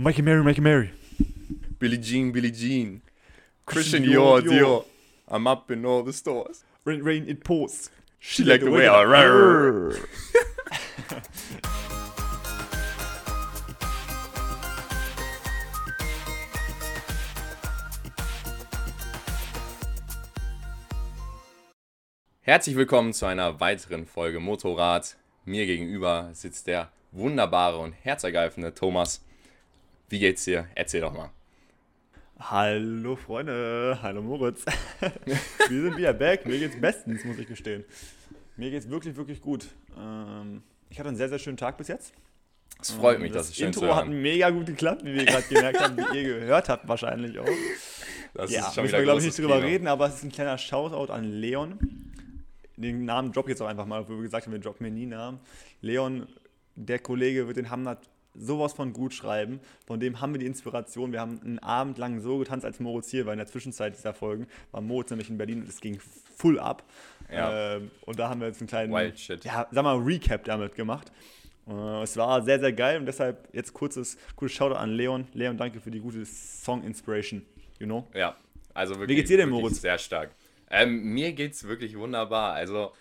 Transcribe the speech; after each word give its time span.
Mikey 0.00 0.22
Mary, 0.22 0.42
Mikey 0.42 0.62
Mary. 0.62 0.90
Billie 1.78 1.98
Jean, 1.98 2.32
Billie 2.32 2.50
Jean. 2.50 3.02
Christian 3.66 4.02
Dior, 4.02 4.40
Dior. 4.40 4.86
I'm 5.28 5.46
up 5.46 5.70
in 5.70 5.84
all 5.84 6.02
the 6.02 6.14
stores. 6.14 6.64
Rain, 6.86 7.02
rain, 7.02 7.28
it 7.28 7.44
pours. 7.44 7.90
She 8.18 8.42
like 8.42 8.62
the 8.62 8.70
way 8.70 8.88
I. 8.88 9.04
Herzlich 22.40 22.76
willkommen 22.76 23.12
zu 23.12 23.26
einer 23.26 23.60
weiteren 23.60 24.06
Folge 24.06 24.40
Motorrad. 24.40 25.18
Mir 25.44 25.66
gegenüber 25.66 26.30
sitzt 26.32 26.68
der 26.68 26.90
wunderbare 27.12 27.76
und 27.76 27.92
herzergreifende 27.92 28.72
Thomas. 28.72 29.22
Wie 30.10 30.18
geht's 30.18 30.44
dir? 30.44 30.66
Erzähl 30.74 31.02
doch 31.02 31.12
mal. 31.12 31.30
Hallo 32.40 33.14
Freunde, 33.14 33.96
hallo 34.02 34.20
Moritz. 34.22 34.64
Wir 35.68 35.82
sind 35.82 35.96
wieder 35.96 36.12
back. 36.12 36.46
Mir 36.46 36.58
geht's 36.58 36.80
bestens, 36.80 37.24
muss 37.24 37.38
ich 37.38 37.46
gestehen. 37.46 37.84
Mir 38.56 38.72
geht's 38.72 38.90
wirklich, 38.90 39.14
wirklich 39.14 39.40
gut. 39.40 39.68
Ähm, 39.96 40.64
ich 40.88 40.98
hatte 40.98 41.10
einen 41.10 41.16
sehr, 41.16 41.28
sehr 41.28 41.38
schönen 41.38 41.56
Tag 41.56 41.78
bis 41.78 41.86
jetzt. 41.86 42.12
Es 42.80 42.90
freut 42.90 43.20
mich, 43.20 43.28
Ähm, 43.28 43.34
das 43.34 43.42
dass 43.46 43.50
es 43.50 43.56
schön 43.56 43.66
Intro 43.68 43.94
hat 43.94 44.08
mega 44.08 44.50
gut 44.50 44.66
geklappt, 44.66 45.04
wie 45.04 45.14
wir 45.14 45.24
gerade 45.24 45.46
gemerkt 45.46 45.80
haben, 45.80 45.96
wie 45.96 46.16
ihr 46.16 46.40
gehört 46.40 46.68
habt 46.68 46.88
wahrscheinlich 46.88 47.38
auch. 47.38 47.46
Das 48.34 48.50
ja, 48.50 48.66
ist 48.66 48.74
schon 48.74 48.82
müssen 48.82 48.96
wir 48.96 49.02
glaube 49.04 49.20
ich 49.20 49.26
nicht 49.26 49.38
drüber 49.38 49.56
Kino. 49.56 49.66
reden, 49.66 49.86
aber 49.86 50.08
es 50.08 50.16
ist 50.16 50.24
ein 50.24 50.32
kleiner 50.32 50.58
Shoutout 50.58 51.12
an 51.12 51.22
Leon. 51.22 51.78
Den 52.76 53.04
Namen 53.04 53.30
drop 53.30 53.46
ich 53.46 53.50
jetzt 53.50 53.62
auch 53.62 53.68
einfach 53.68 53.86
mal, 53.86 54.08
wo 54.08 54.16
wir 54.16 54.22
gesagt 54.22 54.46
haben, 54.46 54.52
wir 54.52 54.60
droppen 54.60 54.86
mir 54.86 54.92
nie 54.92 55.06
Namen. 55.06 55.38
Leon, 55.82 56.26
der 56.74 56.98
Kollege 56.98 57.46
wird 57.46 57.58
den 57.58 57.70
Hamnat 57.70 58.08
sowas 58.34 58.72
von 58.72 58.92
gut 58.92 59.14
schreiben. 59.14 59.60
Von 59.86 60.00
dem 60.00 60.20
haben 60.20 60.32
wir 60.32 60.38
die 60.38 60.46
Inspiration. 60.46 61.12
Wir 61.12 61.20
haben 61.20 61.40
einen 61.42 61.58
Abend 61.58 61.98
lang 61.98 62.20
so 62.20 62.38
getanzt, 62.38 62.64
als 62.64 62.80
Moritz 62.80 63.10
hier 63.10 63.26
war. 63.26 63.32
In 63.32 63.38
der 63.38 63.46
Zwischenzeit 63.46 63.96
dieser 63.96 64.14
Folgen 64.14 64.46
war 64.70 64.80
Moritz 64.80 65.10
nämlich 65.10 65.30
in 65.30 65.38
Berlin 65.38 65.62
und 65.62 65.68
es 65.68 65.80
ging 65.80 66.00
full 66.36 66.58
ab. 66.58 66.84
Ja. 67.32 67.76
Ähm, 67.76 67.90
und 68.06 68.18
da 68.18 68.28
haben 68.28 68.40
wir 68.40 68.48
jetzt 68.48 68.60
einen 68.60 68.68
kleinen, 68.68 68.92
Wild 68.92 69.18
shit. 69.18 69.44
ja, 69.44 69.66
sag 69.70 69.84
mal, 69.84 69.96
Recap 69.96 70.44
damit 70.44 70.74
gemacht. 70.74 71.12
Äh, 71.68 72.02
es 72.02 72.16
war 72.16 72.42
sehr, 72.42 72.58
sehr 72.58 72.72
geil 72.72 72.98
und 72.98 73.06
deshalb 73.06 73.48
jetzt 73.52 73.72
kurzes, 73.72 74.16
kurzes 74.36 74.56
Shoutout 74.56 74.76
an 74.76 74.90
Leon. 74.90 75.26
Leon, 75.34 75.56
danke 75.56 75.80
für 75.80 75.90
die 75.90 76.00
gute 76.00 76.24
Song-Inspiration. 76.24 77.42
You 77.78 77.86
know? 77.86 78.06
Ja, 78.14 78.36
also 78.74 78.98
wirklich. 78.98 79.18
geht's 79.18 79.28
dir 79.28 79.38
denn, 79.38 79.50
Moritz? 79.50 79.80
Sehr 79.80 79.98
stark. 79.98 80.34
Ähm, 80.70 81.02
mir 81.12 81.32
geht's 81.32 81.64
wirklich 81.64 81.96
wunderbar. 81.96 82.52
Also, 82.52 82.92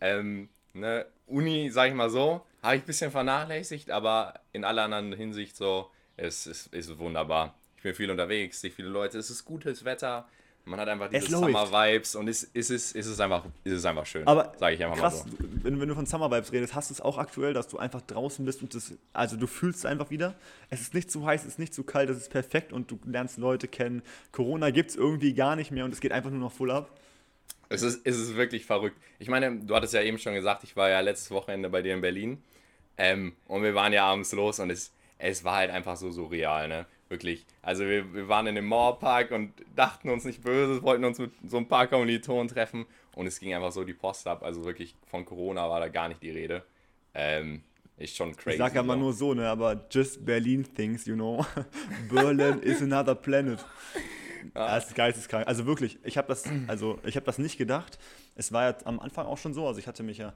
ähm, 0.00 0.48
ne, 0.72 1.06
Uni, 1.26 1.70
sag 1.70 1.88
ich 1.88 1.94
mal 1.94 2.10
so, 2.10 2.42
habe 2.62 2.76
ich 2.76 2.82
ein 2.82 2.86
bisschen 2.86 3.10
vernachlässigt, 3.10 3.90
aber 3.90 4.34
in 4.52 4.64
aller 4.64 4.82
anderen 4.82 5.12
Hinsicht 5.12 5.56
so, 5.56 5.90
es 6.16 6.46
ist, 6.46 6.74
ist 6.74 6.98
wunderbar. 6.98 7.54
Ich 7.76 7.82
bin 7.82 7.94
viel 7.94 8.10
unterwegs, 8.10 8.60
sehe 8.60 8.70
viele 8.70 8.88
Leute, 8.88 9.18
es 9.18 9.30
ist 9.30 9.44
gutes 9.44 9.84
Wetter. 9.84 10.28
Man 10.68 10.80
hat 10.80 10.88
einfach 10.88 11.08
diese. 11.08 11.30
Summer-Vibes 11.30 12.14
und 12.16 12.28
es, 12.28 12.50
es, 12.52 12.68
ist, 12.68 12.94
es, 12.94 13.06
ist 13.06 13.20
einfach, 13.20 13.44
es 13.64 13.72
ist 13.72 13.86
einfach 13.86 14.04
schön. 14.04 14.26
Aber 14.26 14.52
sage 14.58 14.74
ich 14.74 14.84
einfach 14.84 14.98
krass, 14.98 15.24
mal 15.24 15.30
so. 15.30 15.36
wenn, 15.62 15.80
wenn 15.80 15.88
du 15.88 15.94
von 15.94 16.04
Summer 16.04 16.30
Vibes 16.30 16.52
redest, 16.52 16.74
hast 16.74 16.90
du 16.90 16.94
es 16.94 17.00
auch 17.00 17.16
aktuell, 17.16 17.54
dass 17.54 17.68
du 17.68 17.78
einfach 17.78 18.02
draußen 18.02 18.44
bist 18.44 18.60
und 18.60 18.74
das, 18.74 18.92
also 19.14 19.36
du 19.36 19.46
fühlst 19.46 19.78
es 19.78 19.84
einfach 19.86 20.10
wieder. 20.10 20.34
Es 20.68 20.82
ist 20.82 20.92
nicht 20.92 21.10
zu 21.10 21.24
heiß, 21.24 21.42
es 21.42 21.52
ist 21.52 21.58
nicht 21.58 21.72
zu 21.72 21.84
kalt, 21.84 22.10
es 22.10 22.18
ist 22.18 22.30
perfekt 22.30 22.72
und 22.72 22.90
du 22.90 22.98
lernst 23.06 23.38
Leute 23.38 23.66
kennen. 23.66 24.02
Corona 24.30 24.70
gibt 24.70 24.90
es 24.90 24.96
irgendwie 24.96 25.32
gar 25.32 25.56
nicht 25.56 25.70
mehr 25.70 25.86
und 25.86 25.92
es 25.92 26.00
geht 26.00 26.12
einfach 26.12 26.30
nur 26.30 26.40
noch 26.40 26.52
voll 26.52 26.70
ab. 26.70 26.90
Es 27.68 27.82
ist, 27.82 28.06
es 28.06 28.18
ist 28.18 28.36
wirklich 28.36 28.64
verrückt. 28.64 28.96
Ich 29.18 29.28
meine, 29.28 29.56
du 29.56 29.74
hattest 29.74 29.92
ja 29.94 30.02
eben 30.02 30.18
schon 30.18 30.34
gesagt, 30.34 30.64
ich 30.64 30.76
war 30.76 30.88
ja 30.88 31.00
letztes 31.00 31.30
Wochenende 31.30 31.68
bei 31.68 31.82
dir 31.82 31.94
in 31.94 32.00
Berlin. 32.00 32.42
Ähm, 32.96 33.34
und 33.46 33.62
wir 33.62 33.74
waren 33.74 33.92
ja 33.92 34.04
abends 34.04 34.32
los 34.32 34.58
und 34.58 34.70
es, 34.70 34.92
es 35.18 35.44
war 35.44 35.56
halt 35.56 35.70
einfach 35.70 35.96
so 35.96 36.10
surreal, 36.10 36.68
ne? 36.68 36.86
Wirklich. 37.08 37.46
Also 37.62 37.84
wir, 37.84 38.12
wir 38.12 38.28
waren 38.28 38.46
in 38.46 38.54
dem 38.54 38.66
Mauerpark 38.66 39.30
und 39.30 39.52
dachten 39.74 40.10
uns 40.10 40.24
nicht 40.24 40.42
böse, 40.42 40.82
wollten 40.82 41.04
uns 41.04 41.18
mit 41.18 41.32
so 41.46 41.56
ein 41.56 41.66
paar 41.66 41.86
Kommilitonen 41.86 42.48
treffen 42.48 42.86
und 43.14 43.26
es 43.26 43.40
ging 43.40 43.54
einfach 43.54 43.72
so 43.72 43.84
die 43.84 43.94
Post 43.94 44.26
ab. 44.26 44.42
Also 44.42 44.64
wirklich 44.64 44.94
von 45.06 45.24
Corona 45.24 45.70
war 45.70 45.80
da 45.80 45.88
gar 45.88 46.08
nicht 46.08 46.22
die 46.22 46.30
Rede. 46.30 46.64
Ähm, 47.14 47.62
ist 47.96 48.14
schon 48.14 48.36
crazy. 48.36 48.56
Ich 48.56 48.58
sag 48.58 48.74
ja 48.74 48.82
mal 48.82 48.96
nur 48.96 49.12
so, 49.12 49.34
ne, 49.34 49.48
aber 49.48 49.86
just 49.90 50.24
Berlin 50.24 50.66
things, 50.74 51.06
you 51.06 51.14
know. 51.14 51.44
Berlin 52.10 52.60
is 52.60 52.82
another 52.82 53.14
planet. 53.14 53.64
Ja, 54.54 54.74
das 54.74 54.88
ist 54.88 54.94
geisteskrank. 54.94 55.46
Also 55.46 55.66
wirklich, 55.66 55.98
ich 56.04 56.16
habe 56.18 56.28
das, 56.28 56.44
also 56.66 56.98
ich 57.04 57.16
habe 57.16 57.26
das 57.26 57.38
nicht 57.38 57.58
gedacht. 57.58 57.98
Es 58.34 58.52
war 58.52 58.70
ja 58.70 58.76
am 58.84 59.00
Anfang 59.00 59.26
auch 59.26 59.38
schon 59.38 59.52
so. 59.54 59.66
Also 59.66 59.78
ich 59.80 59.86
hatte 59.86 60.02
mich 60.02 60.18
ja 60.18 60.32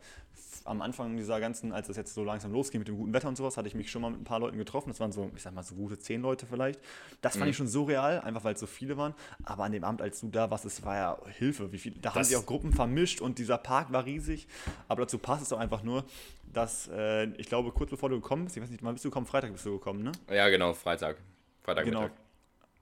am 0.64 0.80
Anfang 0.82 1.16
dieser 1.16 1.40
ganzen, 1.40 1.72
als 1.72 1.88
es 1.88 1.96
jetzt 1.96 2.14
so 2.14 2.22
langsam 2.24 2.52
losging 2.52 2.78
mit 2.80 2.88
dem 2.88 2.96
guten 2.96 3.12
Wetter 3.12 3.28
und 3.28 3.36
sowas, 3.36 3.56
hatte 3.56 3.66
ich 3.68 3.74
mich 3.74 3.90
schon 3.90 4.02
mal 4.02 4.10
mit 4.10 4.20
ein 4.20 4.24
paar 4.24 4.38
Leuten 4.40 4.58
getroffen. 4.58 4.90
Das 4.90 5.00
waren 5.00 5.10
so, 5.12 5.30
ich 5.34 5.42
sag 5.42 5.54
mal, 5.54 5.62
so 5.62 5.74
gute 5.74 5.98
zehn 5.98 6.20
Leute 6.22 6.46
vielleicht. 6.46 6.80
Das 7.20 7.34
Mhm. 7.34 7.38
fand 7.40 7.50
ich 7.50 7.56
schon 7.56 7.68
so 7.68 7.84
real, 7.84 8.20
einfach 8.20 8.44
weil 8.44 8.54
es 8.54 8.60
so 8.60 8.66
viele 8.66 8.96
waren. 8.96 9.14
Aber 9.44 9.64
an 9.64 9.72
dem 9.72 9.82
Abend, 9.84 10.02
als 10.02 10.20
du 10.20 10.28
da 10.28 10.50
warst, 10.50 10.64
es 10.64 10.84
war 10.84 10.96
ja 10.96 11.18
Hilfe. 11.38 11.72
Wie 11.72 11.78
viel, 11.78 11.92
da 12.00 12.10
haben 12.10 12.18
Das- 12.20 12.28
sich 12.28 12.36
auch 12.36 12.46
Gruppen 12.46 12.72
vermischt 12.72 13.20
und 13.20 13.38
dieser 13.38 13.58
Park 13.58 13.92
war 13.92 14.04
riesig. 14.04 14.46
Aber 14.88 15.02
dazu 15.02 15.18
passt 15.18 15.42
es 15.42 15.48
doch 15.48 15.58
einfach 15.58 15.82
nur, 15.82 16.04
dass 16.52 16.88
äh, 16.92 17.24
ich 17.38 17.46
glaube, 17.48 17.72
kurz 17.72 17.90
bevor 17.90 18.08
du 18.10 18.20
gekommen 18.20 18.44
bist, 18.44 18.56
ich 18.56 18.62
weiß 18.62 18.70
nicht, 18.70 18.82
wann 18.84 18.92
bist 18.94 19.04
du 19.04 19.10
gekommen? 19.10 19.26
Freitag 19.26 19.52
bist 19.52 19.64
du 19.66 19.72
gekommen, 19.72 20.02
ne? 20.02 20.12
Ja, 20.30 20.48
genau, 20.48 20.72
Freitag. 20.74 21.16
Freitag 21.62 21.84
Genau. 21.86 22.10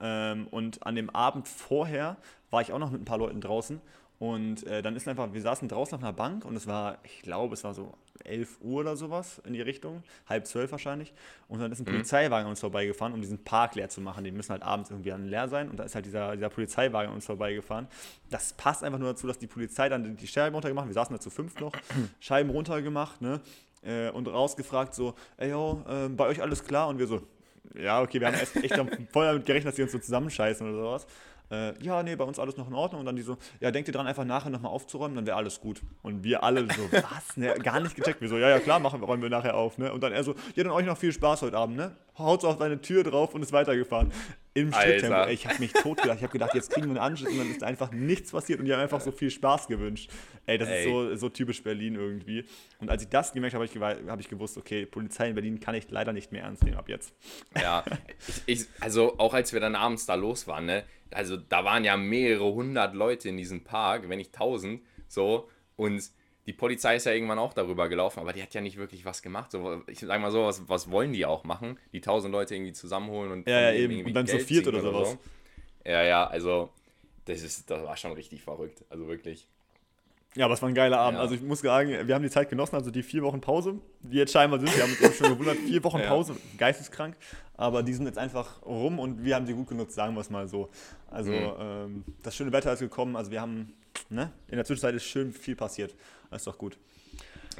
Ähm, 0.01 0.47
und 0.51 0.85
an 0.85 0.95
dem 0.95 1.09
Abend 1.09 1.47
vorher 1.47 2.17
war 2.49 2.61
ich 2.61 2.73
auch 2.73 2.79
noch 2.79 2.91
mit 2.91 3.01
ein 3.01 3.05
paar 3.05 3.19
Leuten 3.19 3.41
draußen. 3.41 3.79
Und 4.19 4.67
äh, 4.67 4.81
dann 4.83 4.95
ist 4.95 5.07
einfach, 5.07 5.33
wir 5.33 5.41
saßen 5.41 5.67
draußen 5.67 5.95
auf 5.95 6.03
einer 6.03 6.13
Bank 6.13 6.45
und 6.45 6.55
es 6.55 6.67
war, 6.67 6.99
ich 7.03 7.23
glaube, 7.23 7.55
es 7.55 7.63
war 7.63 7.73
so 7.73 7.93
11 8.23 8.59
Uhr 8.61 8.81
oder 8.81 8.95
sowas 8.95 9.41
in 9.45 9.53
die 9.53 9.61
Richtung, 9.61 10.03
halb 10.29 10.45
zwölf 10.45 10.71
wahrscheinlich. 10.71 11.11
Und 11.47 11.59
dann 11.59 11.71
ist 11.71 11.79
ein 11.79 11.85
Polizeiwagen 11.85 12.45
an 12.45 12.51
uns 12.51 12.59
vorbeigefahren, 12.59 13.13
um 13.13 13.21
diesen 13.21 13.43
Park 13.43 13.73
leer 13.73 13.89
zu 13.89 13.99
machen. 13.99 14.23
Die 14.23 14.31
müssen 14.31 14.51
halt 14.51 14.61
abends 14.61 14.91
irgendwie 14.91 15.09
dann 15.09 15.25
leer 15.25 15.47
sein. 15.49 15.69
Und 15.69 15.77
da 15.77 15.85
ist 15.85 15.95
halt 15.95 16.05
dieser, 16.05 16.35
dieser 16.35 16.49
Polizeiwagen 16.49 17.09
an 17.09 17.15
uns 17.15 17.25
vorbeigefahren. 17.25 17.87
Das 18.29 18.53
passt 18.53 18.83
einfach 18.83 18.99
nur 18.99 19.09
dazu, 19.09 19.25
dass 19.25 19.39
die 19.39 19.47
Polizei 19.47 19.89
dann 19.89 20.15
die 20.15 20.27
Scheiben 20.27 20.53
runtergemacht 20.53 20.83
hat. 20.83 20.89
Wir 20.89 20.93
saßen 21.01 21.15
da 21.15 21.19
zu 21.19 21.31
fünf 21.31 21.59
noch, 21.59 21.73
Scheiben 22.19 22.51
runtergemacht, 22.51 23.21
ne? 23.21 23.41
Äh, 23.83 24.11
und 24.11 24.27
rausgefragt 24.27 24.93
so, 24.93 25.15
ey 25.37 25.49
yo, 25.49 25.83
äh, 25.89 26.07
bei 26.09 26.27
euch 26.27 26.43
alles 26.43 26.63
klar? 26.63 26.87
Und 26.89 26.99
wir 26.99 27.07
so, 27.07 27.23
ja, 27.75 28.01
okay, 28.01 28.19
wir 28.19 28.27
haben 28.27 28.35
echt, 28.35 28.55
echt 28.55 28.75
voll 29.11 29.25
damit 29.25 29.45
gerechnet, 29.45 29.69
dass 29.69 29.75
die 29.75 29.83
uns 29.83 29.91
so 29.91 29.99
zusammenscheißen 29.99 30.67
oder 30.67 30.77
sowas. 30.81 31.07
Äh, 31.49 31.73
ja, 31.83 32.01
nee, 32.01 32.15
bei 32.15 32.23
uns 32.23 32.39
alles 32.39 32.55
noch 32.55 32.67
in 32.69 32.73
Ordnung. 32.73 33.01
Und 33.01 33.05
dann 33.05 33.15
die 33.17 33.21
so, 33.23 33.37
ja, 33.59 33.71
denkt 33.71 33.89
ihr 33.89 33.93
dran, 33.93 34.07
einfach 34.07 34.23
nachher 34.23 34.49
nochmal 34.49 34.71
aufzuräumen, 34.71 35.15
dann 35.17 35.25
wäre 35.25 35.35
alles 35.35 35.59
gut. 35.59 35.81
Und 36.01 36.23
wir 36.23 36.43
alle 36.43 36.61
so, 36.61 36.89
was? 36.91 37.35
Ne, 37.35 37.53
gar 37.55 37.81
nicht 37.81 37.93
gecheckt. 37.95 38.21
Wir 38.21 38.29
so, 38.29 38.37
ja, 38.37 38.49
ja, 38.49 38.59
klar, 38.59 38.79
machen, 38.79 39.01
wir- 39.01 39.05
räumen 39.07 39.21
wir 39.21 39.29
nachher 39.29 39.55
auf. 39.55 39.77
Ne? 39.77 39.91
Und 39.91 40.01
dann 40.01 40.13
er 40.13 40.23
so, 40.23 40.33
ja, 40.55 40.63
dann 40.63 40.71
euch 40.71 40.85
noch 40.85 40.97
viel 40.97 41.11
Spaß 41.11 41.41
heute 41.41 41.57
Abend, 41.57 41.75
ne? 41.75 41.95
Haut 42.17 42.45
auf 42.45 42.57
deine 42.57 42.79
Tür 42.79 43.03
drauf 43.03 43.33
und 43.35 43.41
ist 43.41 43.51
weitergefahren. 43.51 44.11
Im. 44.53 44.73
Schritttempo. 44.73 45.15
Ey, 45.15 45.33
ich 45.33 45.47
habe 45.47 45.59
mich 45.59 45.71
tot 45.71 46.01
gedacht. 46.01 46.17
Ich 46.17 46.23
habe 46.23 46.33
gedacht, 46.33 46.53
jetzt 46.53 46.71
kriegen 46.71 46.87
wir 46.87 47.01
einen 47.01 47.11
Anschluss 47.11 47.31
und 47.31 47.39
dann 47.39 47.51
ist 47.51 47.63
einfach 47.63 47.91
nichts 47.91 48.31
passiert 48.31 48.59
und 48.59 48.65
die 48.65 48.73
haben 48.73 48.81
einfach 48.81 49.01
so 49.01 49.11
viel 49.11 49.31
Spaß 49.31 49.67
gewünscht. 49.67 50.09
Ey, 50.45 50.57
das 50.57 50.69
Ey. 50.69 50.79
ist 50.79 50.89
so, 50.89 51.15
so 51.15 51.29
typisch 51.29 51.63
Berlin 51.63 51.95
irgendwie. 51.95 52.45
Und 52.79 52.89
als 52.89 53.03
ich 53.03 53.09
das 53.09 53.31
gemerkt 53.31 53.55
habe, 53.55 53.65
habe 53.65 54.01
ich, 54.01 54.09
hab 54.09 54.19
ich 54.19 54.29
gewusst, 54.29 54.57
okay, 54.57 54.85
Polizei 54.85 55.29
in 55.29 55.35
Berlin 55.35 55.59
kann 55.59 55.75
ich 55.75 55.89
leider 55.89 56.11
nicht 56.13 56.31
mehr 56.31 56.43
ernst 56.43 56.63
nehmen 56.63 56.77
ab 56.77 56.89
jetzt. 56.89 57.13
Ja, 57.61 57.83
ich, 58.27 58.61
ich, 58.61 58.67
also 58.79 59.17
auch 59.17 59.33
als 59.33 59.53
wir 59.53 59.59
dann 59.59 59.75
abends 59.75 60.05
da 60.05 60.15
los 60.15 60.47
waren, 60.47 60.65
ne, 60.65 60.83
also 61.11 61.37
da 61.37 61.63
waren 61.63 61.83
ja 61.83 61.95
mehrere 61.97 62.53
hundert 62.53 62.95
Leute 62.95 63.29
in 63.29 63.37
diesem 63.37 63.63
Park, 63.63 64.09
wenn 64.09 64.17
nicht 64.17 64.33
tausend, 64.33 64.81
so, 65.07 65.49
und 65.75 66.01
die 66.51 66.57
Polizei 66.57 66.97
ist 66.97 67.05
ja 67.05 67.13
irgendwann 67.13 67.39
auch 67.39 67.53
darüber 67.53 67.87
gelaufen, 67.87 68.19
aber 68.19 68.33
die 68.33 68.43
hat 68.43 68.53
ja 68.53 68.59
nicht 68.59 68.75
wirklich 68.75 69.05
was 69.05 69.21
gemacht. 69.21 69.51
So, 69.51 69.83
ich 69.87 69.99
sag 69.99 70.19
mal 70.19 70.31
so, 70.31 70.43
was, 70.43 70.67
was 70.67 70.91
wollen 70.91 71.13
die 71.13 71.25
auch 71.25 71.45
machen? 71.45 71.77
Die 71.93 72.01
tausend 72.01 72.33
Leute 72.33 72.55
irgendwie 72.55 72.73
zusammenholen 72.73 73.31
und 73.31 73.47
Ja, 73.47 73.61
ja, 73.61 73.71
irgendwie 73.71 74.03
Und 74.03 74.13
dann 74.13 74.27
zu 74.27 74.35
Geld 74.35 74.47
viert 74.47 74.65
ziehen 74.65 74.73
oder 74.75 74.81
sowas. 74.83 75.17
Ja, 75.85 76.03
ja, 76.03 76.27
also 76.27 76.69
das 77.23 77.41
ist, 77.41 77.69
das 77.69 77.85
war 77.85 77.95
schon 77.95 78.11
richtig 78.11 78.43
verrückt. 78.43 78.83
Also 78.89 79.07
wirklich. 79.07 79.47
Ja, 80.35 80.43
aber 80.43 80.55
es 80.55 80.61
war 80.61 80.67
ein 80.67 80.75
geiler 80.75 80.99
Abend. 80.99 81.19
Ja. 81.19 81.21
Also 81.21 81.35
ich 81.35 81.41
muss 81.41 81.61
sagen, 81.61 82.05
wir 82.05 82.13
haben 82.13 82.21
die 82.21 82.29
Zeit 82.29 82.49
genossen, 82.49 82.75
also 82.75 82.91
die 82.91 83.01
vier 83.03 83.21
Wochen 83.21 83.39
Pause, 83.39 83.79
die 84.01 84.17
jetzt 84.17 84.33
scheinbar 84.33 84.59
sind, 84.59 84.75
wir 84.75 84.83
haben 84.83 84.93
uns 85.01 85.15
schon 85.17 85.29
gewundert, 85.29 85.55
vier 85.57 85.81
Wochen 85.85 85.99
Ja. 86.01 86.07
Pause, 86.09 86.35
geisteskrank, 86.57 87.15
aber 87.55 87.81
die 87.81 87.93
sind 87.93 88.07
jetzt 88.07 88.17
einfach 88.17 88.61
rum 88.65 88.99
und 88.99 89.23
wir 89.23 89.35
haben 89.35 89.45
sie 89.45 89.53
gut 89.53 89.69
genutzt, 89.69 89.95
sagen 89.95 90.15
wir 90.15 90.21
es 90.21 90.29
mal 90.29 90.49
so. 90.49 90.69
Also 91.09 91.31
Mhm. 91.31 91.53
ähm, 91.59 92.03
das 92.23 92.35
schöne 92.35 92.51
Wetter 92.51 92.73
ist 92.73 92.79
gekommen, 92.79 93.15
also 93.15 93.31
wir 93.31 93.39
haben, 93.39 93.73
ne, 94.09 94.31
in 94.49 94.57
der 94.57 94.65
Zwischenzeit 94.65 94.95
ist 94.95 95.05
schön 95.05 95.31
viel 95.31 95.55
passiert. 95.55 95.95
Das 96.31 96.41
ist 96.41 96.47
doch 96.47 96.57
gut. 96.57 96.77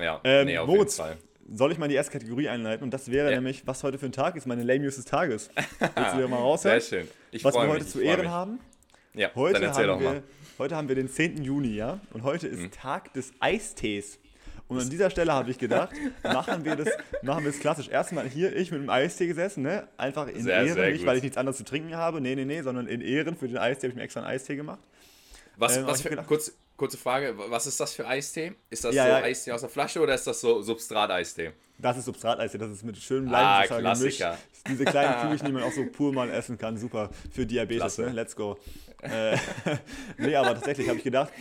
Ja, 0.01 0.19
Ähm, 0.23 0.47
nee, 0.47 0.57
auf 0.57 0.67
Moritz, 0.67 0.97
jeden 0.97 1.09
Fall. 1.09 1.17
soll 1.53 1.71
ich 1.73 1.77
mal 1.77 1.87
die 1.89 1.95
erste 1.95 2.11
Kategorie 2.13 2.47
einleiten 2.49 2.83
und 2.83 2.91
das 2.93 3.11
wäre 3.11 3.29
Ja. 3.29 3.35
nämlich, 3.35 3.67
was 3.67 3.83
heute 3.83 3.97
für 3.99 4.05
ein 4.07 4.11
Tag 4.11 4.35
ist, 4.35 4.47
meine 4.47 4.63
Lame 4.63 4.79
News 4.85 4.95
des 4.95 5.05
Tages. 5.05 5.49
Willst 5.79 6.13
du 6.13 6.17
dir 6.17 6.27
mal 6.27 6.37
raushören? 6.37 6.79
Sehr 6.81 6.99
schön. 7.01 7.07
Ich 7.31 7.43
was 7.43 7.53
wir 7.53 7.61
heute 7.61 7.73
mich, 7.73 7.83
ich 7.83 7.89
zu 7.91 7.99
Ehren 8.01 8.21
mich. 8.21 8.29
haben? 8.29 8.59
Ja, 9.13 9.29
Heute 9.35 9.55
dann 9.55 9.63
erzähl 9.63 9.87
doch 9.87 9.95
haben, 9.95 10.03
mal. 10.05 10.13
wir, 10.15 10.23
heute 10.57 10.75
haben 10.77 10.87
wir 10.87 10.95
den 10.95 11.09
10. 11.09 11.43
Juni, 11.43 11.75
ja? 11.75 11.99
Und 12.13 12.23
heute 12.23 12.47
ist 12.47 12.61
Mhm. 12.61 12.71
Tag 12.71 13.11
des 13.13 13.33
Eistees. 13.41 14.17
Und 14.69 14.79
an 14.79 14.89
dieser 14.89 15.09
Stelle 15.09 15.33
habe 15.33 15.51
ich 15.51 15.57
gedacht, 15.57 15.91
machen 16.23 16.63
wir 16.63 16.77
das, 16.77 16.87
machen 17.21 17.43
wir 17.43 17.49
es 17.49 17.59
klassisch. 17.59 17.89
Erstmal 17.89 18.29
hier 18.29 18.55
ich 18.55 18.71
mit 18.71 18.79
dem 18.81 18.89
Eistee 18.89 19.27
gesessen, 19.27 19.63
ne? 19.63 19.85
Einfach 19.97 20.29
in 20.29 20.43
Sehr, 20.43 20.55
Ehren, 20.63 20.73
sehr 20.75 20.89
nicht 20.91 20.99
gut. 20.99 21.07
weil 21.07 21.17
ich 21.17 21.23
nichts 21.23 21.35
anderes 21.35 21.57
zu 21.57 21.65
trinken 21.65 21.93
habe, 21.97 22.21
nee, 22.21 22.35
nee, 22.35 22.45
nee, 22.45 22.61
sondern 22.61 22.87
in 22.87 23.01
Ehren 23.01 23.35
für 23.35 23.49
den 23.49 23.57
Eistee 23.57 23.87
habe 23.87 23.89
ich 23.89 23.95
mir 23.97 24.03
extra 24.03 24.21
einen 24.21 24.29
Eistee 24.29 24.55
gemacht. 24.55 24.79
Was, 25.61 25.77
Ähm, 25.77 25.85
was 25.85 26.01
für, 26.01 26.15
kurz, 26.23 26.51
kurze 26.75 26.97
Frage, 26.97 27.35
was 27.37 27.67
ist 27.67 27.79
das 27.79 27.93
für 27.93 28.07
Eistee? 28.07 28.53
Ist 28.71 28.83
das 28.83 28.95
Ja, 28.95 29.03
so 29.03 29.09
ja. 29.09 29.17
Eistee 29.17 29.51
aus 29.51 29.61
der 29.61 29.69
Flasche 29.69 29.99
oder 30.01 30.15
ist 30.15 30.25
das 30.25 30.41
so 30.41 30.61
Substrat-Eistee? 30.63 31.51
Das 31.77 31.97
ist 31.97 32.05
Substrat-Eistee, 32.05 32.57
das 32.57 32.71
ist 32.71 32.83
mit 32.83 32.97
schönem 32.97 33.31
Ah, 33.33 33.63
Leimwasser 33.63 33.99
gemischt. 33.99 34.23
Diese 34.67 34.85
kleinen 34.85 35.13
Kügelchen, 35.21 35.45
die 35.45 35.53
man 35.53 35.61
auch 35.63 35.71
so 35.71 35.85
pur 35.85 36.11
mal 36.13 36.31
essen 36.31 36.57
kann. 36.57 36.77
Super 36.77 37.11
für 37.31 37.45
Diabetes, 37.45 37.79
Klasse. 37.95 38.01
ne? 38.05 38.09
Let's 38.13 38.35
go. 38.35 38.57
Äh, 39.03 39.37
nee, 40.17 40.35
aber 40.35 40.55
tatsächlich 40.55 40.87
habe 40.87 40.97
ich 40.97 41.03
gedacht, 41.03 41.31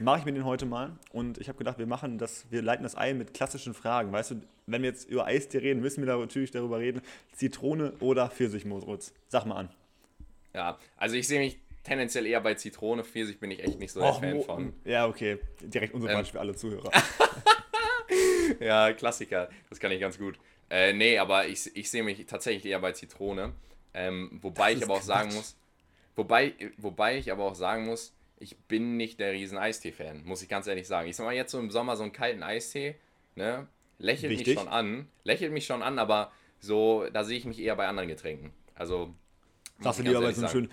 mache 0.00 0.18
ich 0.18 0.24
mir 0.24 0.32
den 0.32 0.44
heute 0.44 0.66
mal. 0.66 0.90
Und 1.12 1.38
ich 1.38 1.46
habe 1.48 1.58
gedacht, 1.58 1.78
wir 1.78 1.86
machen 1.86 2.18
das, 2.18 2.44
wir 2.50 2.62
leiten 2.62 2.82
das 2.82 2.96
ein 2.96 3.16
mit 3.16 3.32
klassischen 3.34 3.74
Fragen. 3.74 4.10
Weißt 4.10 4.32
du, 4.32 4.42
wenn 4.66 4.82
wir 4.82 4.90
jetzt 4.90 5.08
über 5.08 5.24
Eistee 5.26 5.58
reden, 5.58 5.80
müssen 5.80 6.04
wir 6.04 6.16
natürlich 6.16 6.50
darüber 6.50 6.80
reden. 6.80 7.00
Zitrone 7.36 7.92
oder 8.00 8.28
Pfirsichmoos? 8.28 9.12
Sag 9.28 9.46
mal 9.46 9.54
an. 9.54 9.68
Ja, 10.52 10.78
also 10.96 11.14
ich 11.14 11.28
sehe 11.28 11.38
mich 11.38 11.58
tendenziell 11.84 12.26
eher 12.26 12.40
bei 12.40 12.54
Zitrone. 12.54 13.04
Pfirsich 13.04 13.38
bin 13.40 13.50
ich 13.50 13.62
echt 13.62 13.78
nicht 13.78 13.92
so 13.92 14.00
der 14.00 14.10
Och, 14.10 14.20
Fan 14.20 14.34
Mo- 14.34 14.42
von. 14.42 14.72
Ja, 14.84 15.06
okay. 15.06 15.38
Direkt 15.60 15.94
unsympathisch 15.94 16.28
Ähm. 16.28 16.32
für 16.32 16.40
alle 16.40 16.54
Zuhörer. 16.54 16.90
Ja, 18.60 18.92
Klassiker. 18.92 19.48
Das 19.70 19.78
kann 19.80 19.92
ich 19.92 20.00
ganz 20.00 20.18
gut. 20.18 20.38
Äh, 20.70 20.92
nee, 20.92 21.18
aber 21.18 21.46
ich, 21.46 21.74
ich 21.76 21.90
sehe 21.90 22.02
mich 22.02 22.24
tatsächlich 22.26 22.66
eher 22.66 22.80
bei 22.80 22.92
Zitrone. 22.92 23.52
Ähm, 23.94 24.38
wobei 24.42 24.72
ich 24.72 24.82
aber 24.82 24.94
auch 24.94 25.02
sagen 25.02 25.28
Quatsch. 25.28 25.36
muss, 25.36 25.56
wobei, 26.16 26.54
wobei 26.78 27.18
ich 27.18 27.30
aber 27.30 27.44
auch 27.44 27.54
sagen 27.54 27.84
muss, 27.86 28.14
ich 28.38 28.56
bin 28.56 28.96
nicht 28.96 29.20
der 29.20 29.32
riesen 29.32 29.58
Eistee-Fan, 29.58 30.24
muss 30.24 30.42
ich 30.42 30.48
ganz 30.48 30.66
ehrlich 30.66 30.86
sagen. 30.86 31.08
Ich 31.08 31.16
sag 31.16 31.24
mal, 31.24 31.34
jetzt 31.34 31.52
so 31.52 31.58
im 31.58 31.70
Sommer 31.70 31.96
so 31.96 32.02
einen 32.02 32.12
kalten 32.12 32.42
Eistee, 32.42 32.96
ne, 33.36 33.66
lächelt 33.98 34.32
Wichtig. 34.32 34.48
mich 34.48 34.58
schon 34.58 34.68
an. 34.68 35.08
Lächelt 35.24 35.52
mich 35.52 35.66
schon 35.66 35.82
an, 35.82 35.98
aber 35.98 36.32
so, 36.58 37.06
da 37.12 37.22
sehe 37.24 37.36
ich 37.38 37.44
mich 37.44 37.60
eher 37.60 37.76
bei 37.76 37.86
anderen 37.86 38.08
Getränken. 38.08 38.50
Also, 38.74 39.14
lieber 40.02 40.20
ganz 40.20 40.40
bei 40.40 40.48
so 40.48 40.58
ehrlich 40.58 40.70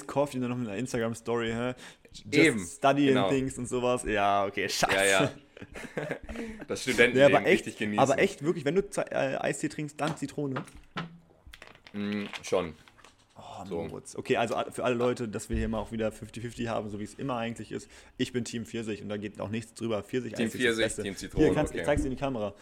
schönen 0.00 0.06
Coffee 0.06 0.36
und 0.36 0.42
dann 0.42 0.50
noch 0.50 0.56
mit 0.58 0.68
einer 0.68 0.76
Instagram-Story, 0.78 1.50
hä? 1.52 1.74
Just 2.12 2.34
Eben, 2.34 2.58
studying 2.66 3.08
genau. 3.14 3.28
things 3.28 3.56
und 3.58 3.68
sowas. 3.68 4.04
Ja, 4.04 4.44
okay, 4.46 4.68
scheiße. 4.68 4.94
Ja, 4.94 5.04
ja. 5.22 5.32
Das 6.66 6.82
Studentenleben 6.82 7.36
aber 7.36 7.46
echt, 7.46 7.66
richtig 7.66 7.76
genießen. 7.78 7.98
aber 8.00 8.18
echt, 8.18 8.42
wirklich, 8.42 8.64
wenn 8.64 8.74
du 8.74 8.82
äh, 9.10 9.36
Eistee 9.36 9.68
trinkst, 9.68 10.00
dann 10.00 10.16
Zitrone. 10.16 10.64
Mm, 11.92 12.24
schon. 12.42 12.74
Oh, 13.36 13.64
So. 13.66 13.82
Moritz. 13.84 14.16
Okay, 14.16 14.36
also 14.36 14.54
a- 14.56 14.70
für 14.70 14.84
alle 14.84 14.94
Leute, 14.94 15.28
dass 15.28 15.48
wir 15.50 15.56
hier 15.56 15.68
mal 15.68 15.78
auch 15.78 15.92
wieder 15.92 16.08
50-50 16.08 16.68
haben, 16.68 16.88
so 16.90 16.98
wie 16.98 17.04
es 17.04 17.14
immer 17.14 17.36
eigentlich 17.36 17.72
ist. 17.72 17.88
Ich 18.16 18.32
bin 18.32 18.44
Team 18.44 18.64
Pfirsich 18.66 19.02
und 19.02 19.08
da 19.08 19.16
geht 19.16 19.40
auch 19.40 19.48
nichts 19.50 19.74
drüber. 19.74 20.02
Pfirsich 20.02 20.32
Team 20.34 20.50
Pfirsich. 20.50 20.94
Team 20.94 21.16
Zitrone, 21.16 21.44
Hier, 21.46 21.54
kannst, 21.54 21.72
okay. 21.72 21.80
ich 21.80 21.86
zeig's 21.86 22.02
dir 22.02 22.08
in 22.08 22.14
die 22.16 22.20
Kamera. 22.20 22.54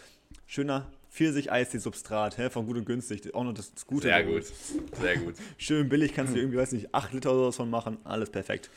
Schöner 0.47 0.87
Pfirsich-Eistee-Substrat, 1.10 2.38
hä, 2.38 2.50
von 2.50 2.66
gut 2.66 2.76
und 2.76 2.84
günstig. 2.84 3.34
Auch 3.34 3.44
noch 3.44 3.55
das, 3.55 3.72
das 3.72 3.87
Gute. 3.87 4.08
Sehr 4.08 4.25
gut. 4.25 4.44
Sehr 5.00 5.16
gut. 5.19 5.34
Schön 5.56 5.88
billig, 5.88 6.14
kannst 6.14 6.34
du 6.34 6.38
irgendwie, 6.38 6.58
weiß 6.58 6.72
nicht, 6.72 6.94
8 6.94 7.12
Liter 7.12 7.31
oder 7.31 7.40
sowas 7.40 7.56
von 7.56 7.70
machen. 7.70 7.99
Alles 8.05 8.31
perfekt. 8.31 8.70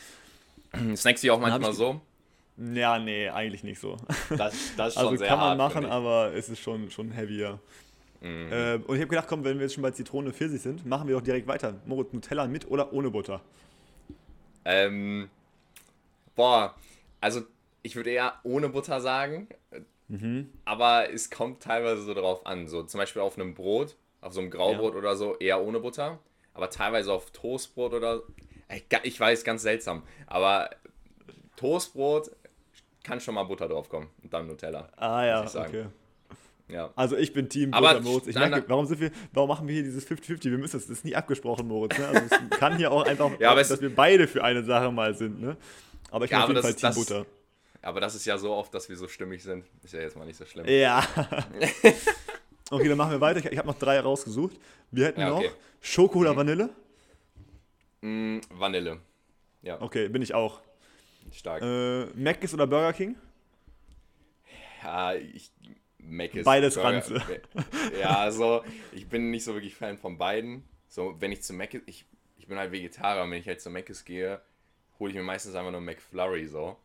Snackst 0.95 1.23
du 1.23 1.33
auch 1.33 1.39
manchmal 1.39 1.73
so? 1.73 2.01
Ja, 2.57 2.99
nee, 2.99 3.29
eigentlich 3.29 3.63
nicht 3.63 3.79
so. 3.79 3.97
Das, 4.29 4.53
das 4.77 4.93
ist 4.93 4.97
Also 4.97 5.09
schon 5.09 5.17
sehr 5.17 5.27
kann 5.27 5.39
man 5.39 5.57
machen, 5.57 5.85
aber 5.85 6.33
es 6.33 6.49
ist 6.49 6.59
schon, 6.59 6.89
schon 6.91 7.11
heavier. 7.11 7.59
Mhm. 8.21 8.51
Äh, 8.51 8.75
und 8.75 8.95
ich 8.95 9.01
habe 9.01 9.07
gedacht, 9.07 9.27
komm, 9.27 9.43
wenn 9.43 9.57
wir 9.57 9.63
jetzt 9.63 9.73
schon 9.73 9.81
bei 9.81 9.91
Zitrone 9.91 10.31
Pfirsich 10.31 10.61
sind, 10.61 10.85
machen 10.85 11.07
wir 11.07 11.15
doch 11.15 11.23
direkt 11.23 11.47
weiter. 11.47 11.81
Moritz, 11.85 12.13
Nutella 12.13 12.47
mit 12.47 12.69
oder 12.69 12.93
ohne 12.93 13.09
Butter? 13.09 13.41
Ähm, 14.63 15.29
boah, 16.35 16.75
also 17.19 17.41
ich 17.81 17.95
würde 17.95 18.11
eher 18.11 18.35
ohne 18.43 18.69
Butter 18.69 19.01
sagen, 19.01 19.47
Mhm. 20.11 20.49
aber 20.65 21.09
es 21.13 21.29
kommt 21.29 21.63
teilweise 21.63 22.01
so 22.03 22.13
drauf 22.13 22.45
an. 22.45 22.67
So 22.67 22.83
zum 22.83 22.97
Beispiel 22.99 23.21
auf 23.21 23.37
einem 23.37 23.53
Brot, 23.53 23.95
auf 24.19 24.33
so 24.33 24.41
einem 24.41 24.49
Graubrot 24.51 24.93
oder 24.95 25.15
so, 25.15 25.37
eher 25.37 25.61
ohne 25.63 25.79
Butter. 25.79 26.19
Aber 26.53 26.69
teilweise 26.69 27.13
auf 27.13 27.31
Toastbrot 27.31 27.93
oder. 27.93 28.21
Ich, 29.03 29.19
weiß, 29.19 29.43
ganz 29.45 29.61
seltsam. 29.61 30.03
Aber 30.27 30.69
Toastbrot 31.55 32.31
kann 33.03 33.19
schon 33.19 33.35
mal 33.35 33.43
Butter 33.43 33.67
drauf 33.67 33.89
kommen 33.89 34.09
und 34.21 34.33
dann 34.33 34.47
Nutella. 34.47 34.89
Ah 34.97 35.25
ja, 35.25 35.45
okay. 35.45 35.85
Ja. 36.67 36.89
Also 36.95 37.17
ich 37.17 37.33
bin 37.33 37.49
Team 37.49 37.71
Butter, 37.71 37.99
Moritz. 38.01 38.27
Ich 38.27 38.35
merke, 38.35 38.63
warum, 38.67 38.85
sind 38.85 39.01
wir, 39.01 39.11
warum 39.33 39.49
machen 39.49 39.67
wir 39.67 39.75
hier 39.75 39.83
dieses 39.83 40.07
50-50? 40.07 40.43
Wir 40.51 40.57
müssen 40.57 40.77
das, 40.77 40.87
das 40.87 40.97
ist 40.97 41.05
nie 41.05 41.15
abgesprochen, 41.15 41.67
Moritz. 41.67 41.97
Ne? 41.97 42.07
Also 42.07 42.21
es 42.25 42.57
kann 42.59 42.77
hier 42.77 42.91
auch 42.91 43.05
einfach, 43.05 43.31
Ja, 43.39 43.53
dass 43.55 43.81
wir 43.81 43.93
beide 43.93 44.27
für 44.27 44.43
eine 44.43 44.63
Sache 44.63 44.91
mal 44.91 45.13
sind. 45.13 45.41
Ne? 45.41 45.57
Aber 46.11 46.25
ich 46.25 46.31
bin 46.31 46.37
Ja, 46.39 46.43
auf 46.43 46.49
jeden 46.49 46.61
Fall 46.61 46.73
Team 46.73 46.81
das- 46.81 46.95
Butter. 46.95 47.25
Aber 47.81 47.99
das 47.99 48.13
ist 48.15 48.25
ja 48.25 48.37
so 48.37 48.51
oft, 48.53 48.73
dass 48.73 48.89
wir 48.89 48.95
so 48.97 49.07
stimmig 49.07 49.41
sind. 49.43 49.65
Ist 49.83 49.93
ja 49.93 50.01
jetzt 50.01 50.15
mal 50.15 50.25
nicht 50.25 50.37
so 50.37 50.45
schlimm. 50.45 50.67
Ja. 50.67 51.03
okay, 52.71 52.87
dann 52.87 52.97
machen 52.97 53.11
wir 53.11 53.21
weiter. 53.21 53.39
Ich, 53.39 53.45
ich 53.45 53.57
habe 53.57 53.67
noch 53.67 53.77
drei 53.79 53.99
rausgesucht. 53.99 54.55
Wir 54.91 55.07
hätten 55.07 55.21
Ja, 55.21 55.33
okay. 55.33 55.47
noch 55.47 55.55
Schoko 55.81 56.19
oder 56.19 56.35
Vanille. 56.35 56.69
Mm, 58.01 58.39
Vanille. 58.51 58.99
Ja, 59.63 59.81
Okay, 59.81 60.09
bin 60.09 60.21
ich 60.21 60.33
auch. 60.33 60.61
stark. 61.33 61.61
Äh, 61.63 62.05
Mc's 62.15 62.53
oder 62.53 62.67
Burger 62.67 62.93
King? 62.93 63.15
Ja, 64.83 65.13
ich. 65.15 65.51
Mac 66.03 66.33
ist 66.33 66.45
Beides 66.45 66.75
Burger- 66.75 66.89
Ranze. 66.95 67.21
Ja, 68.01 68.17
also 68.19 68.63
ich 68.91 69.07
bin 69.07 69.29
nicht 69.29 69.43
so 69.43 69.53
wirklich 69.53 69.75
Fan 69.75 69.97
von 69.99 70.17
beiden. 70.17 70.63
So, 70.87 71.15
wenn 71.19 71.31
ich 71.31 71.43
zu 71.43 71.53
Mac 71.53 71.73
ich, 71.85 72.05
ich 72.37 72.47
bin 72.47 72.57
halt 72.57 72.71
Vegetarier, 72.71 73.23
und 73.23 73.31
wenn 73.31 73.39
ich 73.39 73.47
halt 73.47 73.61
zu 73.61 73.69
Mc's 73.69 74.03
gehe, 74.03 74.41
hole 74.99 75.11
ich 75.11 75.15
mir 75.17 75.23
meistens 75.23 75.53
einfach 75.55 75.71
nur 75.71 75.81
McFlurry 75.81 76.47
so. 76.47 76.75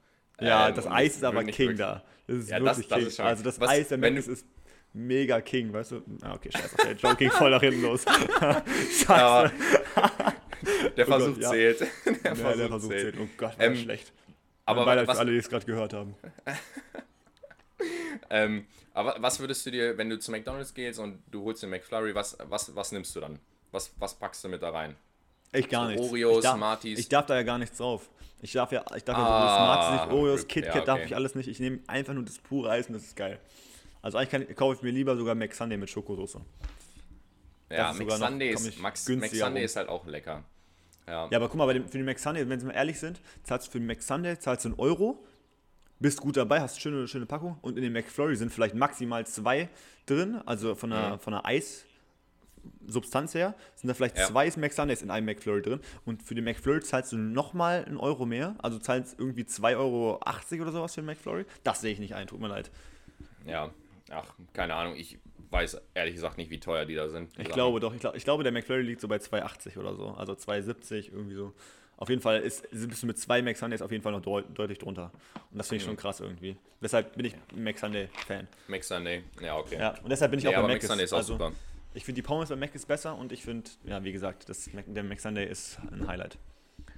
Ja, 0.40 0.68
Ähm, 0.68 0.74
das 0.74 0.86
Eis 0.86 1.16
ist 1.16 1.24
aber 1.24 1.44
King 1.44 1.76
da. 1.76 2.02
Das 2.26 2.36
ist 2.38 2.50
Ja, 2.50 2.58
das- 2.60 2.76
wirklich 2.76 2.88
das 2.88 2.98
King. 2.98 3.06
ist 3.08 3.16
schon- 3.16 3.26
also 3.26 3.42
das 3.44 3.60
was- 3.60 3.70
Eis 3.70 3.88
der 3.88 3.98
du- 3.98 4.04
ist 4.32 4.46
mega 4.92 5.40
King, 5.40 5.72
weißt 5.72 5.92
du? 5.92 6.02
Ah, 6.22 6.34
okay, 6.34 6.50
scheiße, 6.52 6.76
der 6.76 6.92
Joke 6.96 7.16
ging 7.16 7.30
voll 7.30 7.50
nach 7.50 7.60
hinten 7.60 7.82
los. 7.82 8.04
Scheiße. 9.06 9.52
Der 10.96 11.06
Oh 11.08 11.10
Gott, 11.10 11.22
Versuch 11.22 11.38
ja. 11.38 11.50
zählt. 11.50 11.80
Der 11.80 11.88
Ja, 12.24 12.34
Versuch 12.34 12.56
der 12.58 12.68
Versuch 12.68 12.88
zählt. 12.90 13.14
zählt. 13.14 13.16
Oh 13.20 13.28
Gott, 13.36 13.58
war 13.58 13.64
Ähm, 13.64 13.72
das 13.74 13.82
schlecht. 13.82 14.12
Aber 14.64 14.84
Beileid 14.84 15.06
was, 15.06 15.16
für 15.16 15.20
alle, 15.20 15.32
die 15.32 15.38
es 15.38 15.48
gerade 15.48 15.64
gehört 15.64 15.92
haben. 15.92 16.14
ähm, 18.30 18.66
aber 18.94 19.16
was 19.20 19.38
würdest 19.40 19.64
du 19.66 19.70
dir, 19.70 19.96
wenn 19.98 20.08
du 20.10 20.18
zu 20.18 20.30
McDonalds 20.30 20.74
gehst 20.74 20.98
und 20.98 21.22
du 21.30 21.44
holst 21.44 21.62
den 21.62 21.70
McFlurry, 21.70 22.14
was, 22.14 22.36
was, 22.44 22.74
was 22.74 22.92
nimmst 22.92 23.14
du 23.14 23.20
dann? 23.20 23.38
Was, 23.72 23.92
was 23.98 24.14
packst 24.14 24.42
du 24.44 24.48
mit 24.48 24.62
da 24.62 24.70
rein? 24.70 24.96
Ich 25.58 25.68
gar 25.68 25.84
So 25.86 25.90
nichts. 25.92 26.08
Oreos, 26.08 26.36
ich 26.38 26.42
darf, 26.42 26.56
Smarties. 26.56 26.98
Ich 26.98 27.08
darf 27.08 27.26
da 27.26 27.34
ja 27.36 27.42
gar 27.42 27.58
nichts 27.58 27.78
drauf. 27.78 28.08
Ich 28.42 28.52
darf 28.52 28.70
ja, 28.72 28.84
ich 28.96 29.04
darf 29.04 29.16
ja 29.16 29.24
Ah, 29.24 29.48
so 29.48 29.56
Smarties 29.56 30.06
nicht, 30.06 30.12
Oreos, 30.20 30.48
KitKat 30.48 30.74
ja, 30.74 30.80
darf 30.84 30.96
okay. 30.98 31.06
ich 31.06 31.14
alles 31.16 31.34
nicht. 31.34 31.48
Ich 31.48 31.58
nehme 31.60 31.80
einfach 31.86 32.12
nur 32.14 32.24
das 32.24 32.38
pure 32.38 32.70
Eis 32.70 32.86
und 32.88 32.94
das 32.94 33.02
ist 33.02 33.16
geil. 33.16 33.38
Also 34.02 34.18
eigentlich 34.18 34.30
kann, 34.48 34.54
kaufe 34.56 34.76
ich 34.76 34.82
mir 34.82 34.90
lieber 34.90 35.16
sogar 35.16 35.34
Mac 35.34 35.52
Sunday 35.54 35.76
mit 35.78 35.90
Schokosoße. 35.90 36.40
Ja, 37.70 37.92
Mac 37.92 38.10
Sunday 38.12 38.50
ist, 38.50 38.78
Max, 38.78 39.04
günstiger 39.06 39.44
Mac 39.44 39.48
Sunday 39.48 39.64
ist 39.64 39.76
halt 39.76 39.88
auch 39.88 40.06
lecker. 40.06 40.44
Ja. 41.08 41.28
Ja, 41.30 41.38
aber 41.38 41.48
guck 41.48 41.56
mal, 41.56 41.66
bei 41.66 41.72
dem, 41.74 41.88
für 41.88 41.98
den 41.98 42.04
Mac 42.04 42.18
Sunday, 42.18 42.48
wenn 42.48 42.60
wir 42.60 42.66
mal 42.68 42.74
ehrlich 42.74 42.98
sind, 42.98 43.20
zahlst 43.42 43.66
du 43.68 43.72
für 43.72 43.78
den 43.78 43.86
Mac 43.86 44.02
Sunday 44.02 44.38
zahlst 44.38 44.64
du 44.64 44.68
einen 44.70 44.78
Euro, 44.78 45.24
bist 45.98 46.20
gut 46.20 46.36
dabei, 46.36 46.60
hast 46.60 46.80
schöne, 46.80 47.08
schöne 47.08 47.26
Packung 47.26 47.58
und 47.62 47.76
in 47.76 47.82
den 47.82 47.92
McFlurry 47.92 48.36
sind 48.36 48.52
vielleicht 48.52 48.74
maximal 48.74 49.26
zwei 49.26 49.68
drin, 50.04 50.40
also 50.46 50.74
von 50.74 50.92
einer, 50.92 51.14
Mhm. 51.16 51.20
von 51.20 51.34
einer 51.34 51.44
Eissubstanz 52.88 53.34
her, 53.34 53.54
sind 53.74 53.88
da 53.88 53.94
vielleicht 53.94 54.16
Ja. 54.18 54.26
zwei 54.26 54.50
Mac 54.56 54.72
Sundays 54.72 55.02
in 55.02 55.10
einem 55.10 55.26
McFlurry 55.26 55.62
drin 55.62 55.80
und 56.04 56.22
für 56.22 56.34
den 56.34 56.44
McFlurry 56.44 56.80
zahlst 56.80 57.12
du 57.12 57.16
nochmal 57.16 57.84
einen 57.84 57.96
Euro 57.98 58.26
mehr, 58.26 58.54
also 58.58 58.78
zahlst 58.78 59.18
irgendwie 59.18 59.42
2,80 59.44 59.76
Euro 59.78 60.20
oder 60.62 60.72
sowas 60.72 60.94
für 60.94 61.00
den 61.02 61.06
McFlurry. 61.06 61.44
Das 61.64 61.80
sehe 61.80 61.92
ich 61.92 61.98
nicht 61.98 62.14
ein, 62.14 62.26
tut 62.26 62.40
mir 62.40 62.48
leid. 62.48 62.70
ja. 63.46 63.70
Ach, 64.08 64.32
keine 64.52 64.74
Ahnung. 64.76 64.94
Ich 64.96 65.18
weiß 65.50 65.80
ehrlich 65.94 66.14
gesagt 66.14 66.38
nicht, 66.38 66.48
wie 66.48 66.60
teuer 66.60 66.84
die 66.84 66.94
da 66.94 67.08
sind. 67.08 67.36
die 67.36 67.40
Ich 67.40 67.48
Sachen. 67.48 67.54
glaube 67.54 67.80
doch, 67.80 67.92
ich, 67.92 67.98
glaub, 67.98 68.14
ich 68.14 68.22
glaube, 68.22 68.44
der 68.44 68.52
McFlurry 68.52 68.82
liegt 68.82 69.00
so 69.00 69.08
bei 69.08 69.16
2,80 69.16 69.76
oder 69.78 69.96
so, 69.96 70.10
also 70.10 70.34
2,70 70.34 71.10
irgendwie 71.12 71.34
so. 71.34 71.52
Auf 71.96 72.08
jeden 72.10 72.20
Fall 72.22 72.40
ist, 72.40 72.68
bist 72.70 73.02
du 73.02 73.06
mit 73.08 73.18
zwei 73.18 73.42
Mac 73.42 73.56
Sundays 73.56 73.80
auf 73.82 73.90
jeden 73.90 74.02
Fall 74.04 74.12
noch 74.12 74.20
deut 74.20 74.44
deutlich 74.56 74.78
drunter. 74.78 75.10
Und 75.50 75.58
das 75.58 75.68
finde 75.68 75.80
ich 75.82 75.86
schon 75.88 75.96
krass 75.96 76.20
irgendwie. 76.20 76.56
Deshalb 76.80 77.16
bin 77.16 77.24
ich 77.24 77.34
ein 77.34 77.64
Mac 77.64 77.78
Sunday 77.78 78.08
Fan. 78.28 78.46
Mac 78.68 78.84
Sunday. 78.84 79.24
Ja, 79.40 79.56
okay. 79.56 79.76
Ja, 79.78 79.94
und 80.02 80.08
deshalb 80.10 80.30
bin 80.30 80.38
ich 80.38 80.44
Nee, 80.44 80.50
auch 80.50 80.56
bei 80.60 80.62
Mac 80.62 80.70
Mac 80.72 80.82
Sunday 80.82 81.04
ist 81.04 81.12
auch 81.12 81.16
also, 81.18 81.32
super. 81.32 81.52
Ich 81.96 82.04
finde 82.04 82.16
die 82.20 82.26
Pommes 82.26 82.50
bei 82.50 82.56
Mac 82.56 82.74
ist 82.74 82.86
besser 82.86 83.16
und 83.16 83.32
ich 83.32 83.42
finde, 83.42 83.70
ja, 83.84 84.04
wie 84.04 84.12
gesagt, 84.12 84.48
das 84.50 84.70
Mac, 84.74 84.84
der 84.86 85.02
Mac 85.02 85.18
Sunday 85.18 85.48
ist 85.48 85.78
ein 85.90 86.06
Highlight. 86.06 86.36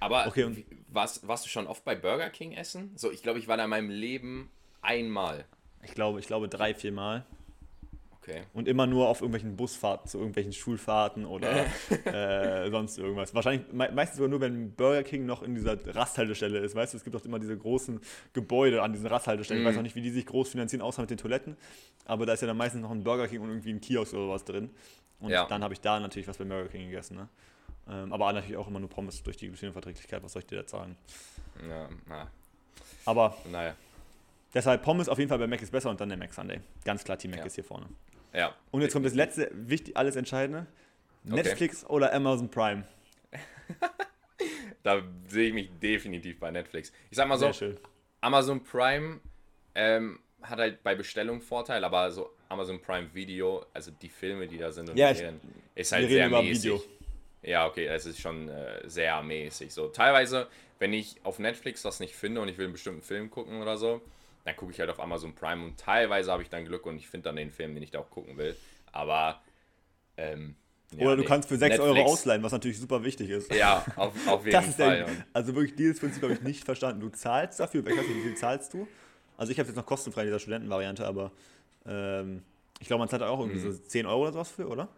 Aber 0.01 0.27
Okay, 0.27 0.43
und- 0.45 0.65
warst, 0.89 1.27
warst 1.27 1.45
du 1.45 1.49
schon 1.49 1.69
oft 1.69 1.85
bei 1.85 1.95
Burger 1.95 2.31
King 2.31 2.53
essen? 2.53 2.91
So, 2.97 3.13
ich 3.13 3.23
glaube, 3.23 3.39
ich 3.39 3.47
war 3.47 3.57
da 3.57 3.65
in 3.65 3.71
meinem 3.71 3.91
Leben 3.91 4.51
einmal. 4.83 5.45
Ich 5.85 5.95
glaube, 5.95 6.19
ich 6.19 6.27
glaube 6.27 6.49
drei, 6.49 6.75
vier 6.75 6.91
Mal. 6.93 7.25
Okay. 8.29 8.43
Und 8.53 8.69
immer 8.69 8.87
nur 8.87 9.09
auf 9.09 9.21
irgendwelchen 9.21 9.57
Busfahrten, 9.57 10.09
zu 10.09 10.19
irgendwelchen 10.19 10.53
Schulfahrten 10.53 11.25
oder 11.25 11.65
äh, 12.05 12.71
sonst 12.71 12.99
irgendwas. 12.99 13.35
Wahrscheinlich 13.35 13.73
me 13.73 13.91
meistens 13.93 14.17
sogar 14.19 14.29
nur, 14.29 14.41
wenn 14.41 14.73
Burger 14.73 15.03
King 15.03 15.25
noch 15.27 15.43
in 15.43 15.55
dieser 15.55 15.77
Rasthaltestelle 15.95 16.59
ist. 16.59 16.75
Weißt 16.75 16.93
du, 16.93 16.99
es 16.99 17.05
gibt 17.05 17.17
auch 17.17 17.25
immer 17.25 17.39
diese 17.39 17.57
großen 17.57 18.01
Gebäude 18.33 18.83
an 18.83 18.93
diesen 18.93 19.07
Rasthaltestellen. 19.07 19.63
Ich 19.63 19.67
weiß 19.67 19.75
Mhm. 19.75 19.79
auch 19.81 19.83
nicht, 19.85 19.97
wie 19.97 20.03
die 20.03 20.11
sich 20.11 20.27
groß 20.27 20.51
finanzieren, 20.51 20.83
außer 20.83 21.01
mit 21.01 21.11
den 21.11 21.19
Toiletten. 21.19 21.57
Aber 22.05 22.27
da 22.27 22.33
ist 22.35 22.41
ja 22.41 22.47
dann 22.47 22.57
meistens 22.57 22.83
noch 22.83 22.91
ein 22.91 23.03
Burger 23.05 23.29
King 23.29 23.41
und 23.41 23.49
irgendwie 23.49 23.73
ein 23.73 23.81
Kiosk 23.81 24.13
oder 24.15 24.29
was 24.29 24.45
drin. 24.45 24.71
Und 25.21 25.31
Ja. 25.31 25.47
dann 25.47 25.63
habe 25.65 25.75
ich 25.75 25.81
da 25.81 25.99
natürlich 25.99 26.29
was 26.29 26.37
bei 26.39 26.45
Burger 26.45 26.69
King 26.69 26.87
gegessen. 26.91 27.17
Ne? 27.17 27.29
Ähm, 27.91 28.13
aber 28.13 28.33
natürlich 28.33 28.57
auch 28.57 28.69
immer 28.69 28.81
nur 28.81 28.89
Pommes 28.91 29.23
durch 29.23 29.37
die 29.39 29.49
Glutenverträglichkeit. 29.49 30.23
Was 30.23 30.33
soll 30.35 30.41
ich 30.43 30.47
dir 30.47 30.63
da 30.63 30.69
sagen? 30.69 30.97
Ja, 31.69 31.89
na, 32.07 32.31
Aber 33.05 33.35
naja. 33.51 33.75
deshalb 34.55 34.83
Pommes 34.83 35.09
auf 35.09 35.19
jeden 35.19 35.29
Fall 35.29 35.39
bei 35.39 35.47
Mac 35.47 35.61
ist 35.63 35.73
besser 35.73 35.91
und 35.91 36.01
dann 36.01 36.09
der 36.09 36.19
Mac 36.19 36.33
Sunday. 36.33 36.61
Ganz 36.85 37.03
klar, 37.03 37.19
Team 37.19 37.31
Mac 37.33 37.41
Ja. 37.41 37.47
ist 37.47 37.55
hier 37.55 37.65
vorne. 37.65 37.87
Ja. 38.33 38.55
Und 38.71 38.83
jetzt 38.83 38.93
kommt 38.93 39.07
das 39.07 39.15
letzte, 39.15 39.51
wichtig, 39.53 39.97
alles 39.97 40.17
Entscheidende. 40.17 40.67
Okay. 41.27 41.37
Netflix 41.37 41.85
oder 41.87 42.13
Amazon 42.13 42.51
Prime? 42.51 42.85
Da 44.85 45.03
sehe 45.27 45.49
ich 45.49 45.55
mich 45.55 45.71
definitiv 45.83 46.39
bei 46.39 46.51
Netflix. 46.51 46.93
Ich 47.11 47.17
sag 47.17 47.29
mal 47.29 47.37
so. 47.37 47.51
Amazon 48.21 48.63
Prime 48.63 49.21
ähm, 49.75 50.21
hat 50.43 50.59
halt 50.59 50.83
bei 50.83 50.95
Bestellung 50.95 51.41
Vorteil, 51.41 51.85
aber 51.85 52.11
so 52.11 52.31
Amazon 52.49 52.81
Prime 52.81 53.13
Video, 53.13 53.67
also 53.75 53.91
die 53.91 54.09
Filme, 54.09 54.47
die 54.47 54.57
da 54.57 54.73
sind 54.73 54.89
und 54.89 54.97
Ja, 54.97 55.15
Serien, 55.15 55.41
ist 55.75 55.93
halt 55.93 56.09
sehr 56.09 56.29
mäßig. 56.31 56.65
Video. 56.65 56.83
Ja, 57.43 57.67
okay, 57.67 57.87
es 57.87 58.07
ist 58.07 58.21
schon 58.21 58.49
äh, 58.49 58.89
sehr 58.89 59.21
mäßig. 59.23 59.73
So 59.73 59.89
teilweise, 59.89 60.49
wenn 60.79 60.93
ich 60.93 61.17
auf 61.25 61.39
Netflix 61.39 61.85
was 61.85 62.01
nicht 62.01 62.15
finde 62.15 62.41
und 62.41 62.49
ich 62.49 62.57
will 62.59 62.67
einen 62.67 62.73
bestimmten 62.73 63.03
Film 63.03 63.31
gucken 63.31 63.61
oder 63.61 63.77
so, 63.77 64.01
dann 64.49 64.57
gucke 64.57 64.73
ich 64.73 64.81
halt 64.81 64.91
auf 64.91 64.99
Amazon 65.01 65.35
Prime 65.35 65.63
und 65.65 65.79
teilweise 65.79 66.33
habe 66.33 66.43
ich 66.43 66.49
dann 66.49 66.65
Glück 66.65 66.87
und 66.87 66.97
ich 66.97 67.07
finde 67.09 67.25
dann 67.25 67.37
den 67.37 67.51
Film, 67.51 67.75
den 67.75 67.83
ich 67.83 67.91
da 67.91 67.99
auch 68.01 68.11
gucken 68.11 68.37
will. 68.39 68.57
Aber 68.93 69.41
ähm, 70.17 70.57
ja, 70.93 71.05
Oder 71.05 71.17
du 71.17 71.23
nee. 71.23 71.29
kannst 71.29 71.49
für 71.51 71.59
6 71.59 71.79
Euro 71.81 72.03
ausleihen, 72.03 72.43
was 72.43 72.53
natürlich 72.53 72.79
super 72.81 73.05
wichtig 73.05 73.29
ist. 73.29 73.53
Ja, 73.55 73.85
auf, 73.97 74.15
auf 74.27 74.41
jeden 74.47 74.53
Das 74.53 74.75
Fall. 74.77 74.97
der, 75.05 75.09
also 75.35 75.55
wirklich 75.55 75.77
dieses 75.77 76.01
Prinzip 76.01 76.23
habe 76.23 76.33
ich 76.33 76.41
nicht 76.41 76.65
verstanden. 76.65 77.01
Du 77.01 77.11
zahlst 77.11 77.61
dafür, 77.61 77.87
ich 77.87 77.97
weiß 77.97 78.07
nicht, 78.07 78.17
wie 78.17 78.23
viel 78.23 78.35
zahlst 78.37 78.73
du? 78.73 78.89
Also 79.37 79.53
ich 79.53 79.59
habe 79.59 79.69
jetzt 79.69 79.77
noch 79.77 79.85
kostenfrei 79.87 80.23
in 80.23 80.29
dieser 80.29 80.39
Studentenvariante, 80.41 81.07
aber 81.07 81.31
ähm, 81.87 82.43
ich 82.81 82.87
glaube, 82.87 83.01
man 83.01 83.09
zahlt 83.09 83.23
auch 83.23 83.39
irgendwie 83.41 83.59
Mhm. 83.59 83.73
so 83.73 83.79
10 83.79 84.07
Euro 84.07 84.23
oder 84.23 84.33
sowas 84.33 84.51
für, 84.51 84.67
oder? 84.67 84.89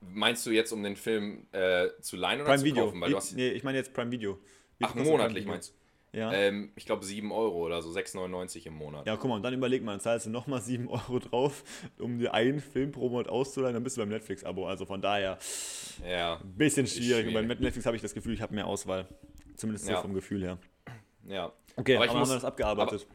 Meinst 0.00 0.46
du 0.46 0.50
jetzt, 0.50 0.72
um 0.72 0.82
den 0.82 0.96
Film 0.96 1.46
äh, 1.52 1.88
zu 2.00 2.16
leihen 2.16 2.40
oder 2.40 2.50
Prime 2.50 2.58
zu 2.60 2.64
Video. 2.64 2.84
kaufen? 2.86 3.00
Weil 3.00 3.12
ich, 3.12 3.32
nee, 3.32 3.48
ich 3.50 3.62
meine 3.64 3.78
jetzt 3.78 3.92
Prime 3.92 4.10
Video. 4.10 4.38
Wie 4.78 4.84
ach, 4.84 4.94
monatlich 4.94 5.44
meinst 5.46 5.70
du? 5.70 5.74
Ja. 6.14 6.30
Ähm, 6.32 6.72
ich 6.76 6.84
glaube 6.84 7.04
7 7.06 7.32
Euro 7.32 7.64
oder 7.64 7.80
so, 7.80 7.90
6,99 7.90 8.66
im 8.66 8.74
Monat. 8.74 9.06
Ja, 9.06 9.16
guck 9.16 9.30
mal, 9.30 9.36
und 9.36 9.42
dann 9.42 9.54
überleg 9.54 9.82
mal, 9.82 9.92
dann 9.92 10.00
zahlst 10.00 10.26
du 10.26 10.30
nochmal 10.30 10.60
7 10.60 10.86
Euro 10.88 11.18
drauf, 11.18 11.64
um 11.98 12.18
dir 12.18 12.34
einen 12.34 12.60
Film 12.60 12.92
pro 12.92 13.08
Monat 13.08 13.28
auszuleihen, 13.28 13.72
dann 13.74 13.82
bist 13.82 13.96
du 13.96 14.02
beim 14.02 14.10
Netflix-Abo. 14.10 14.66
Also 14.66 14.84
von 14.84 15.00
daher, 15.00 15.38
Ja, 16.06 16.36
ein 16.42 16.52
bisschen 16.54 16.86
schwierig. 16.86 17.26
Schwierig. 17.28 17.34
beim 17.34 17.46
Netflix 17.46 17.86
habe 17.86 17.96
ich 17.96 18.02
das 18.02 18.12
Gefühl, 18.12 18.34
ich 18.34 18.42
habe 18.42 18.54
mehr 18.54 18.66
Auswahl. 18.66 19.08
Zumindest 19.56 19.86
so 19.86 19.92
Ja. 19.92 20.02
vom 20.02 20.12
Gefühl 20.14 20.42
her. 20.42 20.58
ja. 21.26 21.50
Okay, 21.76 21.96
Aber 21.96 22.04
aber, 22.04 22.12
ich 22.12 22.18
muss- 22.18 22.28
haben 22.28 22.30
wir 22.30 22.34
das 22.34 22.44
abgearbeitet. 22.44 23.06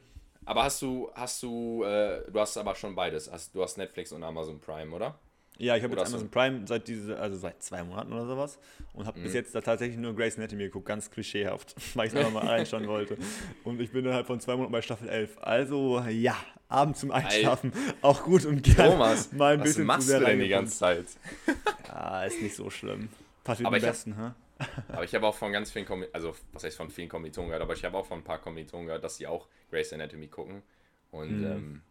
Aber 0.45 0.63
hast 0.63 0.81
du, 0.81 1.11
hast 1.13 1.43
du, 1.43 1.83
äh, 1.83 2.31
du 2.31 2.39
hast 2.39 2.57
aber 2.57 2.73
schon 2.73 2.95
beides. 2.95 3.29
Hast, 3.31 3.53
du 3.53 3.61
hast 3.61 3.77
Netflix 3.77 4.11
und 4.13 4.23
Amazon 4.23 4.59
Prime, 4.59 4.95
oder? 4.95 5.19
Ja, 5.59 5.75
ich 5.75 5.83
habe 5.83 5.95
jetzt 5.95 6.07
so. 6.09 6.15
Amazon 6.17 6.29
Prime 6.29 6.67
seit 6.67 6.87
diese, 6.87 7.17
also 7.19 7.35
seit 7.37 7.63
zwei 7.63 7.83
Monaten 7.83 8.13
oder 8.13 8.25
sowas 8.27 8.59
und 8.93 9.05
habe 9.07 9.19
bis 9.19 9.31
Mhm. 9.31 9.37
jetzt 9.37 9.55
da 9.55 9.61
tatsächlich 9.61 9.97
nur 9.97 10.15
Grey's 10.15 10.37
Anatomy 10.37 10.63
geguckt, 10.65 10.85
ganz 10.85 11.09
klischeehaft, 11.09 11.75
weil 11.95 12.07
ich 12.07 12.13
es 12.13 12.31
mal 12.31 12.45
reinschauen 12.47 12.87
wollte. 12.87 13.17
Und 13.63 13.81
ich 13.81 13.91
bin 13.91 14.05
innerhalb 14.05 14.27
von 14.27 14.39
zwei 14.39 14.55
Monaten 14.55 14.71
bei 14.71 14.81
Staffel 14.81 15.09
11. 15.09 15.37
Also 15.39 15.99
ja, 16.09 16.35
abends 16.69 16.99
zum 16.99 17.11
Einschlafen 17.11 17.71
auch 18.01 18.23
gut 18.23 18.45
und 18.45 18.61
gerne 18.63 18.91
Thomas, 18.91 19.31
mal 19.33 19.53
ein 19.53 19.59
was 19.59 19.69
bisschen 19.69 19.85
machst 19.85 20.03
zu 20.03 20.09
sehr 20.09 20.19
du 20.19 20.25
denn 20.27 20.39
die 20.39 20.49
ganze 20.49 20.77
Zeit? 20.77 21.05
Ja, 21.87 22.23
ist 22.25 22.41
nicht 22.41 22.55
so 22.55 22.69
schlimm. 22.69 23.09
Passiert 23.43 23.67
Aber 23.67 23.77
am 23.77 23.81
besten, 23.81 24.15
hä? 24.15 24.31
Aber 24.89 25.03
ich 25.03 25.13
habe 25.13 25.25
auch 25.27 25.35
von 25.35 25.51
ganz 25.51 25.71
vielen, 25.71 25.85
Kommi 25.85 26.07
also 26.13 26.35
was 26.51 26.63
heißt 26.63 26.77
von 26.77 26.89
vielen 26.89 27.09
Kommilitonen 27.09 27.49
gehört, 27.49 27.61
aber 27.61 27.73
ich 27.73 27.83
habe 27.85 27.95
auch 27.97 28.05
von 28.05 28.19
ein 28.19 28.23
paar 28.23 28.39
Kommilitonen 28.39 28.87
gehört, 28.87 29.03
dass 29.03 29.17
sie 29.17 29.27
auch 29.27 29.47
Grey's 29.69 29.93
Anatomy 29.93 30.27
gucken. 30.27 30.63
Und 31.11 31.43
ähm, 31.43 31.81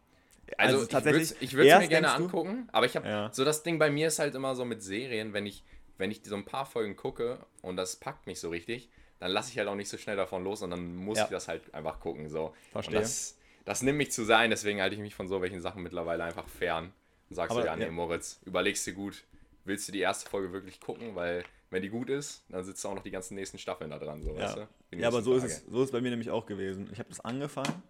also, 0.57 0.73
Also 0.75 0.83
ich 0.83 0.89
tatsächlich, 0.89 1.29
würde 1.31 1.43
ich 1.45 1.53
würd's 1.53 1.63
mir 1.65 1.69
erst 1.71 1.89
gerne 1.89 2.07
du- 2.07 2.13
angucken, 2.13 2.69
aber 2.71 2.85
ich 2.85 2.95
habe 2.95 3.07
Ja. 3.07 3.29
so 3.33 3.43
das 3.45 3.63
Ding 3.63 3.79
bei 3.79 3.89
mir 3.89 4.07
ist 4.07 4.19
halt 4.19 4.35
immer 4.35 4.55
so 4.55 4.65
mit 4.65 4.81
Serien, 4.83 5.33
wenn 5.33 5.45
ich 5.45 5.63
wenn 5.99 6.11
ich 6.11 6.21
so 6.23 6.35
ein 6.35 6.45
paar 6.45 6.67
Folgen 6.67 6.95
gucke 6.95 7.39
und 7.63 7.75
das 7.75 7.95
packt 7.95 8.27
mich 8.27 8.39
so 8.39 8.49
richtig, 8.51 8.87
dann 9.19 9.31
lasse 9.31 9.49
ich 9.51 9.57
halt 9.57 9.67
auch 9.67 9.73
nicht 9.73 9.89
so 9.89 9.97
schnell 9.97 10.15
davon 10.15 10.43
los 10.43 10.61
und 10.61 10.69
dann 10.69 10.95
muss 10.95 11.17
Ja. 11.17 11.23
ich 11.23 11.31
das 11.31 11.47
halt 11.47 11.73
einfach 11.73 11.99
gucken 11.99 12.29
so. 12.29 12.53
Verstehe. 12.71 12.97
Und 12.97 13.01
das, 13.03 13.35
das 13.65 13.81
nimmt 13.81 13.97
mich 13.97 14.11
zu 14.11 14.23
sein, 14.23 14.51
deswegen 14.51 14.79
halte 14.79 14.93
ich 14.93 15.01
mich 15.01 15.15
von 15.15 15.27
so 15.27 15.41
welchen 15.41 15.59
Sachen 15.59 15.81
mittlerweile 15.81 16.23
einfach 16.23 16.47
fern. 16.47 16.93
Und 17.31 17.35
sagst 17.35 17.49
Aber, 17.51 17.61
du, 17.61 17.65
ja, 17.65 17.75
nee. 17.75 17.89
Moritz, 17.89 18.39
überlegst 18.45 18.85
dir 18.85 18.93
gut, 18.93 19.23
willst 19.65 19.87
du 19.87 19.91
die 19.91 19.99
erste 20.01 20.29
Folge 20.29 20.53
wirklich 20.53 20.79
gucken, 20.79 21.15
weil 21.15 21.43
wenn 21.71 21.81
die 21.81 21.89
gut 21.89 22.11
ist, 22.11 22.43
dann 22.49 22.63
sitzt 22.63 22.85
auch 22.85 22.93
noch 22.93 23.01
die 23.01 23.09
ganzen 23.11 23.33
nächsten 23.33 23.57
Staffeln 23.57 23.89
da 23.89 23.97
dran, 23.97 24.21
so, 24.21 24.35
weißt 24.35 24.55
Ja, 24.57 24.63
du? 24.91 24.95
Die 24.95 25.01
ja 25.01 25.07
aber 25.07 25.23
so 25.23 25.33
ist, 25.33 25.43
es, 25.45 25.65
so 25.65 25.79
ist 25.81 25.85
es 25.87 25.91
bei 25.91 25.99
mir 25.99 26.11
nämlich 26.11 26.29
auch 26.29 26.45
gewesen. 26.45 26.87
Ich 26.93 26.99
habe 26.99 27.09
das 27.09 27.19
angefangen 27.21 27.81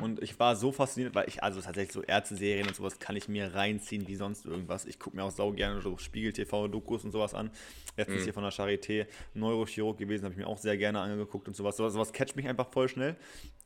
und 0.00 0.22
ich 0.22 0.38
war 0.38 0.56
so 0.56 0.72
fasziniert, 0.72 1.14
weil 1.14 1.28
ich, 1.28 1.42
also 1.42 1.60
tatsächlich 1.60 1.92
so 1.92 2.02
Ärzte-Serien 2.02 2.66
und 2.66 2.76
sowas 2.76 2.98
kann 2.98 3.16
ich 3.16 3.28
mir 3.28 3.54
reinziehen 3.54 4.06
wie 4.08 4.16
sonst 4.16 4.46
irgendwas. 4.46 4.84
Ich 4.84 4.98
gucke 4.98 5.16
mir 5.16 5.24
auch 5.24 5.30
sau 5.30 5.52
gerne 5.52 5.80
so 5.80 5.96
Spiegel-TV-Dokus 5.96 7.04
und 7.04 7.12
sowas 7.12 7.34
an. 7.34 7.50
Letztens 7.96 8.20
Mhm. 8.20 8.24
hier 8.24 8.34
von 8.34 8.42
der 8.42 8.52
Charité, 8.52 9.06
Neurochirurg 9.34 9.98
gewesen, 9.98 10.24
habe 10.24 10.32
ich 10.32 10.38
mir 10.38 10.46
auch 10.46 10.58
sehr 10.58 10.76
gerne 10.76 11.00
angeguckt 11.00 11.48
und 11.48 11.54
sowas. 11.54 11.76
Sowas, 11.76 11.92
sowas 11.92 12.12
catcht 12.12 12.36
mich 12.36 12.48
einfach 12.48 12.70
voll 12.72 12.88
schnell. 12.88 13.16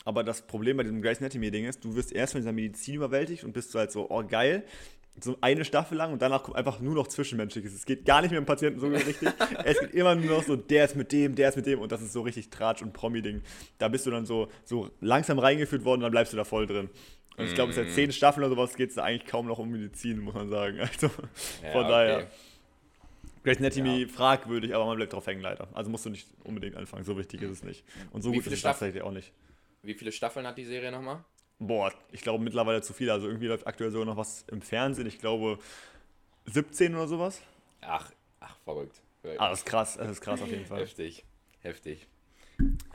Aber 0.05 0.25
das 0.25 0.47
Problem 0.47 0.77
bei 0.77 0.83
diesem 0.85 1.03
Grey's 1.03 1.19
Anatomy-Ding 1.19 1.65
ist, 1.67 1.85
du 1.85 1.95
wirst 1.95 2.13
erst 2.13 2.33
von 2.33 2.41
dieser 2.41 2.53
Medizin 2.53 2.95
überwältigt 2.95 3.45
und 3.45 3.53
bist 3.53 3.75
halt 3.75 3.91
so, 3.93 4.11
oh 4.11 4.23
geil, 4.25 4.65
so 5.21 5.37
eine 5.41 5.65
Staffel 5.65 5.97
lang 5.99 6.13
und 6.13 6.23
danach 6.23 6.43
kommt 6.43 6.57
einfach 6.57 6.81
nur 6.81 6.95
noch 6.95 7.07
Zwischenmenschliches. 7.09 7.73
Es 7.75 7.87
geht 7.87 8.05
gar 8.05 8.21
nicht 8.23 8.31
mehr 8.31 8.39
im 8.39 8.47
Patienten 8.47 8.81
so 8.81 8.87
richtig. 8.89 9.29
es 9.65 9.81
geht 9.81 9.95
immer 9.95 10.15
nur 10.15 10.37
noch 10.39 10.43
so, 10.45 10.57
der 10.57 10.85
ist 10.85 10.97
mit 10.97 11.13
dem, 11.13 11.35
der 11.35 11.49
ist 11.49 11.57
mit 11.57 11.67
dem 11.67 11.81
und 11.81 11.91
das 11.93 12.03
ist 12.03 12.13
so 12.13 12.23
richtig 12.23 12.49
Tratsch- 12.51 12.83
und 12.83 12.93
Promi-Ding. 12.93 13.43
Da 13.79 13.89
bist 13.89 14.07
du 14.07 14.11
dann 14.11 14.27
so, 14.27 14.49
so 14.65 14.91
langsam 15.01 15.39
reingeführt 15.39 15.85
worden 15.85 15.99
und 16.01 16.03
dann 16.05 16.13
bleibst 16.13 16.33
du 16.33 16.37
da 16.37 16.45
voll 16.45 16.67
drin. 16.67 16.89
Und 17.37 17.47
ich 17.47 17.55
glaube, 17.55 17.73
seit 17.73 17.91
zehn 17.91 18.11
Staffeln 18.11 18.45
oder 18.45 18.55
sowas 18.57 18.75
geht 18.75 18.89
es 18.89 18.97
da 18.97 19.05
eigentlich 19.05 19.31
kaum 19.31 19.47
noch 19.47 19.59
um 19.61 19.71
Medizin, 19.71 20.19
muss 20.21 20.35
man 20.35 20.49
sagen. 20.49 20.79
Also 20.81 21.07
Ja, 21.63 21.71
von 21.73 21.83
okay. 21.85 21.89
daher. 21.89 22.27
Grey's 23.45 23.59
Anatomy 23.59 24.03
Ja. 24.03 24.09
fragwürdig, 24.09 24.75
aber 24.75 24.87
man 24.87 24.97
bleibt 24.97 25.13
drauf 25.13 25.27
hängen 25.27 25.41
leider. 25.43 25.69
Also 25.73 25.89
musst 25.91 26.05
du 26.05 26.11
nicht 26.11 26.27
unbedingt 26.45 26.77
anfangen, 26.77 27.05
so 27.05 27.17
wichtig 27.17 27.41
ist 27.43 27.51
es 27.51 27.63
nicht. 27.63 27.85
Und 28.11 28.23
so 28.23 28.31
Wie 28.33 28.37
gut 28.37 28.45
viele 28.45 28.55
ist 28.55 28.59
es 28.61 28.63
tatsächlich 28.65 29.03
auch 29.03 29.13
nicht. 29.13 29.33
Wie 29.83 29.95
viele 29.95 30.11
Staffeln 30.11 30.47
hat 30.47 30.59
die 30.59 30.65
Serie 30.65 30.91
nochmal? 30.91 31.25
Boah, 31.59 31.93
ich 32.13 32.21
glaube 32.23 32.43
mittlerweile 32.43 32.83
zu 32.83 32.93
viel. 32.93 33.11
Also 33.11 33.27
irgendwie 33.27 33.47
läuft 33.49 33.67
aktuell 33.67 33.91
sogar 33.91 34.07
noch 34.07 34.17
was 34.17 34.45
im 34.49 34.63
Fernsehen. 34.63 35.07
Ich 35.07 35.19
glaube 35.19 35.59
17 36.47 36.95
oder 36.95 37.09
sowas. 37.09 37.41
Ach, 37.81 38.11
ach, 38.41 38.57
verrückt. 38.65 39.01
Ah, 39.39 39.51
das 39.51 39.61
ist 39.61 39.67
krass. 39.67 39.97
Das 39.97 40.09
ist 40.11 40.21
krass 40.21 40.41
auf 40.41 40.49
jeden 40.49 40.67
Fall. 40.67 40.81
Heftig, 40.81 41.25
heftig. 41.61 42.07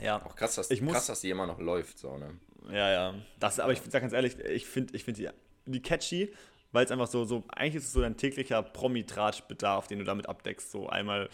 Ja, 0.02 0.22
Auch 0.26 0.36
krass, 0.36 0.56
dass, 0.56 0.72
Ich 0.72 0.82
muss- 0.82 0.94
krass, 0.94 1.08
dass 1.08 1.22
die 1.22 1.30
immer 1.30 1.46
noch 1.48 1.60
läuft, 1.60 1.98
so, 1.98 2.18
ne? 2.18 2.38
ja, 2.70 2.92
ja. 2.92 3.16
Das, 3.40 3.60
aber 3.60 3.72
ich 3.74 3.82
sag 3.82 4.02
ganz 4.02 4.12
ehrlich, 4.14 4.38
ich 4.40 4.66
finde 4.66 4.96
ich 4.96 5.04
find 5.06 5.18
die, 5.18 5.30
die 5.66 5.82
catchy, 5.82 6.34
weil 6.74 6.84
es 6.86 6.92
einfach 6.92 7.08
so, 7.08 7.24
so, 7.24 7.44
eigentlich 7.50 7.76
ist 7.76 7.86
es 7.86 7.94
so 7.94 8.02
dein 8.02 8.18
täglicher 8.18 8.62
Promi-Tratsch-Bedarf, 8.64 9.88
den 9.88 10.00
du 10.00 10.06
damit 10.06 10.28
abdeckst. 10.28 10.72
So 10.72 10.90
einmal 10.90 11.30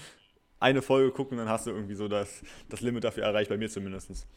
eine 0.60 0.82
Folge 0.82 1.12
gucken, 1.12 1.38
dann 1.38 1.50
hast 1.50 1.66
du 1.66 1.72
irgendwie 1.72 1.96
so 1.96 2.08
das, 2.08 2.42
das 2.68 2.82
Limit 2.82 3.04
dafür 3.04 3.24
erreicht, 3.24 3.50
bei 3.50 3.58
mir 3.58 3.70
zumindest. 3.70 4.28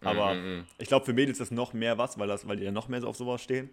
Aber 0.00 0.34
Mm, 0.34 0.58
mm, 0.60 0.66
ich 0.78 0.88
glaube, 0.88 1.04
für 1.04 1.12
Mädels 1.12 1.40
ist 1.40 1.50
das 1.50 1.50
noch 1.50 1.72
mehr 1.72 1.98
was, 1.98 2.18
weil, 2.18 2.28
das, 2.28 2.46
weil 2.46 2.56
die 2.56 2.64
ja 2.64 2.70
noch 2.72 2.88
mehr 2.88 3.00
so 3.00 3.08
auf 3.08 3.16
sowas 3.16 3.42
stehen. 3.42 3.68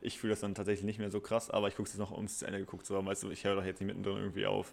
Ich 0.00 0.18
fühle 0.18 0.32
das 0.32 0.40
dann 0.40 0.54
tatsächlich 0.54 0.84
nicht 0.84 0.98
mehr 0.98 1.10
so 1.10 1.20
krass, 1.20 1.50
aber 1.50 1.68
ich 1.68 1.74
gucke 1.76 1.88
es 1.88 1.98
noch, 1.98 2.12
um 2.12 2.24
es 2.24 2.38
zu 2.38 2.46
Ende 2.46 2.60
geguckt 2.60 2.86
zu 2.86 2.96
haben. 2.96 3.06
Weißt 3.06 3.22
du, 3.24 3.30
ich 3.30 3.44
höre 3.44 3.56
doch 3.56 3.64
jetzt 3.64 3.80
nicht 3.80 3.88
mittendrin 3.88 4.16
irgendwie 4.16 4.46
auf. 4.46 4.72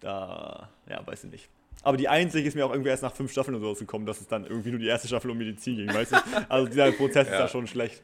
Da, 0.00 0.68
ja, 0.88 1.04
weiß 1.06 1.24
ich 1.24 1.30
nicht. 1.30 1.48
Aber 1.82 1.96
die 1.96 2.08
einzige 2.08 2.46
ist 2.46 2.54
mir 2.54 2.66
auch 2.66 2.72
irgendwie 2.72 2.90
erst 2.90 3.04
nach 3.04 3.14
fünf 3.14 3.30
Staffeln 3.30 3.56
oder 3.56 3.72
so 3.74 3.80
gekommen, 3.80 4.04
dass 4.04 4.20
es 4.20 4.26
dann 4.26 4.44
irgendwie 4.44 4.70
nur 4.70 4.80
die 4.80 4.86
erste 4.88 5.06
Staffel 5.06 5.30
um 5.30 5.38
Medizin 5.38 5.76
ging, 5.76 5.94
weißt 5.94 6.12
du? 6.12 6.16
Also 6.48 6.66
dieser 6.68 6.90
Prozess 6.92 7.28
ist 7.28 7.32
Ja. 7.32 7.38
da 7.42 7.48
schon 7.48 7.66
schlecht. 7.68 8.02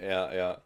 Ja, 0.00 0.32
ja. 0.32 0.62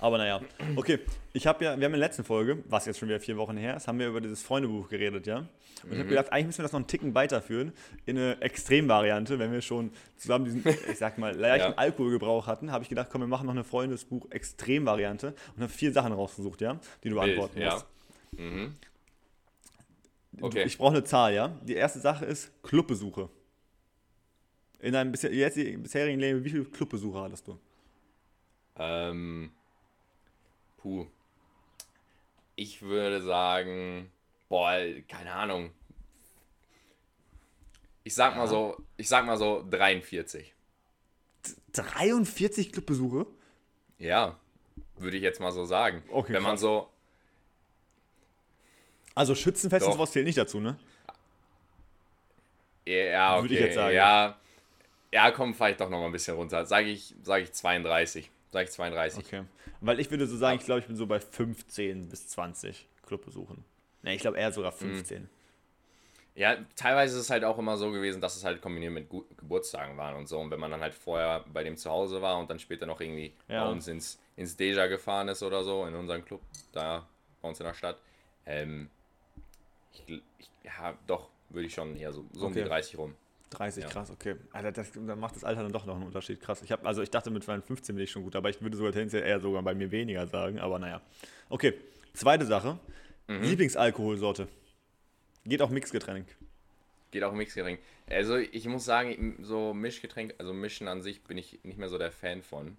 Aber 0.00 0.16
naja, 0.18 0.40
okay. 0.76 1.00
Ich 1.32 1.46
habe 1.46 1.64
ja, 1.64 1.70
wir 1.78 1.84
haben 1.86 1.94
in 1.94 2.00
der 2.00 2.08
letzten 2.08 2.22
Folge, 2.24 2.62
was 2.68 2.86
jetzt 2.86 2.98
schon 2.98 3.08
wieder 3.08 3.18
vier 3.20 3.36
Wochen 3.36 3.56
her 3.56 3.76
ist, 3.76 3.88
haben 3.88 3.98
wir 3.98 4.08
über 4.08 4.20
dieses 4.20 4.42
Freundebuch 4.42 4.88
geredet, 4.88 5.26
ja. 5.26 5.38
Und 5.84 5.92
ich 5.92 5.98
habe 5.98 6.08
gedacht, 6.08 6.32
eigentlich 6.32 6.46
müssen 6.46 6.58
wir 6.58 6.62
das 6.64 6.72
noch 6.72 6.78
einen 6.80 6.86
Ticken 6.88 7.14
weiterführen 7.14 7.72
in 8.06 8.16
eine 8.18 8.40
Extremvariante, 8.40 9.38
wenn 9.38 9.52
wir 9.52 9.60
schon 9.60 9.90
zusammen 10.16 10.44
diesen, 10.44 10.64
ich 10.90 10.98
sag 10.98 11.18
mal, 11.18 11.32
leichten 11.36 11.70
Ja. 11.72 11.76
Alkoholgebrauch 11.78 12.46
hatten, 12.46 12.70
habe 12.72 12.82
ich 12.82 12.88
gedacht, 12.88 13.08
komm, 13.10 13.20
wir 13.22 13.28
machen 13.28 13.46
noch 13.46 13.52
eine 13.54 13.64
Freundesbuch 13.64 14.30
Extremvariante 14.30 15.34
und 15.56 15.62
habe 15.62 15.72
vier 15.72 15.92
Sachen 15.92 16.12
rausgesucht, 16.12 16.60
ja, 16.60 16.80
die 17.04 17.08
du 17.10 17.14
beantworten 17.16 17.60
ja. 17.60 17.72
musst. 17.74 17.86
Mhm. 18.32 18.74
Du- 20.32 20.46
Okay. 20.46 20.62
Ich 20.64 20.78
brauche 20.78 20.92
eine 20.94 21.02
Zahl, 21.02 21.34
ja. 21.34 21.48
Die 21.62 21.74
erste 21.74 21.98
Sache 21.98 22.24
ist 22.24 22.52
Clubbesuche. 22.62 23.28
In 24.80 24.92
deinem 24.92 25.10
bisherigen 25.10 26.20
Leben, 26.20 26.44
wie 26.44 26.50
viele 26.50 26.64
Clubbesuche 26.64 27.18
hattest 27.20 27.48
du? 27.48 27.58
Ähm, 28.78 29.50
puh. 30.88 31.06
Ich 32.56 32.82
würde 32.82 33.22
sagen, 33.22 34.10
boah, 34.48 34.78
keine 35.08 35.32
Ahnung. 35.32 35.70
Ich 38.04 38.14
sag 38.14 38.36
mal 38.36 38.48
so, 38.48 38.76
ich 38.96 39.06
sag 39.08 39.26
mal 39.26 39.36
so 39.36 39.64
43. 39.70 40.54
43 41.72 42.72
Clubbesuche? 42.72 43.26
Ja, 43.98 44.36
würde 44.96 45.16
ich 45.16 45.22
jetzt 45.22 45.40
mal 45.40 45.52
so 45.52 45.64
sagen. 45.64 46.02
Okay, 46.10 46.32
Wenn 46.32 46.42
man 46.42 46.52
krass. 46.52 46.60
so, 46.62 46.88
Also 49.14 49.34
Schützenfest 49.34 49.84
und 49.84 49.90
Doch. 49.90 49.96
sowas 49.98 50.12
zählt 50.12 50.26
nicht 50.26 50.38
dazu, 50.38 50.58
ne? 50.60 50.78
ja, 52.86 53.34
okay, 53.34 53.42
Würde 53.42 53.54
ich 53.54 53.60
jetzt 53.60 53.74
sagen. 53.74 53.94
ja, 53.94 54.38
ja, 55.12 55.30
komm, 55.30 55.50
ich 55.52 55.76
doch 55.76 55.90
noch 55.90 55.98
mal 56.00 56.06
ein 56.06 56.12
bisschen 56.12 56.36
runter. 56.36 56.64
Sag 56.64 56.86
ich, 56.86 57.14
sag 57.22 57.42
ich 57.42 57.52
32. 57.52 58.30
Sag 58.50 58.64
ich 58.64 58.70
32. 58.72 59.24
Okay. 59.26 59.44
Weil 59.80 60.00
ich 60.00 60.10
würde 60.10 60.26
so 60.26 60.36
sagen, 60.36 60.58
ich 60.58 60.64
glaube, 60.64 60.80
ich 60.80 60.86
bin 60.86 60.96
so 60.96 61.06
bei 61.06 61.20
15 61.20 62.08
bis 62.08 62.28
20 62.28 62.88
Clubbesuchen. 63.02 63.64
Ne, 64.02 64.14
ich 64.14 64.20
glaube 64.20 64.38
eher 64.38 64.52
sogar 64.52 64.72
15. 64.72 65.28
Ja, 66.34 66.56
teilweise 66.76 67.16
ist 67.16 67.22
es 67.24 67.30
halt 67.30 67.42
auch 67.44 67.58
immer 67.58 67.76
so 67.76 67.90
gewesen, 67.90 68.20
dass 68.20 68.36
es 68.36 68.44
halt 68.44 68.62
kombiniert 68.62 68.92
mit 68.92 69.10
Geburtstagen 69.36 69.96
waren 69.96 70.14
und 70.14 70.28
so. 70.28 70.38
Und 70.38 70.50
wenn 70.52 70.60
man 70.60 70.70
dann 70.70 70.80
halt 70.80 70.94
vorher 70.94 71.44
bei 71.52 71.64
dem 71.64 71.76
zu 71.76 71.90
Hause 71.90 72.22
war 72.22 72.38
und 72.38 72.48
dann 72.48 72.60
später 72.60 72.86
noch 72.86 73.00
irgendwie 73.00 73.34
Ja. 73.48 73.64
bei 73.64 73.70
uns 73.72 73.88
ins, 73.88 74.20
ins 74.36 74.56
Deja 74.56 74.86
gefahren 74.86 75.26
ist 75.28 75.42
oder 75.42 75.64
so, 75.64 75.84
in 75.86 75.94
unseren 75.96 76.24
Club, 76.24 76.40
da 76.72 77.08
bei 77.42 77.48
uns 77.48 77.58
in 77.58 77.66
der 77.66 77.74
Stadt, 77.74 77.98
ähm, 78.46 78.88
ich, 79.92 80.22
ich, 80.38 80.50
ja, 80.62 80.96
doch, 81.08 81.28
würde 81.48 81.66
ich 81.66 81.74
schon 81.74 81.96
eher 81.96 82.12
so, 82.12 82.24
so 82.32 82.46
um 82.46 82.52
die 82.54 82.60
Okay. 82.60 82.68
30 82.68 82.98
rum. 82.98 83.16
30, 83.50 83.84
ja. 83.84 83.90
krass, 83.90 84.10
okay. 84.10 84.36
Alter, 84.52 84.72
das, 84.72 84.92
dann 84.92 85.18
macht 85.18 85.36
das 85.36 85.44
Alter 85.44 85.62
dann 85.62 85.72
doch 85.72 85.86
noch 85.86 85.96
einen 85.96 86.04
Unterschied, 86.04 86.40
krass. 86.40 86.62
Ich 86.62 86.72
hab, 86.72 86.86
also 86.86 87.02
ich 87.02 87.10
dachte 87.10 87.30
mit 87.30 87.44
15 87.44 87.94
bin 87.94 88.04
ich 88.04 88.10
schon 88.10 88.22
gut, 88.22 88.36
aber 88.36 88.50
ich 88.50 88.60
würde 88.60 88.76
sogar 88.76 88.92
tendenziell 88.92 89.22
eher 89.22 89.40
sogar 89.40 89.62
bei 89.62 89.74
mir 89.74 89.90
weniger 89.90 90.26
sagen, 90.26 90.58
aber 90.58 90.78
naja. 90.78 91.00
Okay, 91.48 91.74
zweite 92.14 92.46
Sache. 92.46 92.78
Mhm. 93.26 93.42
Lieblingsalkoholsorte. 93.42 94.48
Geht 95.44 95.62
auch 95.62 95.70
Mixgetränk. 95.70 96.26
Geht 97.10 97.24
auch 97.24 97.32
Mixgetränk. 97.32 97.80
Also 98.08 98.36
ich 98.36 98.66
muss 98.66 98.84
sagen, 98.84 99.36
so 99.40 99.72
Mischgetränk, 99.72 100.34
also 100.38 100.52
Mischen 100.52 100.88
an 100.88 101.02
sich 101.02 101.24
bin 101.24 101.38
ich 101.38 101.60
nicht 101.62 101.78
mehr 101.78 101.88
so 101.88 101.98
der 101.98 102.12
Fan 102.12 102.42
von. 102.42 102.76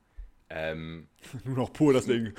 Ähm, 0.51 1.07
Nur 1.45 1.57
noch 1.57 1.73
pur 1.73 1.99
Ding. 2.01 2.33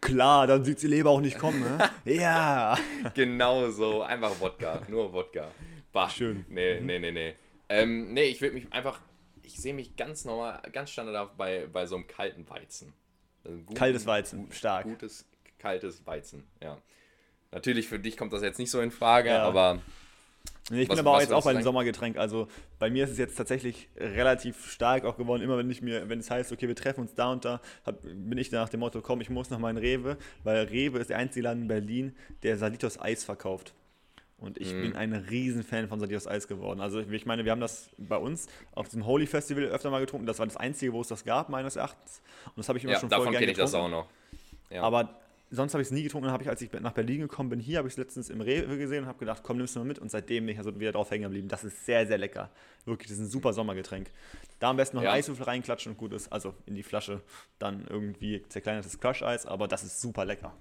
Klar, 0.00 0.46
dann 0.46 0.64
sieht 0.64 0.82
die 0.82 0.86
Leber 0.86 1.10
auch 1.10 1.20
nicht 1.20 1.38
kommen, 1.38 1.60
ne? 1.60 1.90
ja. 2.04 2.78
Genau 3.14 3.70
so. 3.70 4.02
Einfach 4.02 4.40
Wodka. 4.40 4.82
Nur 4.88 5.12
Wodka. 5.12 5.50
Bah. 5.92 6.08
Schön. 6.08 6.46
Nee, 6.48 6.80
mhm. 6.80 6.86
nee, 6.86 6.98
nee, 6.98 7.12
nee. 7.12 7.34
Ähm, 7.70 8.12
nee, 8.12 8.24
ich 8.24 8.40
würde 8.40 8.54
mich 8.54 8.72
einfach. 8.72 9.00
Ich 9.42 9.56
sehe 9.56 9.74
mich 9.74 9.96
ganz 9.96 10.24
normal, 10.24 10.60
ganz 10.72 10.90
standardhaft 10.90 11.36
bei, 11.36 11.66
bei 11.66 11.86
so 11.86 11.96
einem 11.96 12.06
kalten 12.06 12.48
Weizen. 12.48 12.92
Also 13.42 13.58
guten, 13.58 13.74
kaltes 13.74 14.06
Weizen, 14.06 14.52
stark. 14.52 14.84
Gutes, 14.84 15.26
kaltes 15.58 16.06
Weizen, 16.06 16.46
ja. 16.62 16.78
Natürlich 17.50 17.88
für 17.88 17.98
dich 17.98 18.16
kommt 18.16 18.32
das 18.32 18.42
jetzt 18.42 18.58
nicht 18.58 18.70
so 18.70 18.80
in 18.80 18.90
Frage, 18.90 19.30
ja. 19.30 19.42
aber 19.42 19.80
Nee, 20.70 20.82
ich 20.82 20.88
was, 20.88 20.98
bin 20.98 21.06
aber 21.06 21.16
auch 21.16 21.20
jetzt 21.20 21.32
auch 21.32 21.42
bei 21.42 21.50
einem 21.50 21.64
Sommergetränk. 21.64 22.16
Also 22.16 22.46
bei 22.78 22.90
mir 22.90 23.04
ist 23.04 23.10
es 23.10 23.18
jetzt 23.18 23.36
tatsächlich 23.36 23.88
relativ 23.96 24.70
stark 24.70 25.04
auch 25.04 25.16
geworden. 25.16 25.42
Immer 25.42 25.58
wenn 25.58 25.68
ich 25.68 25.82
mir, 25.82 26.08
wenn 26.08 26.20
es 26.20 26.30
heißt, 26.30 26.52
okay, 26.52 26.68
wir 26.68 26.76
treffen 26.76 27.00
uns 27.00 27.14
da 27.14 27.32
und 27.32 27.44
da, 27.44 27.60
hab, 27.84 28.02
bin 28.02 28.38
ich 28.38 28.52
nach 28.52 28.68
dem 28.68 28.80
Motto, 28.80 29.02
komm, 29.02 29.20
ich 29.20 29.30
muss 29.30 29.50
noch 29.50 29.58
mal 29.58 29.70
in 29.70 29.78
Rewe, 29.78 30.16
weil 30.44 30.64
Rewe 30.66 31.00
ist 31.00 31.10
der 31.10 31.18
einzige 31.18 31.44
Laden 31.44 31.62
in 31.62 31.68
Berlin, 31.68 32.16
der 32.44 32.56
Salitos 32.56 33.00
Eis 33.00 33.24
verkauft. 33.24 33.74
Und 34.40 34.58
ich 34.58 34.72
mhm. 34.72 34.82
bin 34.82 34.96
ein 34.96 35.12
Riesenfan 35.12 35.88
von 35.88 36.00
Salitos 36.00 36.26
Eis 36.26 36.48
geworden. 36.48 36.80
Also 36.80 37.00
ich 37.00 37.26
meine, 37.26 37.44
wir 37.44 37.52
haben 37.52 37.60
das 37.60 37.90
bei 37.98 38.16
uns 38.16 38.48
auf 38.72 38.88
diesem 38.88 39.04
Holy 39.06 39.26
Festival 39.26 39.64
öfter 39.64 39.90
mal 39.90 40.00
getrunken. 40.00 40.26
Das 40.26 40.38
war 40.38 40.46
das 40.46 40.56
Einzige, 40.56 40.92
wo 40.92 41.02
es 41.02 41.08
das 41.08 41.24
gab, 41.24 41.50
meines 41.50 41.76
Erachtens. 41.76 42.22
Und 42.46 42.58
das 42.58 42.68
habe 42.68 42.78
ich 42.78 42.84
immer 42.84 42.94
ja, 42.94 43.00
schon 43.00 43.10
gerne 43.10 43.24
getrunken. 43.24 43.34
Davon 43.34 43.46
kenne 43.46 43.52
ich 43.52 43.58
das 43.58 43.74
auch 43.74 43.88
noch. 43.90 44.08
Ja. 44.70 44.82
Aber 44.82 45.20
sonst 45.50 45.74
habe 45.74 45.82
ich 45.82 45.88
es 45.88 45.92
nie 45.92 46.02
getrunken. 46.02 46.24
Dann 46.24 46.32
habe 46.32 46.42
ich, 46.42 46.48
als 46.48 46.62
ich 46.62 46.72
nach 46.72 46.92
Berlin 46.92 47.20
gekommen 47.20 47.50
bin, 47.50 47.60
hier 47.60 47.78
habe 47.78 47.88
ich 47.88 47.94
es 47.94 47.98
letztens 47.98 48.30
im 48.30 48.40
Rewe 48.40 48.78
gesehen 48.78 49.02
und 49.02 49.08
habe 49.08 49.18
gedacht, 49.18 49.42
komm, 49.42 49.58
nimmst 49.58 49.76
du 49.76 49.80
mal 49.80 49.84
mit. 49.84 49.98
Und 49.98 50.10
seitdem 50.10 50.46
bin 50.46 50.54
ich 50.54 50.58
also 50.58 50.78
wieder 50.78 50.92
drauf 50.92 51.10
hängen 51.10 51.24
geblieben. 51.24 51.48
Das 51.48 51.64
ist 51.64 51.84
sehr, 51.84 52.06
sehr 52.06 52.18
lecker. 52.18 52.50
Wirklich, 52.86 53.08
das 53.08 53.18
ist 53.18 53.24
ein 53.24 53.30
super 53.30 53.52
Sommergetränk. 53.52 54.10
Da 54.58 54.70
am 54.70 54.76
besten 54.76 54.96
noch 54.96 55.04
ja. 55.04 55.12
Eiswürfel 55.12 55.44
reinklatschen 55.44 55.92
und 55.92 55.98
gut 55.98 56.12
ist. 56.14 56.32
Also 56.32 56.54
in 56.64 56.74
die 56.74 56.82
Flasche 56.82 57.20
dann 57.58 57.86
irgendwie 57.88 58.42
zerkleinertes 58.48 59.00
Crush-Eis, 59.00 59.44
aber 59.44 59.68
das 59.68 59.84
ist 59.84 60.00
super 60.00 60.24
lecker. 60.24 60.54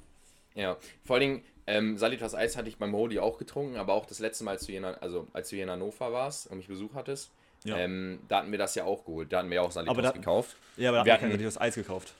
Ja, 0.55 0.77
vor 1.05 1.15
allen 1.15 1.21
Dingen, 1.21 1.43
ähm, 1.69 1.97
Salitas 1.97 2.35
Eis 2.35 2.57
hatte 2.57 2.67
ich 2.67 2.77
beim 2.77 2.93
Holy 2.93 3.19
auch 3.19 3.37
getrunken, 3.37 3.77
aber 3.77 3.93
auch 3.93 4.05
das 4.05 4.19
letzte 4.19 4.43
Mal, 4.43 4.51
als 4.51 4.65
du 4.65 4.71
hier 4.71 4.79
in, 4.79 4.85
also, 4.85 5.27
als 5.33 5.49
du 5.49 5.55
hier 5.55 5.63
in 5.63 5.69
Hannover 5.69 6.11
warst 6.11 6.47
und 6.47 6.57
mich 6.57 6.67
Besuch 6.67 6.93
hattest, 6.95 7.31
ja. 7.63 7.77
ähm, 7.77 8.19
da 8.27 8.39
hatten 8.39 8.51
wir 8.51 8.57
das 8.57 8.75
ja 8.75 8.85
auch 8.85 9.05
geholt. 9.05 9.31
Da 9.31 9.39
hatten 9.39 9.49
wir 9.49 9.55
ja 9.55 9.61
auch 9.61 9.71
Salitas 9.71 10.03
da, 10.03 10.11
gekauft. 10.11 10.55
Ja, 10.77 10.89
aber 10.89 10.99
da 10.99 11.05
wir 11.05 11.13
hatten 11.13 11.23
wir 11.23 11.29
kein 11.29 11.37
Salitas 11.37 11.61
Eis 11.61 11.75
gekauft. 11.75 12.13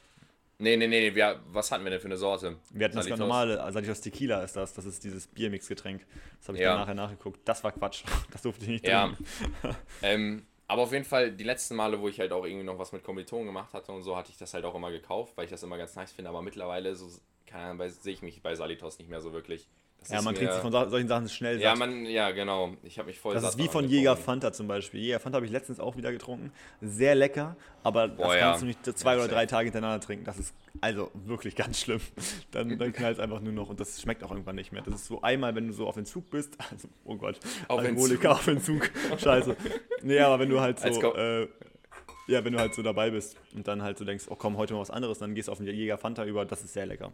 Nee, 0.61 0.75
nee, 0.75 0.87
nee, 0.87 1.15
wir, 1.15 1.39
was 1.51 1.71
hatten 1.71 1.85
wir 1.85 1.89
denn 1.89 2.01
für 2.01 2.07
eine 2.07 2.17
Sorte? 2.17 2.57
Wir 2.71 2.85
hatten 2.85 2.95
Salitos. 2.95 3.11
das 3.11 3.19
normale, 3.19 3.61
also 3.61 3.75
Salitos 3.75 4.01
Tequila 4.01 4.43
ist 4.43 4.55
das, 4.55 4.73
das 4.73 4.85
ist 4.85 5.03
dieses 5.03 5.25
Biermix-Getränk. 5.27 6.05
Das 6.39 6.49
habe 6.49 6.57
ich 6.57 6.63
ja. 6.63 6.71
dann 6.71 6.81
nachher 6.81 6.95
nachgeguckt. 6.95 7.39
Das 7.45 7.63
war 7.63 7.71
Quatsch, 7.71 8.03
das 8.31 8.41
durfte 8.41 8.63
ich 8.63 8.69
nicht 8.69 8.85
trinken. 8.85 9.17
Ja. 9.63 9.75
ähm, 10.01 10.45
aber 10.69 10.83
auf 10.83 10.91
jeden 10.93 11.03
Fall, 11.03 11.31
die 11.31 11.43
letzten 11.43 11.75
Male, 11.75 11.99
wo 11.99 12.07
ich 12.07 12.19
halt 12.19 12.31
auch 12.31 12.45
irgendwie 12.45 12.63
noch 12.63 12.77
was 12.77 12.91
mit 12.91 13.03
Kommilitonen 13.03 13.47
gemacht 13.47 13.73
hatte 13.73 13.91
und 13.91 14.03
so, 14.03 14.15
hatte 14.15 14.29
ich 14.31 14.37
das 14.37 14.53
halt 14.53 14.65
auch 14.65 14.75
immer 14.75 14.91
gekauft, 14.91 15.35
weil 15.35 15.45
ich 15.45 15.51
das 15.51 15.63
immer 15.63 15.79
ganz 15.79 15.95
nice 15.95 16.11
finde. 16.11 16.29
Aber 16.29 16.43
mittlerweile 16.43 16.95
so, 16.95 17.09
sehe 17.09 18.13
ich 18.13 18.21
mich 18.21 18.43
bei 18.43 18.53
Salitos 18.53 18.99
nicht 18.99 19.09
mehr 19.09 19.19
so 19.19 19.33
wirklich. 19.33 19.67
Das 20.01 20.11
ja, 20.11 20.21
man 20.21 20.33
kriegt 20.33 20.51
sich 20.53 20.61
von 20.61 20.71
solchen 20.71 21.07
Sachen 21.07 21.27
schnell 21.27 21.55
satt. 21.55 21.63
Ja, 21.63 21.75
man, 21.75 22.05
ja, 22.05 22.31
genau. 22.31 22.73
Ich 22.83 22.97
habe 22.97 23.07
mich 23.07 23.19
voll 23.19 23.33
Das 23.33 23.43
ist 23.43 23.57
wie 23.57 23.67
von 23.67 23.87
Jäger 23.87 24.15
Fanta 24.15 24.53
zum 24.53 24.67
Beispiel. 24.67 25.01
Jäger 25.01 25.19
Fanta 25.19 25.35
habe 25.35 25.45
ich 25.45 25.51
letztens 25.51 25.79
auch 25.79 25.97
wieder 25.97 26.11
getrunken. 26.11 26.51
Sehr 26.81 27.15
lecker, 27.15 27.57
aber 27.83 28.07
Boah, 28.07 28.27
das 28.27 28.35
ja. 28.35 28.39
kannst 28.39 28.61
du 28.61 28.65
nicht 28.67 28.97
zwei 28.97 29.17
oder 29.17 29.27
drei 29.27 29.45
Tage 29.45 29.65
hintereinander 29.65 29.99
trinken. 29.99 30.23
Das 30.23 30.39
ist 30.39 30.55
also 30.79 31.11
wirklich 31.13 31.55
ganz 31.57 31.81
schlimm. 31.81 31.99
Dann, 32.51 32.77
dann 32.77 32.93
knallt 32.93 33.17
es 33.17 33.23
einfach 33.23 33.41
nur 33.41 33.51
noch 33.51 33.69
und 33.69 33.79
das 33.79 34.01
schmeckt 34.01 34.23
auch 34.23 34.31
irgendwann 34.31 34.55
nicht 34.55 34.71
mehr. 34.71 34.81
Das 34.81 34.95
ist 34.95 35.05
so 35.05 35.21
einmal, 35.21 35.53
wenn 35.55 35.67
du 35.67 35.73
so 35.73 35.85
auf 35.87 35.97
Entzug 35.97 36.29
bist. 36.29 36.57
Also, 36.71 36.87
oh 37.03 37.15
Gott, 37.15 37.39
auf 37.67 37.79
Alkoholiker 37.79 38.31
auf 38.31 38.47
Entzug. 38.47 38.91
Scheiße. 39.17 39.55
Nee, 40.03 40.19
aber 40.19 40.39
wenn 40.39 40.49
du 40.49 40.59
halt 40.61 40.79
so. 40.79 41.15
Äh, 41.15 41.47
ja, 42.27 42.45
wenn 42.45 42.53
du 42.53 42.59
halt 42.59 42.75
so 42.75 42.83
dabei 42.83 43.09
bist 43.09 43.37
und 43.55 43.67
dann 43.67 43.81
halt 43.81 43.97
so 43.97 44.05
denkst, 44.05 44.25
oh 44.29 44.35
komm, 44.35 44.55
heute 44.57 44.75
mal 44.75 44.81
was 44.81 44.91
anderes, 44.91 45.17
dann 45.17 45.33
gehst 45.33 45.47
du 45.47 45.51
auf 45.51 45.57
den 45.57 45.67
Jäger 45.67 45.97
Fanta 45.97 46.25
über, 46.25 46.45
das 46.45 46.63
ist 46.63 46.73
sehr 46.73 46.85
lecker. 46.85 47.11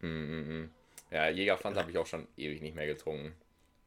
Mm 0.00 0.06
-mm. 0.06 0.68
Ja, 1.10 1.28
Jägerpfand 1.28 1.76
habe 1.76 1.90
ich 1.90 1.98
auch 1.98 2.06
schon 2.06 2.26
ewig 2.36 2.60
nicht 2.62 2.74
mehr 2.74 2.86
getrunken. 2.86 3.32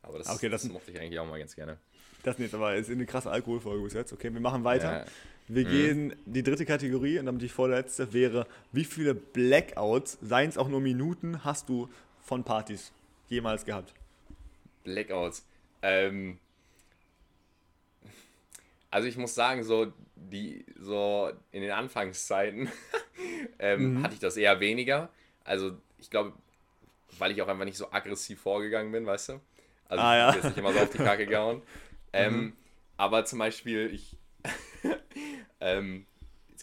Aber 0.01 0.17
das, 0.17 0.29
okay, 0.29 0.49
das, 0.49 0.63
das 0.63 0.71
mochte 0.71 0.91
ich 0.91 0.99
eigentlich 0.99 1.19
auch 1.19 1.27
mal 1.27 1.39
ganz 1.39 1.55
gerne. 1.55 1.77
Das 2.23 2.37
nicht, 2.37 2.53
aber 2.53 2.75
ist 2.75 2.89
eine 2.89 3.05
krasse 3.05 3.31
Alkoholfolge 3.31 3.83
bis 3.83 3.93
jetzt. 3.93 4.13
Okay, 4.13 4.33
wir 4.33 4.41
machen 4.41 4.63
weiter. 4.63 4.99
Ja. 4.99 5.05
Wir 5.47 5.65
mhm. 5.65 5.69
gehen, 5.69 6.15
die 6.25 6.43
dritte 6.43 6.65
Kategorie 6.65 7.19
und 7.19 7.25
damit 7.25 7.41
die 7.41 7.49
vorletzte 7.49 8.13
wäre, 8.13 8.45
wie 8.71 8.85
viele 8.85 9.15
Blackouts, 9.15 10.17
seien 10.21 10.49
es 10.49 10.57
auch 10.57 10.67
nur 10.67 10.79
Minuten, 10.79 11.43
hast 11.43 11.69
du 11.69 11.89
von 12.21 12.43
Partys 12.43 12.91
jemals 13.29 13.65
gehabt? 13.65 13.93
Blackouts. 14.83 15.45
Ähm, 15.81 16.37
also 18.91 19.07
ich 19.07 19.17
muss 19.17 19.33
sagen, 19.33 19.63
so 19.63 19.91
die 20.15 20.65
so 20.79 21.31
in 21.51 21.61
den 21.61 21.71
Anfangszeiten 21.71 22.69
ähm, 23.59 23.95
mhm. 23.95 24.03
hatte 24.03 24.13
ich 24.13 24.19
das 24.19 24.37
eher 24.37 24.59
weniger. 24.59 25.09
Also 25.43 25.77
ich 25.97 26.09
glaube, 26.09 26.33
weil 27.17 27.31
ich 27.31 27.41
auch 27.41 27.47
einfach 27.47 27.65
nicht 27.65 27.77
so 27.77 27.91
aggressiv 27.91 28.41
vorgegangen 28.41 28.91
bin, 28.91 29.05
weißt 29.05 29.29
du? 29.29 29.41
Also 29.87 30.03
ah, 30.03 30.15
ja. 30.15 30.29
ich 30.29 30.35
bin 30.35 30.43
jetzt 30.43 30.49
nicht 30.49 30.57
immer 30.59 30.73
so 30.73 30.79
auf 30.79 30.89
die 30.89 30.97
Kacke 30.97 31.25
gehauen. 31.27 31.61
Ähm, 32.13 32.33
mhm. 32.33 32.53
Aber 32.97 33.25
zum 33.25 33.39
Beispiel, 33.39 33.93
ich, 33.93 34.17
ähm, 35.59 36.05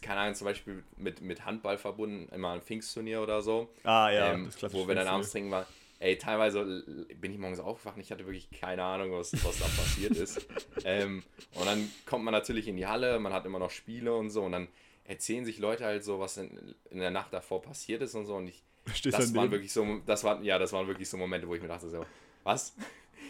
keine 0.00 0.20
Ahnung, 0.20 0.35
zum 0.35 0.44
Beispiel 0.44 0.85
mit, 0.96 1.20
mit 1.20 1.44
Handball 1.44 1.78
verbunden, 1.78 2.28
immer 2.32 2.52
ein 2.52 2.62
Pfingstturnier 2.62 3.20
oder 3.20 3.42
so. 3.42 3.68
Ah 3.82 4.11
ja, 4.11 4.32
ähm, 4.32 4.50
wo 4.70 4.87
wir 4.87 4.94
dann 4.94 5.09
abends 5.09 5.32
trinken 5.32 5.50
waren. 5.50 5.66
Ey, 5.98 6.18
teilweise 6.18 6.85
bin 7.18 7.32
ich 7.32 7.38
morgens 7.38 7.59
aufgewacht 7.59 7.96
und 7.96 8.02
ich 8.02 8.12
hatte 8.12 8.26
wirklich 8.26 8.50
keine 8.50 8.85
Ahnung, 8.85 9.12
was, 9.12 9.32
was 9.44 9.59
da 9.59 9.64
passiert 9.64 10.12
ist. 10.12 10.46
Ähm, 10.85 11.24
und 11.54 11.66
dann 11.66 11.90
kommt 12.04 12.24
man 12.24 12.32
natürlich 12.32 12.68
in 12.68 12.76
die 12.76 12.87
Halle, 12.87 13.18
man 13.18 13.32
hat 13.32 13.44
immer 13.44 13.59
noch 13.59 13.70
Spiele 13.70 14.14
und 14.14 14.30
so 14.30 14.44
und 14.44 14.52
dann 14.52 14.68
erzählen 15.02 15.44
sich 15.44 15.59
Leute 15.59 15.85
halt 15.85 16.04
so, 16.04 16.20
was 16.20 16.37
in, 16.37 16.76
in 16.90 17.00
der 17.00 17.11
Nacht 17.11 17.32
davor 17.32 17.61
passiert 17.61 18.02
ist 18.02 18.14
und 18.14 18.26
so 18.26 18.37
und 18.37 18.46
ich 18.46 18.62
Stehst 18.94 19.18
das 19.18 19.35
waren 19.35 19.51
wirklich 19.51 19.72
so, 19.72 20.01
das 20.07 20.25
waren, 20.25 20.44
ja, 20.44 20.59
das 20.59 20.72
waren 20.72 20.87
wirklich 20.87 21.09
so 21.09 21.16
Momente, 21.16 21.49
wo 21.49 21.55
ich 21.55 21.62
mir 21.62 21.68
dachte 21.68 21.88
so, 21.88 22.05
was? 22.44 22.75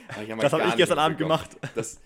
Hab 0.09 0.41
das 0.41 0.53
habe 0.53 0.69
ich 0.69 0.77
gestern 0.77 0.99
Abend 0.99 1.19
gemacht. 1.19 1.51
Das, 1.75 2.01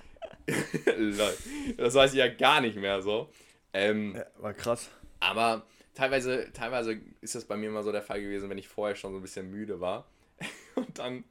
das 1.77 1.95
weiß 1.95 2.13
ich 2.13 2.19
ja 2.19 2.29
gar 2.29 2.61
nicht 2.61 2.77
mehr 2.77 3.03
so. 3.03 3.31
Ähm, 3.73 4.15
ja, 4.17 4.25
war 4.39 4.55
krass. 4.55 4.91
Aber 5.21 5.67
teilweise, 5.95 6.51
teilweise 6.53 7.01
ist 7.21 7.35
das 7.35 7.45
bei 7.45 7.57
mir 7.57 7.69
immer 7.69 7.83
so 7.83 7.93
der 7.93 8.03
Fall 8.03 8.21
gewesen, 8.21 8.49
wenn 8.49 8.59
ich 8.59 8.69
vorher 8.69 8.97
schon 8.97 9.13
so 9.13 9.19
ein 9.19 9.23
bisschen 9.23 9.51
müde 9.51 9.81
war 9.81 10.07
und 10.75 10.99
dann 10.99 11.25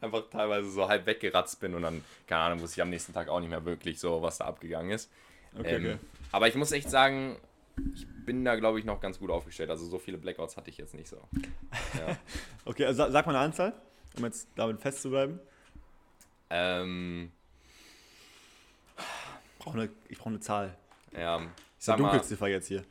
einfach 0.00 0.30
teilweise 0.30 0.70
so 0.70 0.88
halb 0.88 1.06
weggeratzt 1.06 1.60
bin 1.60 1.74
und 1.74 1.82
dann, 1.82 2.04
keine 2.26 2.42
Ahnung, 2.42 2.60
wusste 2.60 2.78
ich 2.78 2.82
am 2.82 2.90
nächsten 2.90 3.12
Tag 3.12 3.28
auch 3.28 3.40
nicht 3.40 3.50
mehr 3.50 3.64
wirklich 3.64 3.98
so, 3.98 4.22
was 4.22 4.38
da 4.38 4.44
abgegangen 4.44 4.92
ist. 4.92 5.10
Okay, 5.58 5.76
ähm, 5.76 5.84
okay. 5.84 5.98
Aber 6.32 6.48
ich 6.48 6.54
muss 6.54 6.72
echt 6.72 6.90
sagen, 6.90 7.36
ich 7.94 8.06
bin 8.24 8.44
da, 8.44 8.56
glaube 8.56 8.78
ich, 8.78 8.84
noch 8.84 9.00
ganz 9.00 9.18
gut 9.18 9.30
aufgestellt. 9.30 9.70
Also 9.70 9.86
so 9.86 9.98
viele 9.98 10.18
Blackouts 10.18 10.56
hatte 10.56 10.70
ich 10.70 10.78
jetzt 10.78 10.94
nicht 10.94 11.08
so. 11.08 11.16
Ja. 11.98 12.16
okay, 12.64 12.86
also 12.86 13.10
sag 13.10 13.26
mal 13.26 13.34
eine 13.34 13.44
Anzahl, 13.44 13.72
um 14.16 14.24
jetzt 14.24 14.48
damit 14.56 14.80
festzubleiben. 14.80 15.40
Ähm. 16.50 17.32
Ich 18.96 19.64
brauche 19.64 19.78
eine, 19.78 19.88
brauch 19.88 20.26
eine 20.26 20.40
Zahl. 20.40 20.76
Ja, 21.12 21.42
ich 21.42 21.46
sag 21.78 21.98
mal. 21.98 22.10
Dunkelziffer 22.10 22.48
jetzt 22.48 22.68
hier. 22.68 22.84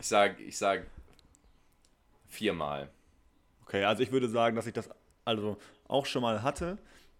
ich 0.00 0.06
sag, 0.06 0.38
ich 0.40 0.56
sag 0.56 0.86
viermal. 2.28 2.88
Okay, 3.64 3.84
also 3.84 4.02
ich 4.02 4.12
würde 4.12 4.28
sagen, 4.28 4.56
dass 4.56 4.66
ich 4.66 4.72
das 4.72 4.88
also 5.24 5.58
auch 5.88 6.06
schon 6.06 6.22
mal 6.22 6.42
hatte. 6.42 6.78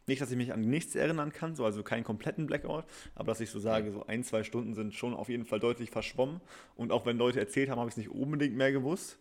Nicht, 0.09 0.23
dass 0.23 0.31
ich 0.31 0.37
mich 0.37 0.53
an 0.53 0.62
nichts 0.62 0.94
erinnern 0.94 1.33
kann, 1.33 1.55
so, 1.55 1.64
also 1.64 1.83
keinen 1.83 2.03
kompletten 2.03 2.47
Blackout, 2.47 2.85
aber 3.14 3.27
dass 3.27 3.40
ich 3.40 3.51
so 3.51 3.61
sage, 3.61 3.92
so 3.92 4.07
ein, 4.07 4.25
zwei 4.25 4.42
Stunden 4.42 4.75
sind 4.75 4.94
schon 4.94 5.14
auf 5.14 5.29
jeden 5.29 5.44
Fall 5.44 5.61
deutlich 5.61 5.90
verschwommen. 5.90 6.40
Und 6.77 6.92
auch 6.92 7.07
wenn 7.07 7.18
Leute 7.18 7.38
erzählt 7.38 7.68
haben, 7.68 7.79
habe 7.79 7.88
ich 7.88 7.92
es 7.92 7.99
nicht 7.99 8.11
unbedingt 8.11 8.57
mehr 8.57 8.73
gewusst. 8.73 9.18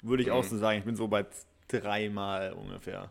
Würde 0.00 0.22
ich 0.22 0.28
mhm. 0.28 0.34
auch 0.34 0.44
so 0.44 0.56
sagen, 0.56 0.78
ich 0.78 0.84
bin 0.84 0.94
so 0.94 1.08
bei 1.08 1.26
dreimal 1.66 2.52
ungefähr. 2.52 3.10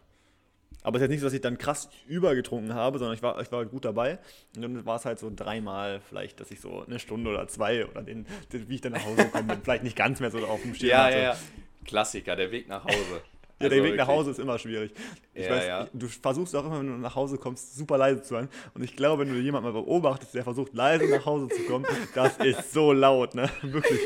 Aber 0.83 0.95
es 0.95 1.01
ist 1.01 1.07
jetzt 1.07 1.11
nicht 1.11 1.19
so, 1.19 1.25
dass 1.25 1.33
ich 1.33 1.41
dann 1.41 1.57
krass 1.57 1.89
übergetrunken 2.07 2.73
habe, 2.73 2.97
sondern 2.97 3.15
ich 3.15 3.21
war, 3.21 3.41
ich 3.41 3.51
war 3.51 3.65
gut 3.65 3.83
dabei. 3.83 4.19
Und 4.55 4.61
dann 4.61 4.85
war 4.85 4.95
es 4.95 5.03
halt 5.03 5.19
so 5.19 5.29
dreimal 5.35 5.99
vielleicht, 5.99 6.39
dass 6.39 6.49
ich 6.49 6.61
so 6.61 6.85
eine 6.85 6.99
Stunde 6.99 7.29
oder 7.29 7.47
zwei 7.49 7.85
oder 7.85 8.03
den, 8.03 8.25
den 8.53 8.69
wie 8.69 8.75
ich 8.75 8.81
dann 8.81 8.93
nach 8.93 9.05
Hause 9.05 9.25
gekommen 9.25 9.47
bin, 9.47 9.61
vielleicht 9.63 9.83
nicht 9.83 9.97
ganz 9.97 10.21
mehr 10.21 10.31
so 10.31 10.37
auf 10.45 10.61
dem 10.61 10.73
Stehen 10.73 10.91
ja, 10.91 11.03
hatte. 11.03 11.17
Ja, 11.17 11.23
ja. 11.33 11.37
Klassiker, 11.83 12.37
der 12.37 12.51
Weg 12.51 12.69
nach 12.69 12.85
Hause. 12.85 13.21
Ja, 13.59 13.65
also 13.65 13.75
der 13.75 13.83
Weg 13.83 13.95
nach 13.95 14.07
Hause 14.07 14.31
ist 14.31 14.39
immer 14.39 14.59
schwierig. 14.59 14.91
Ich 15.33 15.45
ja, 15.45 15.51
weiß, 15.51 15.67
ja. 15.67 15.87
du 15.91 16.07
versuchst 16.07 16.55
auch 16.55 16.65
immer, 16.65 16.79
wenn 16.79 16.87
du 16.87 16.93
nach 16.93 17.15
Hause 17.15 17.37
kommst, 17.39 17.75
super 17.75 17.97
leise 17.97 18.21
zu 18.21 18.35
sein. 18.35 18.49
Und 18.75 18.83
ich 18.83 18.95
glaube, 18.95 19.25
wenn 19.25 19.33
du 19.33 19.39
jemanden 19.39 19.71
mal 19.71 19.81
beobachtest, 19.81 20.35
der 20.35 20.43
versucht, 20.43 20.73
leise 20.73 21.09
nach 21.09 21.25
Hause 21.25 21.47
zu 21.49 21.63
kommen, 21.63 21.85
das 22.15 22.37
ist 22.37 22.71
so 22.71 22.93
laut, 22.93 23.33
ne? 23.33 23.49
Wirklich. 23.63 23.99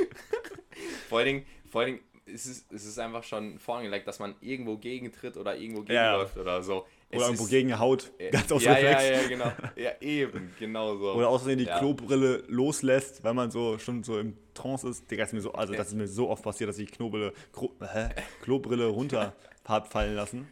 Vor 1.09 1.19
allen 1.19 1.27
Dingen, 1.27 1.45
vor 1.69 1.81
allen 1.81 1.95
Dingen 1.95 2.03
ist 2.25 2.45
es, 2.45 2.59
ist 2.69 2.85
es 2.85 2.97
einfach 2.97 3.23
schon 3.23 3.59
vorangelegt, 3.59 4.07
dass 4.07 4.19
man 4.19 4.35
irgendwo 4.39 4.77
gegentritt 4.77 5.35
oder 5.35 5.57
irgendwo 5.57 5.81
gegenläuft 5.81 6.37
ja. 6.37 6.41
oder 6.41 6.63
so. 6.63 6.85
Oder 7.13 7.25
irgendwo 7.25 7.45
gegen 7.45 7.77
Haut. 7.79 8.11
Ganz 8.31 8.51
aus 8.51 8.63
ja, 8.63 8.73
Reflex. 8.73 9.03
ja, 9.03 9.21
ja, 9.21 9.27
genau. 9.27 9.51
Ja, 9.75 9.91
eben, 10.01 10.53
genau 10.59 10.95
so. 10.97 11.13
Oder 11.13 11.29
außerdem 11.29 11.57
die 11.59 11.65
Ja. 11.65 11.79
Klobrille 11.79 12.43
loslässt, 12.47 13.23
weil 13.23 13.33
man 13.33 13.51
so 13.51 13.77
schon 13.77 14.03
so 14.03 14.19
im 14.19 14.37
Trance 14.53 14.87
ist. 14.89 15.09
Digga, 15.09 15.23
ist 15.23 15.33
mir 15.33 15.41
so, 15.41 15.53
also 15.53 15.73
das 15.73 15.89
ist 15.89 15.95
mir 15.95 16.07
so 16.07 16.29
oft 16.29 16.43
passiert, 16.43 16.69
dass 16.69 16.77
ich 16.77 16.91
Knobrille, 16.91 17.33
Kro, 17.51 17.71
hä? 17.81 18.09
Klobrille 18.43 18.87
runter 18.87 19.33
hab 19.65 19.91
fallen 19.91 20.15
lassen. 20.15 20.47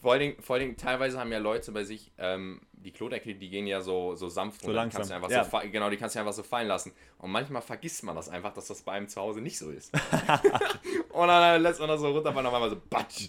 Vor 0.00 0.12
allen, 0.12 0.20
Dingen, 0.20 0.42
vor 0.42 0.54
allen 0.54 0.64
Dingen, 0.64 0.76
teilweise 0.76 1.18
haben 1.18 1.30
ja 1.30 1.38
Leute 1.38 1.70
bei 1.72 1.84
sich, 1.84 2.10
ähm, 2.18 2.60
die 2.72 2.90
Klodeckel, 2.90 3.34
die 3.34 3.48
gehen 3.48 3.66
ja 3.66 3.80
so, 3.80 4.14
so 4.16 4.28
sanft 4.28 4.60
So 4.60 4.66
runter. 4.66 4.72
Die 4.72 4.76
langsam, 4.76 4.98
Kannst 4.98 5.10
du 5.10 5.14
einfach 5.14 5.30
ja. 5.30 5.44
so, 5.44 5.70
genau, 5.70 5.88
die 5.88 5.96
kannst 5.96 6.16
du 6.16 6.18
einfach 6.20 6.32
so 6.32 6.42
fallen 6.42 6.68
lassen. 6.68 6.92
Und 7.18 7.30
manchmal 7.30 7.62
vergisst 7.62 8.02
man 8.02 8.16
das 8.16 8.28
einfach, 8.28 8.52
dass 8.52 8.66
das 8.66 8.82
bei 8.82 8.92
einem 8.92 9.08
zu 9.08 9.20
Hause 9.20 9.40
nicht 9.40 9.56
so 9.56 9.70
ist. 9.70 9.92
und 11.12 11.28
dann 11.28 11.62
lässt 11.62 11.80
man 11.80 11.88
das 11.88 12.00
so 12.00 12.10
runterfallen, 12.10 12.46
auf 12.46 12.54
einmal 12.54 12.70
so 12.70 12.76
batsch. 12.90 13.28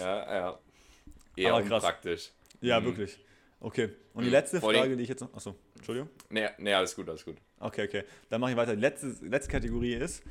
Ja, 0.00 0.34
ja. 0.34 0.58
Eher 1.38 1.54
Aber 1.54 1.62
krass. 1.62 1.82
unpraktisch. 1.82 2.30
Ja, 2.60 2.80
Mhm. 2.80 2.84
wirklich. 2.86 3.18
Okay. 3.60 3.90
Und 4.14 4.24
die 4.24 4.30
letzte 4.30 4.60
Vor 4.60 4.72
Frage, 4.72 4.96
die 4.96 5.02
ich 5.02 5.08
jetzt 5.08 5.20
noch. 5.20 5.32
Achso, 5.34 5.54
Entschuldigung. 5.76 6.08
Nee, 6.30 6.48
nee, 6.58 6.72
alles 6.74 6.94
gut, 6.94 7.08
alles 7.08 7.24
gut. 7.24 7.36
Okay, 7.60 7.84
okay. 7.84 8.04
Dann 8.28 8.40
mache 8.40 8.52
ich 8.52 8.56
weiter. 8.56 8.74
Die 8.76 8.80
letzte, 8.80 9.14
letzte 9.26 9.50
Kategorie 9.50 9.94
ist: 9.94 10.22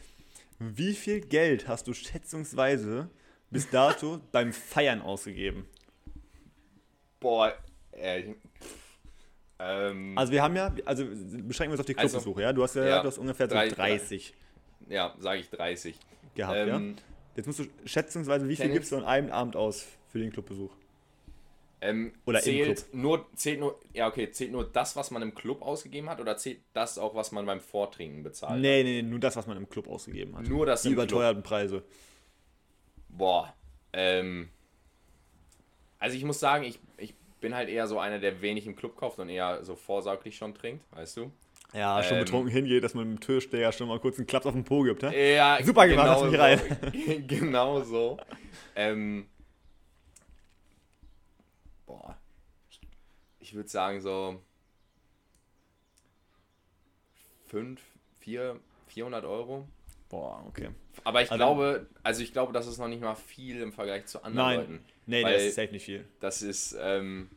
Wie 0.60 0.94
viel 0.94 1.22
Geld 1.22 1.68
hast 1.68 1.88
du 1.88 1.94
schätzungsweise 1.94 3.10
bis 3.50 3.70
dato 3.72 4.22
beim 4.32 4.54
Feiern 4.54 5.02
ausgegeben? 5.02 5.66
Boah, 7.20 7.54
äh, 7.92 8.34
ähm, 9.60 10.18
Also, 10.18 10.32
wir 10.32 10.44
haben 10.44 10.56
ja, 10.56 10.74
also 10.86 11.04
beschränken 11.06 11.72
wir 11.72 11.72
uns 11.72 11.80
auf 11.80 11.86
die 11.86 11.98
Also, 11.98 12.18
Clubbesuche, 12.20 12.42
ja? 12.44 12.54
Du 12.54 12.64
hast 12.64 12.76
ja, 12.76 12.86
ja, 12.86 13.02
du 13.02 13.08
hast 13.08 13.18
ungefähr 13.18 13.48
so 13.50 13.56
drei- 13.56 13.70
30 13.70 14.34
ja, 14.88 15.16
sage 15.20 15.40
ich 15.40 15.50
30. 15.50 15.98
gehabt, 16.36 16.56
ja? 16.68 16.76
ähm, 16.78 16.96
Jetzt 17.36 17.46
musst 17.48 17.60
du 17.60 17.66
schätzungsweise, 17.86 18.46
wie 18.48 18.56
viel 18.56 18.66
Tennis- 18.66 18.74
gibst 18.76 18.92
du 18.92 18.98
an 18.98 19.04
einem 19.06 19.32
Abend 19.32 19.56
aus 19.56 19.86
für 20.12 20.20
den 20.20 20.32
Clubbesuch? 20.32 20.72
Ähm, 21.88 22.14
Oder 22.26 22.40
im 22.40 22.44
zählt 22.44 22.94
nur, 22.94 23.26
zählt 23.36 23.60
nur, 23.60 23.80
ja 23.94 24.08
okay, 24.08 24.30
zählt 24.32 24.52
nur 24.52 24.66
das, 24.66 24.96
was 24.96 25.10
man 25.12 25.22
im 25.22 25.34
Club 25.34 25.62
ausgegeben 25.62 26.10
hat 26.10 26.20
oder 26.20 26.36
zählt 26.38 26.60
das 26.74 26.98
auch, 26.98 27.16
was 27.16 27.32
man 27.32 27.46
beim 27.46 27.62
Vortrinken 27.62 28.24
bezahlt? 28.24 28.60
Nee, 28.62 28.84
nee, 28.84 29.02
nur 29.02 29.20
das, 29.20 29.36
was 29.36 29.48
man 29.48 29.58
im 29.58 29.70
Club 29.70 29.88
ausgegeben 29.88 30.36
hat. 30.38 30.48
Nur 30.48 30.66
das 30.66 30.82
Die 30.82 30.90
im 30.90 30.96
Club. 30.96 31.06
überteuerten 31.10 31.44
Preise. 31.44 31.84
Boah, 33.10 33.54
ähm, 33.94 34.50
also 36.00 36.16
ich 36.18 36.24
muss 36.24 36.40
sagen, 36.40 36.64
ich, 36.64 36.80
ich 36.98 37.16
bin 37.40 37.56
halt 37.56 37.70
eher 37.70 37.88
so 37.88 38.00
einer, 38.00 38.20
der 38.20 38.42
wenig 38.42 38.66
im 38.68 38.76
Club 38.76 38.96
kauft 38.98 39.20
und 39.20 39.30
eher 39.30 39.64
so 39.64 39.76
vorsorglich 39.76 40.36
schon 40.38 40.54
trinkt, 40.54 40.84
weißt 40.96 41.18
du? 41.18 41.32
Ja, 41.74 42.02
schon 42.04 42.18
Ähm, 42.18 42.24
betrunken 42.24 42.52
hingeht, 42.52 42.84
dass 42.84 42.94
man 42.94 43.10
mit 43.10 43.18
dem 43.20 43.22
Türsteher 43.22 43.72
schon 43.72 43.88
mal 43.88 44.00
kurz 44.00 44.18
einen 44.18 44.28
Klaps 44.28 44.46
auf 44.46 44.54
den 44.54 44.64
Po 44.64 44.84
gibt, 44.84 45.04
hä? 45.04 45.36
Ja, 45.36 45.60
Super 45.64 45.88
gemacht, 45.88 46.08
lass 46.08 46.24
mich 46.24 46.32
so. 46.34 46.38
rein. 46.42 47.28
genau 47.28 47.82
so. 47.82 48.18
Ähm, 48.76 49.28
ich 53.48 53.54
würde 53.56 53.70
sagen 53.70 54.02
so 54.02 54.42
5, 57.48 57.80
4, 58.20 58.60
400 58.88 59.24
Euro. 59.24 59.68
Boah, 60.10 60.44
okay. 60.48 60.70
Aber 61.06 61.22
ich 61.22 61.32
Also- 61.32 61.38
glaube, 61.40 61.88
also 62.04 62.22
ich 62.22 62.34
glaube, 62.34 62.52
das 62.52 62.68
ist 62.68 62.78
noch 62.78 62.88
nicht 62.90 63.02
mal 63.02 63.16
viel 63.16 63.62
im 63.62 63.72
Vergleich 63.72 64.06
zu 64.06 64.22
anderen 64.24 64.36
Nein, 64.48 64.60
Leuten. 64.60 64.86
nee, 65.06 65.24
Weil- 65.24 65.34
das 65.34 65.44
ist 65.44 65.56
safe 65.56 65.72
nicht 65.72 65.86
viel. 65.86 66.06
Das 66.20 66.42
ist, 66.42 66.76
ähm, 66.80 67.30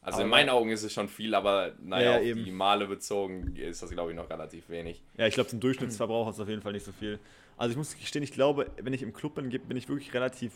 also 0.00 0.16
Aber- 0.16 0.24
in 0.24 0.30
meinen 0.30 0.48
Augen 0.48 0.70
ist 0.70 0.82
es 0.82 0.92
schon 0.92 1.08
viel, 1.08 1.32
aber 1.34 1.74
naja, 1.80 2.12
Ja, 2.12 2.16
auf 2.18 2.24
eben. 2.24 2.44
die 2.44 2.50
Male 2.50 2.86
bezogen 2.88 3.54
ist 3.56 3.82
das, 3.82 3.90
glaube 3.90 4.10
ich, 4.10 4.16
noch 4.16 4.28
relativ 4.30 4.68
wenig. 4.68 5.00
Ja, 5.16 5.26
ich 5.28 5.34
glaube, 5.34 5.48
zum 5.50 5.60
Durchschnittsverbrauch 5.60 6.28
ist 6.28 6.36
es 6.36 6.40
auf 6.40 6.48
jeden 6.48 6.62
Fall 6.62 6.72
nicht 6.72 6.84
so 6.86 6.92
viel. 6.92 7.20
Also 7.56 7.70
ich 7.70 7.76
muss 7.76 7.96
gestehen, 7.96 8.24
ich 8.24 8.32
glaube, 8.32 8.68
wenn 8.80 8.92
ich 8.94 9.02
im 9.02 9.12
Club 9.12 9.36
bin, 9.36 9.48
bin 9.50 9.76
ich 9.76 9.88
wirklich 9.88 10.12
relativ 10.14 10.52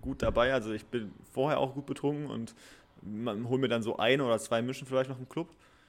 gut 0.00 0.22
dabei. 0.22 0.54
Also 0.54 0.72
ich 0.72 0.86
bin 0.86 1.12
vorher 1.32 1.58
auch 1.58 1.74
gut 1.74 1.84
betrunken 1.84 2.26
und 2.30 2.54
man 3.02 3.48
holt 3.48 3.60
mir 3.60 3.68
dann 3.68 3.82
so 3.82 3.96
ein 3.96 4.20
oder 4.20 4.38
zwei 4.38 4.62
Mischen 4.62 4.86
vielleicht 4.86 5.10
noch 5.10 5.18
im 5.18 5.28
Club. 5.28 5.48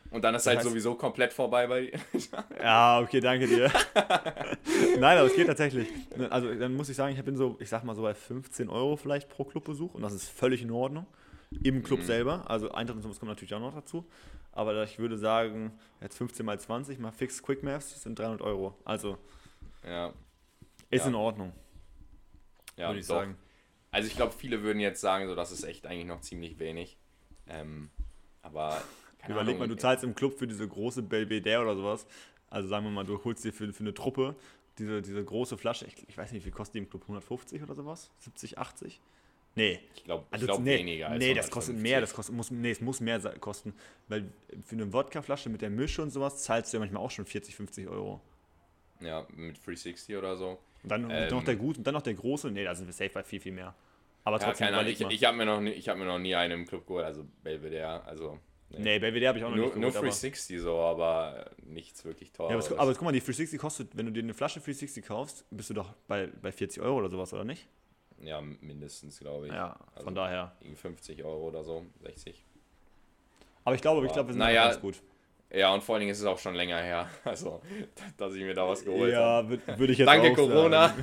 Und 0.10 0.24
dann 0.24 0.36
ist 0.36 0.46
Das 0.46 0.56
halt 0.56 0.60
heißt- 0.66 0.70
sowieso 0.70 0.96
komplett 0.96 1.32
vorbei 1.32 1.68
bei 1.68 1.82
dir. 1.88 2.00
Ja, 2.62 3.00
okay, 3.00 3.20
danke 3.22 3.48
dir. 3.48 3.72
Nein, 5.00 5.18
aber 5.18 5.28
es 5.28 5.36
geht 5.36 5.48
tatsächlich. 5.48 5.88
Also 6.30 6.54
dann 6.54 6.76
muss 6.76 6.90
ich 6.90 6.96
sagen, 6.98 7.16
ich 7.16 7.24
bin 7.24 7.38
so, 7.38 7.56
ich 7.60 7.70
sag 7.70 7.84
mal 7.84 7.96
so 7.96 8.02
bei 8.02 8.14
15 8.14 8.70
Euro 8.70 8.98
vielleicht 8.98 9.30
pro 9.30 9.46
Clubbesuch 9.46 9.94
und 9.94 10.02
das 10.02 10.14
ist 10.14 10.28
völlig 10.30 10.62
in 10.62 10.72
Ordnung. 10.72 11.06
Im 11.64 11.84
Club 11.84 12.02
selber. 12.04 12.50
Also 12.50 12.72
Eintritt 12.72 12.98
und 12.98 13.02
sowas 13.04 13.20
kommt 13.20 13.30
natürlich 13.30 13.54
auch 13.54 13.60
noch 13.60 13.74
dazu. 13.74 14.06
Aber 14.54 14.84
ich 14.84 15.00
würde 15.00 15.18
sagen, 15.18 15.72
jetzt 16.02 16.18
15 16.18 16.46
mal 16.46 16.60
20 16.60 17.00
mal 17.00 17.12
fix 17.12 17.42
Quick 17.42 17.64
Maths 17.64 18.02
sind 18.04 18.20
300 18.20 18.42
Euro. 18.42 18.78
Also 18.84 19.18
ja, 19.86 20.14
ist 20.90 21.04
Ja. 21.04 21.08
in 21.08 21.16
Ordnung, 21.16 21.54
ja, 22.78 22.90
würde 22.90 23.00
ich 23.00 23.08
doch. 23.08 23.16
sagen. 23.16 23.38
Also 23.92 24.08
ich 24.08 24.16
glaube, 24.16 24.34
viele 24.38 24.62
würden 24.62 24.80
jetzt 24.80 25.00
sagen, 25.02 25.28
so 25.28 25.36
das 25.36 25.52
ist 25.52 25.64
echt 25.64 25.86
eigentlich 25.88 26.06
noch 26.08 26.22
ziemlich 26.22 26.60
wenig. 26.60 26.98
Ähm, 27.48 27.90
aber 28.42 28.82
Überleg 29.28 29.58
mal, 29.58 29.66
Ahnung, 29.66 29.76
du 29.76 29.82
zahlst 29.82 30.04
im 30.04 30.16
Club 30.16 30.38
für 30.40 30.48
diese 30.48 30.68
große 30.68 31.04
Belvedere 31.04 31.62
oder 31.62 31.76
sowas. 31.76 32.06
Also 32.50 32.68
sagen 32.68 32.86
wir 32.86 32.92
mal, 32.92 33.06
du 33.06 33.24
holst 33.24 33.44
dir 33.46 33.54
für, 33.54 33.72
für 33.72 33.82
eine 33.82 33.94
Truppe 33.94 34.36
diese, 34.78 35.02
diese 35.02 35.24
große 35.24 35.58
Flasche. 35.58 35.86
Ich, 35.86 36.08
ich 36.10 36.18
weiß 36.18 36.32
nicht, 36.32 36.42
wie 36.42 36.50
viel 36.50 36.52
kostet 36.52 36.76
die 36.76 36.80
im 36.80 36.90
Club? 36.90 37.04
150 37.04 37.62
oder 37.62 37.76
sowas? 37.76 38.10
70, 38.20 38.58
80? 38.58 39.00
Nee. 39.56 39.80
Ich 39.96 40.06
glaube 40.06 40.26
Also, 40.32 40.46
glaub 40.46 40.62
nee, 40.62 40.80
weniger 40.80 41.10
als 41.10 41.20
Nee, 41.20 41.34
das 41.34 41.52
kostet 41.52 41.76
150. 41.76 41.84
mehr. 41.84 42.02
Das 42.02 42.14
kostet, 42.14 42.36
muss, 42.36 42.52
nee, 42.52 42.72
es 42.72 42.82
muss 42.82 43.00
mehr 43.00 43.20
kosten. 43.40 43.74
Weil 44.08 44.32
für 44.66 44.76
eine 44.76 44.92
Wodkaflasche 44.92 45.50
mit 45.50 45.62
der 45.62 45.70
Mische 45.70 46.02
und 46.02 46.10
sowas 46.10 46.44
zahlst 46.44 46.72
du 46.74 46.78
ja 46.78 46.80
manchmal 46.80 47.04
auch 47.04 47.12
schon 47.12 47.26
40, 47.26 47.56
50 47.56 47.88
Euro. 47.88 48.22
Ja, 49.02 49.26
mit 49.36 49.58
360 49.66 50.16
oder 50.16 50.38
so. 50.38 50.58
Und 50.84 50.90
dann 50.90 51.10
Ähm. 51.10 51.30
noch 51.30 51.44
der 51.44 51.56
gute 51.58 51.80
und 51.80 51.84
dann 51.86 51.94
noch 51.94 52.02
der 52.02 52.14
große. 52.14 52.50
Nee, 52.50 52.64
da 52.64 52.74
sind 52.74 52.88
wir 52.88 52.94
safe 52.94 53.10
bei 53.14 53.24
viel, 53.24 53.40
viel 53.40 53.52
mehr. 53.52 53.76
Aber 54.24 54.38
Ja, 54.40 54.46
trotzdem 54.46 54.66
keine 54.66 54.78
Ahnung, 54.78 54.92
ich, 54.92 55.02
ich 55.02 55.24
habe 55.26 55.38
mir, 55.38 55.46
noch 55.46 55.62
nie- 55.62 55.72
ich 55.72 55.90
hab 55.90 55.98
mir 55.98 56.06
noch 56.06 56.20
nie 56.20 56.36
einen 56.36 56.62
im 56.62 56.68
Club 56.68 56.86
geholt, 56.86 57.06
also 57.06 57.26
Belvedere, 57.44 58.04
also 58.06 58.40
nee, 58.70 59.00
Belvedere 59.00 59.30
habe 59.30 59.40
ich 59.40 59.44
auch 59.46 59.50
noch 59.50 59.56
nur, 59.58 59.66
nicht 59.68 59.76
nur 59.78 59.90
geholt, 59.92 59.96
aber- 59.98 60.08
360 60.10 60.60
so, 60.62 60.78
aber 60.78 61.50
nichts 61.64 62.06
wirklich 62.06 62.32
Ja, 62.38 62.46
aber, 62.46 62.80
aber 62.80 62.94
guck 62.94 63.02
mal, 63.02 63.12
die 63.12 63.20
360 63.20 63.60
kostet, 63.60 63.98
wenn 63.98 64.06
du 64.06 64.12
dir 64.12 64.22
eine 64.22 64.34
Flasche 64.36 64.60
360 64.60 65.04
kaufst, 65.06 65.46
bist 65.50 65.72
du 65.72 65.74
doch 65.74 65.94
bei, 66.08 66.28
bei 66.42 66.52
40 66.52 66.84
Euro 66.84 66.98
oder 66.98 67.10
sowas, 67.10 67.34
oder 67.34 67.44
nicht? 67.44 67.68
ja, 68.24 68.40
mindestens, 68.40 69.18
glaube 69.20 69.48
ich. 69.48 69.54
Ja, 69.54 69.76
Also 69.96 70.04
von 70.06 70.14
daher. 70.14 70.56
irgendwie 70.62 70.80
50 70.80 71.24
Euro 71.24 71.48
oder 71.48 71.64
so, 71.64 71.88
60. 72.04 72.46
Aber 73.64 73.74
ich 73.76 73.82
glaube, 73.82 74.02
ich 74.06 74.10
Ja, 74.12 74.14
glaube, 74.14 74.30
wir 74.30 74.34
sind 74.34 74.40
naja, 74.40 74.68
ganz 74.68 74.80
gut. 74.82 75.02
Ja, 75.52 75.74
und 75.74 75.84
vor 75.84 75.96
allen 75.96 76.02
Dingen 76.02 76.12
ist 76.12 76.20
es 76.20 76.26
auch 76.26 76.38
schon 76.38 76.54
länger 76.54 76.78
her, 76.78 77.10
also, 77.26 77.62
dass 78.18 78.36
ich 78.36 78.42
mir 78.44 78.54
da 78.54 78.68
was 78.68 78.86
geholt 78.86 79.16
habe. 79.16 79.46
Ja, 79.46 79.50
würde 79.50 79.80
würd 79.80 79.90
ich 79.90 79.98
jetzt 79.98 80.08
Danke, 80.08 80.32
auch 80.32 80.36
Corona. 80.36 80.94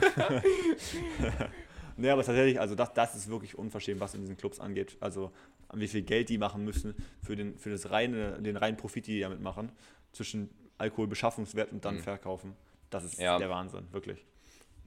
Nee, 1.98 2.11
aber 2.11 2.22
tatsächlich, 2.24 2.61
also 2.61 2.74
das, 2.74 2.92
das 2.94 3.14
ist 3.16 3.28
wirklich 3.28 3.58
unverschämt, 3.58 4.00
was 4.00 4.14
in 4.14 4.20
diesen 4.20 4.37
Clubs 4.37 4.61
angeht. 4.61 4.96
Also 5.00 5.32
wie 5.74 5.88
viel 5.88 6.02
Geld 6.02 6.28
die 6.28 6.38
machen 6.38 6.64
müssen 6.64 6.94
für 7.20 7.34
den, 7.37 7.58
für 7.58 7.70
das 7.70 7.90
reine, 7.90 8.40
den 8.40 8.56
reinen 8.56 8.76
Profit, 8.76 9.06
die 9.08 9.14
die 9.14 9.20
damit 9.20 9.40
machen, 9.40 9.72
zwischen 10.12 10.48
Alkoholbeschaffungswert 10.78 11.72
und 11.72 11.84
dann 11.84 11.96
Mhm. 11.96 12.00
verkaufen. 12.02 12.54
Das 12.90 13.04
ist 13.04 13.18
Ja. 13.18 13.37
der 13.38 13.50
Wahnsinn, 13.50 13.87
wirklich. 13.92 14.24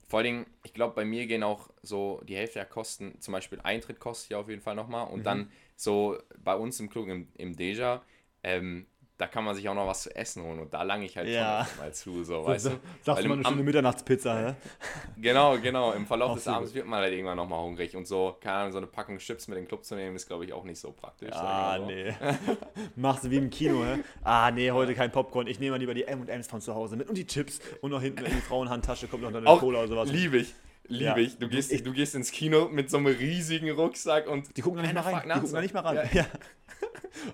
Vor 0.07 0.19
allen 0.19 0.25
Dingen, 0.25 0.45
ich 0.63 0.73
glaube, 0.73 0.95
bei 0.95 1.05
mir 1.05 1.27
gehen 1.27 1.43
auch 1.43 1.69
so 1.83 2.21
die 2.23 2.35
Hälfte 2.35 2.55
der 2.59 2.65
Kosten, 2.65 3.19
zum 3.21 3.33
Beispiel 3.33 3.59
Eintritt 3.61 3.99
kostet 3.99 4.31
ja 4.31 4.39
auf 4.39 4.49
jeden 4.49 4.61
Fall 4.61 4.75
nochmal. 4.75 5.07
Und 5.07 5.19
Mhm. 5.19 5.23
dann 5.23 5.51
so 5.75 6.17
bei 6.43 6.55
uns 6.55 6.79
im 6.79 6.89
Club, 6.89 7.07
im, 7.07 7.27
im 7.35 7.55
Deja, 7.55 8.01
ähm, 8.43 8.87
da 9.21 9.27
kann 9.27 9.43
man 9.45 9.53
sich 9.55 9.69
auch 9.69 9.75
noch 9.75 9.87
was 9.87 10.01
zu 10.03 10.15
essen 10.15 10.43
holen. 10.43 10.59
Und 10.59 10.73
da 10.73 10.81
lange 10.83 11.05
ich 11.05 11.15
halt 11.15 11.27
Ja. 11.29 11.65
schon 11.65 11.77
mal 11.85 11.93
zu, 11.93 12.23
so, 12.23 12.43
weißt 12.45 12.65
du? 12.65 12.69
sagst 12.71 13.05
Weil 13.05 13.23
du 13.23 13.29
mal 13.29 13.35
eine 13.35 13.45
schöne 13.45 13.63
Mitternachtspizza, 13.63 14.37
hä? 14.37 14.53
Genau, 15.21 15.57
genau. 15.59 15.91
Im 15.93 16.05
Verlauf 16.07 16.31
Auch 16.31 16.35
des 16.35 16.43
so 16.45 16.51
Abends 16.51 16.71
gut. 16.71 16.77
wird 16.77 16.87
man 16.87 16.99
halt 17.01 17.13
irgendwann 17.13 17.37
nochmal 17.37 17.59
hungrig. 17.61 17.95
Und 17.95 18.07
so, 18.07 18.35
keine 18.41 18.55
Ahnung, 18.57 18.71
so 18.71 18.79
eine 18.79 18.87
Packung 18.87 19.19
Chips 19.19 19.47
mit 19.47 19.57
in 19.57 19.63
den 19.65 19.67
Club 19.67 19.85
zu 19.85 19.95
nehmen, 19.95 20.15
ist, 20.15 20.27
glaube 20.27 20.43
ich, 20.45 20.53
auch 20.53 20.63
nicht 20.63 20.79
so 20.79 20.91
praktisch. 20.91 21.31
Ah, 21.33 21.77
so. 21.77 21.85
nee. 21.85 22.13
Machst 22.95 23.23
du 23.23 23.29
wie 23.29 23.37
im 23.37 23.49
Kino, 23.51 23.83
hä? 23.85 23.99
Ah, 24.23 24.49
nee, 24.51 24.71
heute 24.71 24.95
kein 24.95 25.11
Popcorn. 25.11 25.45
Ich 25.47 25.59
nehme 25.59 25.71
mal 25.71 25.77
lieber 25.79 25.93
die 25.93 26.03
M&M's 26.05 26.47
von 26.47 26.59
zu 26.61 26.73
Hause 26.73 26.95
mit 26.95 27.07
und 27.07 27.15
die 27.17 27.27
Chips. 27.27 27.59
Und 27.81 27.91
noch 27.91 28.01
hinten 28.01 28.25
in 28.25 28.33
die 28.35 28.41
Frauenhandtasche 28.41 29.07
kommt 29.07 29.21
noch 29.23 29.33
eine 29.33 29.45
Auch 29.47 29.59
Cola 29.59 29.79
oder 29.79 29.87
sowas. 29.87 30.11
liebe 30.11 30.37
ich. 30.37 30.53
Liebe 30.87 31.03
Ja. 31.05 31.17
ich. 31.17 31.37
Du 31.37 31.47
gehst, 31.47 31.71
du 31.85 31.91
gehst 31.93 32.15
ins 32.15 32.31
Kino 32.31 32.67
mit 32.69 32.89
so 32.89 32.97
einem 32.97 33.07
riesigen 33.07 33.69
Rucksack 33.71 34.27
und 34.27 34.55
Die 34.57 34.61
gucken 34.61 34.77
da 34.77 34.83
nicht 34.83 34.93
mal 34.95 35.01
rein. 35.01 35.21
Die 35.25 35.29
gucken 35.33 35.47
so. 35.47 35.59
nicht 35.59 35.73
mal 35.73 35.81
ran. 35.81 36.09
Ja. 36.13 36.25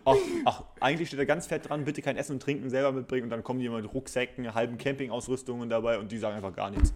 Ach, 0.05 0.15
ach, 0.43 0.63
eigentlich 0.81 1.07
steht 1.07 1.19
da 1.19 1.25
ganz 1.25 1.47
fett 1.47 1.69
dran, 1.69 1.85
bitte 1.85 2.01
kein 2.01 2.17
Essen 2.17 2.33
und 2.33 2.41
Trinken 2.41 2.69
selber 2.69 2.91
mitbringen 2.91 3.25
und 3.25 3.29
dann 3.29 3.43
kommen 3.43 3.59
die 3.59 3.67
immer 3.67 3.79
mit 3.81 3.93
Rucksäcken, 3.93 4.53
halben 4.53 4.77
Campingausrüstungen 4.77 5.69
dabei 5.69 5.99
und 5.99 6.11
die 6.11 6.17
sagen 6.17 6.35
einfach 6.35 6.53
gar 6.53 6.69
nichts. 6.71 6.93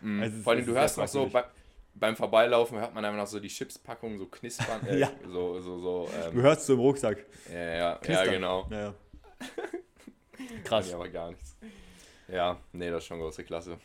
Mhm. 0.00 0.22
Ist- 0.22 0.44
Vor 0.44 0.52
allem, 0.52 0.64
du 0.66 0.72
hörst 0.74 0.98
noch 0.98 1.08
so, 1.08 1.26
bei, 1.26 1.44
beim 1.94 2.14
Vorbeilaufen 2.16 2.78
hört 2.78 2.94
man 2.94 3.04
einfach 3.04 3.18
noch 3.18 3.26
so 3.26 3.40
die 3.40 3.48
Chipspackung 3.48 4.18
so 4.18 4.26
knispern. 4.26 4.86
Äh, 4.86 4.98
Ja. 5.00 5.10
So, 5.26 5.60
so, 5.60 5.78
so. 5.80 6.08
Du 6.30 6.36
Ähm, 6.38 6.42
hörst 6.42 6.66
so 6.66 6.74
im 6.74 6.80
Rucksack. 6.80 7.24
ja, 7.52 7.58
ja, 7.58 7.98
ja, 8.06 8.24
genau. 8.24 8.68
Ja, 8.70 8.80
ja. 8.80 8.94
Krass. 10.64 10.86
Krass. 10.86 10.94
aber 10.94 11.08
gar 11.08 11.30
nichts. 11.30 11.56
Ja, 12.28 12.60
nee, 12.72 12.90
das 12.90 12.98
ist 13.02 13.06
schon 13.08 13.18
große 13.18 13.42
Klasse. 13.44 13.78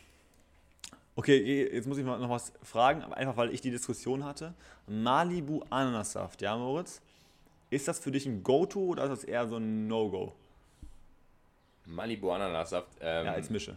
Okay, 1.18 1.70
jetzt 1.72 1.86
muss 1.88 1.96
ich 1.98 2.04
mal 2.04 2.18
noch 2.18 2.28
was 2.28 2.52
fragen, 2.62 3.02
einfach 3.02 3.36
weil 3.38 3.52
ich 3.52 3.62
die 3.62 3.70
Diskussion 3.70 4.24
hatte. 4.24 4.52
Malibu 4.86 5.62
Ananassaft, 5.70 6.42
ja 6.42 6.56
Moritz? 6.56 7.00
Ist 7.70 7.88
das 7.88 7.98
für 7.98 8.10
dich 8.10 8.26
ein 8.26 8.42
Go-To 8.42 8.80
oder 8.80 9.04
ist 9.04 9.10
das 9.10 9.24
eher 9.24 9.48
so 9.48 9.56
ein 9.56 9.88
No-Go? 9.88 10.34
Malibu 11.86 12.30
Ananassaft. 12.30 12.88
Ähm, 13.00 13.26
Ja, 13.26 13.32
als 13.32 13.50
Mische. 13.50 13.76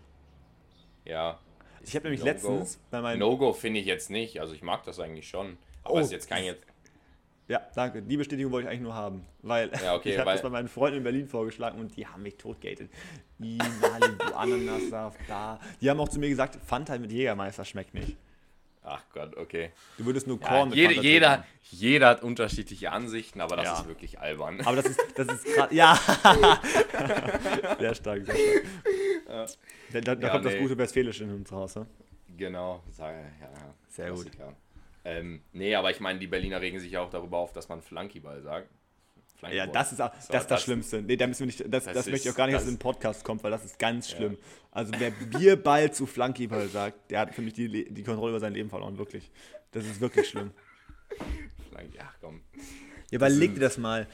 ja. 1.05 1.39
Ich 1.81 1.95
habe 1.95 2.03
nämlich 2.03 2.19
No-Go. 2.19 2.31
letztens 2.31 2.77
bei 2.91 3.01
meinem. 3.01 3.19
No-Go 3.19 3.53
finde 3.53 3.79
ich 3.79 3.85
jetzt 3.85 4.09
nicht. 4.09 4.41
Also 4.41 4.53
ich 4.53 4.61
mag 4.61 4.83
das 4.83 4.99
eigentlich 4.99 5.29
schon. 5.29 5.57
Aber 5.83 5.93
Oh. 5.95 5.99
ist 5.99 6.11
jetzt 6.11 6.27
kein 6.29 6.43
jetzt. 6.43 6.65
Ja, 7.49 7.61
danke. 7.75 8.01
Die 8.03 8.15
Bestätigung 8.15 8.51
wollte 8.51 8.67
ich 8.67 8.69
eigentlich 8.71 8.83
nur 8.83 8.93
haben. 8.93 9.25
Weil 9.41 9.71
Ja, 9.83 9.95
okay, 9.95 10.11
ich 10.13 10.19
habe 10.19 10.31
das 10.31 10.41
bei 10.43 10.49
meinen 10.49 10.67
Freunden 10.69 10.99
in 10.99 11.03
Berlin 11.03 11.27
vorgeschlagen 11.27 11.79
und 11.79 11.97
die 11.97 12.05
haben 12.07 12.21
mich 12.23 12.37
totgated. 12.37 12.89
Malibu, 13.39 14.23
Ananassaft, 14.35 15.19
da. 15.27 15.59
Die 15.81 15.89
haben 15.89 15.99
auch 15.99 16.09
zu 16.09 16.19
mir 16.19 16.29
gesagt, 16.29 16.59
Fanta 16.65 16.97
mit 16.99 17.11
Jägermeister 17.11 17.65
schmeckt 17.65 17.93
nicht. 17.95 18.15
Ach 18.83 19.03
Gott, 19.13 19.35
okay. 19.35 19.71
Du 19.97 20.05
würdest 20.05 20.25
nur 20.27 20.39
Ja, 20.41 20.47
Korn 20.47 20.69
mit 20.69 20.77
jede, 20.77 20.93
Fanta 20.93 21.07
jeder, 21.07 21.27
trinken. 21.35 21.47
jeder 21.71 22.07
hat 22.07 22.23
unterschiedliche 22.23 22.91
Ansichten, 22.91 23.41
aber 23.41 23.55
das 23.57 23.65
Ja. 23.65 23.79
ist 23.79 23.87
wirklich 23.87 24.19
albern. 24.19 24.61
Aber 24.61 24.75
das 24.77 24.85
ist, 24.85 24.99
das 25.15 25.27
ist 25.27 25.45
gerade. 25.45 25.75
Ja! 25.75 25.95
sehr 27.79 27.95
stark, 27.95 28.25
sehr 28.25 28.35
stark. 28.35 29.57
Da, 29.91 30.01
da, 30.01 30.15
da 30.15 30.27
Ja, 30.27 30.31
kommt 30.33 30.45
das 30.45 30.53
nee. 30.53 30.59
gute 30.59 30.77
Westfälische 30.77 31.23
in 31.23 31.31
uns 31.33 31.51
raus. 31.51 31.75
Ne? 31.75 31.85
Genau, 32.37 32.81
ja, 32.97 33.11
ja. 33.11 33.21
Sehr 33.89 34.11
gut. 34.11 34.31
Klassiker. 34.31 34.55
Ähm, 35.05 35.41
nee, 35.53 35.75
aber 35.75 35.91
ich 35.91 35.99
meine, 35.99 36.19
die 36.19 36.27
Berliner 36.27 36.61
regen 36.61 36.79
sich 36.79 36.91
ja 36.91 37.01
auch 37.01 37.09
darüber 37.09 37.37
auf, 37.37 37.53
dass 37.53 37.69
man 37.69 37.81
Flunkyball 37.81 38.41
sagt. 38.41 38.69
Ja, 39.51 39.65
das 39.67 39.93
ist, 39.93 40.01
auch- 40.01 40.11
das, 40.27 40.41
ist 40.41 40.51
das 40.51 40.63
Schlimmste. 40.63 41.01
Nee, 41.01 41.15
da 41.15 41.25
müssen 41.25 41.39
wir 41.41 41.45
nicht, 41.47 41.59
das, 41.61 41.85
das, 41.85 41.93
das 41.93 42.07
möchte 42.07 42.27
ich 42.27 42.33
auch 42.33 42.37
gar 42.37 42.45
nicht, 42.47 42.55
dass 42.55 42.63
das- 42.63 42.67
es 42.67 42.73
in 42.73 42.75
den 42.75 42.81
Podcast 42.81 43.23
kommt, 43.23 43.41
weil 43.43 43.51
das 43.51 43.63
ist 43.63 43.79
ganz 43.79 44.09
schlimm. 44.09 44.37
Also 44.71 44.91
wer 44.99 45.11
Bierball 45.11 45.91
zu 45.93 46.05
Flunkyball 46.05 46.67
sagt, 46.67 47.09
der 47.09 47.21
hat 47.21 47.33
für 47.33 47.41
mich 47.41 47.53
die, 47.53 47.85
die 47.89 48.03
Kontrolle 48.03 48.31
über 48.31 48.39
sein 48.41 48.53
Leben 48.53 48.69
verloren, 48.69 48.97
wirklich. 48.97 49.31
Das 49.71 49.85
ist 49.85 50.01
wirklich 50.01 50.27
schlimm. 50.27 50.51
Ja, 51.95 52.11
komm. 52.21 52.41
Ja, 52.55 52.61
überleg 53.15 53.53
dir 53.53 53.61
das 53.61 53.77
mal. 53.77 54.07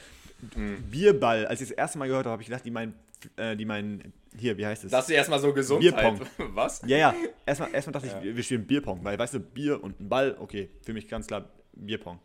Mhm. 0.54 0.82
Bierball, 0.90 1.46
als 1.46 1.60
ich 1.60 1.68
das 1.70 1.76
erste 1.76 1.98
Mal 1.98 2.06
gehört 2.06 2.26
habe, 2.26 2.32
habe 2.34 2.42
ich 2.42 2.48
gedacht, 2.48 2.64
die 2.64 2.70
meinen, 2.70 2.94
äh, 3.36 3.56
die 3.56 3.64
meinen, 3.64 4.12
hier, 4.38 4.56
wie 4.58 4.66
heißt 4.66 4.84
es? 4.84 4.90
Das 4.90 5.08
ist 5.08 5.14
erstmal 5.14 5.40
so 5.40 5.52
Gesundheit. 5.52 5.94
Bierpong. 5.96 6.20
Was? 6.54 6.82
ja, 6.86 6.96
ja, 6.98 7.14
erstmal, 7.44 7.72
erstmal 7.74 7.92
dachte 7.94 8.06
Ja. 8.08 8.20
ich, 8.22 8.36
wir- 8.36 8.42
spielen 8.42 8.66
Bierpong, 8.66 9.02
weil, 9.04 9.18
weißt 9.18 9.34
du, 9.34 9.40
Bier 9.40 9.82
und 9.82 10.00
ein 10.00 10.08
Ball, 10.08 10.36
okay, 10.38 10.68
für 10.82 10.92
mich 10.92 11.08
ganz 11.08 11.26
klar 11.26 11.44
Bierpong. 11.72 12.18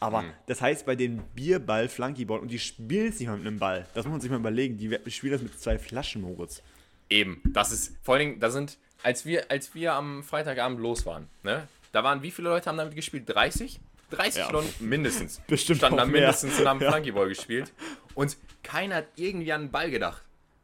Aber 0.00 0.22
Mhm. 0.22 0.32
das 0.46 0.60
heißt, 0.60 0.84
bei 0.84 0.96
den 0.96 1.22
Bierball, 1.34 1.88
Flunkyball, 1.88 2.40
und 2.40 2.50
die 2.50 2.58
spielen 2.58 3.08
es 3.08 3.20
nicht 3.20 3.28
mal 3.28 3.36
mit 3.38 3.46
einem 3.46 3.58
Ball. 3.60 3.86
Das 3.94 4.04
muss 4.04 4.10
man 4.12 4.20
sich 4.20 4.30
mal 4.30 4.38
überlegen. 4.40 4.76
Die 4.76 4.98
spielen 5.10 5.32
das 5.32 5.42
mit 5.42 5.58
zwei 5.60 5.78
Flaschen, 5.78 6.22
Moritz. 6.22 6.60
Eben, 7.08 7.40
das 7.52 7.70
ist, 7.72 7.94
vor 8.02 8.14
allen 8.16 8.26
Dingen, 8.30 8.40
da 8.40 8.50
sind, 8.50 8.78
als 9.02 9.24
wir, 9.26 9.50
als 9.50 9.74
wir 9.74 9.92
am 9.92 10.22
Freitagabend 10.24 10.80
los 10.80 11.06
waren, 11.06 11.28
ne, 11.44 11.68
da 11.92 12.02
waren, 12.02 12.22
wie 12.22 12.30
viele 12.30 12.48
Leute 12.48 12.68
haben 12.70 12.78
damit 12.78 12.96
gespielt? 12.96 13.24
30? 13.28 13.78
30 14.16 14.36
Ja. 14.42 14.50
Leute 14.50 14.68
mindestens. 14.80 15.40
Bestimmt 15.46 15.78
Standen 15.78 15.96
da 15.98 16.04
mindestens 16.06 16.58
und 16.60 16.66
haben 16.68 16.80
Ja. 16.80 16.90
Flunkyball 16.90 17.28
gespielt. 17.28 17.72
Und 18.14 18.36
keiner 18.62 18.96
hat 18.96 19.06
irgendwie 19.16 19.52
an 19.52 19.62
den 19.66 19.70
Ball 19.70 19.90
gedacht. 19.90 20.22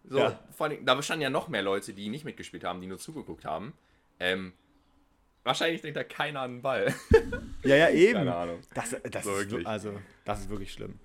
So, 0.09 0.19
Ja. 0.19 0.39
vor 0.57 0.69
Dingen, 0.69 0.87
da 0.87 1.01
standen 1.03 1.23
ja 1.23 1.31
noch 1.31 1.49
mehr 1.49 1.63
Leute, 1.63 1.93
die 1.93 2.09
nicht 2.09 2.25
mitgespielt 2.25 2.65
haben, 2.65 2.81
die 2.81 2.87
nur 2.87 2.99
zugeguckt 2.99 3.45
haben. 3.45 3.75
Ähm, 4.21 4.53
wahrscheinlich 5.45 5.81
denkt 5.83 5.97
da 5.97 6.05
keiner 6.05 6.41
an 6.41 6.57
den 6.57 6.63
Ball. 6.63 6.95
Ja, 7.65 7.75
ja, 7.77 7.91
eben. 7.91 8.15
Keine 8.15 8.35
Ahnung. 8.35 8.61
Das, 8.73 8.95
das, 9.11 9.25
So 9.25 9.35
ist. 9.37 9.67
Also, 9.67 9.99
das 10.25 10.41
ist 10.41 10.49
wirklich 10.49 10.73
schlimm. 10.73 10.99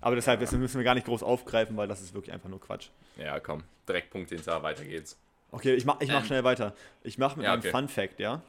Aber 0.00 0.16
deshalb 0.16 0.40
das 0.40 0.50
müssen 0.52 0.76
wir 0.78 0.84
gar 0.84 0.94
nicht 0.94 1.06
groß 1.06 1.22
aufgreifen, 1.22 1.76
weil 1.76 1.86
das 1.86 2.00
ist 2.00 2.14
wirklich 2.14 2.32
einfach 2.34 2.48
nur 2.48 2.60
Quatsch. 2.60 2.88
Ja, 3.16 3.38
komm, 3.38 3.62
direkt 3.88 4.10
Punkt 4.10 4.30
hinter, 4.30 4.62
weiter 4.62 4.84
geht's. 4.84 5.16
Okay, 5.52 5.74
ich 5.74 5.84
mach, 5.84 6.00
ich 6.00 6.08
mach 6.08 6.20
Ähm. 6.20 6.26
schnell 6.26 6.44
weiter. 6.44 6.74
Ich 7.04 7.16
mach 7.18 7.36
mit 7.36 7.44
Ja, 7.44 7.52
einem 7.52 7.60
okay. 7.60 7.70
Fun 7.70 7.88
Fact, 7.88 8.18
ja? 8.18 8.42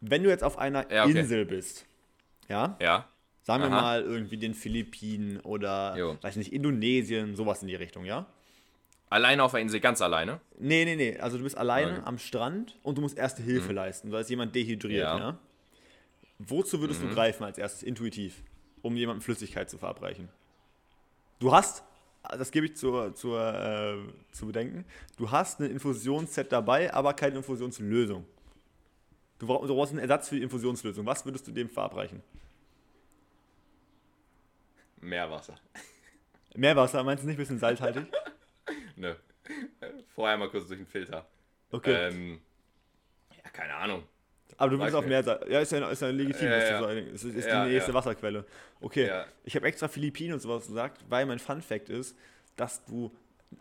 Wenn 0.00 0.22
du 0.22 0.28
jetzt 0.28 0.44
auf 0.44 0.58
einer 0.58 0.90
Ja, 0.92 1.04
okay. 1.04 1.18
Insel 1.18 1.44
bist, 1.46 1.86
ja? 2.50 2.76
Ja, 2.80 3.08
Sagen 3.42 3.62
wir 3.62 3.68
Aha. 3.70 3.80
mal 3.80 4.02
irgendwie 4.02 4.36
den 4.36 4.52
Philippinen 4.54 5.40
oder, 5.40 5.96
Jo. 5.96 6.18
weiß 6.20 6.36
nicht, 6.36 6.52
Indonesien, 6.52 7.34
sowas 7.34 7.62
in 7.62 7.68
die 7.68 7.74
Richtung, 7.74 8.04
ja? 8.04 8.26
alleine 9.08 9.42
auf 9.42 9.50
der 9.52 9.60
Insel, 9.60 9.80
ganz 9.80 10.00
alleine. 10.02 10.40
Nee, 10.58 10.84
nee, 10.84 10.94
nee. 10.94 11.18
Also 11.18 11.36
du 11.38 11.42
bist 11.42 11.56
alleine 11.58 11.94
Okay. 11.94 12.02
am 12.04 12.18
Strand 12.18 12.76
und 12.84 12.96
du 12.96 13.02
musst 13.02 13.18
erste 13.18 13.42
Hilfe 13.42 13.72
leisten. 13.72 14.10
Da 14.10 14.20
ist 14.20 14.30
jemand 14.30 14.54
dehydriert, 14.54 15.02
Ja. 15.02 15.18
ja? 15.18 15.38
Wozu 16.38 16.80
würdest 16.80 17.02
du 17.02 17.08
greifen 17.08 17.42
als 17.44 17.58
erstes, 17.58 17.82
intuitiv, 17.82 18.42
um 18.82 18.94
jemandem 18.96 19.20
Flüssigkeit 19.22 19.68
zu 19.68 19.78
verabreichen? 19.78 20.28
Du 21.40 21.50
hast, 21.52 21.82
das 22.22 22.50
gebe 22.52 22.66
ich 22.66 22.76
zur, 22.76 23.14
zur, 23.14 23.40
äh, 23.52 23.96
zu 24.32 24.46
bedenken, 24.46 24.84
du 25.16 25.30
hast 25.30 25.60
ein 25.60 25.70
Infusionsset 25.70 26.52
dabei, 26.52 26.92
aber 26.94 27.12
keine 27.14 27.36
Infusionslösung. 27.38 28.24
Du, 29.40 29.46
brauch- 29.46 29.66
du 29.66 29.74
brauchst 29.74 29.90
einen 29.92 30.00
Ersatz 30.00 30.28
für 30.28 30.36
die 30.36 30.42
Infusionslösung. 30.42 31.04
Was 31.06 31.24
würdest 31.24 31.48
du 31.48 31.50
dem 31.52 31.68
verabreichen? 31.68 32.22
Meerwasser. 35.00 35.54
Meerwasser, 36.54 37.02
meinst 37.02 37.22
du 37.24 37.26
nicht 37.28 37.36
ein 37.36 37.38
bisschen 37.38 37.58
salzhaltig? 37.58 38.04
Nö. 38.96 39.14
Vorher 40.14 40.36
mal 40.36 40.50
kurz 40.50 40.66
durch 40.68 40.78
den 40.78 40.86
Filter. 40.86 41.26
Okay. 41.70 42.08
Ähm, 42.08 42.40
ja, 43.42 43.50
keine 43.50 43.74
Ahnung. 43.74 44.02
Aber 44.58 44.70
du 44.72 44.78
bist 44.78 44.94
auf 44.94 45.04
nicht. 45.04 45.10
Meersalz. 45.10 45.44
Ja, 45.48 45.60
ist 45.60 45.72
ja, 45.72 45.88
ist 45.88 46.02
ja 46.02 46.08
legitim, 46.10 46.48
Ja, 46.48 46.58
ja. 46.58 46.90
Es 46.92 47.24
ist, 47.24 47.34
ist 47.34 47.46
Ja, 47.46 47.64
die 47.64 47.72
nächste 47.72 47.92
ja. 47.92 47.94
Wasserquelle. 47.94 48.44
Okay, 48.80 49.10
ich 49.44 49.56
habe 49.56 49.66
extra 49.66 49.88
Philippinen 49.88 50.34
und 50.34 50.40
sowas 50.40 50.66
gesagt, 50.66 51.02
weil 51.08 51.24
mein 51.24 51.38
Fun 51.38 51.62
Fact 51.62 51.88
ist, 51.88 52.14
dass 52.56 52.84
du 52.84 53.10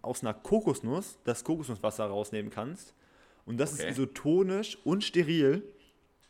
aus 0.01 0.21
einer 0.23 0.33
Kokosnuss 0.33 1.19
das 1.23 1.43
Kokosnusswasser 1.45 2.05
rausnehmen 2.05 2.51
kannst. 2.51 2.93
Und 3.49 3.57
das 3.57 3.73
Okay. 3.73 3.87
ist 3.89 3.97
isotonisch 3.97 4.77
und 4.83 5.03
steril. 5.03 5.63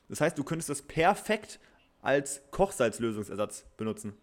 Das 0.07 0.21
heißt, 0.21 0.37
du 0.37 0.43
könntest 0.45 0.69
das 0.69 0.81
perfekt 0.81 1.59
als 2.01 2.41
Kochsalzlösungsersatz 2.51 3.65
benutzen. 3.75 4.13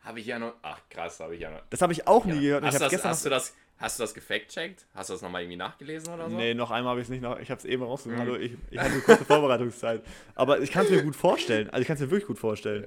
Habe 0.00 0.20
ich 0.20 0.26
ja 0.26 0.38
noch. 0.38 0.54
Ach, 0.62 0.80
krass, 0.88 1.20
habe 1.20 1.34
ich 1.34 1.42
ja 1.42 1.50
noch. 1.50 1.60
Das 1.68 1.82
habe 1.82 1.92
ich 1.92 2.06
auch 2.08 2.24
nie 2.24 2.40
gehört. 2.40 2.62
und 2.62 2.68
Hast, 2.68 2.76
ich 2.76 2.80
das, 2.80 2.90
gestern 2.90 3.10
hast, 3.10 3.24
du 3.26 3.28
das, 3.30 3.54
hast 3.76 3.98
du 3.98 4.04
das 4.04 4.14
gefact-checkt? 4.14 4.86
Hast 4.94 5.10
du 5.10 5.12
das 5.12 5.20
nochmal 5.20 5.42
irgendwie 5.42 5.58
nachgelesen 5.58 6.14
oder 6.14 6.30
so? 6.30 6.34
Nee, 6.36 6.54
noch 6.54 6.70
einmal 6.70 6.92
habe 6.92 7.00
ich 7.02 7.06
es 7.06 7.10
nicht 7.10 7.20
noch. 7.20 7.38
Ich 7.38 7.50
habe 7.50 7.58
es 7.58 7.66
eben 7.66 7.82
rausgesucht. 7.82 8.16
Mhm. 8.16 8.20
Hallo, 8.22 8.36
ich, 8.36 8.52
ich 8.70 8.78
hatte 8.78 8.92
eine 8.92 9.00
kurze 9.02 9.24
Vorbereitungszeit. 9.26 10.02
Aber 10.34 10.60
ich 10.60 10.70
kann 10.72 10.86
es 10.86 10.90
mir 10.90 11.02
gut 11.02 11.14
vorstellen. 11.14 11.68
Also 11.68 11.82
ich 11.82 11.86
kann 11.86 11.96
es 11.96 12.00
mir 12.00 12.10
wirklich 12.10 12.26
gut 12.26 12.38
vorstellen. 12.38 12.86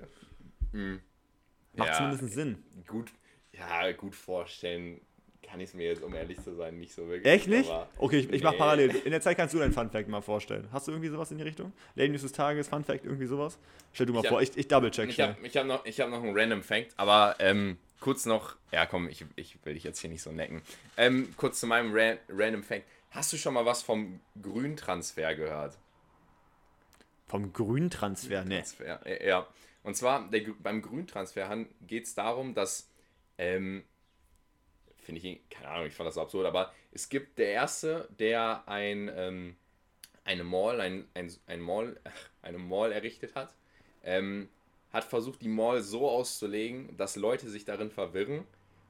Macht 0.74 1.90
Ja. 1.90 1.94
zumindest 1.94 2.34
Sinn. 2.34 2.64
Gut, 2.88 3.12
ja, 3.54 3.92
gut 3.92 4.16
vorstellen 4.16 5.00
kann 5.56 5.62
ich 5.62 5.70
es 5.70 5.74
mir 5.74 5.88
jetzt, 5.88 6.04
um 6.04 6.14
ehrlich 6.14 6.38
zu 6.44 6.54
sein, 6.54 6.78
nicht 6.78 6.94
so 6.94 7.08
wirklich. 7.08 7.26
Echt 7.34 7.48
nicht? 7.48 7.72
Okay, 7.98 8.20
ich, 8.20 8.30
ich 8.30 8.44
Nee. 8.44 8.58
parallel. 8.58 8.90
In 9.06 9.12
der 9.12 9.22
Zeit 9.22 9.38
kannst 9.38 9.54
du 9.54 9.60
dein 9.60 9.72
Fun 9.72 9.90
Fact 9.90 10.10
mal 10.10 10.20
vorstellen. 10.20 10.68
Hast 10.74 10.86
du 10.88 10.92
irgendwie 10.92 11.08
sowas 11.08 11.32
in 11.32 11.38
die 11.38 11.46
Richtung? 11.46 11.72
Lady 11.96 12.10
News 12.10 12.24
des 12.24 12.34
Tages, 12.34 12.68
Fun 12.68 12.84
Fact, 12.84 13.06
irgendwie 13.06 13.26
sowas? 13.26 13.58
Stell 13.94 14.06
du 14.06 14.12
mal 14.12 14.20
Ich 14.20 14.26
hab- 14.26 14.32
vor, 14.32 14.42
ich, 14.42 14.58
ich 14.58 14.68
double-check 14.68 15.08
Ich 15.10 15.22
habe 15.22 15.38
hab 15.42 15.66
noch, 15.66 15.86
ich 15.86 16.02
hab 16.02 16.10
noch 16.10 16.22
einen 16.22 16.38
random 16.38 16.62
Fact, 16.62 16.92
aber 16.98 17.38
ähm, 17.40 17.78
kurz 18.02 18.26
noch, 18.26 18.58
ja 18.74 18.86
komm, 18.86 19.08
ich, 19.08 19.24
ich 19.38 19.58
will 19.64 19.76
dich 19.76 19.86
jetzt 19.86 20.00
hier 20.00 20.10
nicht 20.10 20.24
so 20.24 20.34
necken. 20.34 20.62
Ähm, 20.98 21.34
kurz 21.38 21.62
zu 21.62 21.68
meinem 21.68 21.96
Ran 21.96 22.18
random 22.28 22.62
Fact. 22.64 22.84
Hast 23.12 23.32
du 23.32 23.38
schon 23.38 23.54
mal 23.54 23.66
was 23.66 23.82
vom 23.82 24.20
Grüntransfer 24.42 25.36
gehört? 25.36 25.78
Vom 27.28 27.54
Grüntransfer, 27.54 28.44
ne. 28.44 28.62
Äh, 29.06 29.26
ja. 29.26 29.48
Und 29.84 29.96
zwar 29.96 30.30
der, 30.30 30.42
beim 30.60 30.82
Grüntransfer 30.82 31.66
geht 31.88 32.08
es 32.08 32.14
darum, 32.14 32.54
dass, 32.54 32.90
ähm, 33.38 33.84
finde 35.06 35.22
ich, 35.22 35.40
keine 35.50 35.70
Ahnung, 35.70 35.88
ich 35.88 35.94
fand 35.94 36.08
das 36.08 36.16
so 36.16 36.22
absurd, 36.22 36.46
aber 36.46 36.74
es 36.92 37.10
gibt 37.10 37.38
der 37.38 37.50
Erste, 37.50 38.10
der 38.20 38.68
ein, 38.68 39.12
ähm, 39.16 39.56
eine 40.24 40.44
Mall, 40.44 40.82
ein, 40.82 41.06
ein, 41.14 41.32
ein 41.48 41.62
Mall, 41.62 42.00
eine 42.42 42.58
Mall 42.58 42.92
errichtet 42.92 43.36
hat, 43.36 43.54
ähm, 44.04 44.50
hat 44.92 45.04
versucht, 45.04 45.42
die 45.42 45.48
Mall 45.48 45.82
so 45.82 46.10
auszulegen, 46.10 46.96
dass 46.98 47.16
Leute 47.16 47.50
sich 47.50 47.66
darin 47.66 47.92
verwirren 47.92 48.46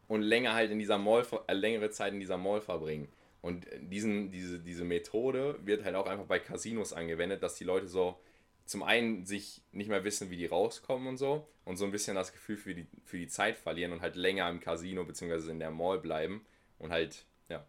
und 0.08 0.22
länger 0.22 0.54
halt 0.54 0.72
in 0.72 0.80
dieser 0.80 0.98
Mall, 0.98 1.26
äh, 1.48 1.54
längere 1.54 1.90
Zeit 1.90 2.14
in 2.14 2.20
dieser 2.20 2.38
Mall 2.38 2.62
verbringen. 2.62 3.10
Und 3.42 3.68
diesen, 3.80 4.32
diese, 4.32 4.60
diese 4.60 4.84
Methode 4.84 5.60
wird 5.64 5.84
halt 5.84 5.96
auch 5.96 6.08
einfach 6.08 6.26
bei 6.26 6.40
Casinos 6.40 6.94
angewendet, 6.94 7.44
dass 7.44 7.56
die 7.56 7.64
Leute 7.64 7.88
so 7.88 8.18
zum 8.66 8.84
einen 8.84 9.26
sich 9.26 9.62
nicht 9.72 9.90
mehr 9.90 10.04
wissen, 10.04 10.30
wie 10.30 10.38
die 10.38 10.46
rauskommen 10.48 11.08
und 11.08 11.18
so 11.18 11.48
und 11.66 11.78
so 11.78 11.86
ein 11.86 11.92
bisschen 11.92 12.16
das 12.16 12.32
Gefühl 12.34 12.58
für 12.58 12.74
die, 12.76 12.88
für 13.04 13.18
die 13.18 13.28
Zeit 13.28 13.58
verlieren 13.58 13.92
und 13.94 14.02
halt 14.02 14.16
länger 14.16 14.50
im 14.50 14.60
Casino 14.60 15.04
bzw. 15.04 15.52
in 15.52 15.60
der 15.60 15.72
Mall 15.72 16.00
bleiben 16.00 16.46
und 16.80 16.92
halt, 16.92 17.26
ja. 17.50 17.64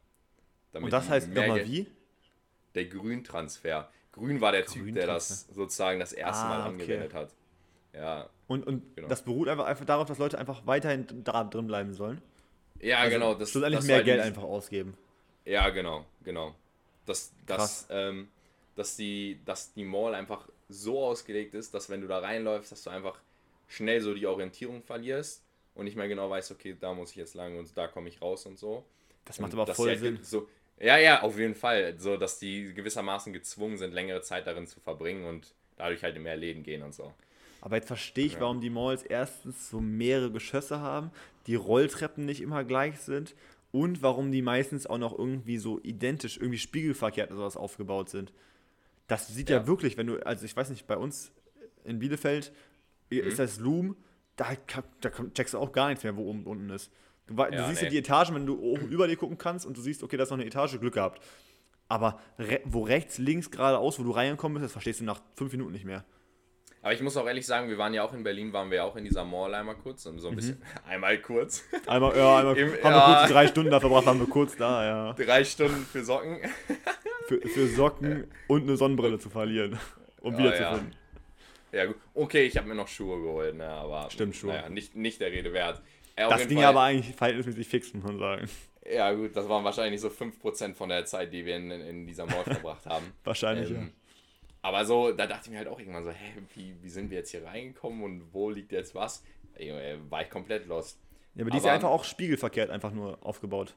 damit 0.72 0.84
Und 0.86 0.92
das 0.92 1.08
heißt 1.08 1.28
nochmal 1.28 1.66
wie? 1.66 1.86
Der 2.74 2.86
Grüntransfer. 2.86 3.90
Grün 4.12 4.40
war 4.40 4.52
der 4.52 4.64
Typ, 4.66 4.94
der 4.94 5.06
das 5.06 5.46
sozusagen 5.48 6.00
das 6.00 6.12
erste 6.12 6.44
Ah, 6.44 6.48
Mal 6.48 6.60
okay. 6.60 6.68
angewendet 6.82 7.14
hat. 7.14 7.34
Ja, 7.94 8.28
Und, 8.48 8.66
und 8.66 8.96
Genau. 8.96 9.08
das 9.08 9.22
beruht 9.22 9.48
einfach, 9.48 9.66
einfach 9.66 9.84
darauf, 9.84 10.06
dass 10.06 10.18
Leute 10.18 10.38
einfach 10.38 10.66
weiterhin 10.66 11.06
da 11.24 11.44
drin 11.44 11.66
bleiben 11.66 11.92
sollen. 11.94 12.20
ja 12.80 12.98
Also 12.98 13.10
genau. 13.14 13.34
Das, 13.34 13.50
schlussendlich 13.50 13.78
das 13.80 13.86
mehr 13.86 13.96
war 13.98 14.04
Geld 14.04 14.18
nicht- 14.18 14.26
einfach 14.28 14.42
ausgeben. 14.42 14.94
Ja, 15.44 15.68
genau, 15.70 16.04
genau. 16.24 16.54
Dass, 17.06 17.32
dass, 17.46 17.86
ähm, 17.90 18.28
dass, 18.74 18.96
die, 18.96 19.40
dass 19.44 19.72
die 19.74 19.84
Mall 19.84 20.14
einfach 20.14 20.48
so 20.68 21.04
ausgelegt 21.04 21.54
ist, 21.54 21.74
dass 21.74 21.90
wenn 21.90 22.00
du 22.00 22.08
da 22.08 22.18
reinläufst, 22.18 22.72
dass 22.72 22.82
du 22.82 22.90
einfach 22.90 23.18
schnell 23.68 24.00
so 24.00 24.14
die 24.14 24.26
Orientierung 24.26 24.82
verlierst 24.82 25.42
und 25.74 25.84
nicht 25.84 25.96
mehr 25.96 26.08
genau 26.08 26.30
weißt, 26.30 26.50
okay, 26.52 26.76
da 26.78 26.94
muss 26.94 27.10
ich 27.10 27.16
jetzt 27.16 27.34
lang 27.34 27.58
und 27.58 27.76
da 27.76 27.88
komme 27.88 28.08
ich 28.08 28.20
raus 28.20 28.46
und 28.46 28.58
so. 28.58 28.84
Das 29.24 29.40
macht 29.40 29.52
Und 29.54 29.60
aber 29.60 29.74
voll 29.74 29.96
Sinn. 29.96 30.18
So, 30.22 30.48
ja, 30.78 30.98
ja, 30.98 31.22
auf 31.22 31.38
jeden 31.38 31.54
Fall. 31.54 31.98
So, 31.98 32.16
dass 32.16 32.38
die 32.38 32.72
gewissermaßen 32.74 33.32
gezwungen 33.32 33.78
sind, 33.78 33.92
längere 33.92 34.22
Zeit 34.22 34.46
darin 34.46 34.66
zu 34.66 34.80
verbringen 34.80 35.24
und 35.24 35.54
dadurch 35.76 36.02
halt 36.02 36.16
in 36.16 36.22
mehr 36.22 36.36
Läden 36.36 36.62
gehen 36.62 36.82
und 36.82 36.94
so. 36.94 37.12
Aber 37.60 37.76
jetzt 37.76 37.86
verstehe 37.86 38.26
ich, 38.26 38.40
warum 38.40 38.60
die 38.60 38.70
Malls 38.70 39.02
erstens 39.02 39.70
so 39.70 39.80
mehrere 39.80 40.30
Geschosse 40.30 40.80
haben, 40.80 41.10
die 41.46 41.56
Rolltreppen 41.56 42.24
nicht 42.24 42.40
immer 42.40 42.62
gleich 42.64 42.98
sind 43.00 43.34
und 43.72 44.02
warum 44.02 44.30
die 44.30 44.42
meistens 44.42 44.86
auch 44.86 44.98
noch 44.98 45.18
irgendwie 45.18 45.58
so 45.58 45.80
identisch, 45.82 46.36
irgendwie 46.36 46.58
spiegelverkehrt 46.58 47.30
oder 47.30 47.40
sowas 47.40 47.56
aufgebaut 47.56 48.08
sind. 48.08 48.32
Das 49.06 49.28
sieht 49.28 49.50
ja, 49.50 49.58
Ja. 49.58 49.66
wirklich, 49.66 49.96
wenn 49.96 50.06
du, 50.08 50.24
also 50.26 50.44
ich 50.44 50.56
weiß 50.56 50.70
nicht, 50.70 50.86
bei 50.86 50.96
uns 50.96 51.32
in 51.84 51.98
Bielefeld 51.98 52.52
Mhm. 53.10 53.18
ist 53.18 53.38
das 53.38 53.58
Loom 53.60 53.96
da, 54.36 54.48
da 55.00 55.10
checkst 55.32 55.54
du 55.54 55.58
auch 55.58 55.72
gar 55.72 55.88
nichts 55.88 56.04
mehr, 56.04 56.14
wo 56.16 56.24
oben 56.28 56.40
und 56.40 56.46
unten 56.46 56.70
ist. 56.70 56.90
Du, 57.26 57.34
du 57.34 57.42
Ja, 57.42 57.66
siehst 57.68 57.80
nee. 57.80 57.86
ja 57.86 57.90
die 57.90 57.98
Etagen, 57.98 58.34
wenn 58.34 58.46
du 58.46 58.58
oben 58.60 58.88
über 58.88 59.06
dir 59.08 59.16
gucken 59.16 59.38
kannst 59.38 59.64
und 59.64 59.76
du 59.76 59.80
siehst, 59.80 60.02
okay, 60.02 60.16
da 60.16 60.24
ist 60.24 60.30
noch 60.30 60.36
eine 60.36 60.44
Etage, 60.46 60.78
Glück 60.78 60.94
gehabt. 60.94 61.22
Aber 61.88 62.20
re 62.38 62.60
wo 62.64 62.82
rechts, 62.82 63.16
links, 63.18 63.50
geradeaus, 63.50 63.98
wo 63.98 64.02
du 64.02 64.10
reingekommen 64.10 64.54
bist, 64.56 64.64
das 64.66 64.72
verstehst 64.72 65.00
du 65.00 65.04
nach 65.04 65.22
fünf 65.36 65.52
Minuten 65.52 65.72
nicht 65.72 65.84
mehr. 65.84 66.04
Aber 66.86 66.94
ich 66.94 67.00
muss 67.00 67.16
auch 67.16 67.26
ehrlich 67.26 67.44
sagen, 67.44 67.68
wir 67.68 67.78
waren 67.78 67.92
ja 67.94 68.04
auch 68.04 68.12
in 68.12 68.22
Berlin, 68.22 68.52
waren 68.52 68.70
wir 68.70 68.84
auch 68.84 68.94
in 68.94 69.02
dieser 69.02 69.24
Mall 69.24 69.52
einmal 69.56 69.74
kurz, 69.74 70.04
so 70.04 70.10
ein 70.28 70.36
bisschen, 70.36 70.62
einmal 70.88 71.18
kurz, 71.18 71.64
Einmal, 71.84 72.16
ja, 72.16 72.38
einmal 72.38 72.56
Im- 72.56 72.68
haben 72.74 72.80
wir 72.84 72.90
ja. 72.92 73.18
kurz 73.18 73.32
drei 73.32 73.46
Stunden 73.48 73.72
da 73.72 73.80
verbracht, 73.80 74.06
waren 74.06 74.20
wir 74.20 74.28
kurz 74.28 74.56
da, 74.56 74.86
ja. 74.86 75.12
drei 75.14 75.42
Stunden 75.42 75.84
für 75.84 76.04
Socken. 76.04 76.38
Für, 77.26 77.40
für 77.40 77.66
Socken 77.66 78.28
und 78.46 78.62
eine 78.62 78.76
Sonnenbrille 78.76 79.18
zu 79.18 79.28
verlieren. 79.30 79.76
Um 80.20 80.34
Ja, 80.34 80.38
wiederzufinden. 80.38 80.94
Ja, 81.72 81.86
gut. 81.86 81.96
Okay, 82.14 82.44
ich 82.44 82.56
habe 82.56 82.68
mir 82.68 82.76
noch 82.76 82.86
Schuhe 82.86 83.20
geholt, 83.20 83.56
ne, 83.56 83.66
aber. 83.66 84.08
Stimmt, 84.12 84.36
Schuhe. 84.36 84.52
Naja, 84.52 84.68
nicht, 84.68 84.94
nicht 84.94 85.20
der 85.20 85.32
Rede 85.32 85.52
wert. 85.52 85.82
Äh, 86.14 86.28
Das 86.28 86.46
ging 86.46 86.58
Fall- 86.58 86.66
aber 86.66 86.82
eigentlich 86.82 87.16
verhältnismäßig 87.16 87.66
fix, 87.66 87.92
muss 87.94 88.04
man 88.04 88.20
sagen. 88.20 88.48
Ja, 88.88 89.12
gut, 89.12 89.34
das 89.36 89.48
waren 89.48 89.64
wahrscheinlich 89.64 90.00
so 90.00 90.06
5% 90.06 90.74
von 90.76 90.88
der 90.88 91.04
Zeit, 91.04 91.32
die 91.32 91.44
wir 91.44 91.56
in, 91.56 91.68
in 91.72 92.06
dieser 92.06 92.26
Mall 92.26 92.44
verbracht 92.44 92.86
haben. 92.86 93.06
Wahrscheinlich, 93.24 93.70
Ähm, 93.72 93.90
Aber 94.66 94.84
so, 94.84 95.12
da 95.12 95.28
dachte 95.28 95.42
ich 95.44 95.50
mir 95.52 95.58
halt 95.58 95.68
auch 95.68 95.78
irgendwann 95.78 96.02
so, 96.02 96.10
hä, 96.10 96.32
wie, 96.54 96.74
wie 96.82 96.88
sind 96.88 97.08
wir 97.10 97.18
jetzt 97.18 97.30
hier 97.30 97.44
reingekommen 97.44 98.02
und 98.02 98.22
wo 98.32 98.50
liegt 98.50 98.72
jetzt 98.72 98.96
was? 98.96 99.22
Äh, 99.56 99.94
war 100.10 100.22
ich 100.22 100.28
komplett 100.30 100.66
lost. 100.66 100.98
ja. 101.36 101.42
Aber 101.42 101.50
die 101.52 101.58
ist 101.58 101.64
ja 101.66 101.72
einfach 101.72 101.90
auch 101.90 102.02
spiegelverkehrt 102.02 102.70
einfach 102.70 102.90
nur 102.90 103.16
aufgebaut. 103.24 103.74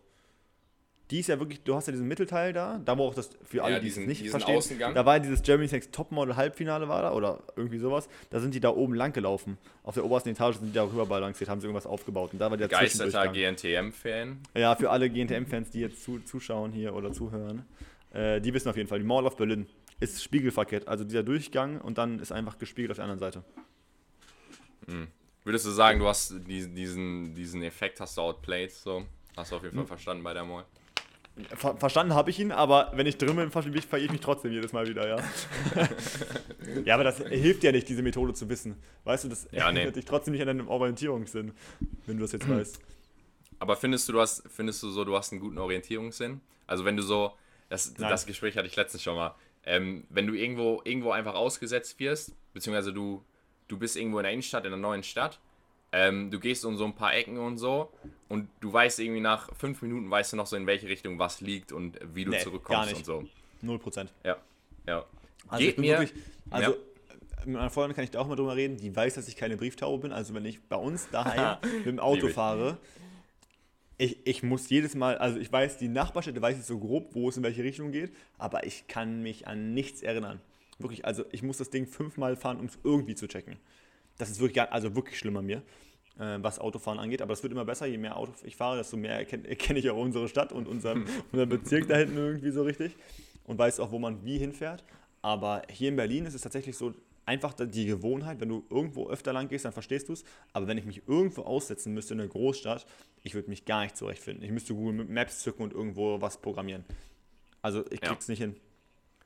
Die 1.11 1.19
ist 1.19 1.27
ja 1.27 1.39
wirklich, 1.39 1.61
du 1.63 1.75
hast 1.75 1.87
ja 1.87 1.91
diesen 1.91 2.07
Mittelteil 2.07 2.53
da, 2.53 2.79
da 2.85 2.95
wo 2.97 3.05
auch 3.05 3.13
das 3.15 3.29
für 3.43 3.63
alle, 3.63 3.73
Ja, 3.75 3.79
die 3.79 3.85
diesen- 3.85 4.03
es 4.03 4.07
nicht 4.19 4.29
verstehen, 4.29 4.57
Außengang. 4.57 4.93
da 4.95 5.05
war 5.05 5.19
dieses 5.19 5.41
Germany's 5.41 5.71
Next 5.71 5.91
Topmodel 5.91 6.35
Halbfinale 6.35 6.87
war 6.87 7.01
da 7.03 7.13
oder 7.13 7.41
irgendwie 7.55 7.79
sowas, 7.79 8.07
da 8.31 8.39
sind 8.39 8.53
die 8.53 8.59
da 8.59 8.69
oben 8.69 8.93
lang 8.95 9.11
gelaufen. 9.13 9.57
Auf 9.83 9.95
der 9.95 10.05
obersten 10.05 10.29
Etage 10.29 10.57
sind 10.57 10.67
die 10.69 10.73
da 10.73 10.83
rüber 10.83 11.05
balanciert, 11.07 11.49
haben 11.49 11.61
sie 11.61 11.67
irgendwas 11.67 11.87
aufgebaut 11.87 12.33
und 12.33 12.39
da 12.39 12.49
war 12.51 12.57
der 12.57 12.67
Geisterter. 12.67 13.27
GNTM-Fan. 13.29 14.39
Ja, 14.55 14.75
für 14.75 14.89
alle 14.91 15.09
GNTM-Fans, 15.09 15.71
die 15.71 15.79
jetzt 15.81 16.03
zu, 16.03 16.19
zuschauen 16.19 16.71
hier 16.73 16.93
oder 16.95 17.11
zuhören, 17.11 17.65
äh, 18.13 18.39
die 18.39 18.53
wissen 18.53 18.69
auf 18.69 18.77
jeden 18.77 18.87
Fall, 18.89 18.99
die 18.99 19.05
Mall 19.05 19.25
of 19.25 19.35
Berlin 19.35 19.65
ist 19.99 20.23
spiegelverkehrt, 20.23 20.87
also 20.87 21.03
dieser 21.03 21.23
Durchgang 21.23 21.79
und 21.81 21.97
dann 21.97 22.19
ist 22.19 22.31
einfach 22.31 22.57
gespiegelt 22.57 22.91
auf 22.91 22.97
der 22.97 23.05
anderen 23.05 23.19
Seite. 23.19 23.43
Würdest 25.43 25.65
du 25.65 25.69
sagen, 25.71 25.99
du 25.99 26.07
hast 26.07 26.33
die- 26.47 26.67
diesen, 26.73 27.35
diesen 27.35 27.61
Effekt 27.63 27.99
hast 27.99 28.17
du 28.17 28.21
outplayed, 28.21 28.71
so? 28.71 29.05
Hast 29.37 29.51
du 29.51 29.57
auf 29.57 29.63
jeden. 29.63 29.75
Fall 29.75 29.85
verstanden 29.85 30.23
bei 30.23 30.33
der 30.33 30.43
Mall? 30.43 30.65
Ver 31.55 31.77
verstanden 31.77 32.13
habe 32.15 32.29
ich 32.31 32.39
ihn, 32.39 32.51
aber 32.51 32.91
wenn 32.95 33.05
ich 33.05 33.17
drin 33.17 33.35
bin, 33.35 33.49
ver 33.49 33.63
verirre 33.63 33.99
ich 34.05 34.11
mich 34.11 34.19
trotzdem 34.19 34.51
jedes 34.51 34.73
Mal 34.73 34.87
wieder, 34.87 35.07
ja. 35.07 35.23
ja, 36.85 36.95
aber 36.95 37.05
das 37.05 37.19
hilft 37.19 37.63
ja 37.63 37.71
nicht, 37.71 37.87
diese 37.87 38.01
Methode 38.01 38.33
zu 38.33 38.49
wissen. 38.49 38.75
Weißt 39.05 39.23
du, 39.23 39.29
das 39.29 39.47
Ja, 39.51 39.71
nee. 39.71 39.89
dich 39.91 40.03
trotzdem 40.05 40.33
nicht 40.33 40.41
an 40.41 40.47
deinen 40.47 40.67
Orientierungssinn, 40.67 41.53
wenn 42.07 42.17
du 42.17 42.23
das 42.23 42.33
jetzt 42.33 42.49
weißt. 42.49 42.79
Aber 43.59 43.77
findest 43.77 44.09
du, 44.09 44.13
du 44.13 44.19
hast, 44.21 44.43
findest 44.49 44.83
du 44.83 44.89
so, 44.89 45.05
du 45.05 45.15
hast 45.15 45.31
einen 45.31 45.39
guten 45.39 45.57
Orientierungssinn? 45.59 46.41
Also 46.67 46.83
wenn 46.83 46.97
du 46.97 47.03
so, 47.03 47.31
das, 47.69 47.93
Nein. 47.97 48.09
das 48.09 48.25
Gespräch 48.25 48.57
hatte 48.57 48.67
ich 48.67 48.75
letztens 48.75 49.03
schon 49.03 49.15
mal, 49.15 49.33
ähm, 49.69 50.03
wenn 50.09 50.25
du 50.25 50.33
irgendwo, 50.33 50.81
irgendwo 50.83 51.11
einfach 51.11 51.35
ausgesetzt 51.35 51.99
wirst, 51.99 52.33
beziehungsweise 52.53 52.91
du, 52.91 53.23
du 53.67 53.77
bist 53.77 53.95
irgendwo 53.95 54.17
in 54.17 54.23
der 54.23 54.31
Innenstadt, 54.33 54.65
in 54.65 54.73
einer 54.73 54.81
neuen 54.81 55.03
Stadt, 55.03 55.39
ähm, 55.91 56.31
du 56.31 56.39
gehst 56.39 56.65
um 56.65 56.75
so 56.75 56.85
ein 56.85 56.95
paar 56.95 57.13
Ecken 57.13 57.37
und 57.37 57.59
so 57.59 57.91
und 58.29 58.49
du 58.61 58.73
weißt 58.73 58.99
irgendwie 58.99 59.21
nach 59.21 59.53
fünf 59.55 59.83
Minuten, 59.83 60.09
weißt 60.09 60.33
du 60.33 60.37
noch 60.37 60.47
so, 60.47 60.55
in 60.55 60.65
welche 60.65 60.87
Richtung 60.87 61.19
was 61.19 61.39
liegt 61.41 61.71
und 61.71 61.99
wie 62.15 62.25
du 62.25 62.31
Nee, 62.31 62.39
zurückkommst 62.39 62.95
und 62.95 63.05
so. 63.05 63.23
Null 63.61 63.77
Prozent. 63.77 64.11
Ja, 64.23 64.37
ja. 64.87 65.05
Also 65.47 65.61
ich 65.61 65.67
Geht 65.69 65.75
bin 65.75 65.85
mir, 65.85 65.99
wirklich, 65.99 66.19
also 66.49 66.71
Ja. 66.71 66.77
mit 67.45 67.53
meiner 67.55 67.69
Freundin 67.69 67.95
kann 67.95 68.03
ich 68.03 68.11
da 68.11 68.19
auch 68.19 68.27
mal 68.27 68.35
drüber 68.35 68.55
reden, 68.55 68.77
die 68.77 68.95
weiß, 68.95 69.13
dass 69.15 69.27
ich 69.27 69.35
keine 69.35 69.55
Brieftaube 69.55 70.01
bin. 70.01 70.11
Also 70.11 70.33
wenn 70.33 70.45
ich 70.45 70.61
bei 70.63 70.77
uns 70.77 71.09
daheim 71.11 71.57
mit 71.77 71.85
dem 71.85 71.99
Auto 71.99 72.27
fahre, 72.29 72.77
ich, 73.99 74.25
ich 74.25 74.43
muss 74.43 74.69
jedes 74.69 74.95
Mal, 74.95 75.17
also 75.17 75.39
ich 75.39 75.51
weiß, 75.51 75.77
die 75.77 75.89
Nachbarstädte 75.89 76.41
weiß 76.41 76.57
ich 76.57 76.63
so 76.63 76.79
grob, 76.79 77.13
wo 77.13 77.27
es 77.27 77.35
in 77.35 77.43
welche 77.43 77.63
Richtung 77.63 77.91
geht, 77.91 78.13
aber 78.37 78.65
ich 78.65 78.87
kann 78.87 79.21
mich 79.21 79.45
an 79.45 79.73
nichts 79.73 80.01
erinnern. 80.01 80.39
Wirklich, 80.79 81.03
also 81.03 81.25
ich 81.33 81.43
muss 81.43 81.57
das 81.57 81.69
Ding 81.69 81.85
fünfmal 81.85 82.37
fahren, 82.37 82.59
um 82.59 82.67
es 82.67 82.79
irgendwie 82.85 83.13
zu 83.13 83.27
checken. 83.27 83.57
Das 84.17 84.29
ist 84.29 84.39
wirklich, 84.39 84.61
also 84.71 84.95
wirklich 84.95 85.19
schlimm 85.19 85.35
an 85.35 85.45
mir, 85.45 85.61
äh, 86.17 86.37
was 86.41 86.59
Autofahren 86.59 86.97
angeht. 86.97 87.21
Aber 87.21 87.33
es 87.33 87.43
wird 87.43 87.51
immer 87.51 87.65
besser, 87.65 87.87
je 87.87 87.97
mehr 87.97 88.15
Auto 88.15 88.31
ich 88.43 88.55
fahre, 88.55 88.77
desto 88.77 88.95
mehr 88.95 89.17
erkenne 89.17 89.45
erkenn 89.49 89.75
ich 89.75 89.89
auch 89.89 89.97
unsere 89.97 90.29
Stadt 90.29 90.53
und 90.53 90.69
unseren, 90.69 91.05
unseren 91.33 91.49
Bezirk 91.49 91.89
da 91.89 91.97
hinten 91.97 92.15
irgendwie 92.15 92.51
so 92.51 92.63
richtig 92.63 92.95
und 93.43 93.59
weiß 93.59 93.81
auch, 93.81 93.91
wo 93.91 93.99
man 93.99 94.23
wie 94.23 94.37
hinfährt. 94.37 94.85
Aber 95.21 95.63
hier 95.69 95.89
in 95.89 95.97
Berlin 95.97 96.25
ist 96.25 96.35
es 96.35 96.41
tatsächlich 96.41 96.77
so, 96.77 96.93
einfach 97.29 97.53
die 97.53 97.85
Gewohnheit, 97.85 98.41
wenn 98.41 98.49
du 98.49 98.65
irgendwo 98.69 99.07
öfter 99.09 99.31
lang 99.33 99.47
gehst, 99.47 99.63
dann 99.65 99.71
verstehst 99.71 100.09
du 100.09 100.13
es. 100.13 100.23
Aber 100.51 100.67
wenn 100.67 100.77
ich 100.77 100.85
mich 100.85 101.03
irgendwo 101.07 101.43
aussetzen 101.43 101.93
müsste 101.93 102.13
in 102.15 102.19
einer 102.19 102.29
Großstadt, 102.29 102.85
ich 103.23 103.35
würde 103.35 103.49
mich 103.49 103.65
gar 103.65 103.83
nicht 103.83 103.95
zurechtfinden. 103.95 104.43
Ich 104.43 104.51
müsste 104.51 104.73
Google 104.73 105.05
Maps 105.05 105.39
zücken 105.39 105.63
und 105.63 105.73
irgendwo 105.73 106.19
was 106.21 106.41
programmieren. 106.41 106.83
Also 107.61 107.85
ich 107.91 108.01
Ja. 108.01 108.09
krieg's 108.09 108.27
nicht 108.27 108.39
hin. 108.39 108.55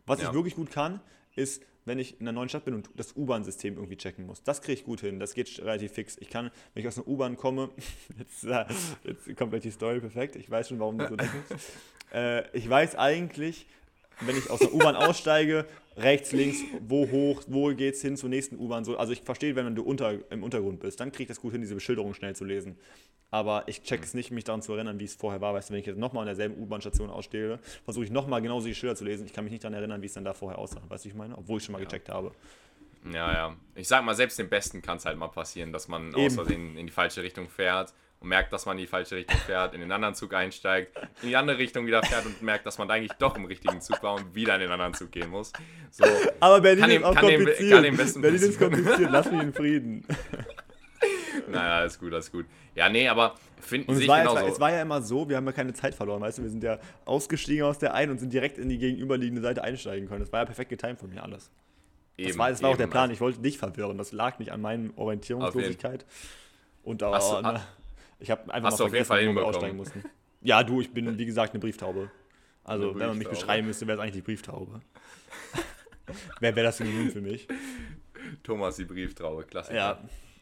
Was 0.05 0.21
Ja. 0.21 0.27
ich 0.27 0.33
wirklich 0.33 0.55
gut 0.55 0.69
kann, 0.69 0.99
ist, 1.35 1.63
wenn 1.85 1.97
ich 1.99 2.19
in 2.19 2.27
einer 2.27 2.33
neuen 2.33 2.49
Stadt 2.49 2.65
bin 2.65 2.73
und 2.73 2.89
das 2.95 3.15
U-Bahn-System 3.15 3.75
irgendwie 3.75 3.97
checken 3.97 4.25
muss. 4.25 4.43
Das 4.43 4.61
kriege 4.61 4.73
ich 4.79 4.83
gut 4.85 5.01
hin. 5.01 5.19
Das 5.19 5.33
geht 5.33 5.59
relativ 5.59 5.91
fix. 5.93 6.17
Ich 6.19 6.29
kann, 6.29 6.51
wenn 6.73 6.81
ich 6.81 6.87
aus 6.87 6.97
einer 6.97 7.07
U-Bahn 7.07 7.37
komme, 7.37 7.69
jetzt, 8.17 8.43
äh, 8.43 8.65
jetzt 9.03 9.35
kommt 9.37 9.51
gleich 9.51 9.63
die 9.63 9.71
Story 9.71 9.99
perfekt. 9.99 10.35
Ich 10.35 10.49
weiß 10.49 10.67
schon, 10.69 10.79
warum 10.79 10.97
du 10.97 11.07
so 11.07 11.15
denkst. 11.17 11.31
äh, 12.13 12.57
ich 12.57 12.69
weiß 12.69 12.95
eigentlich, 12.95 13.65
wenn 14.27 14.38
ich 14.38 14.49
aus 14.49 14.59
der 14.59 14.73
U-Bahn 14.73 14.95
aussteige, 14.95 15.65
rechts, 15.97 16.31
links, 16.31 16.59
wo 16.88 17.09
hoch, 17.09 17.43
wo 17.47 17.73
geht's 17.73 18.01
hin 18.01 18.17
zur 18.17 18.29
nächsten 18.29 18.57
U-Bahn. 18.57 18.83
So. 18.83 18.97
Also 18.97 19.13
ich 19.13 19.21
verstehe, 19.21 19.55
wenn 19.55 19.75
du 19.75 19.83
unter, 19.83 20.19
im 20.31 20.43
Untergrund 20.43 20.79
bist, 20.79 20.99
dann 20.99 21.12
kriege 21.12 21.23
ich 21.23 21.27
das 21.27 21.41
gut 21.41 21.51
hin, 21.51 21.62
diese 21.62 21.75
Beschilderung 21.75 22.13
schnell 22.13 22.36
zu 22.36 22.45
lesen. 22.45 22.77
Aber 23.31 23.63
ich 23.67 23.81
check 23.81 24.03
es 24.03 24.13
nicht, 24.13 24.29
mich 24.31 24.43
daran 24.43 24.62
zu 24.62 24.73
erinnern, 24.73 24.99
wie 24.99 25.05
es 25.05 25.15
vorher 25.15 25.41
war. 25.41 25.53
Weißt 25.53 25.69
du, 25.69 25.73
wenn 25.73 25.79
ich 25.79 25.88
jetzt 25.88 25.97
nochmal 25.97 26.21
an 26.21 26.27
derselben 26.27 26.62
U-Bahn-Station 26.62 27.09
ausstehe, 27.09 27.59
versuche 27.83 28.05
ich 28.05 28.12
nochmal 28.12 28.41
genauso 28.41 28.67
die 28.67 28.75
Schilder 28.75 28.95
zu 28.95 29.05
lesen. 29.05 29.25
Ich 29.25 29.33
kann 29.33 29.43
mich 29.43 29.51
nicht 29.51 29.63
daran 29.63 29.73
erinnern, 29.73 30.01
wie 30.01 30.05
es 30.05 30.13
dann 30.13 30.23
da 30.23 30.33
vorher 30.33 30.59
aussah. 30.59 30.81
Weißt 30.88 31.05
du, 31.05 31.09
ich 31.09 31.15
meine? 31.15 31.38
Obwohl 31.38 31.57
ich 31.57 31.63
schon 31.65 31.73
mal 31.73 31.83
gecheckt 31.83 32.09
habe. 32.09 32.31
Ja, 33.12 33.33
ja. 33.33 33.55
Ich 33.75 33.88
sag 33.88 34.05
mal, 34.05 34.13
selbst 34.13 34.38
dem 34.39 34.49
Besten 34.49 34.81
kann 34.81 34.97
es 34.97 35.05
halt 35.05 35.17
mal 35.17 35.27
passieren, 35.27 35.73
dass 35.73 35.88
man 35.88 36.09
Eben. 36.09 36.27
aus 36.27 36.36
Versehen 36.36 36.77
in 36.77 36.86
die 36.86 36.91
falsche 36.91 37.23
Richtung 37.23 37.49
fährt 37.49 37.93
und 38.23 38.29
merkt, 38.29 38.51
dass 38.53 38.65
man 38.65 38.77
in 38.77 38.83
die 38.83 38.88
falsche 38.88 39.17
Richtung 39.17 39.38
fährt, 39.39 39.73
in 39.73 39.81
den 39.81 39.91
anderen 39.91 40.15
Zug 40.15 40.33
einsteigt, 40.33 40.97
in 41.21 41.29
die 41.29 41.36
andere 41.36 41.57
Richtung 41.57 41.86
wieder 41.86 42.01
fährt 42.01 42.25
und 42.25 42.41
merkt, 42.41 42.65
dass 42.65 42.77
man 42.77 42.89
eigentlich 42.89 43.12
doch 43.19 43.36
im 43.36 43.45
richtigen 43.45 43.81
Zug 43.81 44.01
war 44.01 44.15
und 44.15 44.33
wieder 44.33 44.55
in 44.55 44.62
den 44.62 44.71
anderen 44.71 44.93
Zug 44.93 45.12
gehen 45.12 45.29
muss. 45.29 45.51
So, 45.91 46.05
Aber 46.39 46.62
Berlin 46.62 46.81
Kann 46.81 46.89
ist 46.91 46.95
dem- 46.97 47.03
auch 47.03 47.13
kann 47.15 47.27
dem- 47.27 47.36
kompliziert. 47.43 47.71
kann 47.73 47.83
dem 47.83 47.97
Besten 47.97 48.21
Berlin 48.21 48.41
ist 48.41 48.57
kompliziert. 48.59 49.12
Lass 49.12 49.29
mich 49.31 49.41
in 49.41 49.53
Frieden. 49.53 50.07
naja, 51.49 51.77
alles 51.79 51.99
gut, 51.99 52.13
alles 52.13 52.31
gut. 52.31 52.45
Ja, 52.75 52.89
nee, 52.89 53.07
aber 53.09 53.36
finden 53.59 53.89
Und 53.91 53.97
Sie 53.97 54.03
es 54.03 54.07
war, 54.09 54.19
es, 54.19 54.25
war, 54.25 54.33
genauso. 54.36 54.53
es 54.53 54.59
war 54.59 54.71
ja 54.71 54.81
immer 54.81 55.01
so, 55.01 55.27
wir 55.29 55.36
haben 55.38 55.45
ja 55.45 55.51
keine 55.51 55.73
Zeit 55.73 55.93
verloren, 55.93 56.21
weißt 56.21 56.38
du, 56.38 56.43
wir 56.43 56.49
sind 56.49 56.63
ja 56.63 56.79
ausgestiegen 57.05 57.63
aus 57.65 57.77
der 57.79 57.93
einen 57.93 58.12
und 58.13 58.19
sind 58.19 58.31
direkt 58.31 58.57
in 58.57 58.69
die 58.69 58.77
gegenüberliegende 58.77 59.41
Seite 59.41 59.63
einsteigen 59.63 60.07
können. 60.07 60.21
Das 60.21 60.31
war 60.31 60.39
ja 60.41 60.45
perfekt 60.45 60.69
getimt 60.69 60.99
von 60.99 61.09
mir 61.09 61.21
alles. 61.23 61.51
Das 62.17 62.27
Eben, 62.27 62.38
war, 62.39 62.49
das 62.49 62.62
war 62.63 62.69
auch 62.69 62.77
der 62.77 62.86
eben. 62.86 62.91
Plan, 62.91 63.12
ich 63.12 63.19
wollte 63.19 63.41
dich 63.41 63.57
verwirren, 63.57 63.97
das 63.97 64.12
lag 64.13 64.39
nicht 64.39 64.51
an 64.51 64.62
meinen 64.62 64.93
Orientierungslosigkeit. 64.95 66.05
Und 66.83 67.01
da, 67.01 67.12
Hast 67.13 67.31
du- 67.31 67.41
ne, 67.41 67.62
ich 68.23 68.31
habe 68.31 68.51
einfach 68.53 68.71
hast 68.71 68.79
mal 68.79 68.89
vergessen, 68.89 69.17
hinbekommen. 69.17 69.43
aussteigen 69.55 69.77
mussten. 69.77 70.03
Ja, 70.41 70.63
du, 70.63 70.81
ich 70.81 70.91
bin, 70.91 71.17
wie 71.17 71.25
gesagt, 71.25 71.53
eine 71.53 71.59
Brieftaube. 71.59 72.09
Also, 72.63 72.89
Eine 72.91 72.99
wenn 72.99 73.07
man 73.09 73.17
mich 73.17 73.29
beschreiben 73.29 73.67
müsste, 73.67 73.86
wäre 73.88 73.97
es 73.97 74.01
eigentlich 74.01 74.15
die 74.15 74.21
Brieftaube. 74.21 74.81
Wer 76.39 76.55
wäre 76.55 76.67
das 76.67 76.77
Synonym 76.77 77.12
für 77.12 77.21
mich? 77.21 77.47
Thomas 78.41 78.77
die 78.77 78.86
Brieftraube, 78.86 79.43
klasse. 79.43 79.75
Ja. 79.75 79.99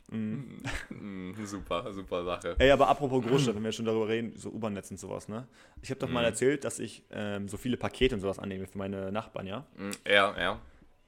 Mm, 0.10 1.34
super, 1.46 1.91
super 1.94 2.24
Sache. 2.26 2.56
Ey, 2.60 2.70
aber 2.72 2.88
apropos 2.89 3.24
Großstadt, 3.24 3.56
wenn 3.56 3.63
wir 3.63 3.72
schon 3.72 3.86
darüber 3.86 4.08
reden, 4.10 4.34
so 4.36 4.50
U-Bahn-Netz 4.50 4.91
und 4.91 5.00
sowas, 5.00 5.28
ne? 5.30 5.48
Ich 5.82 5.89
habe 5.89 6.00
doch 6.00 6.08
Mhm. 6.08 6.13
mal 6.15 6.26
erzählt, 6.26 6.63
dass 6.65 6.80
ich 6.80 7.04
ähm, 7.12 7.48
so 7.48 7.58
viele 7.58 7.78
Pakete 7.78 8.15
und 8.15 8.22
sowas 8.22 8.38
annehme 8.38 8.67
für 8.67 8.78
meine 8.78 9.12
Nachbarn, 9.12 9.48
ja? 9.48 9.65
Mm, 9.78 9.91
Ja, 10.08 10.36
ja. 10.39 10.60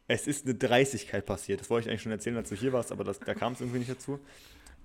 Es 0.07 0.27
ist 0.27 0.45
eine 0.45 0.55
Dreistigkeit 0.55 1.25
passiert. 1.25 1.59
Das 1.61 1.69
wollte 1.69 1.85
ich 1.87 1.91
eigentlich 1.91 2.01
schon 2.03 2.11
erzählen, 2.11 2.37
als 2.37 2.49
du 2.49 2.55
hier 2.55 2.73
warst, 2.73 2.91
aber 2.91 3.03
das, 3.03 3.19
da 3.19 3.33
kam 3.33 3.53
es 3.53 3.61
irgendwie 3.61 3.79
nicht 3.79 3.91
dazu. 3.91 4.19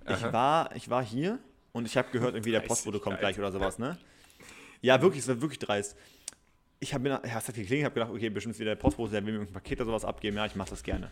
Ich 0.04 0.10
Aha. 0.24 0.32
war, 0.32 0.76
ich 0.76 0.88
war 0.90 1.04
hier 1.04 1.38
und 1.78 1.86
ich 1.86 1.96
habe 1.96 2.10
gehört, 2.10 2.34
irgendwie 2.34 2.50
der 2.50 2.60
Postbote 2.60 2.98
kommt 2.98 3.18
gleich 3.20 3.38
oder 3.38 3.52
sowas, 3.52 3.78
ne? 3.78 3.96
Ja, 4.82 5.00
wirklich, 5.00 5.22
es 5.22 5.28
war 5.28 5.40
wirklich 5.40 5.58
dreist. 5.58 5.96
Ich 6.80 6.92
habe 6.92 7.02
mir, 7.04 7.10
ja, 7.10 7.38
es 7.38 7.48
hat 7.48 7.54
geklingelt, 7.54 7.72
ich 7.72 7.84
habe 7.84 7.94
gedacht, 7.94 8.10
okay, 8.10 8.28
bestimmt 8.30 8.54
ist 8.54 8.60
wieder 8.60 8.74
der 8.74 8.80
Postbote, 8.80 9.12
der 9.12 9.24
will 9.24 9.32
mir 9.32 9.38
irgendein 9.38 9.54
Paket 9.54 9.80
oder 9.80 9.86
sowas 9.86 10.04
abgeben. 10.04 10.36
Ja, 10.36 10.46
ich 10.46 10.54
mache 10.54 10.70
das 10.70 10.82
gerne. 10.82 11.10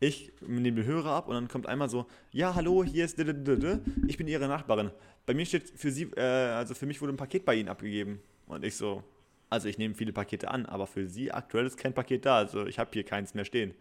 Ich 0.00 0.32
nehme 0.40 0.82
den 0.82 0.84
Hörer 0.84 1.12
ab 1.12 1.28
und 1.28 1.34
dann 1.34 1.48
kommt 1.48 1.66
einmal 1.66 1.88
so, 1.88 2.06
ja, 2.32 2.54
hallo, 2.54 2.84
hier 2.84 3.04
ist, 3.04 3.18
ich 3.18 4.16
bin 4.16 4.28
Ihre 4.28 4.48
Nachbarin. 4.48 4.90
Bei 5.26 5.34
mir 5.34 5.46
steht 5.46 5.70
für 5.70 5.90
Sie, 5.90 6.04
äh, 6.16 6.20
also 6.20 6.74
für 6.74 6.86
mich 6.86 7.00
wurde 7.00 7.12
ein 7.12 7.16
Paket 7.16 7.44
bei 7.44 7.54
Ihnen 7.54 7.68
abgegeben. 7.68 8.20
Und 8.46 8.64
ich 8.64 8.76
so, 8.76 9.02
also 9.48 9.68
ich 9.68 9.78
nehme 9.78 9.94
viele 9.94 10.12
Pakete 10.12 10.50
an, 10.50 10.66
aber 10.66 10.86
für 10.86 11.06
Sie 11.06 11.32
aktuell 11.32 11.66
ist 11.66 11.78
kein 11.78 11.94
Paket 11.94 12.26
da, 12.26 12.36
also 12.36 12.66
ich 12.66 12.78
habe 12.78 12.90
hier 12.92 13.04
keins 13.04 13.34
mehr 13.34 13.44
stehen. 13.44 13.74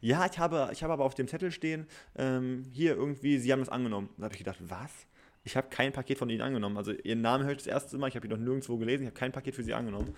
Ja, 0.00 0.26
ich 0.26 0.38
habe, 0.38 0.70
ich 0.72 0.82
habe 0.82 0.92
aber 0.94 1.04
auf 1.04 1.14
dem 1.14 1.28
Zettel 1.28 1.52
stehen, 1.52 1.86
ähm, 2.16 2.64
hier 2.72 2.96
irgendwie, 2.96 3.38
Sie 3.38 3.52
haben 3.52 3.60
das 3.60 3.68
angenommen. 3.68 4.08
Da 4.16 4.24
habe 4.24 4.34
ich 4.34 4.38
gedacht, 4.38 4.58
was? 4.60 4.90
Ich 5.44 5.56
habe 5.56 5.68
kein 5.70 5.92
Paket 5.92 6.18
von 6.18 6.30
Ihnen 6.30 6.40
angenommen. 6.42 6.76
Also 6.76 6.92
Ihren 6.92 7.20
Namen 7.20 7.44
höre 7.44 7.52
ich 7.52 7.58
das 7.58 7.66
erste 7.66 7.98
Mal, 7.98 8.08
ich 8.08 8.16
habe 8.16 8.26
ihn 8.26 8.30
noch 8.30 8.38
nirgendwo 8.38 8.76
gelesen, 8.76 9.02
ich 9.02 9.08
habe 9.08 9.18
kein 9.18 9.32
Paket 9.32 9.54
für 9.54 9.62
Sie 9.62 9.74
angenommen. 9.74 10.14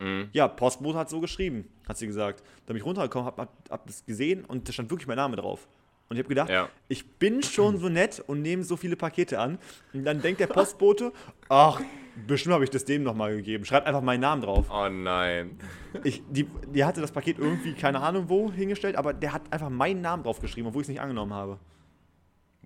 Mhm. 0.00 0.28
Ja, 0.32 0.48
Postbote 0.48 0.98
hat 0.98 1.10
so 1.10 1.20
geschrieben, 1.20 1.68
hat 1.88 1.96
sie 1.98 2.06
gesagt. 2.06 2.42
Da 2.66 2.72
bin 2.72 2.78
ich 2.78 2.84
runtergekommen, 2.84 3.26
hab, 3.26 3.38
hab, 3.38 3.70
hab 3.70 3.86
das 3.86 4.04
gesehen 4.04 4.44
und 4.44 4.68
da 4.68 4.72
stand 4.72 4.90
wirklich 4.90 5.06
mein 5.06 5.16
Name 5.16 5.36
drauf. 5.36 5.68
Und 6.08 6.16
ich 6.16 6.20
habe 6.20 6.28
gedacht, 6.28 6.50
Ja. 6.50 6.68
ich 6.88 7.06
bin 7.12 7.42
schon 7.42 7.78
so 7.78 7.88
nett 7.88 8.22
und 8.26 8.42
nehme 8.42 8.62
so 8.62 8.76
viele 8.76 8.96
Pakete 8.96 9.38
an. 9.38 9.58
Und 9.92 10.04
dann 10.04 10.20
denkt 10.20 10.40
der 10.40 10.46
Postbote, 10.48 11.12
ach, 11.48 11.80
bestimmt 12.26 12.54
habe 12.54 12.64
ich 12.64 12.70
das 12.70 12.84
dem 12.84 13.02
nochmal 13.04 13.36
gegeben. 13.36 13.64
Schreibt 13.64 13.86
einfach 13.86 14.02
meinen 14.02 14.20
Namen 14.20 14.42
drauf. 14.42 14.66
Oh 14.70 14.88
nein. 14.88 15.58
Ich, 16.02 16.22
die, 16.28 16.44
die 16.74 16.84
hatte 16.84 17.00
das 17.00 17.10
Paket 17.12 17.38
irgendwie, 17.38 17.72
keine 17.72 18.00
Ahnung 18.00 18.28
wo, 18.28 18.50
hingestellt, 18.52 18.96
aber 18.96 19.14
der 19.14 19.32
hat 19.32 19.50
einfach 19.50 19.70
meinen 19.70 20.02
Namen 20.02 20.24
draufgeschrieben, 20.24 20.68
obwohl 20.68 20.82
ich 20.82 20.86
es 20.86 20.90
nicht 20.90 21.00
angenommen 21.00 21.32
habe. 21.32 21.58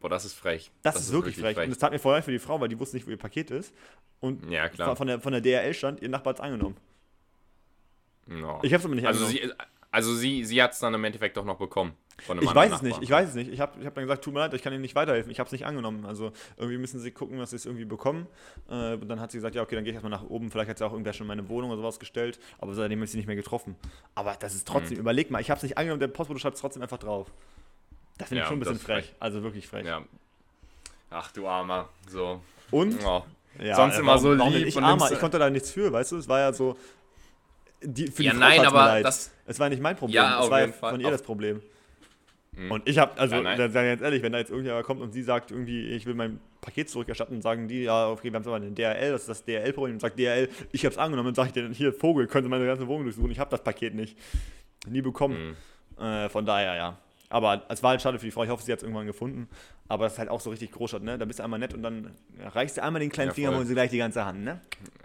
Boah, 0.01 0.09
das 0.09 0.25
ist 0.25 0.35
frech. 0.35 0.71
Das, 0.83 0.97
ist 0.97 1.13
wirklich 1.13 1.37
frech. 1.37 1.57
Und 1.59 1.71
das 1.71 1.79
tat 1.79 1.93
mir 1.93 1.99
vorher 1.99 2.23
für 2.23 2.31
die 2.33 2.39
Frau, 2.39 2.61
weil 2.61 2.69
die 2.69 2.79
wusste 2.79 2.97
nicht, 2.97 3.07
wo 3.07 3.11
ihr 3.11 3.17
Paket 3.19 3.51
ist. 3.51 3.73
Und 4.21 4.49
Ja, 4.51 4.69
klar. 4.69 4.95
von 4.97 5.07
der, 5.07 5.21
von 5.21 5.33
der 5.33 5.41
DRL 5.41 5.75
stand, 5.75 6.01
ihr 6.03 6.09
Nachbar 6.09 6.33
hat 6.33 6.39
es 6.39 6.45
angenommen. 6.45 6.77
No. 8.27 8.61
Ich 8.63 8.73
habe 8.73 8.81
es 8.81 8.85
aber 8.85 8.95
nicht 8.95 9.07
also 9.07 9.25
angenommen. 9.25 9.53
sie, 9.59 9.65
also 9.91 10.15
sie, 10.15 10.45
sie 10.45 10.63
hat 10.63 10.73
es 10.73 10.79
dann 10.81 10.93
im 10.95 11.03
Endeffekt 11.05 11.37
doch 11.37 11.45
noch 11.45 11.57
bekommen. 11.57 11.95
Von 12.21 12.37
einem 12.39 12.49
Ich 12.49 12.55
weiß 12.55 12.73
es 12.73 12.83
nicht, 12.83 13.01
ich 13.01 13.11
weiß 13.11 13.29
es 13.29 13.35
nicht. 13.37 13.51
Ich 13.53 13.61
habe 13.61 13.79
ich 13.81 13.87
hab 13.87 13.95
dann 13.95 14.03
gesagt, 14.05 14.25
tut 14.25 14.35
mir 14.35 14.41
leid, 14.41 14.53
ich 14.53 14.61
kann 14.61 14.73
Ihnen 14.73 14.83
nicht 14.83 14.97
weiterhelfen. 14.97 15.31
Ich 15.31 15.39
habe 15.39 15.47
es 15.47 15.53
nicht 15.53 15.65
angenommen. 15.65 16.05
Also 16.05 16.33
irgendwie 16.57 16.77
müssen 16.77 16.99
Sie 16.99 17.13
gucken, 17.13 17.39
dass 17.39 17.51
Sie 17.51 17.57
es 17.57 17.65
irgendwie 17.65 17.85
bekommen. 17.85 18.27
Äh, 18.69 18.95
und 18.95 19.09
dann 19.09 19.21
hat 19.21 19.31
sie 19.31 19.39
gesagt, 19.39 19.55
ja, 19.55 19.63
okay, 19.63 19.77
dann 19.77 19.85
gehe 19.85 19.93
ich 19.93 19.95
erstmal 19.95 20.11
nach 20.11 20.25
oben. 20.29 20.51
Vielleicht 20.51 20.69
hat 20.69 20.79
sie 20.79 20.85
auch 20.85 20.93
irgendwer 20.93 21.13
schon 21.13 21.29
meine 21.29 21.49
Wohnung 21.49 21.71
oder 21.71 21.81
sowas 21.81 22.01
gestellt. 22.01 22.41
Aber 22.59 22.75
seitdem 22.75 22.99
habe 22.99 23.05
ich 23.05 23.13
sie 23.13 23.19
nicht 23.19 23.29
mehr 23.29 23.37
getroffen. 23.37 23.77
Aber 24.17 24.35
das 24.35 24.55
ist 24.57 24.67
trotzdem, 24.67 24.97
Mhm. 24.97 25.03
überleg 25.03 25.31
mal, 25.31 25.41
ich 25.41 25.49
habe 25.49 25.59
es 25.59 25.63
nicht 25.63 25.79
angenommen, 25.79 26.01
der 26.01 26.09
Postbote 26.09 26.41
schreibt 26.41 26.57
es 26.57 26.61
trotzdem 26.61 26.83
einfach 26.83 26.99
drauf. 26.99 27.33
Das 28.19 28.29
finde 28.29 28.41
ich 28.41 28.45
Ja, 28.45 28.49
schon 28.49 28.57
ein 28.57 28.61
bisschen 28.61 28.79
frech. 28.79 29.07
frech. 29.07 29.15
Also 29.21 29.43
wirklich 29.43 29.67
frech. 29.67 29.87
Ja. 29.87 30.03
Ach 31.11 31.33
du 31.33 31.47
Armer. 31.49 31.89
So. 32.09 32.41
Und? 32.71 33.03
Oh. 33.05 33.23
Ja, 33.61 33.75
Sonst 33.77 33.97
äh, 33.97 34.01
immer 34.01 34.13
warum- 34.13 34.23
so 34.23 34.39
warum 34.39 34.53
lieb 34.53 34.61
denn 34.61 34.69
Ich, 34.69 34.77
und 34.77 34.85
Armer, 34.85 35.11
ich 35.11 35.19
konnte 35.19 35.39
da 35.39 35.49
nichts 35.51 35.71
für, 35.71 35.91
weißt 35.93 36.13
du? 36.13 36.17
Es 36.19 36.29
war 36.29 36.41
ja 36.41 36.53
so. 36.53 36.77
Die, 37.83 38.09
für 38.09 38.23
Ja, 38.25 38.33
die 38.33 38.37
Frau 38.39 38.45
nein, 38.47 38.67
aber 38.67 38.85
leid. 38.87 39.05
das- 39.05 39.31
Es 39.47 39.59
war 39.61 39.69
nicht 39.69 39.81
mein 39.81 39.97
Problem. 39.97 40.17
Ja, 40.17 40.43
es 40.43 40.51
war 40.51 40.61
ja 40.61 40.73
von 40.73 41.01
ihr 41.01 41.11
das 41.11 41.23
Problem. 41.23 41.63
Mhm. 42.53 42.71
Und 42.73 42.89
ich 42.89 42.99
habe, 42.99 43.17
also, 43.19 43.37
Ja, 43.37 43.43
nein. 43.43 43.57
da 43.59 43.69
sage 43.71 43.87
ich 43.89 43.93
jetzt 43.93 44.03
ehrlich, 44.03 44.23
wenn 44.23 44.33
da 44.33 44.39
jetzt 44.39 44.51
irgendjemand 44.51 44.85
kommt 44.85 45.01
und 45.01 45.13
sie 45.13 45.23
sagt 45.23 45.51
irgendwie, 45.53 45.87
ich 45.91 46.05
will 46.07 46.15
mein 46.15 46.41
Paket 46.61 46.91
zurückerstatten, 46.91 47.41
sagen 47.41 47.69
die, 47.69 47.85
ja, 47.85 48.09
okay, 48.11 48.25
wir 48.33 48.35
haben 48.35 48.43
es 48.43 48.49
aber 48.49 48.57
eine 48.57 48.73
DRL, 48.73 49.13
das 49.13 49.23
ist 49.23 49.29
das 49.29 49.45
DRL-Problem. 49.45 49.95
Und 49.95 50.01
sagt 50.01 50.19
DRL, 50.19 50.49
ich 50.73 50.85
habe 50.85 50.93
es 50.93 50.99
angenommen, 50.99 51.29
dann 51.29 51.35
sage 51.37 51.49
ich 51.49 51.53
dir, 51.53 51.69
hier, 51.71 51.93
Vogel, 51.93 52.27
könnte 52.27 52.49
meine 52.49 52.67
ganze 52.67 52.87
Wohnung 52.89 53.05
durchsuchen, 53.05 53.31
ich 53.31 53.39
habe 53.39 53.51
das 53.51 53.63
Paket 53.63 53.95
nicht. 53.95 54.19
Nie 54.89 55.01
bekommen. 55.03 55.57
Mhm. 55.99 56.05
Äh, 56.05 56.29
von 56.29 56.45
daher, 56.45 56.75
ja. 56.75 56.99
Aber 57.31 57.65
es 57.69 57.83
war 57.83 57.91
halt 57.91 58.01
schade 58.03 58.19
für 58.19 58.25
die 58.25 58.31
Frau, 58.31 58.45
ich 58.45 58.51
hoffe, 58.51 58.63
sie 58.63 58.73
hat 58.73 58.79
es 58.79 58.83
irgendwann 58.83 59.07
gefunden. 59.07 59.49
Aber 59.87 60.05
das 60.05 60.15
ist 60.15 60.19
halt 60.19 60.31
auch 60.31 60.41
so 60.41 60.51
richtig 60.51 60.73
Großstadt, 60.73 61.03
ne? 61.03 61.19
Da 61.19 61.25
bist 61.27 61.39
du 61.39 61.45
einmal 61.45 61.59
nett 61.59 61.75
und 61.75 61.83
dann 61.83 62.17
reichst 62.55 62.77
du 62.79 62.83
einmal 62.83 63.01
den 63.01 63.11
kleinen 63.11 63.29
Ja, 63.29 63.35
Finger, 63.35 63.55
holen 63.55 63.67
sie 63.67 63.75
gleich 63.75 63.91
die 63.91 63.99
ganze 63.99 64.25
Hand, 64.25 64.45
ne? 64.45 64.61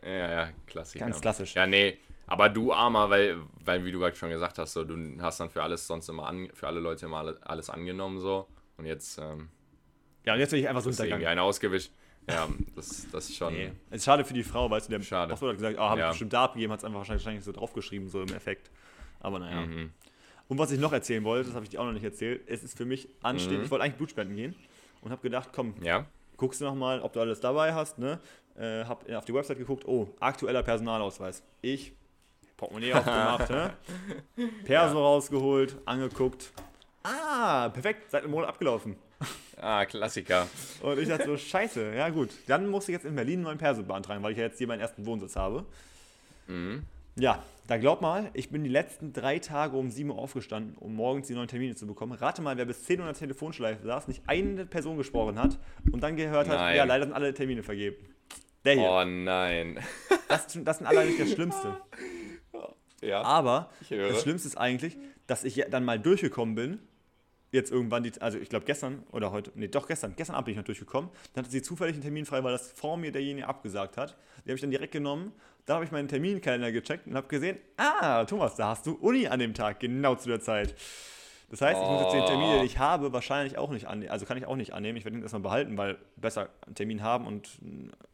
Ja, 0.05 0.32
ja, 0.32 0.49
Klassiker. 0.67 1.05
Ganz 1.05 1.19
klassisch. 1.19 1.53
Ja, 1.55 1.67
nee. 1.67 1.97
Aber 2.28 2.47
du 2.47 2.71
Armer, 2.71 3.09
weil, 3.09 3.38
weil 3.65 3.84
wie 3.84 3.91
du 3.91 3.99
gerade 3.99 4.15
schon 4.15 4.30
gesagt 4.30 4.57
hast, 4.57 4.74
so, 4.74 4.86
du 4.86 4.95
hast 5.21 5.39
dann 5.41 5.49
für 5.49 5.61
alles 5.61 5.86
sonst 5.86 6.07
immer 6.07 6.26
an, 6.28 6.49
für 6.53 6.67
alle 6.67 6.80
Leute 6.80 7.05
immer 7.05 7.17
alle, 7.17 7.38
alles 7.43 7.69
angenommen 7.69 8.19
so. 8.21 8.47
Und 8.78 8.86
jetzt 8.86 9.17
ähm, 9.17 9.49
Ja, 10.26 10.34
und 10.34 10.39
jetzt 10.39 10.51
will 10.53 10.59
ich 10.59 10.69
einfach 10.69 10.82
so 10.82 10.89
irgendwie 11.03 11.28
einer 11.28 11.43
ausgewischt. 11.43 11.91
Ja, 12.30 12.47
das, 12.78 13.05
das 13.11 13.30
ist 13.30 13.36
schon. 13.36 13.53
Nee. 13.53 13.71
Es 13.89 13.97
ist 13.97 14.05
schade 14.05 14.24
für 14.24 14.34
die 14.34 14.43
Frau, 14.43 14.69
weißt 14.69 14.88
du, 14.88 14.97
der 14.97 15.03
Schade. 15.03 15.32
Postbote 15.32 15.51
hat 15.51 15.57
gesagt, 15.57 15.78
ah, 15.78 15.89
habe 15.89 15.99
Ja. 15.99 16.05
ich 16.07 16.11
bestimmt 16.11 16.32
da 16.32 16.45
abgegeben, 16.45 16.71
hat 16.71 16.80
es 16.80 16.86
einfach 16.86 16.99
wahrscheinlich, 16.99 17.26
wahrscheinlich 17.26 17.43
so 17.43 17.51
draufgeschrieben, 17.51 18.07
so 18.07 18.21
im 18.21 18.34
Effekt. 18.34 18.71
Aber 19.19 19.39
naja. 19.39 19.59
Mhm. 19.65 19.91
Und 20.50 20.58
was 20.58 20.72
ich 20.72 20.80
noch 20.80 20.91
erzählen 20.94 21.24
wollte, 21.24 21.48
das 21.48 21.56
habe 21.56 21.64
ich 21.66 21.70
dir 21.72 21.80
auch 21.82 21.86
noch 21.86 21.94
nicht 21.94 22.04
erzählt, 22.04 22.41
es 22.48 22.64
ist 22.64 22.78
für 22.78 22.86
mich 22.86 23.08
anstehend, 23.22 23.60
Mhm. 23.60 23.66
ich 23.66 23.72
wollte 23.72 23.84
eigentlich 23.86 23.96
Blutspenden 23.98 24.36
gehen 24.36 24.56
und 25.02 25.12
habe 25.12 25.22
gedacht, 25.22 25.50
komm, 25.54 25.74
Ja. 25.82 26.06
guckst 26.38 26.62
du 26.62 26.66
noch 26.66 26.76
mal, 26.76 27.02
ob 27.02 27.14
du 27.14 27.22
alles 27.22 27.39
dabei 27.39 27.74
hast, 27.74 27.98
ne? 27.98 28.20
Äh, 28.58 28.84
hab 28.86 29.10
auf 29.10 29.26
die 29.26 29.34
Website 29.34 29.58
geguckt, 29.58 29.86
oh, 29.88 30.10
aktueller 30.20 30.62
Personalausweis. 30.62 31.41
Ich, 31.62 31.94
Portemonnaie 32.58 32.94
aufgemacht, 32.94 33.50
ne? 33.50 33.74
Perso 34.66 35.00
rausgeholt, 35.04 35.78
angeguckt. 35.86 36.52
Ah, 37.04 37.70
perfekt, 37.70 38.12
seit 38.12 38.24
einem 38.24 38.32
Monat 38.32 38.50
abgelaufen. 38.50 38.96
Ah, 39.60 39.86
Klassiker. 39.86 40.48
Und 40.82 41.00
ich 41.00 41.08
dachte 41.08 41.26
so, 41.26 41.38
scheiße, 41.38 41.96
ja 41.96 42.10
gut. 42.10 42.30
Dann 42.48 42.68
musste 42.70 42.91
ich 42.91 42.98
jetzt 42.98 43.06
in 43.06 43.16
Berlin 43.16 43.36
einen 43.36 43.44
neuen 43.44 43.58
Perso 43.58 43.82
beantragen, 43.84 44.22
weil 44.24 44.34
ich 44.34 44.38
ja 44.38 44.44
jetzt 44.46 44.58
hier 44.58 44.68
meinen 44.68 44.82
ersten 44.82 45.06
Wohnsitz 45.06 45.36
habe. 45.36 45.66
Mhm. 46.48 46.84
Ja, 47.16 47.41
da 47.68 47.78
glaub 47.78 48.01
mal, 48.01 48.30
ich 48.34 48.49
bin 48.49 48.64
die 48.64 48.70
letzten 48.70 49.14
drei 49.14 49.39
Tage 49.39 49.78
um 49.78 49.89
7 49.89 50.09
Uhr 50.09 50.18
aufgestanden, 50.18 50.76
um 50.78 50.95
morgens 50.95 51.28
die 51.28 51.34
neuen 51.34 51.47
Termine 51.47 51.76
zu 51.76 51.88
bekommen. 51.88 52.11
Rate 52.14 52.41
mal, 52.41 52.57
wer 52.57 52.66
bis 52.66 52.84
10 52.84 52.99
Uhr 52.99 53.07
in 53.07 53.14
der 53.14 53.20
Telefonschleife 53.20 53.86
saß, 53.86 54.07
nicht 54.07 54.24
eine 54.28 54.66
Person 54.66 54.97
gesprochen 54.97 55.39
hat 55.39 55.57
und 55.91 56.03
dann 56.03 56.16
gehört 56.18 56.49
hat, 56.49 56.57
Nein. 56.57 56.76
ja, 56.76 56.84
leider 56.84 57.05
sind 57.05 57.14
alle 57.14 57.34
Termine 57.34 57.64
vergeben. 57.64 57.97
Der 58.66 58.74
hier. 58.74 58.89
Oh 58.89 59.03
nein. 59.03 59.80
Das, 60.28 60.47
das 60.64 60.78
sind 60.78 60.88
alle 60.88 61.05
nicht 61.05 61.20
das 61.20 61.32
Schlimmste. 61.32 61.78
Ja. 63.01 63.22
Aber 63.24 63.70
das 63.89 64.22
Schlimmste 64.22 64.47
ist 64.47 64.57
eigentlich, 64.57 64.97
dass 65.28 65.43
ich 65.43 65.66
dann 65.70 65.84
mal 65.84 65.99
durchgekommen 65.99 66.55
bin. 66.55 66.80
Jetzt 67.51 67.72
irgendwann, 67.72 68.01
die, 68.01 68.11
also 68.20 68.39
ich 68.39 68.49
glaube 68.49 68.66
gestern 68.66 69.03
oder 69.11 69.32
heute, 69.32 69.51
nee, 69.53 69.68
doch 69.68 69.86
gestern, 69.88 70.16
gestern 70.16 70.36
Abend 70.36 70.45
bin 70.45 70.53
ich 70.53 70.57
noch 70.57 70.66
durchgekommen. 70.66 71.11
Dann 71.34 71.43
hatte 71.43 71.51
sie 71.51 71.61
zufällig 71.61 71.93
einen 71.93 72.01
Termin 72.01 72.26
frei, 72.26 72.43
weil 72.43 72.51
das 72.51 72.72
vor 72.72 72.97
mir 72.97 73.11
derjenige 73.11 73.47
abgesagt 73.47 73.95
hat. 73.95 74.18
Die 74.38 74.49
habe 74.49 74.55
ich 74.55 74.61
dann 74.61 74.72
direkt 74.72 74.91
genommen. 74.91 75.34
Da 75.66 75.76
habe 75.76 75.86
ich 75.86 75.91
meinen 75.91 76.07
Terminkalender 76.07 76.72
gecheckt 76.72 77.07
und 77.07 77.16
habe 77.16 77.28
gesehen, 77.28 77.57
ah, 77.78 78.26
Thomas, 78.26 78.55
da 78.55 78.70
hast 78.70 78.86
du 78.86 78.93
Uni 78.95 79.28
an 79.28 79.39
dem 79.39 79.53
Tag, 79.53 79.80
genau 79.80 80.16
zu 80.16 80.28
der 80.28 80.41
Zeit. 80.41 80.76
Das 81.49 81.61
heißt, 81.61 81.80
ich 81.82 81.88
muss 81.88 82.01
jetzt 82.01 82.14
den 82.14 82.26
Termin, 82.26 82.51
den 82.57 82.66
ich 82.66 82.80
habe, 82.80 83.14
wahrscheinlich 83.14 83.57
auch 83.57 83.70
nicht 83.70 83.86
annehmen. 83.88 84.11
Also 84.11 84.26
kann 84.26 84.38
ich 84.38 84.45
auch 84.45 84.55
nicht 84.55 84.74
annehmen. 84.74 84.97
Ich 84.97 85.05
werde 85.05 85.18
ihn 85.18 85.22
erstmal 85.22 85.41
behalten, 85.41 85.78
weil 85.78 85.97
besser 86.16 86.49
einen 86.66 86.76
Termin 86.76 87.01
haben 87.03 87.28
und 87.28 87.47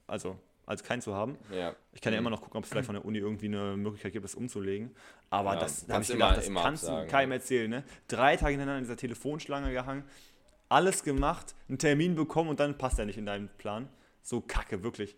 also 0.07 0.37
als 0.65 0.83
keinen 0.83 1.01
zu 1.01 1.15
haben. 1.15 1.37
Ja. 1.51 1.73
Ich 1.93 2.01
kann 2.01 2.13
ja 2.13 2.19
immer 2.19 2.29
noch 2.29 2.41
gucken, 2.41 2.57
ob 2.57 2.65
es 2.65 2.69
vielleicht 2.69 2.85
von 2.85 2.93
der 2.95 3.03
Uni 3.05 3.17
irgendwie 3.17 3.47
eine 3.47 3.75
Möglichkeit 3.77 4.11
gibt, 4.11 4.23
das 4.25 4.35
umzulegen. 4.35 4.93
Aber 5.31 5.53
Ja, 5.55 5.59
das, 5.61 5.87
da 5.87 5.95
habe 5.95 6.03
ich 6.03 6.09
immer- 6.11 6.17
gedacht, 6.25 6.37
das 6.37 6.47
immer 6.47 6.61
kannst 6.61 6.83
absagen, 6.83 7.05
du 7.07 7.11
keinem 7.11 7.31
erzählen. 7.31 7.69
Ne? 7.71 7.83
Drei 8.07 8.35
Tage 8.35 8.51
hintereinander 8.51 8.77
in 8.79 8.83
dieser 8.83 8.97
Telefonschlange 8.97 9.71
gehangen, 9.71 10.03
alles 10.67 11.03
gemacht, 11.03 11.55
einen 11.69 11.79
Termin 11.79 12.13
bekommen 12.15 12.49
und 12.51 12.59
dann 12.59 12.77
passt 12.77 12.99
er 12.99 13.05
nicht 13.05 13.17
in 13.17 13.25
deinen 13.25 13.47
Plan. 13.57 13.87
So 14.21 14.41
kacke, 14.41 14.83
wirklich. 14.83 15.15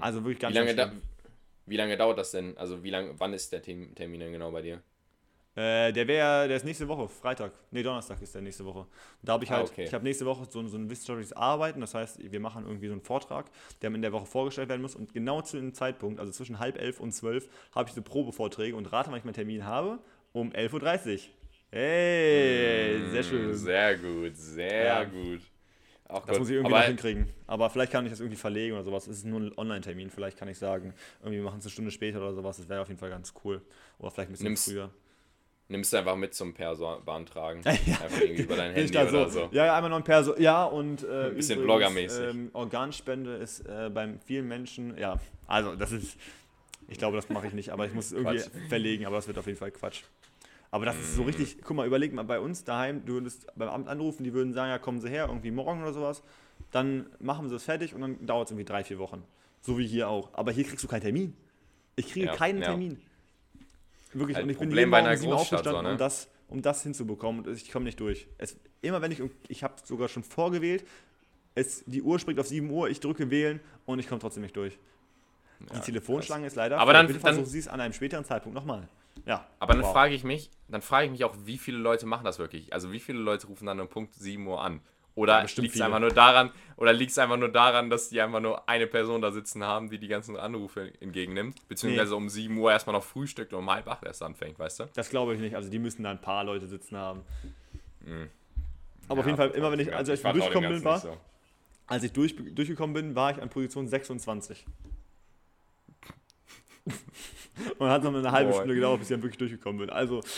Also 0.00 0.22
wirklich 0.22 0.38
ganz, 0.38 0.54
Wie 0.54 0.58
lange, 0.58 0.74
da, 0.74 0.92
wie 1.68 1.76
lange 1.76 1.96
dauert 1.96 2.18
das 2.18 2.30
denn? 2.32 2.56
Also 2.58 2.82
wie 2.82 2.90
lange, 2.90 3.14
wann 3.18 3.32
ist 3.32 3.52
der 3.52 3.62
Termin 3.62 3.94
denn 4.20 4.32
genau 4.32 4.50
bei 4.52 4.62
dir? 4.62 4.82
Äh, 5.56 5.92
der 5.92 6.06
wäre, 6.06 6.46
der 6.46 6.56
ist 6.56 6.64
nächste 6.64 6.86
Woche, 6.86 7.08
Freitag. 7.08 7.52
Nee, 7.72 7.82
Donnerstag 7.82 8.22
ist 8.22 8.32
der 8.34 8.42
nächste 8.42 8.64
Woche. 8.64 8.80
Und 8.80 8.88
da 9.22 9.32
habe 9.32 9.42
ich 9.44 9.50
Ah, 9.50 9.56
halt, 9.56 9.72
okay. 9.72 9.84
ich 9.84 9.92
habe 9.92 10.04
nächste 10.04 10.24
Woche 10.24 10.46
so, 10.48 10.64
so 10.68 10.76
ein 10.76 10.88
wissenschaftliches 10.88 11.32
Arbeiten, 11.32 11.80
das 11.80 11.94
heißt, 11.94 12.30
wir 12.30 12.38
machen 12.40 12.64
irgendwie 12.64 12.86
so 12.86 12.92
einen 12.92 13.00
Vortrag, 13.02 13.50
der 13.82 13.92
in 13.92 14.00
der 14.02 14.12
Woche 14.12 14.26
vorgestellt 14.26 14.68
werden 14.68 14.82
muss 14.82 14.94
und 14.94 15.12
genau 15.14 15.42
zu 15.42 15.56
dem 15.56 15.74
Zeitpunkt, 15.74 16.20
also 16.20 16.30
zwischen 16.30 16.60
halb 16.60 16.78
elf 16.80 17.00
und 17.00 17.10
zwölf, 17.12 17.48
habe 17.74 17.88
ich 17.88 17.94
so 17.94 18.02
Probevorträge 18.02 18.76
und 18.76 18.86
rate, 18.92 19.10
wann 19.10 19.18
ich 19.18 19.24
meinen 19.24 19.34
Termin 19.34 19.64
habe, 19.64 19.98
um 20.32 20.52
11.30 20.52 21.14
Uhr. 21.14 21.20
Hey, 21.72 23.02
sehr 23.04 23.22
schön. 23.24 23.52
Mm, 23.52 23.54
Sehr 23.54 23.98
gut, 23.98 24.36
sehr 24.36 24.84
Ja. 24.84 25.04
gut. 25.06 25.40
Auch 26.08 26.20
Das 26.24 26.30
gut. 26.30 26.38
muss 26.40 26.48
ich 26.48 26.54
irgendwie 26.56 26.72
Aber 26.72 26.80
noch 26.80 26.86
hinkriegen. 26.88 27.28
Aber 27.46 27.68
vielleicht 27.70 27.92
kann 27.92 28.04
ich 28.06 28.10
das 28.10 28.20
irgendwie 28.20 28.38
verlegen 28.38 28.74
oder 28.74 28.84
sowas. 28.84 29.06
Es 29.06 29.18
ist 29.18 29.26
nur 29.26 29.40
ein 29.40 29.52
Online-Termin, 29.56 30.08
vielleicht 30.10 30.38
kann 30.38 30.48
ich 30.48 30.58
sagen, 30.58 30.94
irgendwie 31.22 31.40
machen 31.42 31.58
es 31.58 31.64
eine 31.66 31.70
Stunde 31.70 31.90
später 31.90 32.18
oder 32.18 32.32
sowas. 32.34 32.56
Das 32.56 32.68
wäre 32.68 32.80
auf 32.80 32.88
jeden 32.88 32.98
Fall 32.98 33.10
ganz 33.10 33.34
cool. 33.44 33.60
Oder 33.98 34.10
vielleicht 34.10 34.30
ein 34.30 34.32
bisschen 34.32 34.46
Nimmst- 34.48 34.64
früher. 34.70 34.90
nimmst 35.68 35.92
du 35.92 35.98
einfach 35.98 36.16
mit 36.16 36.32
zum 36.34 36.54
Perso 36.54 36.98
beantragen. 37.04 37.60
Ja. 37.86 38.00
Einfach 38.00 38.20
irgendwie 38.22 38.42
über 38.42 38.56
dein 38.56 38.72
Handy 38.72 38.96
oder 38.96 39.10
so. 39.10 39.28
so. 39.28 39.48
Ja, 39.52 39.66
ja, 39.66 39.74
einmal 39.76 39.90
noch 39.90 39.98
ein 39.98 40.04
Perso. 40.04 40.34
Ja, 40.38 40.64
und 40.64 41.04
äh, 41.04 41.26
Ein 41.26 41.34
bisschen 41.36 41.62
bloggermäßig. 41.62 42.24
Ähm, 42.30 42.50
Organspende 42.54 43.36
ist 43.36 43.60
äh, 43.66 43.90
beim 43.92 44.18
vielen 44.20 44.48
Menschen, 44.48 44.96
ja, 44.96 45.20
also 45.46 45.74
das 45.76 45.92
ist, 45.92 46.16
ich 46.88 46.96
glaube, 46.96 47.16
das 47.16 47.28
mache 47.28 47.48
ich 47.48 47.52
nicht, 47.52 47.68
aber 47.70 47.84
ich 47.84 47.92
muss 47.92 48.06
es 48.06 48.12
irgendwie 48.12 48.40
verlegen, 48.70 49.04
aber 49.04 49.16
das 49.16 49.26
wird 49.26 49.36
auf 49.36 49.46
jeden 49.46 49.58
Fall 49.58 49.70
Quatsch. 49.72 50.04
Aber 50.70 50.84
das 50.84 50.96
Mhm. 50.96 51.00
ist 51.02 51.14
so 51.16 51.22
richtig, 51.22 51.58
guck 51.64 51.76
mal, 51.76 51.86
überleg 51.86 52.12
mal, 52.12 52.24
bei 52.24 52.38
uns 52.40 52.64
daheim, 52.64 53.04
du 53.06 53.14
würdest 53.14 53.46
beim 53.56 53.68
Amt 53.70 53.88
anrufen, 53.88 54.22
die 54.24 54.32
würden 54.34 54.52
sagen, 54.52 54.70
ja, 54.70 54.78
kommen 54.78 55.00
Sie 55.00 55.08
her, 55.08 55.26
irgendwie 55.28 55.50
morgen 55.50 55.80
oder 55.82 55.92
sowas. 55.92 56.22
Dann 56.72 57.06
machen 57.20 57.48
sie 57.48 57.54
es 57.54 57.64
fertig 57.64 57.94
und 57.94 58.00
dann 58.02 58.26
dauert 58.26 58.48
es 58.48 58.50
irgendwie 58.50 58.64
drei, 58.66 58.84
vier 58.84 58.98
Wochen. 58.98 59.22
So 59.62 59.78
wie 59.78 59.86
hier 59.86 60.08
auch. 60.08 60.28
Aber 60.34 60.52
hier 60.52 60.64
kriegst 60.64 60.84
du 60.84 60.88
keinen 60.88 61.00
Termin. 61.02 61.34
Ich 61.96 62.10
kriege 62.12 62.26
Ja, 62.26 62.36
keinen 62.36 62.58
ja. 62.60 62.68
Termin. 62.68 63.00
Wirklich, 64.12 64.36
Halt 64.36 64.44
und 64.44 64.50
ich 64.50 64.58
bin 64.58 64.68
Problem 64.68 64.78
jeden 64.78 64.90
bei 64.90 64.98
Morgen 64.98 65.06
einer 65.08 65.16
um 65.16 65.20
sieben 65.20 65.32
Uhr 65.32 65.36
Großstadt 65.38 65.64
so, 65.64 65.70
aufgestanden, 65.70 65.84
ne? 65.86 65.92
um, 65.92 65.98
das, 65.98 66.28
um 66.48 66.62
das 66.62 66.82
hinzubekommen. 66.82 67.46
Und 67.46 67.56
ich 67.56 67.70
komme 67.70 67.84
nicht 67.84 68.00
durch. 68.00 68.26
Es, 68.38 68.56
immer 68.82 69.00
wenn 69.02 69.12
ich, 69.12 69.22
ich 69.48 69.62
habe 69.62 69.74
sogar 69.84 70.08
schon 70.08 70.22
vorgewählt, 70.24 70.84
es, 71.54 71.84
die 71.86 72.02
Uhr 72.02 72.18
springt 72.18 72.40
auf 72.40 72.46
7 72.48 72.68
Uhr, 72.70 72.88
ich 72.90 73.00
drücke 73.00 73.30
wählen 73.30 73.60
und 73.86 73.98
ich 73.98 74.08
komme 74.08 74.20
trotzdem 74.20 74.42
nicht 74.42 74.56
durch. 74.56 74.78
Die 75.60 75.74
Ja, 75.74 75.80
Telefonschlange 75.80 76.46
ist 76.46 76.56
leider 76.56 76.78
Aber 76.78 76.92
dann- 76.92 77.06
Bitte 77.06 77.18
dann- 77.20 77.34
versuchen 77.34 77.46
Sie 77.50 77.58
es 77.58 77.68
an 77.68 77.80
einem 77.80 77.92
späteren 77.92 78.24
Zeitpunkt 78.24 78.54
nochmal. 78.54 78.88
Ja. 79.26 79.46
Aber 79.58 79.74
dann 79.74 79.82
Wow. 79.82 79.92
frage 79.92 80.14
ich 80.14 80.24
mich, 80.24 80.50
dann 80.68 80.82
frage 80.82 81.06
ich 81.06 81.10
mich 81.12 81.24
auch, 81.24 81.34
wie 81.44 81.58
viele 81.58 81.78
Leute 81.78 82.06
machen 82.06 82.24
das 82.24 82.38
wirklich? 82.38 82.72
Also 82.72 82.92
wie 82.92 83.00
viele 83.00 83.18
Leute 83.18 83.46
rufen 83.46 83.66
dann 83.66 83.80
um 83.80 83.88
Punkt 83.88 84.14
7 84.14 84.46
Uhr 84.46 84.60
an? 84.62 84.74
Ja, 84.74 84.80
Oder 85.14 85.42
bestimmt 85.42 85.64
liegt 85.64 85.74
es 85.74 85.80
einfach 85.80 85.98
nur 85.98 86.10
daran, 86.12 86.52
oder 86.76 86.92
liegt 86.92 87.10
es 87.10 87.18
einfach 87.18 87.36
nur 87.36 87.48
daran, 87.48 87.90
dass 87.90 88.08
die 88.08 88.20
einfach 88.20 88.38
nur 88.40 88.68
eine 88.68 88.86
Person 88.86 89.20
da 89.20 89.32
sitzen 89.32 89.64
haben, 89.64 89.90
die 89.90 89.98
die 89.98 90.06
ganzen 90.06 90.36
Anrufe 90.36 90.92
entgegennimmt, 91.00 91.66
beziehungsweise 91.66 92.14
um 92.14 92.28
7 92.28 92.56
Uhr 92.56 92.70
erstmal 92.70 92.94
noch 92.94 93.02
frühstückt 93.02 93.52
und 93.52 93.58
um 93.60 93.70
halb 93.70 93.88
acht 93.88 94.04
erst 94.04 94.22
anfängt, 94.22 94.58
weißt 94.60 94.80
du? 94.80 94.84
Das 94.94 95.10
glaube 95.10 95.34
ich 95.34 95.40
nicht. 95.40 95.56
Also 95.56 95.70
die 95.70 95.80
müssen 95.80 96.04
da 96.04 96.12
ein 96.12 96.20
paar 96.20 96.44
Leute 96.44 96.68
sitzen 96.68 96.96
haben. 96.96 97.22
Mhm. 98.00 98.30
Aber 99.08 99.20
auf 99.20 99.26
jeden 99.26 99.38
Fall, 99.38 99.50
immer 99.50 99.72
wenn 99.72 99.80
ich, 99.80 99.92
also 99.92 100.12
als 100.12 100.20
ich 100.20 100.30
durchgekommen 100.30 100.70
bin, 100.70 100.84
war, 100.84 101.04
nicht 101.04 101.18
als 101.88 102.02
ich 102.04 102.12
durch, 102.12 102.36
durchgekommen 102.54 102.94
bin, 102.94 103.14
war 103.16 103.32
ich 103.32 103.42
an 103.42 103.48
Position 103.48 103.88
26. 103.88 104.66
Und 107.78 107.88
hat 107.88 108.02
noch 108.02 108.14
eine 108.14 108.32
halbe 108.32 108.50
Boah. 108.50 108.56
Stunde 108.58 108.74
gedauert, 108.74 109.00
bis 109.00 109.10
ich 109.10 109.14
dann 109.14 109.22
wirklich 109.22 109.38
durchgekommen 109.38 109.80
bin. 109.80 109.90
Also 109.90 110.20
so. 110.22 110.28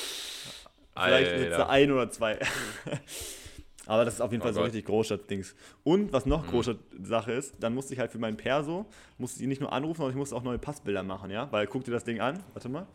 vielleicht 0.94 1.32
jetzt 1.32 1.52
Alter. 1.52 1.70
ein 1.70 1.92
oder 1.92 2.10
zwei. 2.10 2.38
Aber 3.86 4.04
das 4.04 4.14
ist 4.14 4.20
auf 4.20 4.30
jeden 4.30 4.42
Oh 4.42 4.44
Fall 4.44 4.52
so 4.52 4.60
Gott. 4.60 4.68
richtig 4.68 4.84
Großstadt-Dings. 4.84 5.54
Und 5.82 6.12
was 6.12 6.24
noch 6.24 6.46
Großstadt-Sache 6.46 7.32
ist, 7.32 7.54
dann 7.58 7.74
musste 7.74 7.92
ich 7.92 7.98
halt 7.98 8.12
für 8.12 8.18
meinen 8.18 8.36
Perso, 8.36 8.86
musste 9.18 9.38
ich 9.38 9.42
ihn 9.42 9.48
nicht 9.48 9.60
nur 9.60 9.72
anrufen, 9.72 9.96
sondern 9.96 10.12
ich 10.12 10.18
musste 10.18 10.36
auch 10.36 10.44
neue 10.44 10.58
Passbilder 10.58 11.02
machen, 11.02 11.30
ja? 11.30 11.48
Weil 11.50 11.66
guck 11.66 11.82
dir 11.82 11.90
das 11.90 12.04
Ding 12.04 12.20
an, 12.20 12.38
warte 12.52 12.68
mal. 12.68 12.86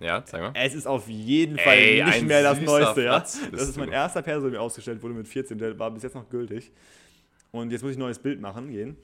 Ja, 0.00 0.22
sag 0.24 0.40
mal. 0.40 0.52
Es 0.54 0.74
ist 0.74 0.86
auf 0.86 1.08
jeden 1.08 1.58
Fall 1.58 1.76
Ey, 1.76 2.02
nicht 2.04 2.22
mehr 2.26 2.42
das 2.42 2.60
Neueste, 2.60 3.02
ja? 3.04 3.12
Fratz 3.12 3.38
bist 3.38 3.62
Das 3.62 3.68
ist 3.68 3.76
mein 3.76 3.90
erster 3.92 4.22
Perso, 4.22 4.42
der 4.48 4.52
mir 4.58 4.60
ausgestellt 4.62 5.02
wurde 5.02 5.14
mit 5.14 5.28
14, 5.28 5.58
der 5.58 5.78
war 5.78 5.90
bis 5.90 6.02
jetzt 6.02 6.14
noch 6.14 6.28
gültig. 6.30 6.72
Und 7.50 7.70
jetzt 7.70 7.82
muss 7.82 7.92
ich 7.92 7.98
ein 7.98 8.00
neues 8.00 8.18
Bild 8.18 8.40
machen 8.40 8.70
gehen. 8.70 8.96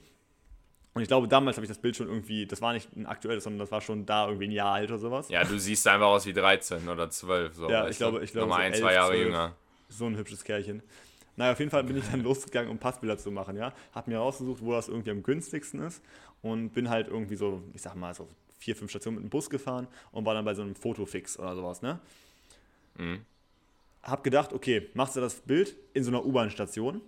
Und 0.93 1.01
ich 1.01 1.07
glaube, 1.07 1.27
damals 1.27 1.55
habe 1.57 1.63
ich 1.65 1.69
das 1.69 1.77
Bild 1.77 1.95
schon 1.95 2.07
irgendwie, 2.07 2.45
das 2.45 2.61
war 2.61 2.73
nicht 2.73 2.93
ein 2.97 3.05
aktuelles, 3.05 3.45
sondern 3.45 3.59
das 3.59 3.71
war 3.71 3.79
schon 3.79 4.05
da 4.05 4.25
irgendwie 4.27 4.47
ein 4.47 4.51
Jahr 4.51 4.73
alt 4.73 4.89
oder 4.89 4.99
sowas. 4.99 5.29
Ja, 5.29 5.43
du 5.45 5.57
siehst 5.57 5.87
einfach 5.87 6.07
aus 6.07 6.25
wie 6.25 6.33
13 6.33 6.87
oder 6.89 7.09
12. 7.09 7.55
So, 7.55 7.69
Ja, 7.69 7.87
ich 7.87 7.97
glaube- 7.97 8.23
ich 8.23 8.31
glaube, 8.33 8.49
Nochmal 8.49 8.63
so 8.63 8.65
ein, 8.67 8.73
11, 8.73 8.81
zwei 8.81 8.93
Jahre 8.93 9.11
12. 9.13 9.25
jünger. 9.25 9.55
So 9.87 10.05
ein 10.05 10.17
hübsches 10.17 10.43
Kerlchen. 10.43 10.83
Naja, 11.37 11.53
auf 11.53 11.59
jeden 11.59 11.71
Fall 11.71 11.85
bin 11.85 11.97
ich 11.97 12.03
dann 12.09 12.21
losgegangen, 12.23 12.69
um 12.69 12.77
Passbilder 12.77 13.17
zu 13.17 13.31
machen, 13.31 13.55
ja. 13.55 13.73
Hab 13.95 14.07
mir 14.09 14.17
rausgesucht, 14.17 14.61
wo 14.61 14.73
das 14.73 14.89
irgendwie 14.89 15.11
am 15.11 15.23
günstigsten 15.23 15.79
ist 15.81 16.03
und 16.41 16.71
bin 16.71 16.89
halt 16.89 17.07
irgendwie 17.07 17.35
so, 17.35 17.61
ich 17.73 17.81
sag 17.81 17.95
mal, 17.95 18.13
so 18.13 18.27
vier, 18.59 18.75
fünf 18.75 18.91
Stationen 18.91 19.15
mit 19.15 19.23
dem 19.25 19.29
Bus 19.29 19.49
gefahren 19.49 19.87
und 20.11 20.25
war 20.25 20.33
dann 20.33 20.43
bei 20.43 20.53
so 20.53 20.61
einem 20.61 20.75
Fotofix 20.75 21.39
oder 21.39 21.55
sowas, 21.55 21.81
ne? 21.81 21.99
Mhm. 22.97 23.21
Hab 24.03 24.23
gedacht, 24.23 24.51
okay, 24.51 24.89
machst 24.93 25.15
du 25.15 25.21
das 25.21 25.35
Bild 25.35 25.75
in 25.93 26.03
so 26.03 26.11
einer 26.11 26.25
U-Bahn-Station? 26.25 27.01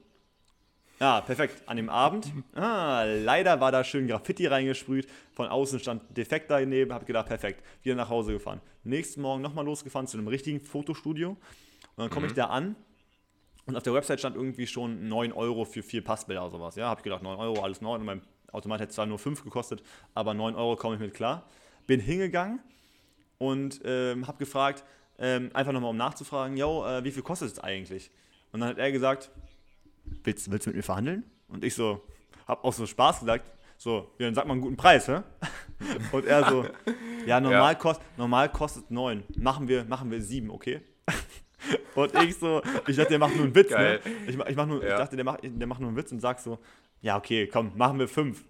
Ja, 1.00 1.22
perfekt. 1.22 1.64
An 1.68 1.78
dem 1.78 1.89
Abend, 1.89 2.32
ah, 2.56 3.04
leider 3.04 3.60
war 3.60 3.72
da 3.72 3.84
schön 3.84 4.08
Graffiti 4.08 4.48
reingesprüht. 4.48 5.08
Von 5.34 5.48
außen 5.48 5.80
stand 5.80 6.04
defekt 6.16 6.50
daneben. 6.50 6.94
Hab 6.94 7.06
gedacht, 7.06 7.28
perfekt. 7.28 7.64
Wieder 7.82 7.96
nach 7.96 8.10
Hause 8.10 8.34
gefahren. 8.34 8.62
Nächsten 8.84 9.22
Morgen 9.22 9.41
nochmal 9.41 9.66
losgefahren 9.66 10.08
zu 10.08 10.18
einem 10.18 10.28
richtigen 10.28 10.62
Fotostudio. 10.62 11.32
Und 11.32 11.38
dann 11.98 12.10
komme 12.10 12.28
ich 12.28 12.34
da 12.34 12.46
an 12.46 12.76
und 13.66 13.78
auf 13.78 13.84
der 13.84 13.94
Website 13.94 14.20
stand 14.20 14.36
irgendwie 14.36 14.68
schon 14.68 15.08
9 15.08 15.32
Euro 15.32 15.66
für 15.66 15.84
vier 15.84 16.04
Passbilder 16.04 16.41
oder 16.41 16.52
sowas. 16.52 16.76
Ja, 16.76 16.89
hab 16.89 17.00
ich 17.00 17.04
gedacht, 17.04 17.24
9 17.24 17.38
Euro, 17.39 17.62
alles 17.62 17.82
9. 17.82 18.02
Und 18.02 18.06
mein 18.06 18.22
Automat 18.52 18.82
hätte 18.82 18.94
zwar 18.94 19.06
nur 19.06 19.20
5 19.20 19.44
gekostet, 19.44 19.84
aber 20.14 20.34
9 20.34 20.56
Euro 20.56 20.76
komme 20.76 20.96
ich 20.96 21.02
mit 21.02 21.14
klar. 21.14 21.48
Bin 21.88 22.00
hingegangen 22.00 22.60
und 23.38 23.82
ähm, 23.86 24.28
habe 24.28 24.38
gefragt, 24.38 24.84
ähm, 25.18 25.50
einfach 25.54 25.72
nochmal 25.72 25.91
um 25.91 25.98
nachzufragen, 25.98 26.58
yo, 26.58 26.86
äh, 26.86 27.04
wie 27.04 27.12
viel 27.12 27.24
kostet 27.24 27.52
es 27.52 27.60
eigentlich? 27.60 28.12
Und 28.52 28.60
dann 28.60 28.70
hat 28.70 28.78
er 28.78 28.91
gesagt, 28.91 29.32
willst, 30.24 30.51
willst 30.51 30.66
du 30.66 30.70
mit 30.70 30.78
mir 30.78 30.84
verhandeln? 30.84 31.24
Und 31.47 31.64
ich 31.64 31.76
so, 31.76 32.01
hab 32.47 32.64
auch 32.64 32.74
so 32.74 32.86
Spaß 32.86 33.22
gesagt, 33.22 33.45
so, 33.78 34.11
ja, 34.18 34.28
dann 34.28 34.36
sag 34.36 34.45
mal 34.45 34.53
einen 34.53 34.61
guten 34.61 34.78
Preis, 34.78 35.07
hä? 35.07 35.22
Und 36.11 36.26
er 36.26 36.47
so, 36.49 36.66
ja, 37.26 37.39
normal, 37.41 37.74
Ja. 37.74 37.80
Kost, 37.80 38.01
normal 38.18 38.49
kostet 38.49 38.89
9, 38.89 39.24
machen 39.38 39.68
wir, 39.68 39.84
machen 39.86 40.09
wir 40.11 40.22
7, 40.22 40.49
okay? 40.49 40.82
Und 41.95 42.14
ich 42.24 42.36
so, 42.38 42.61
ich 42.88 42.95
dachte, 42.95 43.09
der 43.09 43.20
macht 43.20 43.36
nur 43.36 43.45
einen 43.45 43.55
Witz, 43.55 43.70
Geil. 43.70 43.99
ne? 44.05 44.11
Ich, 44.28 44.38
ich, 44.38 44.55
mach 44.55 44.66
nur, 44.66 44.82
ich 44.84 44.89
Ja. 44.89 44.97
dachte, 44.97 45.16
der 45.16 45.26
macht, 45.26 45.39
der 45.43 45.68
macht 45.68 45.80
nur 45.80 45.89
einen 45.89 45.97
Witz 45.97 46.11
und 46.11 46.20
sagt 46.20 46.41
so, 46.41 46.59
ja, 47.01 47.18
okay, 47.18 47.47
komm, 47.47 47.72
machen 47.76 47.99
wir 47.99 48.07
5. 48.07 48.43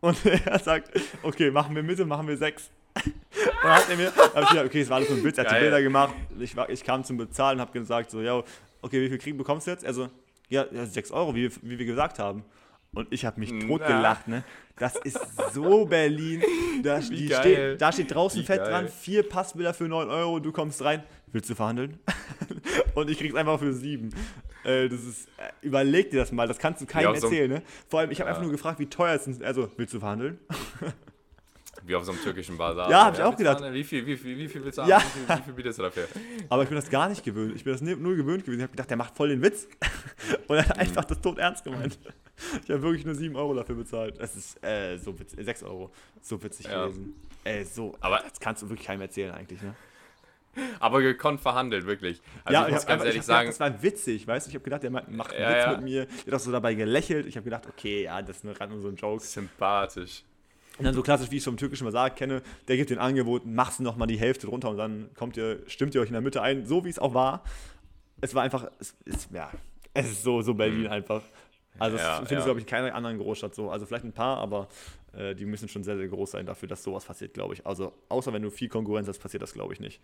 Und 0.00 0.26
er 0.46 0.58
sagt, 0.58 0.90
okay, 1.22 1.50
machen 1.50 1.74
wir 1.74 1.82
Mitte, 1.82 2.04
machen 2.04 2.28
wir 2.28 2.36
6. 2.36 2.70
Und 3.04 3.14
dann 3.62 3.72
hat 3.72 3.88
er 3.88 3.96
mir, 3.96 4.12
hab 4.14 4.42
ich 4.42 4.48
gedacht, 4.50 4.66
okay, 4.66 4.80
es 4.80 4.88
war 4.90 4.96
alles 4.96 5.08
nur 5.08 5.18
ein 5.18 5.24
Witz, 5.24 5.38
er 5.38 5.44
hat 5.44 5.56
die. 5.56 5.60
Bilder 5.60 5.82
gemacht, 5.82 6.14
ich, 6.38 6.56
war, 6.56 6.68
ich 6.68 6.82
kam 6.84 7.04
zum 7.04 7.16
Bezahlen 7.16 7.58
und 7.58 7.60
habe 7.62 7.72
gesagt, 7.72 8.10
so, 8.10 8.20
ja, 8.20 8.42
okay, 8.82 9.00
wie 9.02 9.08
viel 9.08 9.18
kriegen 9.18 9.38
bekommst 9.38 9.66
du 9.66 9.70
jetzt? 9.70 9.84
Also, 9.84 10.08
ja, 10.48 10.66
ja 10.72 10.86
6 10.86 11.10
Euro, 11.10 11.34
wie, 11.34 11.50
wie 11.62 11.78
wir 11.78 11.86
gesagt 11.86 12.18
haben. 12.18 12.44
Und 12.94 13.12
ich 13.12 13.26
habe 13.26 13.38
mich 13.38 13.52
Na. 13.52 13.66
totgelacht, 13.66 14.28
ne? 14.28 14.44
Das 14.78 14.96
ist 14.96 15.18
so 15.52 15.84
Berlin. 15.84 16.42
Da, 16.82 17.02
steht, 17.02 17.80
da 17.80 17.92
steht 17.92 18.14
draußen 18.14 18.40
Wie 18.40 18.46
fett 18.46 18.58
geil. 18.62 18.70
dran, 18.70 18.88
vier 18.88 19.28
Passbilder 19.28 19.74
für 19.74 19.88
9 19.88 20.08
Euro, 20.08 20.38
du 20.40 20.52
kommst 20.52 20.82
rein. 20.82 21.02
Willst 21.30 21.50
du 21.50 21.54
verhandeln? 21.54 21.98
Und 22.94 23.10
ich 23.10 23.18
krieg's 23.18 23.34
einfach 23.34 23.58
für 23.58 23.72
7. 23.74 24.08
Äh, 24.64 24.88
das 24.88 25.02
ist, 25.04 25.28
äh, 25.36 25.50
überleg 25.60 26.10
dir 26.10 26.20
das 26.20 26.32
mal, 26.32 26.48
das 26.48 26.58
kannst 26.58 26.80
du 26.80 26.86
keinem 26.86 27.04
so 27.04 27.08
einem- 27.10 27.22
erzählen, 27.24 27.50
ne? 27.50 27.62
Vor 27.88 28.00
allem, 28.00 28.10
ich 28.10 28.20
habe 28.20 28.28
Ja. 28.28 28.34
einfach 28.34 28.42
nur 28.42 28.52
gefragt, 28.52 28.78
wie 28.78 28.86
teuer 28.86 29.14
es 29.14 29.26
ist. 29.26 29.42
Also, 29.42 29.70
willst 29.76 29.92
du 29.92 30.00
verhandeln? 30.00 30.38
Wie 31.84 31.94
auf 31.94 32.04
so 32.04 32.12
einem 32.12 32.20
türkischen 32.22 32.56
Bazar. 32.56 32.90
Ja, 32.90 33.06
hab 33.06 33.14
ich 33.14 33.22
auch 33.22 33.36
gedacht. 33.36 33.62
Wie 33.72 33.84
viel, 33.84 34.04
wie 34.06 34.16
viel, 34.16 34.36
wie 34.36 34.48
viel 34.48 34.64
willst 34.64 34.78
du 34.78 34.82
Ja. 34.82 35.00
haben? 35.00 35.04
Wie 35.14 35.26
viel, 35.26 35.38
wie 35.38 35.42
viel 35.42 35.52
bietest 35.54 35.78
du 35.78 35.82
dafür? 35.84 36.08
Aber 36.48 36.62
ich 36.62 36.68
bin 36.68 36.76
das 36.76 36.90
gar 36.90 37.08
nicht 37.08 37.24
gewöhnt. 37.24 37.54
Ich 37.56 37.64
bin 37.64 37.72
das 37.72 37.80
null 37.82 38.16
gewöhnt 38.16 38.44
gewesen. 38.44 38.58
Ich 38.60 38.62
habe 38.64 38.72
gedacht, 38.72 38.90
der 38.90 38.96
macht 38.96 39.16
voll 39.16 39.28
den 39.28 39.42
Witz. 39.42 39.66
Und 40.48 40.56
er 40.56 40.62
Mhm. 40.64 40.68
hat 40.68 40.78
einfach 40.78 41.04
das 41.04 41.20
tot 41.20 41.38
ernst 41.38 41.64
gemeint. 41.64 41.98
Ich 42.64 42.70
habe 42.70 42.82
wirklich 42.82 43.04
nur 43.04 43.14
7 43.14 43.34
Euro 43.36 43.54
dafür 43.54 43.74
bezahlt. 43.76 44.20
Das 44.20 44.36
ist 44.36 44.62
äh, 44.64 44.96
so 44.98 45.18
witzig. 45.18 45.44
6 45.44 45.62
Euro. 45.64 45.90
So 46.20 46.42
witzig 46.42 46.66
Ja. 46.66 46.84
gewesen. 46.86 47.14
Äh, 47.44 47.64
so. 47.64 47.94
Aber- 48.00 48.20
das 48.28 48.38
kannst 48.40 48.62
du 48.62 48.68
wirklich 48.68 48.86
keinem 48.86 49.02
erzählen 49.02 49.32
eigentlich, 49.32 49.60
ne? 49.62 49.74
Aber 50.80 51.00
gekonnt 51.00 51.40
verhandelt, 51.40 51.86
wirklich. 51.86 52.20
Also 52.44 52.62
ich 52.66 52.72
muss 52.72 52.80
hab 52.82 52.88
ganz 52.88 53.04
ehrlich 53.04 53.22
sagen, 53.22 53.50
gedacht, 53.50 53.60
das 53.60 53.74
war 53.74 53.82
witzig, 53.82 54.26
weißt 54.26 54.46
du? 54.46 54.50
Ich 54.50 54.54
habe 54.56 54.64
gedacht, 54.64 54.82
der 54.82 54.90
ma- 54.90 55.04
macht 55.08 55.32
einen 55.32 55.42
Ja, 55.42 55.50
Witz 55.50 55.64
ja. 55.66 55.72
mit 55.72 55.82
mir. 55.82 56.06
Der 56.06 56.26
hat 56.26 56.34
auch 56.34 56.44
so 56.44 56.50
dabei 56.50 56.74
gelächelt. 56.74 57.26
Ich 57.26 57.36
habe 57.36 57.44
gedacht, 57.44 57.64
okay, 57.68 58.04
ja, 58.04 58.20
das 58.22 58.38
ist 58.38 58.44
nur 58.44 58.54
gerade 58.54 58.72
nur 58.72 58.80
so 58.82 58.88
ein 58.88 58.96
Joke. 58.96 59.22
sympathisch. 59.22 60.24
Und 60.78 60.84
dann 60.84 60.94
so 60.94 61.02
klassisch, 61.02 61.30
wie 61.30 61.36
ich 61.36 61.40
es 61.40 61.44
vom 61.44 61.56
türkischen 61.56 61.84
Basar 61.84 62.10
kenne, 62.10 62.42
der 62.68 62.76
gibt 62.76 62.90
den 62.90 62.98
Angebot, 62.98 63.44
machst 63.46 63.80
du 63.80 63.82
noch 63.82 63.96
mal 63.96 64.06
die 64.06 64.18
Hälfte 64.18 64.46
drunter 64.46 64.70
und 64.70 64.76
dann 64.76 65.10
kommt 65.14 65.36
ihr, 65.36 65.62
stimmt 65.66 65.94
ihr 65.94 66.00
euch 66.00 66.08
in 66.08 66.12
der 66.14 66.22
Mitte 66.22 66.40
ein, 66.40 66.66
so 66.66 66.84
wie 66.84 66.88
es 66.88 66.98
auch 66.98 67.14
war. 67.14 67.42
Es 68.20 68.34
war 68.34 68.42
einfach, 68.42 68.70
es 68.78 68.96
ist, 69.04 69.30
ja, 69.32 69.50
es 69.94 70.10
ist 70.10 70.22
so, 70.22 70.40
so 70.42 70.54
Berlin 70.54 70.86
einfach. 70.86 71.22
Also 71.78 71.96
Mhm. 71.96 72.02
Ja, 72.02 72.08
das 72.08 72.28
findest 72.28 72.32
ja. 72.32 72.38
du, 72.38 72.44
glaube 72.44 72.60
ich, 72.60 72.66
in 72.66 72.70
keiner 72.70 72.94
anderen 72.94 73.18
Großstadt 73.18 73.54
so. 73.54 73.70
Also 73.70 73.86
vielleicht 73.86 74.04
ein 74.04 74.12
paar, 74.12 74.38
aber 74.38 74.68
äh, 75.12 75.34
die 75.34 75.44
müssen 75.44 75.68
schon 75.68 75.84
sehr, 75.84 75.96
sehr 75.96 76.08
groß 76.08 76.32
sein 76.32 76.46
dafür, 76.46 76.68
dass 76.68 76.82
sowas 76.82 77.04
passiert, 77.04 77.34
glaube 77.34 77.54
ich. 77.54 77.66
Also 77.66 77.92
außer 78.08 78.32
wenn 78.32 78.42
du 78.42 78.50
viel 78.50 78.68
Konkurrenz 78.68 79.08
hast, 79.08 79.18
passiert 79.18 79.42
das, 79.42 79.52
glaube 79.52 79.72
ich, 79.72 79.80
nicht. 79.80 80.00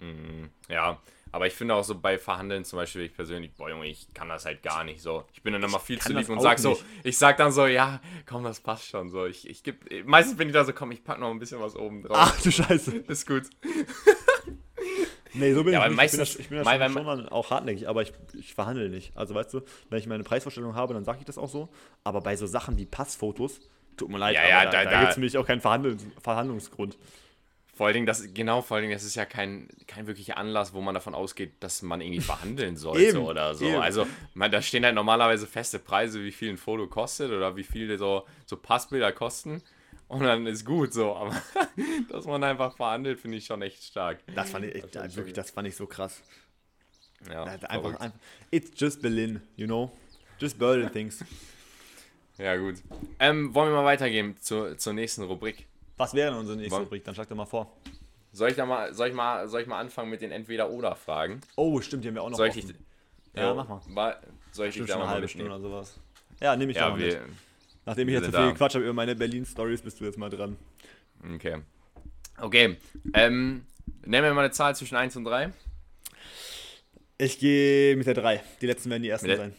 Mhm. 0.00 0.50
Ja, 0.68 1.00
aber 1.32 1.46
ich 1.48 1.54
finde 1.54 1.74
auch 1.74 1.82
so 1.82 1.98
bei 1.98 2.18
Verhandeln 2.18 2.64
zum 2.64 2.76
Beispiel, 2.78 3.02
ich 3.02 3.14
persönlich, 3.14 3.52
boah 3.54 3.68
Junge, 3.70 3.86
ich 3.88 4.06
kann 4.14 4.28
das 4.28 4.44
halt 4.44 4.62
gar 4.62 4.84
nicht 4.84 5.00
so. 5.02 5.24
Ich 5.32 5.42
bin 5.42 5.52
dann 5.54 5.62
immer 5.62 5.80
viel 5.80 5.98
zu 6.00 6.12
lieb 6.12 6.28
und 6.28 6.40
sag 6.40 6.58
so, 6.60 6.70
nicht. 6.70 6.84
ich 7.02 7.18
sag 7.18 7.36
dann 7.38 7.50
so, 7.50 7.66
ja, 7.66 8.00
komm, 8.26 8.44
das 8.44 8.60
passt 8.60 8.86
schon 8.88 9.08
so. 9.10 9.26
Ich, 9.26 9.48
ich 9.48 9.62
geb, 9.64 10.06
meistens 10.06 10.36
bin 10.36 10.48
ich 10.48 10.54
da 10.54 10.64
so, 10.64 10.72
komm, 10.72 10.92
ich 10.92 11.02
pack 11.02 11.18
noch 11.18 11.30
ein 11.30 11.38
bisschen 11.40 11.60
was 11.60 11.74
oben 11.74 12.02
drauf. 12.02 12.16
Ach 12.20 12.40
du 12.42 12.50
Scheiße. 12.52 12.96
Ist 13.08 13.26
gut. 13.26 13.44
Nee, 15.34 15.54
so 15.54 15.64
bin 15.64 15.72
Ja, 15.72 15.86
ich 15.86 15.90
nicht. 15.90 15.92
Ich 15.92 15.96
bin, 15.96 15.96
meistens- 15.96 16.18
das, 16.18 16.36
ich 16.36 16.48
bin 16.50 16.58
das 16.58 16.66
weil- 16.66 16.90
schon, 16.90 17.04
schon 17.04 17.28
auch 17.30 17.50
hartnäckig, 17.50 17.88
aber 17.88 18.02
ich, 18.02 18.12
ich 18.38 18.52
verhandle 18.54 18.90
nicht. 18.90 19.16
Also 19.16 19.34
weißt 19.34 19.54
du, 19.54 19.62
wenn 19.88 19.98
ich 19.98 20.06
meine 20.06 20.24
Preisvorstellung 20.24 20.74
habe, 20.74 20.92
dann 20.92 21.04
sage 21.04 21.20
ich 21.20 21.24
das 21.24 21.38
auch 21.38 21.48
so. 21.48 21.70
Aber 22.04 22.20
bei 22.20 22.36
so 22.36 22.46
Sachen 22.46 22.76
wie 22.76 22.84
Passfotos, 22.84 23.60
tut 23.96 24.10
mir 24.10 24.18
leid, 24.18 24.34
Ja, 24.34 24.46
ja, 24.46 24.64
da, 24.66 24.70
da- 24.70 24.84
da, 24.84 24.90
da- 24.90 25.00
gibt 25.00 25.12
es 25.12 25.16
mich 25.16 25.38
auch 25.38 25.46
keinen 25.46 25.62
Verhandlungs 25.62 26.04
Verhandlungsgrund. 26.22 26.98
Vor 27.74 27.86
allen 27.86 27.94
Dingen, 27.94 28.06
das, 28.06 28.34
genau, 28.34 28.60
vor 28.60 28.76
allen 28.76 28.84
Dingen, 28.84 28.94
das 28.94 29.02
ist 29.04 29.14
ja 29.14 29.24
kein, 29.24 29.66
kein 29.86 30.06
wirklicher 30.06 30.36
Anlass, 30.36 30.74
wo 30.74 30.82
man 30.82 30.94
davon 30.94 31.14
ausgeht, 31.14 31.54
dass 31.60 31.80
man 31.80 32.02
irgendwie 32.02 32.20
verhandeln 32.20 32.76
sollte 32.76 33.02
Eben, 33.02 33.18
oder 33.20 33.54
so. 33.54 33.64
eben. 33.64 33.80
Also, 33.80 34.06
man, 34.34 34.52
da 34.52 34.60
stehen 34.60 34.84
halt 34.84 34.94
normalerweise 34.94 35.46
feste 35.46 35.78
Preise, 35.78 36.22
wie 36.22 36.32
viel 36.32 36.50
ein 36.50 36.58
Foto 36.58 36.86
kostet 36.86 37.30
oder 37.30 37.56
wie 37.56 37.64
viel 37.64 37.96
so, 37.96 38.26
so 38.44 38.56
Passbilder 38.58 39.10
kosten. 39.12 39.62
Und 40.08 40.24
dann 40.24 40.46
ist 40.46 40.66
gut 40.66 40.92
so, 40.92 41.16
aber 41.16 41.40
dass 42.10 42.26
man 42.26 42.44
einfach 42.44 42.76
verhandelt, 42.76 43.18
finde 43.18 43.38
ich 43.38 43.46
schon 43.46 43.62
echt 43.62 43.82
stark. 43.82 44.18
Das 44.34 44.50
fand 44.50 44.66
ich, 44.66 44.74
echt, 44.74 44.94
Das 44.94 45.16
wirklich, 45.16 45.32
das 45.32 45.50
fand 45.50 45.66
ich 45.66 45.74
so 45.74 45.86
krass. 45.86 46.20
Ja, 47.30 47.44
einfach, 47.44 47.98
einfach, 47.98 48.18
it's 48.50 48.78
just 48.78 49.00
Berlin, 49.00 49.40
you 49.56 49.66
know? 49.66 49.90
Just 50.38 50.58
Berlin 50.58 50.92
things. 50.92 51.24
ja 52.36 52.54
gut. 52.56 52.82
Ähm, 53.18 53.54
wollen 53.54 53.70
wir 53.70 53.76
mal 53.76 53.84
weitergehen 53.86 54.36
zur, 54.40 54.76
zur 54.76 54.92
nächsten 54.92 55.22
Rubrik? 55.22 55.66
Was 56.02 56.14
wäre 56.14 56.30
denn 56.30 56.40
unsere 56.40 56.56
nächste 56.58 56.74
Wann- 56.76 56.82
Rubrik? 56.84 57.04
Dann 57.04 57.14
schlag 57.14 57.28
doch 57.28 57.36
mal 57.36 57.46
vor. 57.46 57.76
Soll 58.32 58.48
ich, 58.50 58.56
da 58.56 58.64
mal, 58.66 58.92
soll, 58.94 59.08
ich 59.08 59.14
mal, 59.14 59.46
soll 59.48 59.60
ich 59.60 59.66
mal 59.66 59.78
anfangen 59.78 60.08
mit 60.10 60.22
den 60.22 60.32
Entweder-Oder-Fragen? 60.32 61.40
Oh, 61.56 61.80
stimmt, 61.80 62.02
die 62.04 62.08
haben 62.08 62.14
wir 62.14 62.22
auch 62.22 62.30
noch 62.30 62.38
Soll 62.38 62.48
ich 62.48 62.54
dich. 62.54 62.74
Ja, 63.34 63.50
Jo, 63.50 63.54
mach 63.54 63.68
mal. 63.86 64.18
Soll 64.52 64.66
ich 64.68 64.74
dich 64.74 64.82
Bestimmt 64.82 64.88
da 64.88 64.94
eine 64.94 65.04
mal 65.04 65.10
halbe 65.10 65.28
Stunde 65.28 65.46
oder 65.46 65.60
sowas. 65.60 65.98
Ja, 66.40 66.56
nehme 66.56 66.72
ich 66.72 66.78
Ja, 66.78 66.90
mal 66.90 66.98
wir, 66.98 67.06
mit. 67.06 67.20
Nachdem 67.84 68.08
ich 68.08 68.14
jetzt 68.14 68.24
so 68.26 68.30
viel 68.32 68.40
da. 68.40 68.50
gequatscht 68.50 68.74
habe 68.74 68.84
über 68.84 68.94
meine 68.94 69.14
Berlin-Stories, 69.14 69.82
bist 69.82 70.00
du 70.00 70.04
jetzt 70.04 70.16
mal 70.18 70.30
dran. 70.30 70.56
Okay. 71.34 71.58
Okay. 72.40 72.76
Ähm, 73.14 73.66
nennen 74.04 74.24
wir 74.24 74.32
mal 74.34 74.44
eine 74.44 74.50
Zahl 74.50 74.74
zwischen 74.74 74.96
1 74.96 75.14
und 75.16 75.24
3. 75.24 75.52
Ich 77.18 77.38
gehe 77.38 77.96
mit 77.96 78.06
der 78.06 78.14
3. 78.14 78.42
Die 78.60 78.66
letzten 78.66 78.90
werden 78.90 79.02
die 79.02 79.08
ersten 79.10 79.36
sein. 79.36 79.54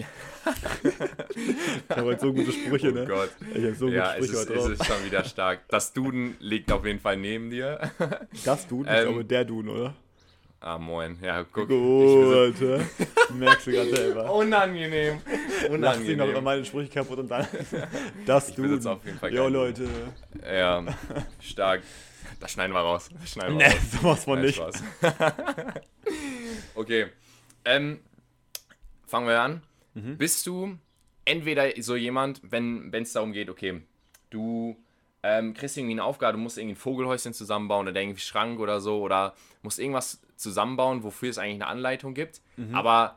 Ich 0.00 1.90
habe 1.90 2.02
heute 2.02 2.20
so 2.20 2.32
gute 2.32 2.52
Sprüche, 2.52 2.92
ne? 2.92 3.02
Oh 3.04 3.08
Gott. 3.14 3.30
Ich 3.54 3.64
habe 3.64 3.74
so 3.74 3.86
gute 3.86 3.96
Ja, 3.96 4.14
es 4.14 4.26
Sprüche 4.26 4.32
ist, 4.42 4.50
heute 4.50 4.72
es 4.72 4.80
ist 4.80 4.86
schon 4.86 5.04
wieder 5.04 5.24
stark. 5.24 5.60
Das 5.68 5.92
Duden 5.92 6.36
liegt 6.40 6.70
auf 6.72 6.84
jeden 6.84 7.00
Fall 7.00 7.16
neben 7.16 7.50
dir. 7.50 7.90
Das 8.44 8.66
Duden, 8.66 8.92
ich 8.92 8.98
Ähm, 8.98 9.04
glaube 9.08 9.24
der 9.24 9.44
Duden, 9.44 9.70
oder? 9.70 9.94
Ah, 10.60 10.78
moin. 10.78 11.18
Ja, 11.22 11.44
guck. 11.44 11.68
Gut, 11.68 12.54
hä? 12.60 12.80
merkst 13.34 13.66
du 13.66 13.70
gerade 13.72 13.94
selber. 13.94 14.32
Unangenehm. 14.34 15.20
Lass 15.70 16.00
ihn 16.00 16.16
noch 16.18 16.26
über 16.26 16.38
Unangenehm. 16.38 16.44
meine 16.44 16.64
Sprüche 16.64 16.90
kaputt 16.90 17.18
und 17.18 17.28
dann 17.28 17.46
das 18.26 18.48
Ich 18.48 18.54
Duden. 18.56 18.84
auf 18.86 19.04
jeden 19.04 19.18
Fall 19.18 19.32
Jo, 19.34 19.48
Leute. 19.48 19.86
Ja, 20.50 20.82
stark. 21.40 21.82
Das 22.40 22.52
schneiden 22.52 22.72
wir 22.74 22.80
raus. 22.80 23.08
Das 23.20 23.30
schneiden 23.32 23.58
wir 23.58 23.66
Ne, 23.68 23.72
raus. 23.74 23.82
sowas 24.02 24.24
von 24.24 24.34
Nein, 24.38 24.46
nicht. 24.46 24.62
Okay. 26.74 27.06
Ähm, 27.64 28.00
fangen 29.06 29.28
wir 29.28 29.40
an. 29.40 29.62
Mhm. 29.96 30.18
Bist 30.18 30.46
du 30.46 30.78
entweder 31.24 31.70
so 31.82 31.96
jemand, 31.96 32.40
wenn 32.44 32.92
es 32.92 33.12
darum 33.12 33.32
geht, 33.32 33.50
okay, 33.50 33.82
du 34.30 34.76
ähm, 35.22 35.54
kriegst 35.54 35.76
irgendwie 35.76 35.94
eine 35.94 36.04
Aufgabe, 36.04 36.36
du 36.36 36.42
musst 36.42 36.58
irgendwie 36.58 36.74
ein 36.74 36.78
Vogelhäuschen 36.78 37.32
zusammenbauen 37.34 37.88
oder 37.88 38.00
irgendwie 38.00 38.20
Schrank 38.20 38.60
oder 38.60 38.80
so 38.80 39.00
oder 39.00 39.34
musst 39.62 39.78
irgendwas 39.80 40.20
zusammenbauen, 40.36 41.02
wofür 41.02 41.30
es 41.30 41.38
eigentlich 41.38 41.56
eine 41.62 41.66
Anleitung 41.66 42.14
gibt, 42.14 42.40
Mhm. 42.56 42.74
aber 42.74 43.16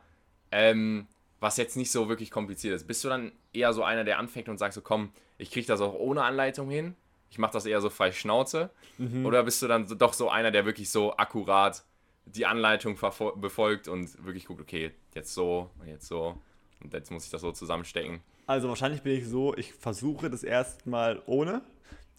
ähm, 0.50 1.06
was 1.38 1.56
jetzt 1.56 1.76
nicht 1.76 1.90
so 1.92 2.08
wirklich 2.08 2.30
kompliziert 2.30 2.74
ist. 2.74 2.86
Bist 2.86 3.04
du 3.04 3.08
dann 3.08 3.32
eher 3.52 3.72
so 3.72 3.84
einer, 3.84 4.04
der 4.04 4.18
anfängt 4.18 4.48
und 4.48 4.58
sagt 4.58 4.74
so, 4.74 4.80
komm, 4.80 5.12
ich 5.38 5.50
kriege 5.50 5.66
das 5.66 5.80
auch 5.80 5.94
ohne 5.94 6.22
Anleitung 6.24 6.68
hin? 6.70 6.96
Ich 7.30 7.38
mache 7.38 7.52
das 7.52 7.64
eher 7.66 7.80
so 7.80 7.90
frei 7.90 8.10
Schnauze? 8.12 8.70
Mhm. 8.98 9.24
Oder 9.24 9.44
bist 9.44 9.62
du 9.62 9.68
dann 9.68 9.86
doch 9.98 10.12
so 10.14 10.28
einer, 10.30 10.50
der 10.50 10.66
wirklich 10.66 10.90
so 10.90 11.16
akkurat 11.16 11.84
die 12.26 12.44
Anleitung 12.46 12.98
befolgt 13.36 13.86
und 13.88 14.24
wirklich 14.24 14.46
guckt, 14.46 14.60
okay, 14.60 14.90
jetzt 15.14 15.32
so, 15.34 15.70
jetzt 15.86 16.08
so 16.08 16.36
und 16.82 16.92
jetzt 16.92 17.10
muss 17.10 17.24
ich 17.24 17.30
das 17.30 17.40
so 17.40 17.52
zusammenstecken? 17.52 18.20
Also 18.46 18.68
wahrscheinlich 18.68 19.02
bin 19.02 19.16
ich 19.16 19.26
so, 19.26 19.56
ich 19.56 19.72
versuche 19.72 20.30
das 20.30 20.42
erstmal 20.42 21.22
ohne. 21.26 21.62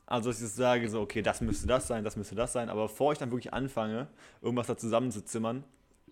Also 0.05 0.29
dass 0.29 0.41
ich 0.41 0.49
sage 0.49 0.89
so, 0.89 1.01
okay, 1.01 1.21
das 1.21 1.41
müsste 1.41 1.67
das 1.67 1.87
sein, 1.87 2.03
das 2.03 2.17
müsste 2.17 2.35
das 2.35 2.53
sein. 2.53 2.69
Aber 2.69 2.83
bevor 2.83 3.13
ich 3.13 3.19
dann 3.19 3.31
wirklich 3.31 3.53
anfange, 3.53 4.07
irgendwas 4.41 4.67
da 4.67 4.77
zusammenzuzimmern, 4.77 5.63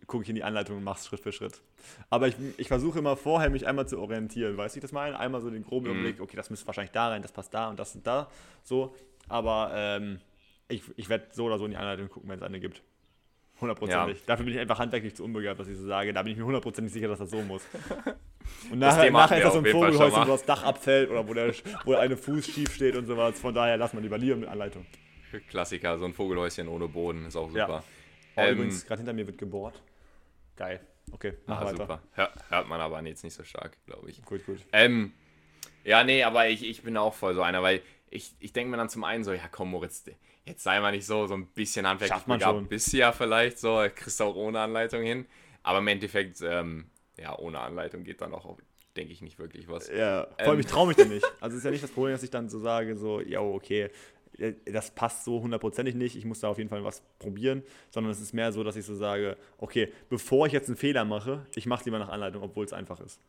gucke 0.08 0.24
ich 0.24 0.30
in 0.30 0.36
die 0.36 0.44
Anleitung 0.44 0.78
und 0.78 0.84
mache 0.84 1.00
es 1.00 1.06
Schritt 1.06 1.20
für 1.20 1.32
Schritt. 1.32 1.62
Aber 2.10 2.28
ich, 2.28 2.36
ich 2.58 2.68
versuche 2.68 3.00
immer 3.00 3.18
vorher, 3.18 3.50
mich 3.50 3.68
einmal 3.68 3.88
zu 3.88 4.00
orientieren. 4.00 4.58
Weißt 4.58 4.76
du, 4.76 4.80
ich 4.80 4.82
das 4.82 4.92
meine? 4.92 5.20
Einmal 5.20 5.42
so 5.42 5.50
den 5.50 5.64
groben 5.64 5.88
mhm. 5.88 5.92
Überblick, 5.94 6.22
okay, 6.22 6.38
das 6.38 6.50
müsste 6.50 6.66
wahrscheinlich 6.68 6.92
da 6.92 7.10
rein, 7.10 7.22
das 7.22 7.32
passt 7.32 7.54
da 7.54 7.70
und 7.70 7.78
das 7.80 7.96
und 7.96 8.06
da. 8.08 8.30
So. 8.64 8.96
Aber 9.28 9.72
ähm, 9.74 10.20
ich, 10.70 10.84
ich 10.96 11.10
werde 11.10 11.28
so 11.32 11.46
oder 11.46 11.58
so 11.58 11.66
in 11.66 11.72
die 11.72 11.78
Anleitung 11.78 12.10
gucken, 12.10 12.30
wenn 12.30 12.40
es 12.40 12.44
eine 12.44 12.60
gibt. 12.60 12.82
Hundertprozentig. 13.62 14.20
Ja. 14.20 14.24
Dafür 14.26 14.46
bin 14.46 14.54
ich 14.54 14.60
einfach 14.60 14.80
handwerklich 14.80 15.16
zu 15.16 15.24
unbegabt, 15.24 15.60
was 15.60 15.68
ich 15.68 15.78
so 15.78 15.86
sage. 15.86 16.14
Da 16.14 16.24
bin 16.24 16.32
ich 16.32 16.38
mir 16.38 16.46
hundertprozentig 16.46 16.94
sicher, 16.94 17.08
dass 17.08 17.20
das 17.20 17.30
so 17.30 17.42
muss. 17.42 17.64
Und 18.72 18.80
nachher, 18.80 19.12
nachher 19.12 19.38
ist 19.38 19.44
das 19.44 19.54
so 19.54 19.60
ein 19.60 19.66
Vogelhäuschen, 19.66 20.22
wo 20.22 20.26
das 20.26 20.46
Dach 20.46 20.64
abfällt 20.64 21.10
oder 21.10 21.28
wo, 21.28 21.34
der, 21.34 21.54
wo 21.86 21.96
eine 21.96 22.18
Fuß 22.18 22.46
schief 22.46 22.74
steht 22.74 22.96
und 22.96 23.06
sowas. 23.06 23.40
Von 23.40 23.54
daher 23.54 23.78
lass 23.78 23.94
man 23.94 24.02
lieber 24.02 24.18
lieber 24.18 24.38
mit 24.38 24.50
Anleitung. 24.50 24.86
Klassiker, 25.50 25.98
so 25.98 26.06
ein 26.06 26.14
Vogelhäuschen 26.14 26.68
ohne 26.68 26.88
Boden 26.88 27.26
ist 27.26 27.36
auch 27.36 27.50
super. 27.50 27.60
Ja. 27.68 27.84
Oh, 28.36 28.42
ähm, 28.42 28.56
übrigens, 28.56 28.86
gerade 28.86 29.00
hinter 29.00 29.14
mir 29.14 29.28
wird 29.28 29.38
gebohrt. 29.38 29.82
Geil. 30.56 30.80
Okay, 31.12 31.34
mach 31.46 31.62
ah, 31.62 31.66
weiter. 31.66 31.78
Super. 31.78 32.02
Hör, 32.14 32.32
hört 32.50 32.68
man 32.68 32.82
aber 32.82 33.02
jetzt 33.04 33.24
nicht 33.24 33.34
so 33.34 33.44
stark, 33.44 33.78
glaube 33.86 34.10
ich. 34.10 34.22
Gut, 34.24 34.46
gut. 34.46 34.60
Ähm, 34.72 35.14
ja, 35.84 36.04
nee, 36.04 36.24
aber 36.24 36.50
ich, 36.50 36.68
ich 36.68 36.84
bin 36.84 36.98
auch 36.98 37.14
voll 37.14 37.36
so 37.36 37.42
einer, 37.42 37.64
weil 37.64 37.82
ich, 38.10 38.36
ich 38.40 38.54
denke 38.54 38.72
mir 38.72 38.78
dann 38.78 38.90
zum 38.90 39.04
einen 39.04 39.24
so, 39.24 39.34
ja 39.34 39.48
komm 39.50 39.72
Moritz, 39.72 40.04
jetzt 40.46 40.64
sei 40.64 40.80
mal 40.80 40.92
nicht 40.92 41.06
so, 41.06 41.28
so 41.28 41.36
ein 41.36 41.48
bisschen 41.48 41.88
handwerklich 41.88 42.24
begabt. 42.24 42.70
Bist 42.70 42.94
ja 42.94 43.12
vielleicht 43.12 43.60
so, 43.60 43.86
kriegst 43.94 44.20
du 44.20 44.24
auch 44.26 44.36
ohne 44.36 44.60
Anleitung 44.60 45.04
hin. 45.04 45.26
Aber 45.64 45.80
im 45.80 45.88
Endeffekt, 45.88 46.42
ähm, 46.42 46.86
ja, 47.18 47.38
ohne 47.38 47.60
Anleitung 47.60 48.04
geht 48.04 48.22
dann 48.22 48.34
auch, 48.34 48.58
denke 48.96 49.14
ich, 49.14 49.22
nicht 49.22 49.40
wirklich 49.40 49.68
was. 49.68 49.90
Ja, 49.90 50.28
vor 50.38 50.40
allem, 50.40 50.54
ähm, 50.54 50.60
ich 50.62 50.66
traue 50.68 50.88
mich 50.88 50.98
da 50.98 51.06
nicht. 51.06 51.26
Also 51.40 51.56
es 51.56 51.60
ist 51.60 51.66
ja 51.66 51.72
nicht 51.72 51.84
das 51.84 51.92
Problem, 51.92 52.14
dass 52.14 52.24
ich 52.24 52.32
dann 52.32 52.50
so 52.50 52.60
sage, 52.60 52.98
so, 52.98 53.22
ja, 53.22 53.42
okay, 53.42 53.90
das 54.66 54.92
passt 54.92 55.26
so 55.26 55.42
hundertprozentig 55.42 55.96
nicht, 55.96 56.16
ich 56.16 56.24
muss 56.24 56.40
da 56.40 56.48
auf 56.48 56.58
jeden 56.58 56.70
Fall 56.70 56.84
was 56.84 57.02
probieren, 57.20 57.62
sondern 57.92 58.12
es 58.12 58.22
ist 58.22 58.34
mehr 58.34 58.52
so, 58.54 58.64
dass 58.64 58.78
ich 58.78 58.86
so 58.86 58.96
sage, 58.96 59.38
okay, 59.58 59.92
bevor 60.10 60.48
ich 60.48 60.54
jetzt 60.54 60.70
einen 60.70 60.78
Fehler 60.78 61.04
mache, 61.04 61.46
ich 61.56 61.66
mache 61.66 61.82
es 61.82 61.86
lieber 61.86 62.00
nach 62.00 62.10
Anleitung, 62.10 62.42
obwohl 62.42 62.66
es 62.66 62.72
einfach 62.72 63.02
ist. 63.02 63.20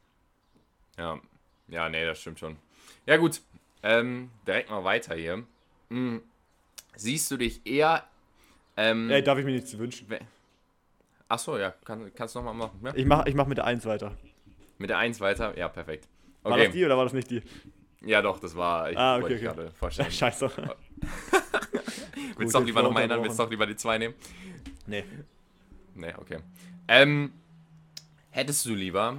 Ja, 0.97 1.21
ja, 1.69 1.89
nee, 1.89 2.05
das 2.05 2.21
stimmt 2.21 2.39
schon. 2.39 2.57
Ja 3.07 3.17
gut, 3.17 3.41
ähm, 3.83 4.31
direkt 4.47 4.71
mal 4.71 4.85
weiter 4.85 5.15
hier. 5.15 5.45
Hm. 5.91 6.23
Siehst 6.97 7.31
du 7.31 7.37
dich 7.37 7.67
eher... 7.67 8.05
Ähm, 8.77 9.11
Ey, 9.11 9.23
darf 9.23 9.39
ich 9.39 9.45
mir 9.45 9.53
nichts 9.53 9.77
wünschen? 9.77 10.07
Achso, 11.29 11.59
ja, 11.59 11.71
kann, 11.85 12.11
kannst 12.15 12.35
du 12.35 12.41
nochmal 12.41 12.55
machen. 12.55 12.81
Ja? 12.85 12.93
Ich 12.95 13.07
mache 13.07 13.29
ich 13.29 13.35
mach 13.35 13.47
mit 13.47 13.59
der 13.59 13.65
1 13.65 13.85
weiter. 13.87 14.17
Mit 14.79 14.91
der 14.91 14.99
1 14.99 15.21
weiter? 15.21 15.57
Ja, 15.57 15.69
perfekt. 15.69 16.09
Okay. 16.43 16.51
War 16.51 16.59
das 16.59 16.73
die 16.73 16.85
oder 16.85 16.97
war 16.97 17.05
das 17.05 17.13
nicht 17.13 17.31
die? 17.31 17.43
Ja, 18.03 18.23
doch, 18.23 18.41
das 18.41 18.57
war. 18.57 18.91
Ich 18.91 18.99
ah, 18.99 19.17
okay, 19.17 19.35
okay. 19.35 19.39
gerade 19.41 19.71
vorstellen. 19.73 20.11
Scheiße. 20.11 20.51
Willst 22.37 22.55
du 22.55 22.59
doch 22.59 22.67
lieber 22.67 22.83
nochmal 22.83 23.05
ändern? 23.05 23.23
Willst 23.23 23.39
du 23.39 23.43
doch 23.43 23.51
lieber 23.51 23.67
die 23.67 23.77
2 23.77 23.99
nehmen? 23.99 24.15
Nee. 24.87 25.05
Nee, 25.95 26.15
okay. 26.17 26.39
Ähm, 26.89 27.33
hättest 28.31 28.65
du 28.67 28.75
lieber 28.75 29.19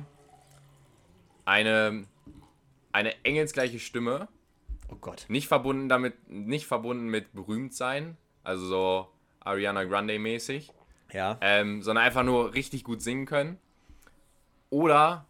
eine, 1.45 2.05
eine 2.91 3.13
engelsgleiche 3.23 3.79
Stimme? 3.79 4.27
Oh 4.91 4.97
Gott. 4.99 5.25
Nicht 5.29 5.47
verbunden 5.47 5.89
damit, 5.89 6.29
nicht 6.29 6.67
verbunden 6.67 7.07
mit 7.07 7.33
berühmt 7.33 7.73
sein, 7.73 8.17
also 8.43 8.65
so 8.65 9.07
Ariana 9.39 9.85
Grande 9.85 10.19
mäßig. 10.19 10.71
Ja. 11.11 11.37
Ähm, 11.41 11.81
sondern 11.81 12.05
einfach 12.05 12.23
nur 12.23 12.53
richtig 12.53 12.83
gut 12.83 13.01
singen 13.01 13.25
können. 13.25 13.57
Oder 14.69 15.25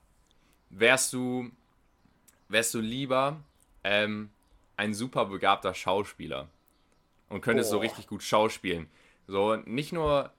wärst 0.69 1.13
du, 1.13 1.49
wärst 2.49 2.73
du 2.73 2.79
lieber 2.79 3.41
ähm, 3.83 4.29
ein 4.77 4.93
super 4.93 5.25
begabter 5.25 5.73
Schauspieler 5.73 6.49
und 7.29 7.41
könntest 7.41 7.69
oh. 7.69 7.73
so 7.73 7.79
richtig 7.79 8.07
gut 8.07 8.23
schauspielen. 8.23 8.89
So 9.27 9.55
nicht 9.55 9.93
nur, 9.93 10.31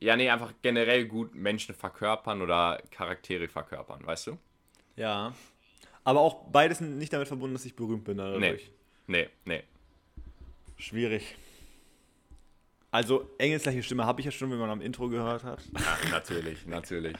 ja, 0.00 0.16
nee, 0.16 0.30
einfach 0.30 0.52
generell 0.62 1.06
gut 1.06 1.34
Menschen 1.34 1.74
verkörpern 1.74 2.40
oder 2.40 2.80
Charaktere 2.90 3.48
verkörpern, 3.48 4.06
weißt 4.06 4.28
du? 4.28 4.38
Ja. 4.96 5.34
Aber 6.08 6.20
auch 6.20 6.46
beides 6.50 6.80
nicht 6.80 7.12
damit 7.12 7.28
verbunden, 7.28 7.54
dass 7.54 7.66
ich 7.66 7.76
berühmt 7.76 8.04
bin 8.04 8.16
dadurch. 8.16 8.70
Nee. 9.06 9.26
Nee, 9.26 9.28
nee. 9.44 9.62
Schwierig. 10.78 11.36
Also, 12.90 13.28
engelsgleiche 13.36 13.82
Stimme 13.82 14.06
habe 14.06 14.22
ich 14.22 14.24
ja 14.24 14.32
schon, 14.32 14.50
wenn 14.50 14.56
man 14.56 14.70
am 14.70 14.80
Intro 14.80 15.10
gehört 15.10 15.44
hat. 15.44 15.62
Ja, 15.78 16.10
natürlich, 16.10 16.66
natürlich. 16.66 17.14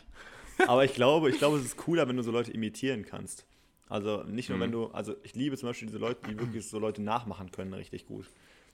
Aber 0.67 0.87
ich 0.87 0.95
glaube, 0.95 1.29
ich 1.29 1.37
glaube, 1.37 1.59
es 1.59 1.67
ist 1.67 1.77
cooler, 1.77 2.09
wenn 2.09 2.17
du 2.17 2.23
so 2.23 2.31
Leute 2.31 2.51
imitieren 2.51 3.05
kannst. 3.05 3.45
Also 3.91 4.23
nicht 4.23 4.49
nur, 4.49 4.57
mhm. 4.57 4.63
wenn 4.63 4.73
du, 4.73 4.87
also 4.87 5.17
ich 5.23 5.35
liebe 5.35 5.59
zum 5.59 5.69
Beispiel 5.69 5.89
diese 5.89 5.99
Leute, 5.99 6.27
die 6.27 6.41
wirklich 6.41 6.67
so 6.67 6.79
Leute 6.79 7.03
nachmachen 7.03 7.53
können, 7.53 7.75
richtig 7.75 8.07
gut. 8.07 8.25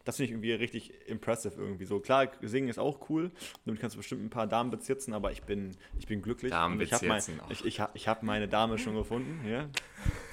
Das 0.04 0.16
finde 0.16 0.26
ich 0.26 0.30
irgendwie 0.32 0.52
richtig 0.52 0.92
impressive 1.06 1.54
irgendwie. 1.58 1.86
So 1.86 1.98
klar, 1.98 2.28
singen 2.42 2.68
ist 2.68 2.78
auch 2.78 3.08
cool. 3.08 3.30
Damit 3.64 3.80
kannst 3.80 3.96
du 3.96 3.98
bestimmt 3.98 4.22
ein 4.22 4.30
paar 4.30 4.46
Damen 4.46 4.70
bezitzen, 4.70 5.14
aber 5.14 5.32
ich 5.32 5.42
bin, 5.44 5.76
ich 5.98 6.06
bin 6.06 6.20
glücklich. 6.20 6.52
Damen 6.52 6.78
ich 6.80 6.92
habe 6.92 7.06
mein, 7.06 7.22
ich, 7.48 7.64
ich, 7.64 7.82
ich 7.94 8.08
hab 8.08 8.22
meine 8.22 8.46
Dame 8.46 8.78
schon 8.78 8.94
gefunden, 8.94 9.40
ja. 9.48 9.68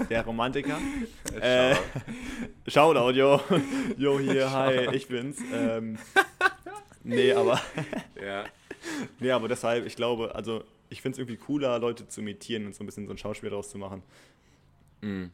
Der 0.10 0.26
Romantiker. 0.26 0.78
äh, 1.42 1.76
Shoutout, 2.68 3.18
yo. 3.18 3.40
Yo, 3.98 4.20
hier, 4.20 4.52
hi, 4.52 4.94
ich 4.94 5.08
bin's. 5.08 5.40
Ähm, 5.54 5.98
nee, 7.04 7.32
aber. 7.32 7.62
ja. 8.22 8.44
Nee, 9.20 9.32
aber 9.32 9.48
deshalb, 9.48 9.86
ich 9.86 9.96
glaube, 9.96 10.36
also 10.36 10.64
ich 10.90 11.02
finde 11.02 11.16
es 11.16 11.20
irgendwie 11.20 11.38
cooler, 11.38 11.80
Leute 11.80 12.08
zu 12.10 12.20
imitieren 12.20 12.66
und 12.66 12.76
so 12.76 12.84
ein 12.84 12.88
bisschen 12.88 13.06
so 13.06 13.14
ein 13.14 13.18
Schauspiel 13.18 13.50
daraus 13.50 13.70
zu 13.70 13.78
machen. 13.78 14.04
Mhm. 15.00 15.32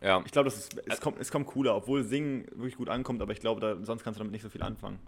Ja. 0.00 0.22
Ich 0.24 0.32
glaube, 0.32 0.48
es, 0.48 0.68
kommt, 1.00 1.18
es 1.20 1.30
kommt 1.30 1.46
cooler, 1.46 1.74
obwohl 1.74 2.04
Singen 2.04 2.46
wirklich 2.54 2.76
gut 2.76 2.88
ankommt, 2.88 3.20
aber 3.20 3.32
ich 3.32 3.40
glaube, 3.40 3.60
da, 3.60 3.76
sonst 3.84 4.04
kannst 4.04 4.18
du 4.18 4.20
damit 4.20 4.32
nicht 4.32 4.42
so 4.42 4.48
viel 4.48 4.62
anfangen. 4.62 4.98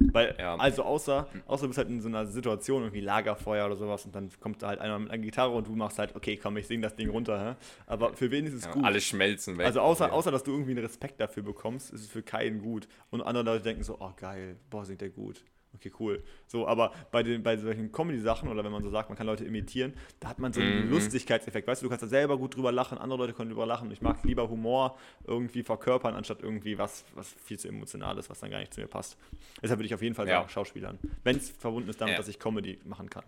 Weil, 0.00 0.36
ja. 0.38 0.54
also 0.56 0.84
außer, 0.84 1.28
außer 1.46 1.62
du 1.62 1.68
bist 1.68 1.78
halt 1.78 1.88
in 1.88 2.00
so 2.00 2.08
einer 2.08 2.26
Situation, 2.26 2.82
irgendwie 2.82 3.00
Lagerfeuer 3.00 3.66
oder 3.66 3.76
sowas, 3.76 4.04
und 4.06 4.14
dann 4.14 4.30
kommt 4.40 4.62
da 4.62 4.68
halt 4.68 4.80
einer 4.80 4.98
mit 4.98 5.10
einer 5.10 5.22
Gitarre 5.22 5.52
und 5.52 5.66
du 5.66 5.74
machst 5.74 5.98
halt, 5.98 6.14
okay, 6.14 6.36
komm, 6.36 6.56
ich 6.56 6.66
sing 6.66 6.80
das 6.80 6.94
Ding 6.94 7.10
runter, 7.10 7.56
hä? 7.56 7.64
aber 7.86 8.14
für 8.14 8.30
wen 8.30 8.46
ist 8.46 8.54
es 8.54 8.64
ja, 8.64 8.72
gut? 8.72 8.84
Alle 8.84 9.00
schmelzen 9.00 9.58
weg. 9.58 9.66
Also 9.66 9.80
außer, 9.80 10.12
außer, 10.12 10.30
dass 10.30 10.44
du 10.44 10.52
irgendwie 10.52 10.72
einen 10.72 10.84
Respekt 10.84 11.20
dafür 11.20 11.42
bekommst, 11.42 11.92
ist 11.92 12.02
es 12.02 12.08
für 12.08 12.22
keinen 12.22 12.60
gut. 12.60 12.86
Und 13.10 13.22
andere 13.22 13.44
Leute 13.44 13.64
denken 13.64 13.82
so, 13.82 13.96
oh 13.98 14.12
geil, 14.16 14.56
boah, 14.70 14.84
singt 14.84 15.00
der 15.00 15.10
gut. 15.10 15.44
Okay, 15.78 15.92
cool. 16.00 16.22
So, 16.46 16.66
aber 16.66 16.92
bei, 17.12 17.22
den, 17.22 17.42
bei 17.42 17.56
solchen 17.56 17.92
Comedy-Sachen 17.92 18.48
oder 18.48 18.64
wenn 18.64 18.72
man 18.72 18.82
so 18.82 18.90
sagt, 18.90 19.08
man 19.08 19.16
kann 19.16 19.26
Leute 19.26 19.44
imitieren, 19.44 19.94
da 20.18 20.28
hat 20.28 20.40
man 20.40 20.52
so 20.52 20.60
einen 20.60 20.86
mhm. 20.86 20.90
Lustigkeitseffekt. 20.90 21.68
Weißt 21.68 21.82
du, 21.82 21.86
du 21.86 21.90
kannst 21.90 22.02
da 22.02 22.08
selber 22.08 22.36
gut 22.36 22.56
drüber 22.56 22.72
lachen, 22.72 22.98
andere 22.98 23.18
Leute 23.18 23.32
können 23.32 23.50
drüber 23.50 23.66
lachen. 23.66 23.90
Ich 23.92 24.02
mag 24.02 24.24
lieber 24.24 24.48
Humor 24.48 24.98
irgendwie 25.24 25.62
verkörpern, 25.62 26.14
anstatt 26.14 26.42
irgendwie 26.42 26.78
was, 26.78 27.04
was 27.14 27.32
viel 27.44 27.58
zu 27.58 27.68
emotional 27.68 28.18
ist, 28.18 28.28
was 28.28 28.40
dann 28.40 28.50
gar 28.50 28.58
nicht 28.58 28.74
zu 28.74 28.80
mir 28.80 28.88
passt. 28.88 29.16
Deshalb 29.62 29.78
würde 29.78 29.86
ich 29.86 29.94
auf 29.94 30.02
jeden 30.02 30.16
Fall 30.16 30.26
sagen, 30.26 30.46
ja. 30.46 30.48
Schauspielern. 30.48 30.98
Wenn 31.22 31.36
es 31.36 31.50
verbunden 31.50 31.88
ist 31.88 32.00
damit, 32.00 32.12
ja. 32.12 32.18
dass 32.18 32.28
ich 32.28 32.40
Comedy 32.40 32.80
machen 32.84 33.08
kann. 33.08 33.24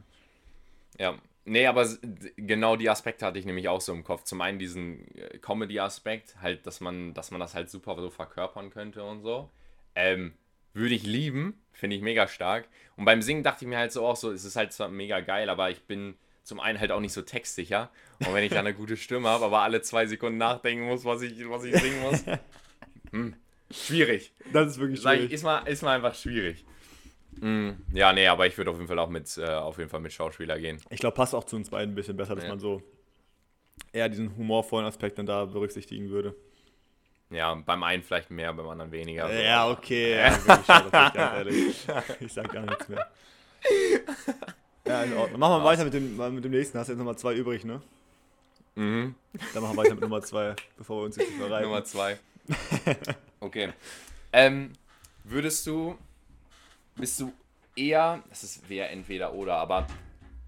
Ja, 0.98 1.14
nee, 1.44 1.66
aber 1.66 1.88
genau 2.36 2.76
die 2.76 2.90
Aspekte 2.90 3.24
hatte 3.24 3.38
ich 3.38 3.46
nämlich 3.46 3.68
auch 3.68 3.80
so 3.80 3.92
im 3.92 4.02
Kopf. 4.02 4.24
Zum 4.24 4.40
einen 4.40 4.58
diesen 4.58 5.06
äh, 5.16 5.38
Comedy-Aspekt, 5.38 6.40
halt, 6.42 6.66
dass 6.66 6.80
man, 6.80 7.14
dass 7.14 7.30
man 7.30 7.40
das 7.40 7.54
halt 7.54 7.70
super 7.70 7.96
so 8.00 8.10
verkörpern 8.10 8.70
könnte 8.70 9.04
und 9.04 9.22
so. 9.22 9.50
Ähm, 9.94 10.34
würde 10.72 10.94
ich 10.94 11.04
lieben, 11.04 11.60
finde 11.72 11.96
ich 11.96 12.02
mega 12.02 12.28
stark. 12.28 12.68
Und 12.96 13.04
beim 13.04 13.22
Singen 13.22 13.42
dachte 13.42 13.64
ich 13.64 13.68
mir 13.68 13.78
halt 13.78 13.92
so 13.92 14.06
auch 14.06 14.16
so, 14.16 14.30
es 14.30 14.44
ist 14.44 14.56
halt 14.56 14.72
zwar 14.72 14.88
mega 14.88 15.20
geil, 15.20 15.48
aber 15.48 15.70
ich 15.70 15.82
bin 15.82 16.14
zum 16.42 16.60
einen 16.60 16.80
halt 16.80 16.90
auch 16.92 17.00
nicht 17.00 17.12
so 17.12 17.22
textsicher. 17.22 17.90
Und 18.20 18.34
wenn 18.34 18.44
ich 18.44 18.50
dann 18.50 18.66
eine 18.66 18.74
gute 18.74 18.96
Stimme 18.96 19.28
habe, 19.28 19.44
aber 19.44 19.60
alle 19.60 19.82
zwei 19.82 20.06
Sekunden 20.06 20.38
nachdenken 20.38 20.86
muss, 20.86 21.04
was 21.04 21.22
ich, 21.22 21.48
was 21.48 21.64
ich 21.64 21.76
singen 21.76 22.00
muss. 22.02 22.24
Hm, 23.12 23.34
schwierig. 23.72 24.32
Das 24.52 24.68
ist 24.68 24.78
wirklich 24.78 25.00
schwierig. 25.00 25.24
Ich, 25.24 25.32
ist, 25.32 25.42
mal, 25.42 25.66
ist 25.66 25.82
mal 25.82 25.96
einfach 25.96 26.14
schwierig. 26.14 26.64
Hm, 27.40 27.76
ja, 27.92 28.12
nee, 28.12 28.28
aber 28.28 28.46
ich 28.46 28.56
würde 28.56 28.70
auf 28.70 28.76
jeden 28.76 28.86
Fall 28.86 29.00
auch 29.00 29.08
mit, 29.08 29.36
äh, 29.36 29.46
auf 29.46 29.78
jeden 29.78 29.90
Fall 29.90 29.98
mit 29.98 30.12
Schauspieler 30.12 30.56
gehen. 30.60 30.80
Ich 30.90 31.00
glaube, 31.00 31.16
passt 31.16 31.34
auch 31.34 31.42
zu 31.42 31.56
uns 31.56 31.70
beiden 31.70 31.92
ein 31.92 31.96
bisschen 31.96 32.16
besser, 32.16 32.36
dass 32.36 32.44
ja. 32.44 32.50
man 32.50 32.60
so 32.60 32.84
eher 33.92 34.08
diesen 34.08 34.36
humorvollen 34.36 34.86
Aspekt 34.86 35.18
dann 35.18 35.26
da 35.26 35.44
berücksichtigen 35.44 36.10
würde. 36.10 36.36
Ja, 37.30 37.54
beim 37.54 37.82
einen 37.84 38.02
vielleicht 38.02 38.30
mehr, 38.30 38.52
beim 38.52 38.68
anderen 38.68 38.90
weniger. 38.90 39.32
Ja, 39.32 39.68
okay. 39.68 40.16
Ja, 40.16 41.42
ich, 41.42 41.86
ich 42.20 42.32
sag 42.32 42.52
gar 42.52 42.62
nichts 42.62 42.88
mehr. 42.88 43.06
Ja, 44.86 45.04
in 45.04 45.12
Ordnung. 45.14 45.38
Machen 45.38 45.62
wir 45.62 45.64
weiter 45.64 45.84
mit 45.84 45.94
dem, 45.94 46.34
mit 46.34 46.44
dem 46.44 46.50
nächsten. 46.50 46.78
Hast 46.78 46.88
du 46.88 46.92
jetzt 46.92 46.98
Nummer 46.98 47.16
zwei 47.16 47.34
übrig, 47.34 47.64
ne? 47.64 47.80
Mhm. 48.74 49.14
Dann 49.54 49.62
machen 49.62 49.76
wir 49.76 49.82
weiter 49.84 49.94
mit 49.94 50.00
Nummer 50.00 50.22
zwei, 50.22 50.56
bevor 50.76 50.98
wir 51.00 51.04
uns 51.04 51.16
jetzt 51.16 51.32
verreiten. 51.32 51.68
Nummer 51.68 51.84
zwei. 51.84 52.18
Okay. 53.42 53.72
Ähm, 54.34 54.74
würdest 55.24 55.66
du, 55.66 55.96
bist 56.94 57.18
du 57.20 57.32
eher, 57.74 58.22
das 58.28 58.44
ist 58.44 58.68
wäre 58.68 58.88
entweder 58.88 59.32
oder, 59.32 59.56
aber 59.56 59.86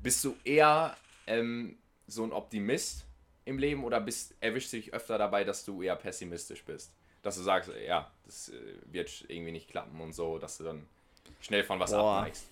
bist 0.02 0.22
du 0.24 0.36
eher 0.44 0.94
ähm, 1.26 1.78
so 2.06 2.22
ein 2.24 2.32
Optimist 2.32 3.06
im 3.44 3.58
Leben 3.58 3.84
oder 3.84 4.00
bist, 4.00 4.34
erwischst 4.40 4.72
du 4.72 4.76
dich 4.76 4.94
öfter 4.94 5.18
dabei, 5.18 5.44
dass 5.44 5.64
du 5.64 5.82
eher 5.82 5.96
pessimistisch 5.96 6.64
bist? 6.64 6.92
Dass 7.22 7.36
du 7.36 7.42
sagst, 7.42 7.70
ja, 7.86 8.10
das 8.24 8.48
äh, 8.48 8.54
wird 8.86 9.24
irgendwie 9.28 9.52
nicht 9.52 9.68
klappen 9.68 10.00
und 10.00 10.12
so, 10.12 10.38
dass 10.38 10.58
du 10.58 10.64
dann 10.64 10.86
schnell 11.40 11.64
von 11.64 11.78
was 11.78 11.90
Boah. 11.90 12.18
abneigst. 12.18 12.46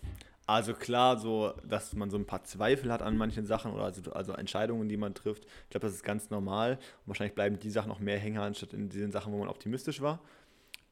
Also 0.46 0.74
klar, 0.74 1.16
so, 1.16 1.54
dass 1.64 1.92
man 1.94 2.10
so 2.10 2.16
ein 2.16 2.26
paar 2.26 2.42
Zweifel 2.42 2.90
hat 2.92 3.02
an 3.02 3.16
manchen 3.16 3.46
Sachen 3.46 3.72
oder 3.72 3.84
also, 3.84 4.12
also 4.12 4.32
Entscheidungen, 4.32 4.88
die 4.88 4.96
man 4.96 5.14
trifft. 5.14 5.44
Ich 5.44 5.70
glaube, 5.70 5.86
das 5.86 5.94
ist 5.94 6.02
ganz 6.02 6.30
normal. 6.30 6.72
Und 6.72 7.06
wahrscheinlich 7.06 7.36
bleiben 7.36 7.60
die 7.60 7.70
Sachen 7.70 7.88
noch 7.88 8.00
mehr 8.00 8.18
hängen, 8.18 8.38
anstatt 8.38 8.72
in 8.72 8.88
diesen 8.88 9.12
Sachen, 9.12 9.32
wo 9.32 9.38
man 9.38 9.48
optimistisch 9.48 10.00
war. 10.00 10.18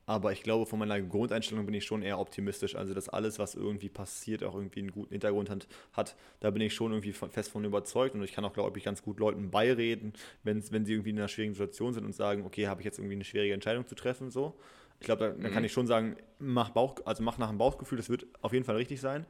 Aber 0.09 0.33
ich 0.33 0.43
glaube, 0.43 0.65
von 0.65 0.79
meiner 0.79 1.03
Grundeinstellung 1.03 1.67
bin 1.67 1.75
ich 1.75 1.85
schon 1.85 2.01
eher 2.01 2.19
optimistisch. 2.19 2.75
Also, 2.75 2.95
dass 2.95 3.11
alles, 3.11 3.39
was 3.39 3.55
irgendwie 3.55 3.91
passiert, 3.91 4.43
auch 4.43 4.55
irgendwie 4.55 4.81
einen 4.81 4.91
guten 4.91 5.11
Hintergrund 5.11 5.51
hat, 5.51 5.69
hat 5.93 6.17
da 6.41 6.51
bin 6.51 6.63
ich 6.63 6.73
schon 6.73 6.93
irgendwie 6.93 7.13
fest 7.13 7.51
von 7.51 7.63
überzeugt. 7.63 8.15
Und 8.15 8.23
ich 8.23 8.33
kann 8.33 8.43
auch, 8.47 8.55
glaube 8.55 8.79
ich, 8.79 8.85
ganz 8.85 9.03
gut 9.03 9.21
Leuten 9.21 9.51
beireden, 9.51 10.15
wenn, 10.45 10.65
wenn 10.73 10.87
sie 10.87 10.95
irgendwie 10.95 11.11
in 11.11 11.19
einer 11.19 11.29
schwierigen 11.29 11.53
Situation 11.53 11.93
sind 11.93 12.07
und 12.07 12.15
sagen, 12.15 12.47
okay, 12.47 12.69
habe 12.69 12.81
ich 12.81 12.87
jetzt 12.87 12.99
irgendwie 12.99 13.17
eine 13.17 13.25
schwierige 13.25 13.53
Entscheidung 13.53 13.87
zu 13.87 13.95
treffen, 13.95 14.31
so. 14.31 14.59
Ich 14.99 15.05
glaube, 15.05 15.37
da, 15.37 15.43
da 15.43 15.51
kann 15.51 15.63
ich 15.63 15.73
schon 15.73 15.87
sagen, 15.87 16.17
mach 16.39 16.71
Bauch, 16.71 16.95
also 17.05 17.23
mach 17.23 17.37
nach 17.37 17.51
dem 17.51 17.59
Bauchgefühl, 17.59 17.99
das 17.99 18.09
wird 18.09 18.27
auf 18.41 18.55
jeden 18.55 18.65
Fall 18.65 18.77
richtig 18.77 19.03
sein. 19.03 19.27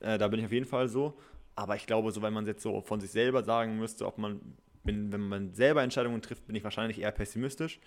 Äh, 0.00 0.16
da 0.16 0.28
bin 0.28 0.40
ich 0.40 0.46
auf 0.46 0.52
jeden 0.52 0.66
Fall 0.66 0.88
so. 0.88 1.18
Aber 1.56 1.76
ich 1.76 1.86
glaube, 1.86 2.10
so 2.10 2.22
wenn 2.22 2.32
man 2.32 2.46
jetzt 2.46 2.62
so 2.62 2.80
von 2.80 3.00
sich 3.00 3.10
selber 3.10 3.44
sagen 3.44 3.78
müsste, 3.78 4.06
ob 4.06 4.16
man, 4.16 4.40
wenn, 4.82 5.12
wenn 5.12 5.20
man 5.20 5.52
selber 5.52 5.82
Entscheidungen 5.82 6.22
trifft, 6.22 6.46
bin 6.46 6.56
ich 6.56 6.64
wahrscheinlich 6.64 7.02
eher 7.02 7.12
pessimistisch, 7.12 7.80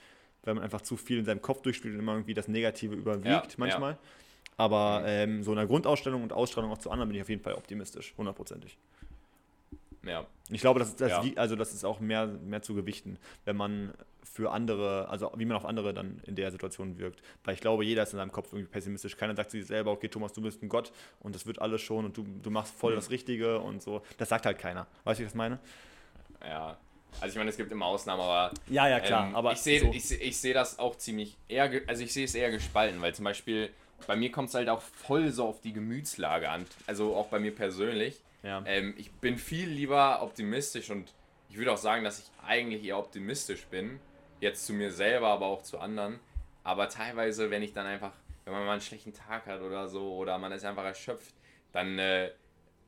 weil 0.43 0.53
man 0.55 0.63
einfach 0.63 0.81
zu 0.81 0.97
viel 0.97 1.19
in 1.19 1.25
seinem 1.25 1.41
Kopf 1.41 1.61
durchspielt 1.61 1.93
und 1.93 1.99
immer 1.99 2.13
irgendwie 2.13 2.33
das 2.33 2.47
Negative 2.47 2.95
überwiegt 2.95 3.25
Ja, 3.25 3.43
manchmal. 3.57 3.97
Aber 4.57 5.03
ähm, 5.05 5.43
so 5.43 5.51
in 5.51 5.57
der 5.57 5.67
Grundausstellung 5.67 6.21
und 6.21 6.33
Ausstrahlung 6.33 6.71
auch 6.71 6.77
zu 6.79 6.91
anderen 6.91 7.09
bin 7.09 7.15
ich 7.15 7.21
auf 7.21 7.29
jeden 7.29 7.41
Fall 7.41 7.53
optimistisch, 7.53 8.13
hundertprozentig. 8.17 8.77
Ja. 10.03 10.25
Ich 10.49 10.61
glaube, 10.61 10.79
das, 10.79 10.95
das, 10.95 11.11
Ja. 11.11 11.23
also 11.35 11.55
das 11.55 11.73
ist 11.73 11.83
auch 11.83 11.99
mehr, 11.99 12.27
mehr 12.27 12.61
zu 12.61 12.73
gewichten, 12.73 13.17
wenn 13.45 13.55
man 13.55 13.93
für 14.23 14.51
andere, 14.51 15.09
also 15.09 15.31
wie 15.35 15.45
man 15.45 15.57
auf 15.57 15.65
andere 15.65 15.93
dann 15.93 16.21
in 16.25 16.35
der 16.35 16.51
Situation 16.51 16.97
wirkt. 16.97 17.21
Weil 17.43 17.55
ich 17.55 17.61
glaube, 17.61 17.83
jeder 17.83 18.03
ist 18.03 18.13
in 18.13 18.17
seinem 18.17 18.31
Kopf 18.31 18.51
irgendwie 18.53 18.69
pessimistisch. 18.69 19.17
Keiner 19.17 19.35
sagt 19.35 19.51
zu 19.51 19.57
sich 19.57 19.67
selber, 19.67 19.91
okay, 19.91 20.07
Thomas, 20.07 20.33
du 20.33 20.41
bist 20.41 20.61
ein 20.61 20.69
Gott 20.69 20.91
und 21.19 21.35
das 21.35 21.45
wird 21.45 21.59
alles 21.61 21.81
schon 21.81 22.05
und 22.05 22.17
du, 22.17 22.25
du 22.41 22.49
machst 22.49 22.73
voll 22.73 22.95
das 22.95 23.09
Richtige 23.09 23.59
und 23.59 23.81
so. 23.81 24.01
Das 24.17 24.29
sagt 24.29 24.45
halt 24.45 24.57
keiner. 24.57 24.87
Weißt 25.03 25.19
du, 25.19 25.23
wie 25.23 25.25
ich 25.25 25.31
das 25.31 25.35
meine? 25.35 25.59
Ja. 26.45 26.77
Also 27.21 27.33
ich 27.33 27.37
meine, 27.37 27.49
es 27.49 27.57
gibt 27.57 27.71
immer 27.71 27.85
Ausnahmen, 27.85 28.21
aber 28.21 28.51
Ja, 28.69 28.87
ja, 28.87 28.99
ähm, 28.99 29.35
aber 29.35 29.51
ich 29.51 29.59
sehe 29.59 29.81
so. 29.81 29.91
ich, 29.93 30.11
ich 30.11 30.37
seh 30.37 30.53
das 30.53 30.79
auch 30.79 30.97
ziemlich 30.97 31.37
eher, 31.47 31.69
also 31.87 32.03
ich 32.03 32.13
sehe 32.13 32.25
es 32.25 32.35
eher 32.35 32.51
gespalten, 32.51 33.01
weil 33.01 33.13
zum 33.13 33.25
Beispiel 33.25 33.69
bei 34.07 34.15
mir 34.15 34.31
kommt 34.31 34.49
es 34.49 34.55
halt 34.55 34.69
auch 34.69 34.81
voll 34.81 35.31
so 35.31 35.45
auf 35.45 35.61
die 35.61 35.73
Gemütslage 35.73 36.49
an, 36.49 36.65
also 36.87 37.15
auch 37.15 37.27
bei 37.27 37.39
mir 37.39 37.53
persönlich. 37.53 38.21
Ja. 38.43 38.63
Ähm, 38.65 38.93
ich 38.97 39.11
bin 39.11 39.37
viel 39.37 39.67
lieber 39.67 40.21
optimistisch 40.21 40.89
und 40.89 41.11
ich 41.49 41.57
würde 41.57 41.73
auch 41.73 41.77
sagen, 41.77 42.03
dass 42.03 42.19
ich 42.19 42.25
eigentlich 42.45 42.83
eher 42.85 42.97
optimistisch 42.97 43.65
bin, 43.65 43.99
jetzt 44.39 44.65
zu 44.65 44.73
mir 44.73 44.91
selber, 44.91 45.27
aber 45.27 45.47
auch 45.47 45.63
zu 45.63 45.79
anderen. 45.79 46.19
Aber 46.63 46.87
teilweise, 46.87 47.49
wenn 47.51 47.63
ich 47.63 47.73
dann 47.73 47.85
einfach, 47.85 48.13
wenn 48.45 48.53
man 48.53 48.65
mal 48.65 48.73
einen 48.73 48.81
schlechten 48.81 49.13
Tag 49.13 49.45
hat 49.47 49.61
oder 49.61 49.87
so, 49.87 50.15
oder 50.15 50.37
man 50.37 50.51
ist 50.51 50.63
einfach 50.63 50.85
erschöpft, 50.85 51.33
dann 51.73 51.99
äh, 51.99 52.31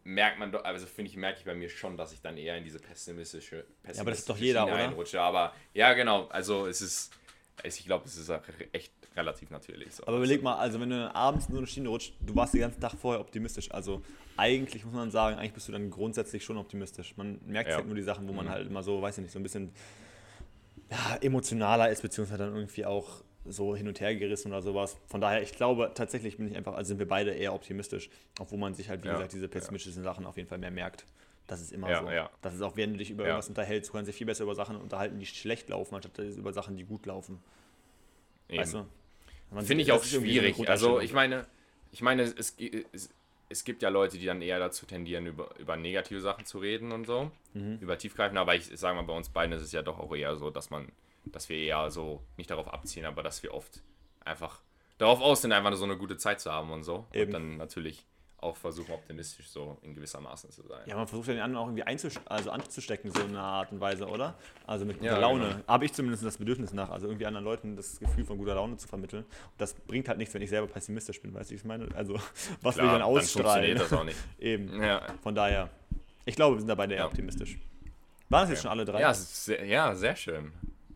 merkt 0.04 0.39
man 0.39 0.52
doch, 0.52 0.64
also 0.64 0.86
finde 0.88 1.12
ich, 1.12 1.18
merke 1.18 1.39
ich 1.39 1.45
bei 1.45 1.54
mir 1.56 1.70
schon, 1.70 1.97
dass 1.97 2.12
ich 2.14 2.22
dann 2.22 2.38
eher 2.38 2.58
in 2.58 2.64
diese 2.64 2.80
pessimistische, 2.80 3.66
pessimistische 3.84 4.02
aber 4.02 4.10
das 4.12 4.20
ist 4.20 4.30
doch 4.30 4.38
jeder, 4.38 4.66
oder? 4.66 4.76
einrutsche. 4.76 5.22
Aber 5.22 5.54
ja, 5.74 5.93
genau, 5.93 6.28
also 6.28 6.66
es 6.68 6.82
ist, 6.82 7.12
ich 7.64 7.86
glaube, 7.86 8.06
es 8.06 8.18
ist 8.18 8.30
auch 8.30 8.41
echt 8.72 8.93
relativ 9.16 9.49
natürlich 9.52 9.93
so. 9.93 10.06
Aber 10.08 10.18
überleg 10.18 10.41
mal, 10.41 10.56
also 10.56 10.80
wenn 10.80 10.89
du 10.89 11.14
abends 11.14 11.47
in 11.47 11.52
so 11.54 11.58
eine 11.60 11.68
Schiene 11.68 11.89
rutscht, 11.89 12.14
du 12.22 12.36
warst 12.36 12.54
den 12.54 12.62
ganzen 12.62 12.80
Tag 12.82 12.93
vorher 12.93 13.20
optimistisch. 13.22 13.70
Also 13.72 14.02
eigentlich 14.38 14.86
muss 14.86 14.93
man 14.93 15.12
sagen, 15.12 15.38
eigentlich 15.38 15.54
bist 15.54 15.68
du 15.68 15.72
dann 15.74 15.89
grundsätzlich 15.91 16.43
schon 16.43 16.58
optimistisch. 16.58 17.16
Man 17.18 17.39
merkt 17.45 17.70
Ja. 17.70 17.76
halt 17.78 17.86
nur 17.88 17.95
die 17.95 18.02
Sachen, 18.04 18.28
wo 18.28 18.34
man 18.34 18.45
Mhm. 18.45 18.49
halt 18.52 18.68
immer 18.68 18.84
so, 18.84 19.02
weiß 19.02 19.18
ich 19.18 19.24
nicht, 19.24 19.32
so 19.34 19.39
ein 19.39 19.43
bisschen 19.43 19.72
ja, 20.89 21.18
emotionaler 21.22 21.89
ist, 21.89 22.02
beziehungsweise 22.02 22.43
dann 22.45 22.56
irgendwie 22.56 22.86
auch 22.86 23.24
so 23.46 23.76
hin 23.76 23.88
und 23.88 24.00
her 24.00 24.16
gerissen 24.16 24.50
oder 24.52 24.62
sowas. 24.62 24.98
Von 25.08 25.22
daher, 25.22 25.42
ich 25.42 25.54
glaube, 25.54 25.92
tatsächlich 25.96 26.38
bin 26.38 26.48
ich 26.50 26.56
einfach, 26.56 26.74
also 26.74 26.89
sind 26.89 27.00
wir 27.00 27.08
beide 27.08 27.32
eher 27.32 27.54
optimistisch, 27.54 28.10
obwohl 28.39 28.60
man 28.60 28.74
sich 28.74 28.89
halt, 28.89 29.04
wie 29.04 29.08
Ja, 29.08 29.14
gesagt, 29.14 29.34
diese 29.34 29.46
ja. 29.46 29.52
pessimistischen 29.52 30.04
Sachen 30.04 30.26
auf 30.26 30.38
jeden 30.38 30.48
Fall 30.50 30.58
mehr 30.60 30.72
merkt. 30.72 31.06
Das 31.48 31.60
ist 31.60 31.72
immer 31.74 31.89
Ja, 31.89 32.02
so. 32.02 32.10
ja. 32.10 32.30
Das 32.42 32.54
ist 32.54 32.62
auch, 32.62 32.78
wenn 32.78 32.92
du 32.94 32.98
dich 32.98 33.10
über 33.10 33.24
Ja. 33.24 33.30
irgendwas 33.30 33.50
unterhältst, 33.50 33.89
du 33.89 33.94
kannst 33.94 34.08
dich 34.10 34.16
viel 34.16 34.28
besser 34.28 34.44
über 34.44 34.56
Sachen 34.56 34.76
unterhalten, 34.78 35.20
die 35.20 35.26
schlecht 35.26 35.70
laufen, 35.70 35.96
anstatt 35.96 36.18
über 36.20 36.54
Sachen, 36.54 36.78
die 36.78 36.84
gut 36.84 37.06
laufen. 37.06 37.39
Eben. 38.50 38.60
Weißt 38.62 38.74
du? 38.76 38.86
Finde 39.64 39.84
ich 39.84 39.92
auch 39.92 40.04
schwierig. 40.04 40.70
Also 40.70 41.00
ich 41.00 41.14
meine, 41.14 41.46
ich 41.92 42.02
meine, 42.02 42.22
es, 42.24 42.56
es, 42.94 43.10
es 43.50 43.64
gibt 43.66 43.82
ja 43.82 43.89
Leute, 43.89 44.18
die 44.18 44.26
dann 44.26 44.42
eher 44.42 44.60
dazu 44.60 44.86
tendieren, 44.86 45.26
über, 45.26 45.50
über 45.60 45.76
negative 45.76 46.22
Sachen 46.22 46.46
zu 46.46 46.60
reden 46.60 46.92
und 46.92 47.06
so, 47.06 47.32
Mhm. 47.54 47.80
über 47.82 47.98
tiefgreifende, 47.98 48.39
aber 48.39 48.56
ich 48.56 48.68
sage 48.80 48.96
mal, 48.96 49.02
bei 49.04 49.14
uns 49.16 49.28
beiden 49.28 49.54
ist 49.58 49.62
es 49.64 49.74
ja 49.74 49.82
doch 49.82 50.00
auch 50.00 50.16
eher 50.16 50.36
so, 50.38 50.50
dass 50.52 50.70
man, 50.70 50.88
dass 51.26 51.50
wir 51.50 51.58
eher 51.58 51.90
so 51.92 52.22
nicht 52.38 52.50
darauf 52.50 52.74
abziehen, 52.74 53.06
aber 53.06 53.24
dass 53.24 53.44
wir 53.44 53.54
oft 53.54 53.82
einfach 54.26 54.62
darauf 54.98 55.22
aus 55.22 55.42
sind, 55.42 55.52
einfach 55.52 55.74
so 55.76 55.86
eine 55.86 55.98
gute 55.98 56.18
Zeit 56.18 56.40
zu 56.42 56.52
haben 56.52 56.72
und 56.72 56.84
so. 56.84 57.06
Eben. 57.14 57.28
Und 57.28 57.34
dann 57.34 57.58
natürlich 57.58 58.06
auch 58.38 58.58
versuchen, 58.58 58.92
optimistisch 58.94 59.50
so 59.50 59.78
in 59.84 59.94
gewisser 59.94 60.20
Maßen 60.20 60.50
zu 60.50 60.64
sein. 60.68 60.82
Ja, 60.88 60.96
man 60.96 61.08
versucht 61.08 61.28
ja 61.28 61.36
den 61.36 61.44
anderen 61.44 61.64
auch 61.64 61.68
irgendwie 61.68 61.84
einzusch 61.84 62.16
also 62.26 62.50
anzustecken, 62.50 63.12
so 63.12 63.22
in 63.22 63.30
einer 63.30 63.44
Art 63.44 63.72
und 63.72 63.80
Weise, 63.80 64.08
oder? 64.08 64.34
Also 64.66 64.84
mit 64.84 64.98
guter 64.98 65.12
Ja, 65.12 65.20
Laune. 65.20 65.50
genau. 65.50 65.68
Habe 65.68 65.86
ich 65.86 65.94
zumindest 65.94 66.26
das 66.26 66.38
Bedürfnis 66.40 66.74
nach, 66.74 66.90
also 66.90 67.06
irgendwie 67.06 67.28
anderen 67.28 67.46
Leuten 67.46 67.76
das 67.76 68.00
Gefühl 68.00 68.26
von 68.26 68.40
guter 68.40 68.56
Laune 68.56 68.78
zu 68.78 68.88
vermitteln. 68.88 69.24
Und 69.26 69.32
das 69.60 69.76
bringt 69.76 70.08
halt 70.08 70.18
nichts, 70.18 70.34
wenn 70.34 70.42
ich 70.42 70.50
selber 70.50 70.66
pessimistisch 70.66 71.22
bin, 71.22 71.36
weißt 71.36 71.50
du, 71.50 71.52
wie 71.52 71.56
ich 71.58 71.62
es 71.62 71.66
meine? 71.68 71.88
Also, 71.96 72.16
was 72.64 72.78
will 72.78 72.86
ich 72.86 72.90
Klar, 72.90 72.94
dann 72.94 73.02
ausstrahlen? 73.04 73.78
funktioniert 73.78 73.80
das 73.80 73.94
auch 73.94 74.04
nicht. 74.06 74.18
Eben. 74.40 74.82
Ja, 74.82 75.04
Von 75.22 75.36
daher, 75.36 75.70
ich 76.26 76.36
glaube, 76.36 76.56
wir 76.56 76.62
sind 76.62 76.68
da 76.68 76.74
beide 76.76 76.96
eher 76.96 77.02
Ja. 77.02 77.06
optimistisch. 77.06 77.60
Waren 78.30 78.42
das 78.44 78.50
jetzt 78.52 78.62
schon 78.64 78.72
alle 78.72 78.86
drei? 78.86 79.02
ja, 79.02 79.14
sehr, 79.14 79.64
ja 79.68 79.94
sehr 79.94 80.16
schön. 80.16 80.52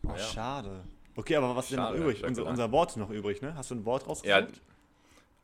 Oh, 0.08 0.12
ja. 0.12 0.18
schade. 0.18 0.84
Okay, 1.16 1.36
aber 1.38 1.56
was 1.56 1.66
ist 1.66 1.72
denn 1.72 1.80
noch 1.80 1.94
übrig? 1.94 2.24
Unser, 2.24 2.46
unser 2.46 2.72
Wort 2.72 2.96
noch 2.98 3.10
übrig, 3.10 3.42
ne? 3.42 3.56
Hast 3.56 3.72
du 3.72 3.76
ein 3.76 3.86
Wort 3.86 4.04
Ja, 4.04 4.08
rausgesucht? 4.40 4.62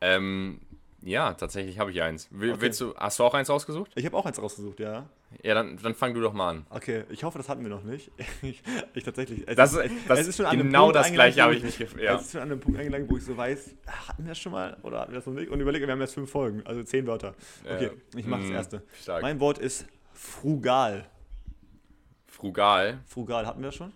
ähm, 0.01 0.59
ja, 1.03 1.33
tatsächlich 1.33 1.79
habe 1.79 1.91
ich 1.91 2.01
eins. 2.01 2.27
Will, 2.31 2.51
Okay. 2.51 2.61
Willst 2.61 2.81
du, 2.81 2.93
hast 2.95 3.17
du 3.19 3.23
auch 3.23 3.33
eins 3.33 3.49
ausgesucht? 3.49 3.91
Ich 3.95 4.05
habe 4.05 4.15
auch 4.17 4.25
eins 4.25 4.39
rausgesucht, 4.41 4.79
ja. 4.79 5.05
Ja, 5.43 5.53
dann, 5.55 5.77
dann 5.81 5.95
fang 5.95 6.13
du 6.13 6.19
doch 6.21 6.33
mal 6.33 6.49
an. 6.49 6.65
Okay, 6.69 7.05
ich 7.09 7.23
hoffe, 7.23 7.37
das 7.37 7.47
hatten 7.47 7.63
wir 7.63 7.69
noch 7.69 7.83
nicht. 7.83 8.11
Ich, 8.43 8.61
ich 8.93 9.03
tatsächlich. 9.03 9.47
Es 9.47 9.55
Das, 9.55 9.73
ist, 9.73 9.89
das 10.07 10.19
es 10.19 10.27
ist 10.27 10.37
schon 10.37 10.45
an 10.45 10.51
einem 10.53 10.67
genau 10.67 10.83
Punkt 10.83 10.97
das 10.97 11.11
gleiche 11.11 11.41
habe 11.41 11.55
ich 11.55 11.63
mich 11.63 11.77
gefragt. 11.77 12.03
Ja. 12.03 12.15
Es 12.15 12.23
ist 12.23 12.31
schon 12.33 12.41
an 12.41 12.51
einem 12.51 12.59
Punkt 12.59 12.77
angelangt, 12.77 13.09
wo 13.09 13.17
ich 13.17 13.23
so 13.25 13.35
weiß, 13.37 13.75
ah, 13.87 14.09
hatten 14.09 14.23
wir 14.25 14.29
das 14.29 14.39
schon 14.39 14.51
mal 14.51 14.77
oder 14.83 14.99
hatten 15.01 15.11
wir 15.13 15.19
das 15.19 15.25
noch 15.25 15.33
nicht? 15.33 15.49
Und 15.49 15.61
überlege, 15.61 15.87
wir 15.87 15.93
haben 15.93 16.01
jetzt 16.01 16.13
fünf 16.13 16.29
Folgen, 16.29 16.61
also 16.65 16.83
zehn 16.83 17.07
Wörter. 17.07 17.33
Okay, 17.63 17.85
Äh, 17.85 18.19
ich 18.19 18.25
mache 18.27 18.41
das 18.41 18.49
mh, 18.49 18.55
erste. 18.57 18.83
Stark. 19.01 19.21
Mein 19.21 19.39
Wort 19.39 19.57
ist 19.57 19.85
frugal. 20.13 21.05
Frugal. 22.27 22.99
Frugal 23.07 23.47
hatten 23.47 23.61
wir 23.61 23.67
das 23.69 23.75
schon? 23.75 23.93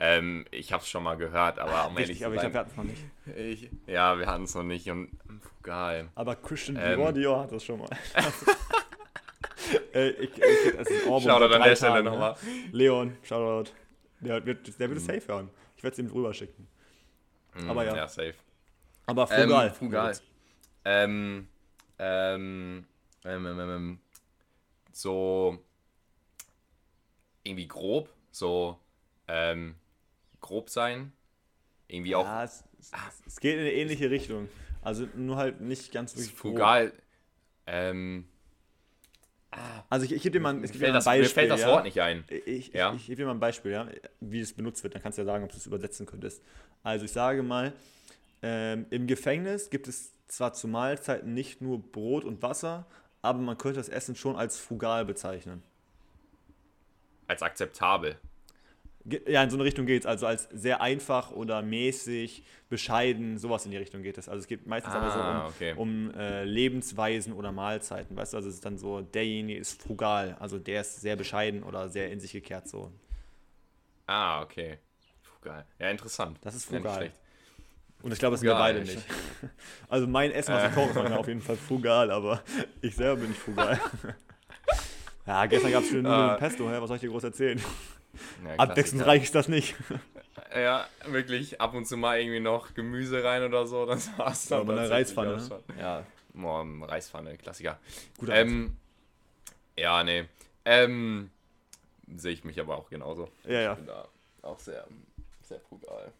Ähm, 0.00 0.46
ich 0.52 0.72
habe 0.72 0.82
es 0.82 0.88
schon 0.88 1.02
mal 1.02 1.16
gehört, 1.16 1.58
aber 1.58 1.88
um 1.88 1.94
ehrlich 1.98 2.10
Richtig, 2.10 2.26
aber 2.26 2.34
ich 2.36 2.40
glaube, 2.40 2.54
wir 2.54 2.60
hatten 2.60 2.70
es 2.70 2.76
noch 2.76 2.84
nicht. 2.84 3.02
ich, 3.36 3.70
ja, 3.86 4.18
wir 4.18 4.26
hatten 4.26 4.44
es 4.44 4.54
noch 4.54 4.62
nicht 4.62 4.88
und 4.90 5.10
frugal. 5.42 6.08
Aber 6.14 6.36
Christian 6.36 6.76
Ähm. 6.80 6.96
Dior, 6.98 7.12
Dior 7.12 7.40
hat 7.42 7.52
das 7.52 7.64
schon 7.64 7.80
mal. 7.80 7.88
äh, 9.94 10.10
ich, 10.10 10.30
ich, 10.36 10.76
das 10.76 10.88
ist 10.88 11.02
Shoutout 11.04 11.54
an 11.54 11.62
der 11.62 11.76
Stelle 11.76 12.02
ne? 12.04 12.10
nochmal. 12.10 12.36
Leon, 12.72 13.16
Shoutout. 13.22 13.72
Der 14.20 14.44
wird, 14.44 14.78
der 14.78 14.88
Mhm. 14.88 14.90
wird 14.92 15.00
es 15.00 15.06
safe 15.06 15.28
hören. 15.28 15.50
Ich 15.76 15.82
werde 15.82 15.92
es 15.94 15.98
ihm 15.98 16.08
drüber 16.08 16.32
schicken. 16.32 16.68
Aber 17.66 17.84
ja. 17.84 17.92
Mm, 17.92 17.96
Ja, 17.96 18.08
safe. 18.08 18.34
Aber 19.06 19.26
frugal. 19.26 19.68
Ähm, 19.68 19.74
frugal. 19.74 20.18
Ähm, 20.84 21.48
ähm, 21.98 22.84
ähm, 23.24 23.46
ähm, 23.46 23.60
ähm, 23.60 23.98
so 24.92 25.58
irgendwie 27.42 27.66
grob, 27.66 28.10
so 28.30 28.78
ähm, 29.26 29.74
grob 30.40 30.70
sein. 30.70 31.12
Irgendwie 31.88 32.14
auch 32.14 32.24
Ja, 32.24 32.44
es, 32.44 32.64
es, 32.80 32.92
es 33.26 33.40
geht 33.40 33.54
in 33.54 33.60
eine 33.60 33.72
ähnliche 33.72 34.10
Richtung. 34.10 34.48
Also 34.82 35.06
nur 35.14 35.36
halt 35.36 35.60
nicht 35.60 35.92
ganz 35.92 36.14
wirklich 36.14 36.30
grob. 36.36 36.52
frugal. 36.52 36.92
Ähm, 37.66 38.26
Also 39.90 40.04
ich, 40.04 40.12
ich 40.12 40.22
gebe 40.22 40.34
dir 40.38 40.40
mal, 40.40 40.54
ein- 40.54 40.62
ich 40.64 40.78
mir, 40.78 40.92
das, 40.92 41.04
Beispiel. 41.06 41.22
mir 41.24 41.28
fällt 41.30 41.50
das 41.50 41.60
ja? 41.62 41.68
Wort 41.68 41.84
nicht 41.84 42.00
ein. 42.00 42.24
Ich, 42.28 42.68
Ja. 42.68 42.92
ich, 42.92 43.00
ich 43.02 43.06
gebe 43.06 43.22
dir 43.22 43.26
mal 43.26 43.32
ein 43.34 43.40
Beispiel, 43.40 43.72
ja, 43.72 43.88
wie 44.20 44.40
es 44.40 44.52
benutzt 44.52 44.82
wird. 44.82 44.94
Dann 44.94 45.02
kannst 45.02 45.16
du 45.18 45.22
ja 45.22 45.26
sagen, 45.26 45.44
ob 45.44 45.50
du 45.50 45.56
es 45.56 45.66
übersetzen 45.66 46.04
könntest. 46.06 46.42
Also 46.82 47.06
ich 47.06 47.12
sage 47.12 47.42
mal, 47.42 47.72
ähm, 48.42 48.86
im 48.90 49.06
Gefängnis 49.06 49.70
gibt 49.70 49.88
es 49.88 50.12
zwar 50.28 50.52
zu 50.52 50.68
Mahlzeiten 50.68 51.32
nicht 51.34 51.60
nur 51.62 51.80
Brot 51.80 52.24
und 52.24 52.42
Wasser, 52.42 52.86
aber 53.22 53.38
man 53.40 53.56
könnte 53.58 53.78
das 53.80 53.88
Essen 53.88 54.14
schon 54.14 54.36
als 54.36 54.58
frugal 54.58 55.04
bezeichnen. 55.06 55.62
Als 57.26 57.42
akzeptabel. 57.42 58.18
Ja, 59.26 59.42
in 59.42 59.50
so 59.50 59.56
eine 59.56 59.64
Richtung 59.64 59.86
geht 59.86 60.02
es. 60.02 60.06
Also 60.06 60.26
als 60.26 60.48
sehr 60.52 60.80
einfach 60.80 61.30
oder 61.30 61.62
mäßig, 61.62 62.42
bescheiden, 62.68 63.38
sowas 63.38 63.64
in 63.64 63.70
die 63.70 63.76
Richtung 63.76 64.02
geht 64.02 64.18
es. 64.18 64.28
Also 64.28 64.40
es 64.40 64.46
geht 64.46 64.66
meistens 64.66 64.94
aber 64.94 65.10
so 65.10 65.18
um, 65.18 65.24
Ah, 65.24 65.46
okay. 65.48 65.72
um 65.76 66.14
äh, 66.14 66.44
Lebensweisen 66.44 67.32
oder 67.32 67.50
Mahlzeiten. 67.52 68.16
Weißt 68.16 68.32
du, 68.32 68.36
also 68.36 68.48
es 68.48 68.56
ist 68.56 68.64
dann 68.64 68.76
so, 68.78 69.00
derjenige 69.00 69.58
ist 69.58 69.80
frugal. 69.82 70.36
Also 70.40 70.58
der 70.58 70.82
ist 70.82 71.00
sehr 71.00 71.16
bescheiden 71.16 71.62
oder 71.62 71.88
sehr 71.88 72.10
in 72.12 72.20
sich 72.20 72.32
gekehrt 72.32 72.68
so. 72.68 72.92
Ah, 74.06 74.42
okay. 74.42 74.78
Frugal. 75.22 75.64
Ja, 75.78 75.90
interessant. 75.90 76.38
Das 76.42 76.54
ist 76.54 76.70
Ja, 76.70 76.76
frugal. 76.78 76.96
schlecht. 76.98 77.14
Und 78.02 78.12
ich 78.12 78.18
glaube, 78.18 78.34
das 78.34 78.40
sind 78.40 78.48
wir 78.48 78.54
beide 78.56 78.80
nicht. 78.80 78.98
Also 79.88 80.06
mein 80.06 80.30
Essen, 80.32 80.52
was 80.54 80.64
ich 80.68 80.74
koche, 80.74 81.00
ist 81.00 81.12
auf 81.12 81.28
jeden 81.28 81.40
Fall 81.40 81.56
frugal, 81.56 82.10
aber 82.10 82.42
ich 82.82 82.94
selber 82.94 83.20
bin 83.20 83.30
nicht 83.30 83.40
frugal. 83.40 83.80
Ja, 85.26 85.44
gestern 85.44 85.72
gab 85.72 85.82
es 85.82 85.90
schöne 85.90 86.04
Nudeln 86.08 86.30
Ah. 86.30 86.34
Pesto, 86.36 86.70
hä? 86.70 86.76
was 86.80 86.88
soll 86.88 86.96
ich 86.96 87.02
dir 87.02 87.10
groß 87.10 87.24
erzählen? 87.24 87.60
Ja, 88.46 88.54
Abwechslungsreich 88.56 89.24
ist 89.24 89.34
das 89.34 89.48
nicht. 89.48 89.74
Ja, 90.54 90.86
wirklich 91.06 91.60
ab 91.60 91.74
und 91.74 91.86
zu 91.86 91.96
mal 91.96 92.18
irgendwie 92.20 92.40
noch 92.40 92.72
Gemüse 92.74 93.22
rein 93.24 93.42
oder 93.42 93.66
so, 93.66 93.84
das 93.86 94.10
war's 94.18 94.48
Ja, 94.48 94.58
dann 94.58 94.68
aber 94.70 94.80
eine 94.80 94.90
Reispfanne. 94.90 95.36
ne? 95.36 95.60
Ja, 95.78 96.04
Boah, 96.32 96.64
Reispfanne, 96.86 97.36
Klassiker. 97.36 97.78
guter 98.16 98.34
Ähm, 98.36 98.76
ja, 99.76 100.02
nee. 100.04 100.24
Ähm, 100.64 101.30
sehe 102.16 102.32
ich 102.32 102.44
mich 102.44 102.58
aber 102.60 102.76
auch 102.78 102.88
genauso. 102.88 103.28
Ja, 103.44 103.60
ja. 103.60 103.72
Ich 103.72 103.78
bin 103.78 103.86
da 103.86 104.06
auch 104.42 104.58
sehr, 104.60 104.86
sehr 105.42 105.60
frugal. 105.60 106.12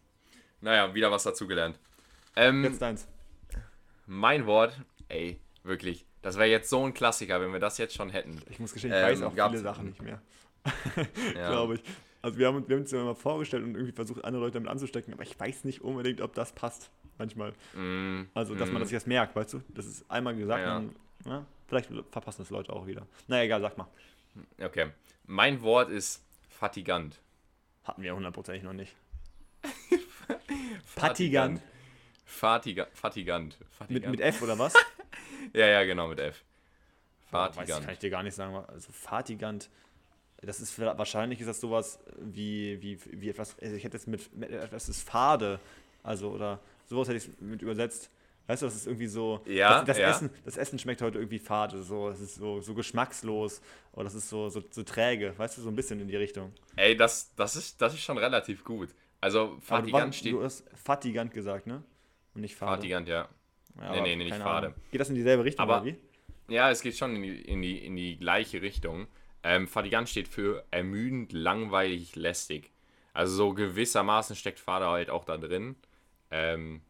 Naja, 0.61 0.93
wieder 0.93 1.09
was 1.11 1.23
dazugelernt. 1.23 1.79
Ähm, 2.35 2.63
Jetzt 2.65 2.81
deins. 2.81 3.07
mein 4.05 4.45
Wort, 4.45 4.73
ey, 5.07 5.39
wirklich. 5.63 6.05
Das 6.21 6.35
wäre 6.37 6.49
jetzt 6.49 6.69
so 6.69 6.85
ein 6.85 6.93
Klassiker, 6.93 7.39
wenn 7.39 7.53
wir 7.53 7.59
das 7.61 7.77
jetzt 7.77 7.95
schon 7.95 8.09
hätten. 8.09 8.41
Ich 8.49 8.59
muss 8.59 8.73
gestehen, 8.73 8.91
ich 8.91 8.97
Ähm, 8.97 9.03
weiß 9.03 9.21
auch 9.23 9.49
viele 9.49 9.61
Sachen 9.61 9.85
nicht 9.87 10.01
mehr. 10.01 10.21
Ja. 11.35 11.49
Glaube 11.51 11.75
ich. 11.75 11.81
Also 12.21 12.37
wir 12.37 12.47
haben, 12.47 12.57
uns- 12.57 12.67
wir 12.67 12.75
haben 12.75 12.81
uns 12.81 12.91
ja 12.91 13.03
mal 13.03 13.15
vorgestellt 13.15 13.63
und 13.63 13.75
irgendwie 13.75 13.93
versucht, 13.93 14.23
andere 14.25 14.43
Leute 14.43 14.53
damit 14.55 14.69
anzustecken, 14.69 15.13
aber 15.13 15.23
ich 15.23 15.39
weiß 15.39 15.63
nicht 15.63 15.81
unbedingt, 15.81 16.21
ob 16.21 16.33
das 16.33 16.51
passt. 16.51 16.89
Manchmal. 17.17 17.53
Mm, 17.75 18.23
Also, 18.33 18.55
dass 18.55 18.69
man 18.69 18.79
mm. 18.81 18.83
das 18.83 18.91
jetzt 18.91 19.07
merkt, 19.07 19.35
weißt 19.35 19.53
du? 19.53 19.61
Das 19.69 19.85
ist 19.85 20.09
einmal 20.09 20.35
gesagt, 20.35 20.61
Ja. 20.61 20.75
dann, 20.75 20.95
ja, 21.25 21.45
vielleicht 21.67 21.89
verpassen 22.11 22.41
das 22.41 22.49
Leute 22.49 22.71
auch 22.73 22.87
wieder. 22.87 23.05
Naja, 23.27 23.43
egal, 23.43 23.61
sag 23.61 23.77
mal. 23.77 23.87
Okay. 24.61 24.91
Mein 25.25 25.61
Wort 25.61 25.89
ist 25.89 26.23
fatigant. 26.49 27.19
Hatten 27.83 28.01
wir 28.03 28.15
hundertprozentig 28.15 28.63
noch 28.63 28.73
nicht. 28.73 28.95
Fatigant. 30.85 31.61
Fatiga 32.25 32.87
fatigant. 32.93 33.57
Mit, 33.59 33.69
Fatigant. 34.03 34.11
mit 34.11 34.19
F 34.21 34.41
oder 34.43 34.57
was? 34.59 34.73
ja, 35.53 35.65
ja, 35.67 35.83
genau, 35.83 36.07
mit 36.07 36.19
F. 36.19 36.43
Boah, 37.31 37.45
weiß 37.45 37.49
ich, 37.49 37.55
Fatigant. 37.57 37.85
kann 37.85 37.93
ich 37.93 37.99
dir 37.99 38.09
gar 38.11 38.23
nicht 38.23 38.35
sagen. 38.35 38.55
Also 38.67 38.91
Fatigant, 38.91 39.69
das 40.41 40.59
ist 40.59 40.79
wahrscheinlich 40.79 41.39
ist 41.41 41.47
das 41.47 41.59
sowas 41.59 41.99
wie, 42.19 42.81
wie, 42.81 42.97
wie 43.21 43.29
etwas, 43.29 43.57
also 43.59 43.75
ich 43.75 43.83
hätte 43.83 43.97
jetzt 43.97 44.07
mit, 44.07 44.35
mit 44.35 44.49
etwas 44.51 44.89
ist 44.89 45.07
fade, 45.07 45.59
also 46.03 46.31
oder 46.31 46.59
sowas 46.85 47.07
hätte 47.07 47.17
ich 47.17 47.29
mit 47.41 47.61
übersetzt. 47.61 48.09
Weißt 48.47 48.63
du, 48.63 48.65
das 48.65 48.75
ist 48.75 48.87
irgendwie 48.87 49.05
so, 49.05 49.41
Ja, 49.45 49.79
das, 49.79 49.85
das, 49.85 49.97
ja. 49.99 50.09
Essen, 50.09 50.29
das 50.43 50.57
Essen 50.57 50.79
schmeckt 50.79 51.03
heute 51.03 51.19
irgendwie 51.19 51.37
fade, 51.37 51.83
so, 51.83 52.09
es 52.09 52.19
ist 52.19 52.35
so, 52.35 52.61
so 52.61 52.73
geschmackslos 52.73 53.61
oder 53.93 54.05
das 54.05 54.15
ist 54.15 54.27
so, 54.29 54.49
so, 54.49 54.63
so 54.71 54.81
träge, 54.83 55.37
weißt 55.37 55.57
du, 55.57 55.61
so 55.61 55.69
ein 55.69 55.75
bisschen 55.75 55.99
in 55.99 56.07
die 56.07 56.15
Richtung. 56.15 56.51
Ey, 56.75 56.97
das, 56.97 57.31
das, 57.35 57.55
ist, 57.55 57.79
das 57.79 57.93
ist 57.93 58.01
schon 58.01 58.17
relativ 58.17 58.63
gut. 58.63 58.89
Also, 59.21 59.57
fatigant 59.61 60.15
steht. 60.15 60.33
du 60.33 60.41
hast 60.43 60.63
fatigant 60.73 61.31
gesagt, 61.33 61.67
ne? 61.67 61.83
Und 62.33 62.41
nicht 62.41 62.55
fade. 62.55 62.77
Fatigant, 62.77 63.07
ja. 63.07 63.27
Ja, 63.79 63.91
Nee, 63.91 64.01
nee, 64.01 64.15
nee, 64.15 64.23
nicht 64.25 64.35
fade. 64.37 64.67
Ahnung. 64.67 64.79
Geht 64.91 65.01
das 65.01 65.09
in 65.09 65.15
dieselbe 65.15 65.43
Richtung, 65.43 65.61
Aber- 65.63 65.81
oder 65.81 65.85
wie? 65.85 65.95
Ja, 66.53 66.71
es 66.71 66.81
geht 66.81 66.97
schon 66.97 67.15
in 67.17 67.21
die, 67.21 67.41
in 67.41 67.61
die, 67.61 67.85
in 67.85 67.95
die 67.95 68.17
gleiche 68.17 68.61
Richtung. 68.63 69.07
Ähm, 69.43 69.67
fatigant 69.67 70.09
steht 70.09 70.27
für 70.27 70.65
ermüdend, 70.71 71.31
langweilig, 71.31 72.15
lästig. 72.15 72.71
Also 73.13 73.35
so 73.35 73.53
gewissermaßen 73.53 74.35
steckt 74.35 74.59
Fade 74.59 74.87
halt 74.87 75.09
auch 75.09 75.25
da 75.25 75.37
drin. 75.37 75.75
Ähm, 76.31 76.81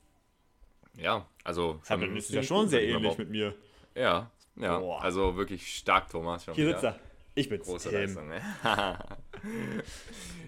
ja, 0.97 1.25
also 1.43 1.79
Ja, 1.87 1.97
dann 1.97 2.15
ist 2.17 2.29
ja 2.29 2.43
schon 2.43 2.67
sehr 2.67 2.83
ähnlich 2.83 3.17
mit 3.17 3.29
mir. 3.29 3.55
Ja, 3.95 4.29
ja. 4.55 4.79
Boah. 4.79 5.01
Also 5.01 5.37
wirklich 5.37 5.75
stark, 5.75 6.09
Thomas. 6.09 6.45
Hier 6.45 6.55
wieder. 6.55 6.71
sitzt 6.71 6.83
er. 6.83 6.99
Ich 7.35 7.47
bin's. 7.47 7.65
Große 7.65 7.89
Tim. 7.89 7.99
Leistung, 7.99 8.27
ne? 8.29 8.41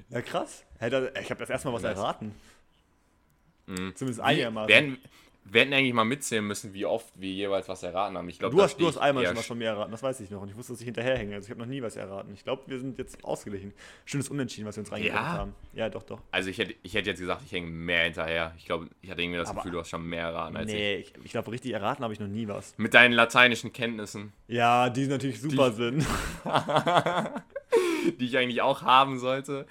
Ja, 0.09 0.21
krass. 0.21 0.65
Ich 0.75 0.83
habe 0.83 1.39
das 1.39 1.49
erstmal 1.49 1.73
was 1.73 1.83
erraten. 1.83 2.35
Mhm. 3.65 3.95
Zumindest 3.95 4.19
einigermaßen. 4.19 4.73
hätten, 4.75 4.97
wir 5.43 5.61
hätten 5.61 5.73
eigentlich 5.73 5.93
mal 5.93 6.05
mitzählen 6.05 6.45
müssen, 6.45 6.73
wie 6.73 6.85
oft 6.85 7.11
wir 7.19 7.29
jeweils 7.31 7.67
was 7.67 7.83
erraten 7.83 8.17
haben. 8.17 8.29
Ich 8.29 8.39
glaube, 8.39 8.55
Du 8.55 8.61
hast, 8.61 8.77
du 8.79 8.87
hast 8.87 8.97
einmal 8.97 9.25
schon 9.25 9.35
was 9.35 9.45
von 9.47 9.57
mir 9.57 9.65
erraten, 9.69 9.91
das 9.91 10.01
weiß 10.01 10.19
ich 10.21 10.29
noch. 10.29 10.41
Und 10.41 10.49
ich 10.49 10.55
wusste, 10.55 10.73
dass 10.73 10.79
ich 10.79 10.85
hinterherhänge. 10.85 11.35
Also 11.35 11.47
ich 11.47 11.49
habe 11.51 11.59
noch 11.59 11.67
nie 11.67 11.81
was 11.81 11.95
erraten. 11.95 12.33
Ich 12.33 12.43
glaube, 12.43 12.61
wir 12.67 12.79
sind 12.79 12.97
jetzt 12.97 13.23
ausgeglichen. 13.23 13.73
Schönes 14.05 14.29
Unentschieden, 14.29 14.67
was 14.67 14.77
wir 14.77 14.81
uns 14.81 14.91
reingebracht 14.91 15.21
Ja? 15.25 15.33
haben. 15.33 15.55
Ja, 15.73 15.89
doch, 15.89 16.03
doch. 16.03 16.21
Also 16.31 16.49
ich 16.49 16.57
hätte, 16.57 16.75
ich 16.83 16.93
hätte 16.93 17.09
jetzt 17.09 17.19
gesagt, 17.19 17.41
ich 17.45 17.51
hänge 17.51 17.67
mehr 17.67 18.03
hinterher. 18.05 18.53
Ich 18.57 18.65
glaube, 18.65 18.87
ich 19.01 19.09
hatte 19.11 19.21
irgendwie 19.21 19.39
das 19.39 19.49
Aber- 19.49 19.57
Gefühl, 19.57 19.71
du 19.73 19.79
hast 19.79 19.89
schon 19.89 20.05
mehr 20.07 20.23
erraten 20.27 20.55
als 20.55 20.69
ich. 20.71 20.75
Nee, 20.77 20.95
ich, 20.97 21.13
ich 21.23 21.31
glaube, 21.31 21.51
richtig 21.51 21.73
erraten 21.73 22.03
habe 22.03 22.13
ich 22.13 22.19
noch 22.19 22.27
nie 22.27 22.47
was. 22.47 22.73
Mit 22.77 22.93
deinen 22.93 23.11
lateinischen 23.13 23.73
Kenntnissen, 23.73 24.31
Ja, 24.47 24.89
die 24.89 25.07
natürlich 25.07 25.41
super 25.41 25.71
sind. 25.73 26.05
die 28.19 28.25
ich 28.25 28.37
eigentlich 28.37 28.61
auch 28.61 28.81
haben 28.83 29.19
sollte. 29.19 29.65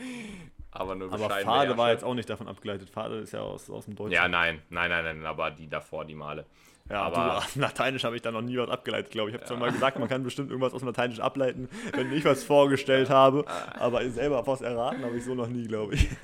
Aber 0.72 0.94
nur 0.94 1.12
Aber 1.12 1.28
Fade 1.30 1.76
war 1.76 1.90
jetzt 1.90 2.04
auch 2.04 2.14
nicht 2.14 2.30
davon 2.30 2.46
abgeleitet. 2.48 2.90
Fade 2.90 3.16
ist 3.18 3.32
ja 3.32 3.40
aus, 3.40 3.68
aus 3.68 3.86
dem 3.86 3.96
Deutschen. 3.96 4.12
Ja, 4.12 4.28
nein, 4.28 4.62
nein, 4.70 4.88
nein, 4.90 5.04
nein, 5.04 5.26
aber 5.26 5.50
die 5.50 5.68
davor, 5.68 6.04
die 6.04 6.14
Male. 6.14 6.46
Ja, 6.88 7.02
aber- 7.02 7.16
du, 7.16 7.30
aus 7.38 7.52
dem 7.54 7.62
Lateinisch 7.62 8.04
habe 8.04 8.16
ich 8.16 8.22
da 8.22 8.30
noch 8.30 8.42
nie 8.42 8.56
was 8.56 8.68
abgeleitet, 8.70 9.10
glaube 9.10 9.30
ich. 9.30 9.34
Ich 9.34 9.40
habe 9.40 9.48
zwar 9.48 9.58
mal 9.58 9.72
gesagt, 9.72 9.98
man 9.98 10.08
kann 10.08 10.22
bestimmt 10.22 10.50
irgendwas 10.50 10.72
aus 10.72 10.80
dem 10.80 10.86
Lateinisch 10.86 11.20
ableiten, 11.20 11.68
wenn 11.92 12.12
ich 12.12 12.24
was 12.24 12.44
vorgestellt 12.44 13.10
habe. 13.10 13.44
Aber 13.78 14.08
selber 14.10 14.46
was 14.46 14.60
erraten 14.60 15.04
habe 15.04 15.16
ich 15.16 15.24
so 15.24 15.34
noch 15.34 15.48
nie, 15.48 15.66
glaube 15.66 15.94
ich. 15.94 16.08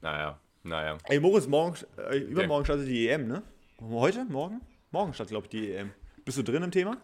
Naja, 0.00 0.38
naja. 0.62 0.98
Ey, 1.04 1.20
Moritz, 1.20 1.46
morgen, 1.46 1.76
äh, 2.10 2.18
übermorgen 2.18 2.64
startet 2.64 2.88
die 2.88 3.08
EM, 3.08 3.26
ne? 3.26 3.42
Heute? 3.80 4.24
Morgen? 4.26 4.60
Morgen 4.90 5.14
startet, 5.14 5.30
glaube 5.30 5.46
ich, 5.46 5.50
die 5.50 5.72
EM. 5.72 5.92
Bist 6.24 6.36
du 6.38 6.42
drin 6.42 6.62
im 6.62 6.70
Thema? 6.70 6.96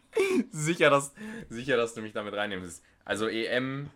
Sicher, 0.50 0.90
dass, 0.90 1.14
sicher, 1.48 1.76
dass 1.76 1.94
du 1.94 2.02
mich 2.02 2.12
damit 2.12 2.34
reinnimmst. 2.34 2.82
Also 3.04 3.28
EM, 3.28 3.88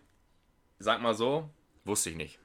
sag 0.79 1.01
mal 1.01 1.13
so, 1.13 1.49
wusste 1.85 2.09
ich 2.11 2.15
nicht. 2.15 2.39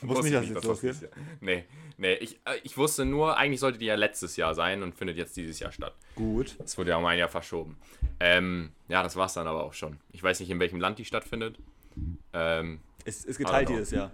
Wusste 0.00 0.24
nicht, 0.24 0.34
dass 0.34 0.42
es 0.44 0.48
jetzt 0.50 0.56
das 0.58 0.64
losgeht? 0.82 1.10
Nee, 1.40 1.64
nee, 1.96 2.14
ich, 2.14 2.34
äh, 2.44 2.56
ich 2.62 2.76
wusste 2.76 3.04
nur, 3.04 3.38
eigentlich 3.38 3.60
sollte 3.60 3.78
die 3.78 3.86
ja 3.86 3.94
letztes 3.94 4.36
Jahr 4.36 4.54
sein 4.54 4.82
und 4.82 4.94
findet 4.94 5.16
jetzt 5.16 5.36
dieses 5.36 5.58
Jahr 5.60 5.72
statt. 5.72 5.94
Gut. 6.16 6.56
Es 6.62 6.76
wurde 6.76 6.90
ja 6.90 6.96
um 6.98 7.06
ein 7.06 7.18
Jahr 7.18 7.28
verschoben. 7.28 7.78
Ähm, 8.20 8.72
ja, 8.88 9.02
das 9.02 9.16
war's 9.16 9.34
dann 9.34 9.46
aber 9.46 9.64
auch 9.64 9.72
schon. 9.72 9.98
Ich 10.12 10.22
weiß 10.22 10.40
nicht, 10.40 10.50
in 10.50 10.60
welchem 10.60 10.80
Land 10.80 10.98
die 10.98 11.04
stattfindet. 11.04 11.58
Ähm, 12.32 12.80
Es 13.04 13.24
ist 13.24 13.38
geteilt 13.38 13.68
dieses 13.68 13.92
Jahr. 13.92 14.10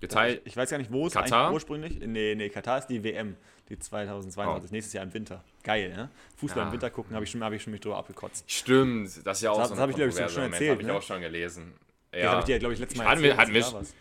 geteilt. 0.00 0.42
Ich 0.44 0.56
weiß 0.56 0.70
gar 0.70 0.78
nicht, 0.78 0.92
wo 0.92 1.06
es 1.06 1.14
Katar? 1.14 1.52
ursprünglich. 1.52 1.98
Nee, 2.00 2.34
nee, 2.36 2.48
Katar 2.48 2.78
ist 2.78 2.86
die 2.86 3.02
WM, 3.02 3.36
die 3.68 3.78
2022, 3.78 4.70
nächstes 4.72 4.92
Jahr 4.92 5.04
im 5.04 5.12
Winter. 5.12 5.42
Geil, 5.62 5.88
ne? 5.90 6.10
Fußball 6.36 6.62
im 6.62 6.68
Ja. 6.68 6.72
Winter 6.72 6.90
gucken, 6.90 7.14
habe 7.14 7.24
ich, 7.24 7.30
schon- 7.30 7.42
hab 7.42 7.52
ich 7.52 7.62
schon 7.62 7.72
mich 7.72 7.80
drüber 7.80 7.96
abgekotzt. 7.96 8.44
Stimmt, 8.50 9.26
das 9.26 9.38
ist 9.38 9.42
ja 9.42 9.50
auch 9.50 9.58
Das- 9.58 9.68
so 9.68 9.74
das 9.74 9.78
eine 9.78 9.82
hab 9.82 9.90
ich, 9.90 9.96
glaub 9.96 10.08
ich, 10.08 10.14
schon 10.32 10.42
erzählt, 10.52 10.70
Habe 10.70 10.80
ich 10.82 10.86
ne? 10.86 10.94
auch 10.94 11.02
schon 11.02 11.20
gelesen. 11.20 11.72
Ja. 12.12 12.18
Ja, 12.20 12.30
habe 12.30 12.40
ich 12.40 12.46
dir, 12.46 12.58
glaube 12.58 12.74
ich, 12.74 12.80
letztes 12.80 12.98
Mal 12.98 13.06
Hatten 13.06 13.22
erzählt, 13.24 13.38
hatten 13.40 13.54
wir- 13.54 13.72
warst. 13.72 13.94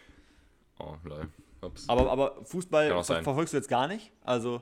Oh, 0.80 0.95
lol. 1.03 1.28
Ups. 1.62 1.89
Aber, 1.89 2.10
aber 2.10 2.45
Fußball 2.45 3.03
ver 3.03 3.24
verfolgst 3.24 3.53
du 3.53 3.57
jetzt 3.57 3.68
gar 3.68 3.88
nicht? 3.88 4.12
Also, 4.24 4.62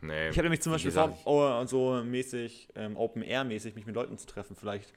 nee. 0.00 0.28
ich 0.28 0.36
habe 0.36 0.42
nämlich 0.44 0.60
zum 0.60 0.72
Beispiel 0.72 0.90
vor, 0.90 1.16
oh, 1.24 1.64
so 1.66 2.02
mäßig, 2.04 2.68
ähm, 2.74 2.96
Open-Air-mäßig, 2.96 3.76
mich 3.76 3.86
mit 3.86 3.94
Leuten 3.94 4.18
zu 4.18 4.26
treffen, 4.26 4.56
vielleicht 4.56 4.92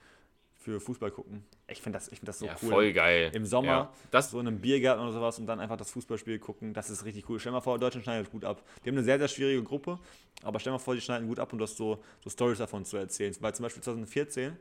für 0.55 0.79
Fußball 0.81 1.11
gucken. 1.11 1.45
Ich 1.67 1.81
finde 1.81 1.97
das, 1.97 2.07
ich 2.11 2.19
find 2.19 2.27
das 2.27 2.39
so 2.39 2.45
ja, 2.47 2.55
cool. 2.61 2.69
voll 2.69 2.93
geil. 2.93 3.31
Im 3.33 3.45
Sommer 3.45 3.67
Ja. 3.67 3.93
Das, 4.11 4.31
so 4.31 4.39
in 4.39 4.47
einem 4.47 4.59
Biergarten 4.59 5.01
oder 5.03 5.13
sowas 5.13 5.37
und 5.39 5.45
dann 5.45 5.59
einfach 5.59 5.77
das 5.77 5.91
Fußballspiel 5.91 6.39
gucken, 6.39 6.73
das 6.73 6.89
ist 6.89 7.05
richtig 7.05 7.29
cool. 7.29 7.39
Stell 7.39 7.51
mal 7.51 7.61
vor, 7.61 7.77
Deutschland 7.79 8.03
schneidet 8.03 8.31
gut 8.31 8.43
ab. 8.43 8.61
Die 8.83 8.89
haben 8.89 8.97
eine 8.97 9.03
sehr, 9.05 9.19
sehr 9.19 9.27
schwierige 9.27 9.63
Gruppe, 9.63 9.99
aber 10.43 10.59
stell 10.59 10.73
mal 10.73 10.79
vor, 10.79 10.95
die 10.95 11.01
schneiden 11.01 11.27
gut 11.27 11.39
ab 11.39 11.53
und 11.53 11.59
du 11.59 11.63
hast 11.63 11.77
so, 11.77 12.03
so 12.21 12.29
Stories 12.29 12.57
davon 12.57 12.83
zu 12.83 12.97
erzählen. 12.97 13.33
Weil 13.39 13.53
zum 13.55 13.63
Beispiel 13.63 13.83
2014 13.83 14.57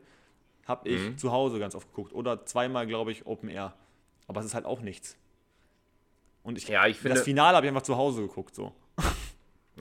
habe 0.67 0.89
ich 0.89 1.01
Mhm. 1.01 1.17
zu 1.17 1.31
Hause 1.31 1.59
ganz 1.59 1.75
oft 1.75 1.87
geguckt 1.89 2.13
oder 2.13 2.45
zweimal, 2.45 2.85
glaube 2.87 3.11
ich, 3.11 3.25
Open 3.25 3.49
Air. 3.49 3.73
Aber 4.27 4.41
es 4.41 4.45
ist 4.45 4.53
halt 4.53 4.65
auch 4.65 4.81
nichts. 4.81 5.15
Und 6.43 6.57
ich, 6.57 6.67
Ja, 6.67 6.85
ich 6.87 6.97
finde- 6.97 7.15
das 7.15 7.23
Finale 7.23 7.55
habe 7.55 7.65
ich 7.65 7.69
einfach 7.69 7.81
zu 7.83 7.95
Hause 7.97 8.21
geguckt. 8.21 8.53
So. 8.55 8.73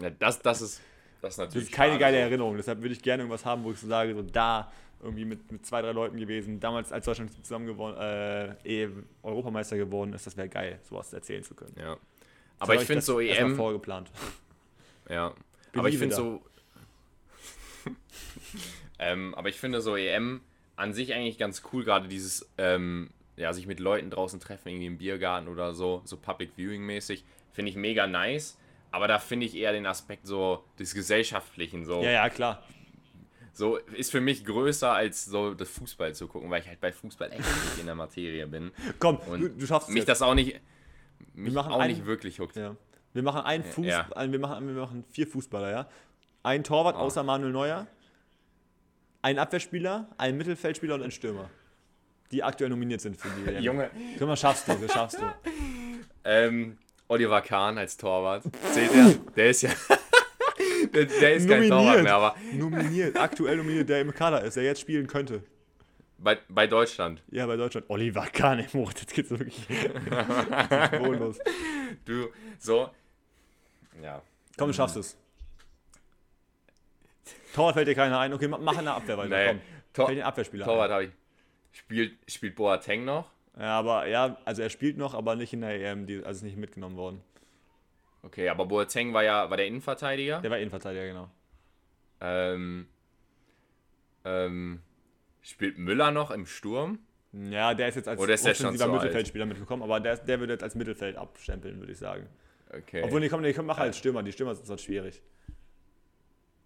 ja, 0.00 0.10
das, 0.10 0.40
das 0.40 0.60
ist 0.62 0.80
das 1.22 1.32
ist 1.32 1.38
Das 1.38 1.46
natürlich 1.48 1.68
ist 1.68 1.74
keine 1.74 1.92
schade, 1.92 2.00
geile. 2.00 2.18
Erinnerung. 2.18 2.56
Deshalb 2.56 2.80
würde 2.82 2.92
ich 2.94 3.02
gerne 3.02 3.22
irgendwas 3.22 3.44
haben, 3.44 3.64
wo 3.64 3.72
ich 3.72 3.78
so 3.78 3.86
sage, 3.88 4.14
so 4.14 4.22
da 4.22 4.70
irgendwie 5.02 5.24
mit, 5.24 5.50
mit 5.50 5.66
zwei, 5.66 5.82
drei 5.82 5.92
Leuten 5.92 6.16
gewesen, 6.16 6.60
damals 6.60 6.92
als 6.92 7.04
Deutschland 7.04 7.32
zusammen 7.44 7.66
gewonnen, 7.66 7.96
äh, 7.98 8.54
eh 8.84 8.88
Europameister 9.22 9.76
geworden 9.76 10.12
ist, 10.12 10.26
das 10.26 10.36
wäre 10.36 10.48
geil, 10.48 10.78
sowas 10.82 11.12
erzählen 11.12 11.42
zu 11.42 11.54
können. 11.54 11.74
Ja. 11.78 11.96
Aber 12.58 12.74
ich 12.74 12.80
finde 12.82 12.96
das 12.96 13.06
so 13.06 13.20
EM. 13.20 13.56
vorgeplant. 13.56 14.10
Ja. 15.08 15.34
Bin 15.72 15.80
Aber 15.80 15.88
ich 15.88 15.98
finde 15.98 16.14
so. 16.16 16.42
ähm, 18.98 19.34
aber 19.34 19.48
ich 19.48 19.58
finde 19.58 19.80
so 19.80 19.96
EM 19.96 20.40
an 20.76 20.92
sich 20.92 21.14
eigentlich 21.14 21.38
ganz 21.38 21.62
cool, 21.72 21.84
gerade 21.84 22.08
dieses, 22.08 22.48
ähm, 22.58 23.10
ja, 23.36 23.52
sich 23.52 23.66
mit 23.66 23.80
Leuten 23.80 24.10
draußen 24.10 24.40
treffen, 24.40 24.68
irgendwie 24.68 24.86
im 24.86 24.98
Biergarten 24.98 25.48
oder 25.48 25.74
so, 25.74 26.02
so 26.04 26.16
Public 26.16 26.50
Viewing 26.56 26.82
mäßig, 26.82 27.24
finde 27.52 27.70
ich 27.70 27.76
mega 27.76 28.06
nice. 28.06 28.58
Aber 28.92 29.08
da 29.08 29.18
finde 29.18 29.46
ich 29.46 29.54
eher 29.56 29.72
den 29.72 29.84
Aspekt 29.86 30.26
so 30.26 30.64
des 30.78 30.94
Gesellschaftlichen 30.94 31.84
so. 31.84 32.02
Ja, 32.02 32.10
ja, 32.12 32.28
klar. 32.30 32.62
So 33.52 33.76
ist 33.76 34.10
für 34.10 34.20
mich 34.20 34.44
größer 34.44 34.92
als 34.92 35.24
so 35.24 35.54
das 35.54 35.68
Fußball 35.70 36.14
zu 36.14 36.28
gucken, 36.28 36.50
weil 36.50 36.60
ich 36.62 36.68
halt 36.68 36.80
bei 36.80 36.92
Fußball 36.92 37.30
echt 37.32 37.38
nicht 37.40 37.78
in 37.80 37.86
der 37.86 37.94
Materie 37.94 38.46
bin. 38.46 38.70
Komm, 38.98 39.16
Und 39.16 39.40
du, 39.40 39.48
du 39.50 39.66
schaffst 39.66 39.88
es 39.88 39.94
Mich 39.94 40.02
jetzt. 40.02 40.08
das 40.08 40.22
auch 40.22 40.34
nicht, 40.34 40.60
mich 41.34 41.52
machen 41.54 41.72
auch 41.72 41.80
einen- 41.80 41.94
nicht 41.94 42.06
wirklich 42.06 42.38
huckt. 42.38 42.56
Ja. 42.56 42.76
Wir 43.14 43.22
machen 43.22 43.40
einen 43.42 43.64
Fuß, 43.64 43.86
Ja. 43.86 44.08
wir, 44.14 44.38
machen, 44.38 44.66
wir 44.66 44.74
machen 44.82 45.04
vier 45.10 45.26
Fußballer, 45.26 45.70
ja. 45.70 45.88
Ein 46.42 46.64
Torwart 46.64 46.96
Oh. 46.96 47.00
außer 47.00 47.22
Manuel 47.22 47.52
Neuer, 47.52 47.86
ein 49.26 49.40
Abwehrspieler, 49.40 50.08
ein 50.18 50.36
Mittelfeldspieler 50.36 50.94
und 50.94 51.02
ein 51.02 51.10
Stürmer. 51.10 51.50
Die 52.30 52.44
aktuell 52.44 52.70
nominiert 52.70 53.00
sind 53.00 53.16
für 53.16 53.28
die. 53.28 53.58
Junge, 53.64 53.90
Guck 54.20 54.28
mal, 54.28 54.36
schaffst 54.36 54.68
du, 54.68 54.74
das 54.74 54.92
schaffst 54.92 55.18
du. 55.20 55.24
Ähm, 56.28 56.76
Oliver 57.06 57.40
Kahn 57.40 57.78
als 57.78 57.96
Torwart. 57.96 58.42
Zählt 58.72 58.92
er? 58.92 59.14
Der 59.36 59.50
ist 59.50 59.62
ja. 59.62 59.70
Der, 60.92 61.04
der 61.04 61.34
ist 61.34 61.48
kein 61.48 61.68
Torwart 61.68 62.02
mehr, 62.02 62.14
aber 62.16 62.34
nominiert, 62.52 63.16
aktuell 63.16 63.56
nominiert, 63.58 63.88
der 63.88 64.00
im 64.00 64.12
Kader 64.12 64.42
ist, 64.42 64.56
der 64.56 64.64
jetzt 64.64 64.80
spielen 64.80 65.06
könnte. 65.06 65.44
bei, 66.18 66.36
bei 66.48 66.66
Deutschland. 66.66 67.22
Ja, 67.30 67.46
bei 67.46 67.56
Deutschland. 67.56 67.88
Oliver 67.90 68.26
Kahn, 68.26 68.64
Moritz, 68.72 69.02
jetzt 69.02 69.14
geht's 69.14 69.30
wirklich 69.30 69.68
bonus. 70.98 71.38
Du, 72.04 72.28
so. 72.58 72.90
Ja. 74.02 74.20
Komm, 74.56 74.68
du 74.68 74.74
schaffst 74.74 74.96
es. 74.96 75.16
Torwart 77.56 77.74
fällt 77.74 77.88
dir 77.88 77.94
keiner 77.94 78.18
ein. 78.18 78.32
Okay, 78.34 78.48
mach 78.48 78.76
eine 78.76 78.92
Abwehr 78.92 79.16
weiter. 79.16 79.36
Nee. 79.36 79.48
Komm. 79.48 79.60
Tor 79.94 80.06
Fällt 80.06 80.18
den 80.18 80.24
Abwehrspieler 80.24 80.66
Torwart 80.66 80.90
habe 80.90 81.04
ich. 81.04 81.10
Spielt, 81.72 82.18
spielt 82.30 82.54
Boateng 82.54 83.04
noch? 83.06 83.30
Ja, 83.58 83.78
aber 83.78 84.06
ja, 84.06 84.36
also 84.44 84.60
er 84.60 84.68
spielt 84.68 84.98
noch, 84.98 85.14
aber 85.14 85.36
nicht 85.36 85.54
in 85.54 85.62
der 85.62 85.80
EM, 85.80 86.06
die, 86.06 86.16
also 86.18 86.38
ist 86.38 86.42
nicht 86.42 86.58
mitgenommen 86.58 86.96
worden. 86.96 87.22
Okay, 88.22 88.50
aber 88.50 88.66
Boateng 88.66 89.14
war 89.14 89.24
ja 89.24 89.48
war 89.48 89.56
der 89.56 89.66
Innenverteidiger. 89.66 90.42
Der 90.42 90.50
war 90.50 90.58
Innenverteidiger, 90.58 91.06
genau. 91.06 91.30
Ähm, 92.20 92.88
ähm, 94.26 94.82
spielt 95.40 95.78
Müller 95.78 96.10
noch 96.10 96.30
im 96.30 96.44
Sturm? 96.44 96.98
Ja, 97.32 97.72
der 97.72 97.88
ist 97.88 97.94
jetzt 97.94 98.08
als 98.08 98.20
Oder 98.20 98.34
ist 98.34 98.42
offensiver 98.42 98.76
zu 98.76 98.84
alt? 98.84 98.92
Mittelfeldspieler 98.92 99.46
mitgekommen, 99.46 99.82
aber 99.82 100.00
der, 100.00 100.16
der 100.18 100.40
würde 100.40 100.54
jetzt 100.54 100.62
als 100.62 100.74
Mittelfeld 100.74 101.16
abstempeln, 101.16 101.78
würde 101.78 101.92
ich 101.92 101.98
sagen. 101.98 102.26
Okay. 102.70 103.02
Obwohl, 103.02 103.20
nee, 103.20 103.28
komm, 103.30 103.40
nee, 103.40 103.54
komm, 103.54 103.66
mach 103.66 103.78
als 103.78 103.96
Stürmer. 103.96 104.22
Die 104.22 104.32
Stürmer 104.32 104.54
sind 104.54 104.66
sonst 104.66 104.82
schwierig. 104.82 105.22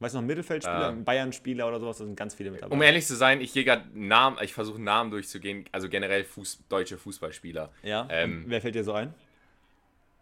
Weißt 0.01 0.15
du 0.15 0.21
noch, 0.21 0.27
Mittelfeldspieler, 0.27 0.89
ein 0.89 1.05
Bayern-Spieler 1.05 1.69
oder 1.69 1.79
sowas, 1.79 1.99
da 1.99 2.05
sind 2.07 2.17
ganz 2.17 2.35
viele 2.35 2.51
mit 2.51 2.63
dabei. 2.63 2.75
um 2.75 2.81
ehrlich 2.81 3.07
zu 3.07 3.15
sein, 3.17 3.41
ich 3.43 3.53
gehe 3.53 3.65
gerade 3.65 3.85
Namen, 3.93 4.39
ich 4.41 4.55
versuche 4.55 4.81
Namen 4.81 5.11
durchzugehen, 5.11 5.67
also 5.73 5.89
generell 5.91 6.25
Fuß, 6.25 6.65
deutsche 6.71 6.97
Fußballspieler. 6.97 7.71
ja? 7.83 8.09
ähm, 8.11 8.45
Wer 8.47 8.61
fällt 8.63 8.75
dir 8.75 8.83
so 8.85 8.95
ein? 8.95 9.13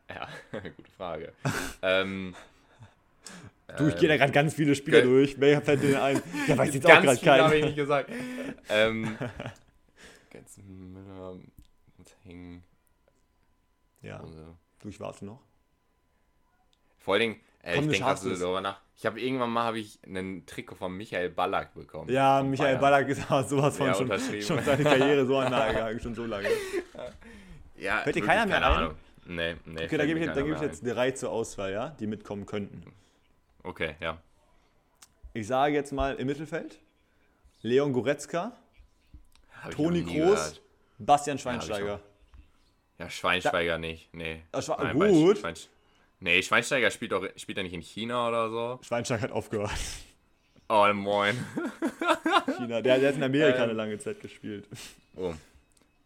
Ja, 0.09 0.29
gute 0.77 0.91
Frage. 0.97 1.33
ähm, 1.83 2.35
Du, 3.77 3.87
ich 3.87 3.97
gehe 3.97 4.09
da 4.09 4.17
gerade 4.17 4.33
ganz 4.33 4.55
viele 4.55 4.75
Spieler 4.75 5.03
durch. 5.03 5.39
Wer 5.39 5.61
fällt 5.61 5.83
dir 5.83 6.03
ein? 6.03 6.23
Ja, 6.49 6.57
weiß 6.57 6.73
jetzt 6.75 6.87
auch 6.87 7.03
gerade 7.03 7.17
viel 7.19 7.31
habe 7.31 7.45
ich 7.45 7.51
keinen. 7.61 7.65
nicht 7.67 7.77
gesagt. 7.77 8.11
ähm, 8.71 9.17
ganz 10.31 10.57
Müller, 10.67 11.37
Boateng, 11.97 12.63
Ja, 14.01 14.21
also. 14.21 14.57
du, 14.81 14.89
ich 14.89 14.99
warte 14.99 15.27
noch. 15.27 15.41
Vor 16.99 17.15
allen 17.15 17.21
Dingen, 17.21 17.41
äh, 17.63 17.79
ich 17.79 17.87
denke 17.89 18.11
es. 18.11 18.39
darüber 18.41 18.61
nach. 18.63 18.81
Ich 18.99 19.07
habe 19.07 19.21
irgendwann 19.21 19.51
mal 19.51 19.63
habe 19.63 19.79
ich 19.79 20.01
einen 20.05 20.45
Trikot 20.45 20.75
von 20.75 20.93
Michael 20.97 21.31
Ballack 21.31 21.73
bekommen. 21.73 22.11
Ja, 22.11 22.43
Michael 22.43 22.79
Bayern. 22.79 22.81
Ballack 22.81 23.09
ist 23.09 23.31
aber 23.31 23.45
sowas 23.45 23.77
von 23.77 23.87
Ja, 23.87 23.95
schon, 23.95 24.09
schon 24.43 24.65
seine 24.65 24.83
Karriere 24.83 25.25
so 25.25 25.37
an 25.39 25.53
gegangen, 25.53 26.01
schon 26.01 26.17
so 26.17 26.25
lange. 26.27 26.49
Ja, 27.77 27.99
Fällt 27.99 28.17
dir 28.17 28.25
keiner 28.25 28.45
mehr 28.47 28.57
keine 28.61 28.67
ein? 28.67 28.79
Ahnung. 28.83 28.95
Nee, 29.27 29.55
nee. 29.67 29.85
Okay, 29.85 29.99
dann 29.99 30.07
gebe 30.09 30.19
ich, 30.19 30.27
dann 30.27 30.45
gebe 30.45 30.57
ich 30.57 30.61
jetzt 30.63 30.85
drei 30.85 31.13
zur 31.13 31.31
Auswahl, 31.31 31.71
ja, 31.71 31.91
die 31.91 32.09
mitkommen 32.09 32.45
könnten. 32.45 32.93
Okay, 33.63 33.95
ja. 34.01 34.19
Ich 35.33 35.47
sage 35.47 35.75
jetzt 35.75 35.93
mal 35.93 36.17
im 36.17 36.27
Mittelfeld 36.27 36.81
Leon 37.63 37.93
Goretzka, 37.93 38.51
Hab 39.63 39.71
Toni 39.71 40.03
Kroos, 40.03 40.15
gehört. 40.15 40.63
Bastian 40.99 41.39
Schweinsteiger. 41.39 42.01
Ja, 42.99 43.09
Schweinsteiger 43.09 43.79
nicht. 43.79 44.13
Nee. 44.13 44.43
Ah, 44.51 44.59
Schwa- 44.59 44.77
bei 44.93 44.93
gut. 44.93 45.39
Schwein, 45.39 45.55
nee, 46.21 46.43
Schweinsteiger 46.43 46.91
spielt 46.91 47.13
doch 47.13 47.27
spielt 47.37 47.59
er 47.59 47.65
nicht 47.65 47.75
in 47.75 47.83
China 47.83 48.29
oder 48.29 48.51
so. 48.51 48.79
Schweinsteiger 48.83 49.23
hat 49.23 49.33
aufgehört. 49.33 49.71
Oh, 50.69 50.87
moin. 50.93 51.35
China. 52.59 52.81
Der, 52.83 52.99
der 52.99 53.09
hat 53.09 53.17
in 53.17 53.23
Amerika 53.23 53.59
Ähm. 53.59 53.63
eine 53.65 53.73
lange 53.73 53.99
Zeit 53.99 54.21
gespielt. 54.21 54.67
Oh. 55.17 55.33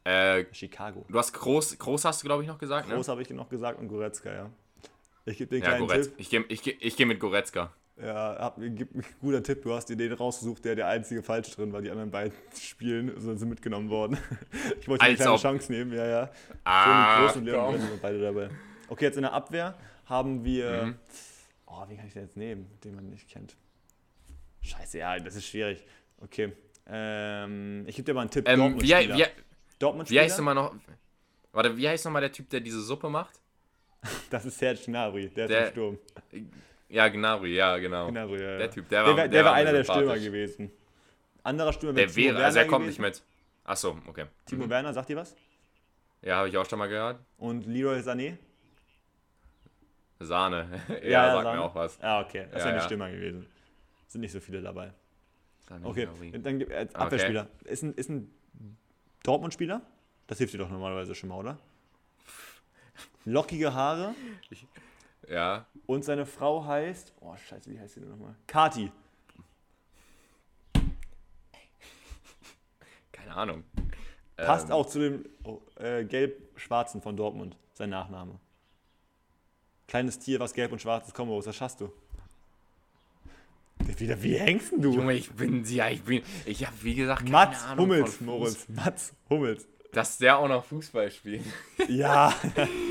Äh, 0.05 0.45
Chicago. 0.53 1.05
du 1.09 1.19
hast 1.19 1.33
Groß, 1.33 1.79
Groß 1.79 2.05
hast 2.05 2.23
du, 2.23 2.27
glaube 2.27 2.43
ich, 2.43 2.49
noch 2.49 2.59
gesagt, 2.59 2.89
Groß 2.89 3.07
ne? 3.07 3.11
habe 3.13 3.23
ich 3.23 3.31
noch 3.31 3.49
gesagt 3.49 3.79
und 3.79 3.89
Goretzka, 3.89 4.33
ja. 4.33 4.51
Ich 5.25 5.39
gebe 5.39 5.51
den 5.51 5.63
Ja, 5.63 5.69
kleinen 5.69 5.87
Goretz. 5.87 6.07
Tipp. 6.09 6.15
Ich 6.19 6.31
gehe 6.31 6.45
ich 6.49 6.63
geh, 6.63 6.77
ich 6.81 6.97
geh 6.97 7.05
mit 7.05 7.21
Goretzka. 7.21 7.73
Ja, 8.01 8.37
hab, 8.39 8.57
gib 8.59 8.95
mir 8.95 9.03
ein 9.05 9.15
guter 9.21 9.43
Tipp. 9.43 9.63
Du 9.63 9.73
hast 9.75 9.89
dir 9.89 9.97
den 9.97 10.13
rausgesucht, 10.13 10.65
der 10.65 10.75
der 10.75 10.89
einzige 10.89 11.23
falsch 11.23 11.55
drin 11.55 11.73
war. 11.73 11.81
Die 11.83 11.91
anderen 11.91 12.11
beiden 12.11 12.33
Spielen 12.61 13.13
sind 13.21 13.39
sie 13.39 13.47
mitgenommen 13.47 13.91
worden. 13.91 14.17
Ich 14.81 14.89
wollte 14.89 15.05
eine 15.05 15.15
kleine. 15.15 15.37
Chance 15.37 15.71
nehmen, 15.71 15.93
ja, 15.93 16.07
ja. 16.07 16.31
Ah, 16.65 16.85
Toni 16.85 17.27
Kroos 17.27 17.37
und 17.37 17.45
Leon 17.45 17.81
sind 17.81 18.03
beide 18.03 18.21
dabei. 18.21 18.49
Okay, 18.89 19.05
jetzt 19.05 19.17
in 19.17 19.23
der 19.23 19.33
Abwehr 19.33 19.77
haben 20.07 20.45
wir. 20.45 20.85
Mhm. 20.85 20.95
Oh, 21.67 21.85
wen 21.89 21.97
kann 21.97 22.07
ich 22.07 22.13
denn 22.13 22.23
jetzt 22.25 22.37
nehmen, 22.37 22.67
den 22.85 22.95
man 22.95 23.09
nicht 23.09 23.29
kennt? 23.29 23.57
Scheiße, 24.63 24.99
ja, 24.99 25.19
das 25.19 25.35
ist 25.37 25.47
schwierig. 25.47 25.83
Okay. 26.21 26.53
Ähm, 26.87 27.85
ich 27.87 27.97
gebe 27.97 28.07
dir 28.07 28.15
mal 28.15 28.23
einen 28.23 28.31
Tipp. 28.31 28.47
Ähm, 28.49 28.81
wie, 28.81 28.89
Dortmund-Spieler. 28.91 29.17
wie, 29.17 29.25
Dortmund 29.79 30.11
wie 30.11 30.21
heißt 30.21 30.39
nochmal 30.39 30.55
noch. 30.55 30.75
Warte, 31.53 31.77
wie 31.77 31.89
heißt 31.89 32.05
nochmal 32.05 32.23
der 32.23 32.33
Typ, 32.33 32.49
der 32.51 32.61
diese 32.61 32.81
Suppe 32.81 33.09
macht? 33.09 33.39
Das 34.31 34.45
ist 34.45 34.59
Serge 34.59 34.81
Gnabry, 34.87 35.29
der, 35.29 35.47
Der- 35.49 35.61
ist 35.63 35.67
im 35.69 35.73
Sturm. 35.73 35.99
Ja, 36.89 37.09
Gnabry, 37.09 37.55
ja, 37.55 37.79
genau. 37.79 38.09
Gnabry, 38.11 38.43
ja, 38.43 38.51
ja. 38.53 38.59
Der 38.59 38.71
Typ, 38.71 38.89
der 38.89 39.03
Der 39.05 39.11
war, 39.11 39.17
wär- 39.17 39.29
der 39.29 39.45
war 39.45 39.55
einer 39.55 39.73
der 39.73 39.85
Stürmer 39.85 40.19
gewesen. 40.19 40.71
Anderer 41.45 41.73
Stürmer 41.73 41.95
Der 41.95 42.05
wäre 42.09 42.15
Timo 42.15 42.35
wäre, 42.35 42.45
also 42.45 42.59
er 42.59 42.63
Werner 42.65 42.71
kommt 42.71 42.85
gewesen. 42.87 43.03
nicht 43.03 43.21
mit. 43.23 43.23
Achso, 43.65 43.99
okay. 44.07 44.27
Timo 44.47 44.67
Mhm. 44.67 44.71
Werner, 44.71 44.93
sagt 44.93 45.09
ihr 45.11 45.17
was? 45.17 45.35
Ja, 46.21 46.37
habe 46.37 46.49
ich 46.49 46.57
auch 46.57 46.69
schon 46.69 46.79
mal 46.79 46.89
gehört. 46.89 47.19
Und 47.39 47.67
Leroy 47.67 47.99
Sané? 48.01 48.37
Sahne. 50.25 50.81
ja, 51.03 51.09
Ja, 51.09 51.33
sagt 51.35 51.47
Sané. 51.47 51.53
mir 51.55 51.63
auch 51.63 51.75
was. 51.75 51.99
Ja, 51.99 52.21
okay. 52.21 52.47
Das 52.51 52.61
Ja, 52.61 52.67
wären 52.67 52.75
die 52.77 52.81
ja. 52.81 52.85
Stürmer 52.87 53.11
gewesen. 53.11 53.47
Sind 54.09 54.21
nicht 54.23 54.33
so 54.33 54.41
viele 54.41 54.61
dabei. 54.63 54.93
Sahne, 55.69 55.87
Okay, 55.87 56.09
dann 56.43 56.59
gib- 56.59 56.71
äh, 56.71 56.87
Abwehrspieler. 56.93 57.49
Ist 57.65 57.83
ein, 57.83 57.95
ist 57.95 58.09
ein 58.11 58.31
Dortmund-Spieler? 59.23 59.81
Das 60.27 60.39
hilft 60.39 60.55
dir 60.55 60.59
doch 60.59 60.71
normalerweise 60.71 61.15
schon 61.15 61.29
mal, 61.29 61.37
oder? 61.39 61.59
Lockige 63.25 63.73
Haare 63.73 64.15
Ja, 65.29 65.67
und 65.87 66.05
seine 66.05 66.27
Frau 66.27 66.65
heißt. 66.65 67.13
Oh, 67.21 67.35
Scheiße, 67.37 67.71
wie 67.71 67.79
heißt 67.79 67.95
sie 67.95 68.01
denn 68.01 68.11
nochmal? 68.11 68.35
Kati. 68.47 68.91
keine 73.13 73.35
Ahnung. 73.35 73.65
Passt 74.37 74.67
Ähm, 74.69 74.73
auch 74.73 74.87
zu 74.87 74.99
dem 74.99 75.25
oh, 75.45 75.61
äh, 75.77 76.05
Gelb-Schwarzen 76.05 77.01
von 77.03 77.17
Dortmund, 77.17 77.57
sein 77.75 77.91
Nachname. 77.91 78.39
Kleines 79.93 80.19
Tier, 80.19 80.41
was 80.41 80.55
gelb 80.55 80.73
und 80.73 80.81
schwarz 80.81 81.07
ist. 81.07 81.15
Komm, 81.15 81.29
Moritz, 81.29 81.45
das 81.45 81.57
schaffst 81.57 81.79
du. 81.83 81.93
Wieder, 83.99 84.23
wie 84.23 84.39
hängst 84.39 84.73
denn 84.73 84.81
du? 84.81 84.95
Junge, 84.95 85.13
ich 85.13 85.31
bin, 85.33 85.67
ja, 85.67 85.91
ich 85.91 86.01
bin, 86.01 86.23
ich 86.47 86.67
habe 86.67 86.75
wie 86.81 86.95
gesagt 86.95 87.21
keine 87.21 87.33
Mats 87.33 87.63
Ahnung 87.65 87.85
Hummels, 87.85 88.17
von 88.17 88.27
Moritz. 88.27 88.67
Mats 88.69 89.13
Hummels. 89.29 89.67
Dass 89.93 90.17
der 90.17 90.39
auch 90.39 90.49
noch 90.49 90.65
Fußball 90.65 91.11
spielt. 91.11 91.43
Ja, 91.89 92.35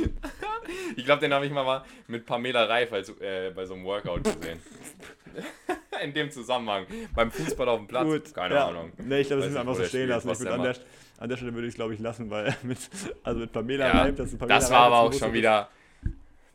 Ich 0.96 1.04
glaube, 1.06 1.22
den 1.22 1.34
habe 1.34 1.44
ich 1.48 1.52
mal 1.52 1.64
mal 1.64 1.84
mit 2.08 2.24
Pamela 2.24 2.66
Reif 2.66 2.94
als, 2.94 3.10
äh, 3.20 3.50
bei 3.50 3.66
so 3.66 3.74
einem 3.74 3.84
Workout 3.84 4.24
gesehen. 4.24 4.60
In 6.04 6.14
dem 6.14 6.30
Zusammenhang. 6.30 6.86
Beim 7.16 7.32
Fußball 7.32 7.68
auf 7.68 7.80
dem 7.80 7.88
Platz. 7.88 8.06
gut. 8.06 8.34
Keine 8.36 8.54
ja. 8.54 8.68
Ahnung. 8.68 8.92
Nee, 9.00 9.22
ich 9.22 9.28
glaube, 9.28 9.42
das 9.42 9.56
Weiß 9.56 9.66
müssen 9.66 9.94
wir 9.94 10.06
nicht, 10.06 10.14
einfach 10.14 10.36
so 10.36 10.36
stehen 10.36 10.50
lassen. 10.50 10.50
An, 10.50 10.62
der, 10.62 10.76
an 11.18 11.30
der 11.30 11.38
Stelle 11.38 11.54
würde 11.56 11.68
ich 11.68 11.72
es, 11.72 11.76
glaube 11.76 11.96
ich, 11.96 12.00
lassen, 12.00 12.30
weil 12.30 12.56
mit, 12.64 12.78
also 13.24 13.40
mit 13.40 13.52
Pamela 13.52 13.88
Ja, 13.88 14.02
Reif, 14.04 14.16
dass 14.18 14.30
du 14.30 14.38
Pamela 14.38 14.60
das 14.60 14.70
war 14.70 14.82
Reif 14.82 14.88
aber 14.88 15.00
auch 15.00 15.14
schon 15.14 15.34
wieder. 15.34 15.70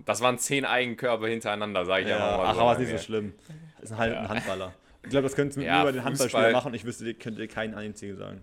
Das 0.06 0.22
waren 0.22 0.38
zehn 0.38 0.64
Eigenkörbe 0.64 1.28
hintereinander, 1.28 1.84
sage 1.84 2.02
ich 2.02 2.08
bist. 2.08 2.16
einfach 2.16 2.30
Ja, 2.30 2.36
mal 2.38 2.46
ach, 2.46 2.54
so. 2.54 2.60
aber 2.62 2.72
ist 2.72 2.78
nicht 2.78 2.88
so 2.88 2.94
Ja. 2.96 3.02
schlimm. 3.02 3.34
Ist 3.82 3.92
ein, 3.92 3.98
halt 3.98 4.14
ein 4.16 4.22
Ja. 4.22 4.28
Handballer. 4.30 4.74
Ich 5.02 5.10
glaube, 5.10 5.24
das 5.24 5.36
könntest 5.36 5.56
du 5.56 5.60
mit 5.60 5.66
Ja, 5.68 5.74
mir 5.76 5.82
über 5.82 5.92
den 5.92 6.04
Handballspieler 6.04 6.50
machen. 6.52 6.72
Ich 6.74 6.84
wüsste, 6.84 7.12
könnt 7.14 7.38
ihr 7.38 7.46
keinen 7.48 7.74
einzigen 7.74 8.16
sagen. 8.16 8.42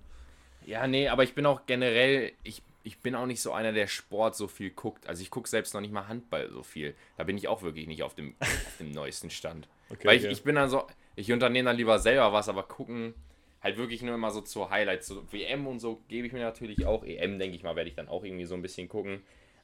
Ja, 0.65 0.87
nee, 0.87 1.07
aber 1.09 1.23
ich 1.23 1.33
bin 1.35 1.45
auch 1.45 1.65
generell, 1.65 2.31
ich, 2.43 2.61
ich 2.83 2.99
bin 2.99 3.15
auch 3.15 3.25
nicht 3.25 3.41
so 3.41 3.51
einer, 3.51 3.73
der 3.73 3.87
Sport 3.87 4.35
so 4.35 4.47
viel 4.47 4.69
guckt. 4.69 5.07
Also 5.07 5.21
ich 5.21 5.29
gucke 5.29 5.49
selbst 5.49 5.73
noch 5.73 5.81
nicht 5.81 5.91
mal 5.91 6.07
Handball 6.07 6.49
so 6.51 6.63
viel. 6.63 6.95
Da 7.17 7.23
bin 7.23 7.37
ich 7.37 7.47
auch 7.47 7.63
wirklich 7.63 7.87
nicht 7.87 8.03
auf 8.03 8.13
dem, 8.15 8.35
auf 8.41 8.77
dem 8.79 8.91
neuesten 8.91 9.29
Stand. 9.29 9.67
Okay, 9.89 10.07
Weil 10.07 10.17
ich, 10.17 10.23
okay. 10.23 10.31
ich 10.33 10.43
bin 10.43 10.55
dann 10.55 10.69
so, 10.69 10.85
ich 11.15 11.31
unternehme 11.31 11.67
dann 11.69 11.77
lieber 11.77 11.99
selber 11.99 12.31
was, 12.33 12.47
aber 12.49 12.63
gucken 12.63 13.13
halt 13.61 13.77
wirklich 13.77 14.01
nur 14.01 14.15
immer 14.15 14.31
so 14.31 14.41
zur 14.41 14.69
Highlights. 14.69 15.07
So 15.07 15.31
WM 15.31 15.67
und 15.67 15.79
so 15.79 16.01
gebe 16.09 16.27
ich 16.27 16.33
mir 16.33 16.39
natürlich 16.41 16.85
auch. 16.85 17.03
EM, 17.05 17.39
denke 17.39 17.55
ich 17.55 17.63
mal, 17.63 17.75
werde 17.77 17.89
ich 17.89 17.95
dann 17.95 18.07
auch 18.09 18.23
irgendwie 18.25 18.45
so 18.45 18.55
ein 18.55 18.61
bisschen 18.61 18.87
gucken. 18.89 19.21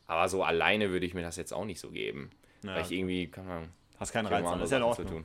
Aber 0.09 0.27
so 0.27 0.43
alleine 0.43 0.89
würde 0.89 1.05
ich 1.05 1.13
mir 1.13 1.21
das 1.21 1.35
jetzt 1.35 1.53
auch 1.53 1.65
nicht 1.65 1.79
so 1.79 1.91
geben. 1.91 2.31
Ja, 2.63 2.73
Weil 2.73 2.81
ich 2.81 2.91
irgendwie, 2.91 3.27
kann 3.27 3.45
man, 3.45 3.69
hast 3.99 4.11
keinen 4.11 4.25
Reiz 4.25 4.43
an. 4.43 4.53
andere 4.53 4.63
ist 4.65 4.71
ja 4.71 4.77
in 4.77 4.83
Sachen 4.83 5.05
zu 5.05 5.13
tun. 5.13 5.23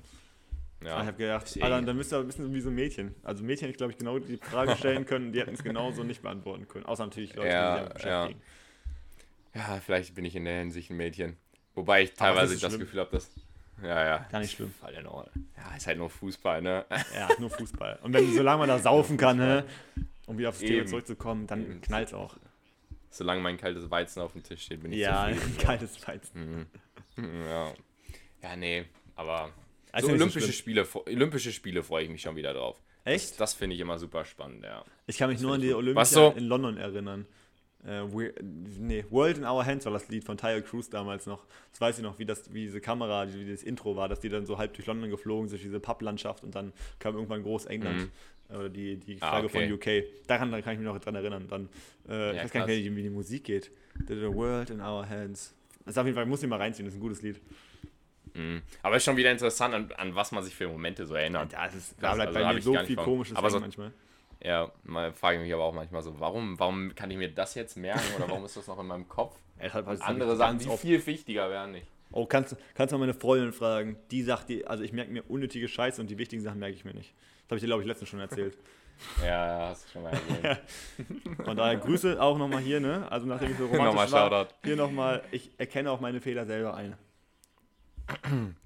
Ja. 0.82 1.00
ich 1.00 1.06
habe 1.06 1.16
gedacht, 1.16 1.58
ah, 1.62 1.80
dann, 1.80 1.96
müsst 1.96 2.12
ihr 2.12 2.18
ein 2.18 2.26
bisschen 2.26 2.52
wie 2.52 2.60
so 2.60 2.70
Mädchen. 2.70 3.14
Also 3.22 3.42
Mädchen, 3.42 3.70
ich 3.70 3.78
glaube 3.78 3.92
ich, 3.92 3.98
genau 3.98 4.18
die 4.18 4.36
Frage 4.36 4.76
stellen 4.76 5.06
können, 5.06 5.32
die 5.32 5.40
hätten 5.40 5.54
es 5.54 5.64
genauso 5.64 6.04
nicht 6.04 6.20
beantworten 6.20 6.68
können. 6.68 6.84
Außer 6.84 7.06
natürlich 7.06 7.34
Leute, 7.34 7.48
Ja, 7.48 7.78
die 7.78 7.84
sich 7.84 7.94
beschäftigen. 7.94 8.42
ja, 9.54 9.80
vielleicht 9.82 10.14
bin 10.14 10.26
ich 10.26 10.36
in 10.36 10.44
der 10.44 10.58
Hinsicht 10.58 10.90
ein 10.90 10.98
Mädchen. 10.98 11.38
Wobei 11.74 12.02
ich 12.02 12.10
das 12.10 12.18
teilweise 12.18 12.58
das 12.58 12.70
schlimm. 12.70 12.80
Gefühl 12.80 13.00
habe, 13.00 13.10
dass. 13.10 13.30
Ja, 13.82 14.04
ja. 14.04 14.26
Gar 14.30 14.40
nicht 14.40 14.52
schlimm. 14.54 14.74
Voll 14.78 14.92
in 14.92 15.06
Ordnung. 15.06 15.46
Ja, 15.56 15.74
ist 15.74 15.86
halt 15.86 15.96
nur 15.96 16.10
Fußball, 16.10 16.60
ne? 16.60 16.84
Ja, 17.14 17.30
nur 17.38 17.48
Fußball. 17.48 18.00
Und 18.02 18.12
wenn, 18.12 18.30
solange 18.34 18.58
man 18.58 18.68
da 18.68 18.78
saufen 18.78 19.16
kann, 19.16 19.38
ne, 19.38 19.64
um 20.26 20.36
wieder 20.36 20.50
aufs 20.50 20.58
Thema 20.58 20.84
zurückzukommen, 20.84 21.46
dann 21.46 21.80
knallt 21.80 22.08
es 22.08 22.14
auch. 22.14 22.36
Solange 23.14 23.40
mein 23.40 23.56
kaltes 23.56 23.88
Weizen 23.90 24.20
auf 24.22 24.32
dem 24.32 24.42
Tisch 24.42 24.62
steht, 24.62 24.82
bin 24.82 24.92
ich 24.92 24.98
Ja, 24.98 25.28
zufrieden. 25.32 25.58
kaltes 25.64 26.08
Weizen. 26.08 26.66
Mhm. 27.16 27.46
Ja. 27.46 27.72
ja, 28.42 28.56
nee, 28.56 28.84
aber 29.14 29.52
Also 29.92 30.08
so 30.08 30.12
so 30.14 30.16
Olympische, 30.16 30.40
schlimm. 30.46 30.52
Spiele, 30.82 30.88
Olympische 31.06 31.52
Spiele 31.52 31.82
freue 31.84 32.04
ich 32.04 32.10
mich 32.10 32.22
schon 32.22 32.34
wieder 32.34 32.52
drauf. 32.52 32.76
Echt? 33.04 33.30
Das, 33.30 33.36
das 33.36 33.54
finde 33.54 33.74
ich 33.76 33.80
immer 33.80 33.98
super 34.00 34.24
spannend, 34.24 34.64
ja. 34.64 34.84
Ich 35.06 35.18
kann 35.18 35.30
mich 35.30 35.40
nur 35.40 35.54
an 35.54 35.60
die. 35.60 35.72
Olympia 35.74 36.04
so? 36.04 36.34
in 36.36 36.44
London 36.44 36.76
erinnern. 36.76 37.26
Äh, 37.86 38.02
nee, 38.78 39.04
World 39.10 39.38
in 39.38 39.44
Our 39.44 39.64
Hands 39.64 39.84
war 39.84 39.92
das 39.92 40.08
Lied 40.08 40.24
von 40.24 40.36
Tyler 40.36 40.62
Cruz 40.62 40.88
damals 40.88 41.26
noch. 41.26 41.44
Das 41.70 41.80
weiß 41.80 41.98
ich 41.98 42.02
noch, 42.02 42.18
wie, 42.18 42.24
das, 42.24 42.52
wie 42.52 42.62
diese 42.62 42.80
Kamera, 42.80 43.26
wie 43.32 43.50
das 43.50 43.62
Intro 43.62 43.96
war, 43.96 44.08
dass 44.08 44.20
die 44.20 44.28
dann 44.28 44.46
so 44.46 44.58
halb 44.58 44.74
durch 44.74 44.86
London 44.86 45.10
geflogen 45.10 45.48
sind, 45.48 45.58
durch 45.58 45.64
diese 45.64 45.80
Publandschaft 45.80 46.44
und 46.44 46.54
dann 46.54 46.72
kam 46.98 47.14
irgendwann 47.14 47.42
groß 47.42 47.66
England. 47.66 48.00
Mhm. 48.00 48.10
Oder 48.54 48.68
die, 48.68 48.96
die 48.96 49.16
Flagge 49.16 49.36
ah, 49.36 49.44
okay. 49.44 49.68
von 49.68 49.72
UK. 49.72 50.26
Daran 50.26 50.50
kann 50.50 50.74
ich 50.74 50.78
mich 50.78 50.86
noch 50.86 50.98
dran 50.98 51.14
erinnern. 51.14 51.46
Dann, 51.48 51.68
äh, 52.08 52.12
ja, 52.12 52.32
ich 52.32 52.44
weiß 52.44 52.52
gar 52.52 52.66
nicht, 52.66 52.94
wie 52.94 53.02
die 53.02 53.10
Musik 53.10 53.44
geht. 53.44 53.70
The 54.06 54.32
World 54.34 54.70
in 54.70 54.80
Our 54.80 55.08
Hands. 55.08 55.54
Das 55.84 55.98
auf 55.98 56.06
jeden 56.06 56.14
Fall, 56.16 56.26
muss 56.26 56.42
ich 56.42 56.48
mal 56.48 56.58
reinziehen, 56.58 56.86
das 56.86 56.94
ist 56.94 56.98
ein 56.98 57.02
gutes 57.02 57.22
Lied. 57.22 57.40
Mhm. 58.34 58.62
Aber 58.82 58.96
ist 58.96 59.04
schon 59.04 59.16
wieder 59.16 59.30
interessant, 59.30 59.74
an, 59.74 59.92
an, 59.96 60.14
was 60.14 60.32
man 60.32 60.42
sich 60.42 60.54
für 60.54 60.68
Momente 60.68 61.06
so 61.06 61.14
erinnert. 61.14 61.52
Ja, 61.52 61.66
das 61.66 61.74
ist, 61.74 61.94
da 62.00 62.14
bleibt 62.14 62.34
also, 62.34 62.46
bei 62.46 62.54
mir 62.54 62.62
so 62.62 62.86
viel 62.86 62.96
komisches 62.96 63.36
aber 63.36 63.50
so, 63.50 63.60
manchmal. 63.60 63.92
Ja, 64.44 64.70
mal 64.82 65.12
frage 65.14 65.38
ich 65.38 65.42
mich 65.42 65.54
aber 65.54 65.64
auch 65.64 65.72
manchmal 65.72 66.02
so, 66.02 66.20
warum, 66.20 66.58
warum 66.58 66.94
kann 66.94 67.10
ich 67.10 67.16
mir 67.16 67.30
das 67.30 67.54
jetzt 67.54 67.76
merken 67.76 68.04
oder 68.16 68.28
warum 68.28 68.44
ist 68.44 68.56
das 68.56 68.66
noch 68.66 68.78
in 68.78 68.86
meinem 68.86 69.08
Kopf? 69.08 69.34
halt, 69.60 69.86
andere 70.02 70.36
Sachen, 70.36 70.58
die 70.58 70.68
viel 70.76 71.04
wichtiger 71.06 71.48
wären 71.48 71.72
nicht. 71.72 71.86
Oh, 72.12 72.26
kannst, 72.26 72.56
kannst 72.74 72.92
du 72.92 72.98
mal 72.98 73.06
meine 73.06 73.18
Freundin 73.18 73.52
fragen, 73.52 73.96
die 74.10 74.22
sagt, 74.22 74.50
die, 74.50 74.66
also 74.66 74.84
ich 74.84 74.92
merke 74.92 75.10
mir 75.10 75.22
unnötige 75.28 75.66
Scheiße 75.66 76.00
und 76.00 76.10
die 76.10 76.18
wichtigen 76.18 76.42
Sachen 76.42 76.60
merke 76.60 76.76
ich 76.76 76.84
mir 76.84 76.94
nicht. 76.94 77.12
Das 77.12 77.46
habe 77.46 77.56
ich 77.56 77.62
dir, 77.62 77.66
glaube 77.68 77.82
ich, 77.82 77.88
letztens 77.88 78.10
schon 78.10 78.20
erzählt. 78.20 78.56
ja, 79.24 79.68
hast 79.70 79.86
du 79.86 79.92
schon 79.92 80.02
mal 80.02 80.12
erzählt. 80.12 80.62
Von 81.44 81.56
daher 81.56 81.76
Grüße 81.78 82.20
auch 82.20 82.36
nochmal 82.36 82.60
hier, 82.60 82.80
ne? 82.80 83.10
Also 83.10 83.26
nachdem 83.26 83.50
ich 83.50 83.56
so 83.56 83.64
romantisch 83.64 83.86
nochmal 83.86 84.12
war, 84.12 84.30
Shoutout. 84.30 84.54
hier 84.62 84.76
nochmal, 84.76 85.22
ich 85.32 85.50
erkenne 85.58 85.90
auch 85.90 86.00
meine 86.00 86.20
Fehler 86.20 86.44
selber 86.44 86.74
ein. 86.74 86.96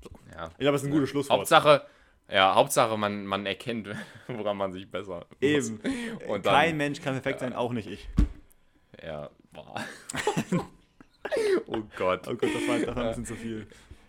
So. 0.02 0.10
Ja. 0.34 0.50
Ich 0.50 0.58
glaube, 0.58 0.72
das 0.72 0.82
ist 0.82 0.88
ein 0.88 0.92
gutes 0.92 1.08
Schlusswort. 1.08 1.38
Hauptsache, 1.40 1.82
ja, 2.30 2.54
Hauptsache 2.54 2.96
man, 2.96 3.24
man 3.26 3.46
erkennt, 3.46 3.88
woran 4.28 4.56
man 4.56 4.72
sich 4.72 4.90
besser 4.90 5.26
Eben. 5.40 5.80
Und 6.26 6.46
dann, 6.46 6.54
Kein 6.54 6.76
Mensch 6.76 7.00
kann 7.00 7.14
perfekt 7.14 7.40
ja. 7.40 7.48
sein, 7.48 7.56
auch 7.56 7.72
nicht 7.72 7.88
ich. 7.88 8.08
Ja, 9.02 9.30
boah. 9.52 9.74
oh 11.66 11.82
Gott. 11.96 12.28
Oh 12.28 12.34
Gott, 12.34 12.50
das 12.54 12.68
war 12.68 12.78
jetzt 12.78 12.88
ein 12.88 12.94
bisschen 12.94 13.26
zu 13.26 13.36
viel. 13.36 13.66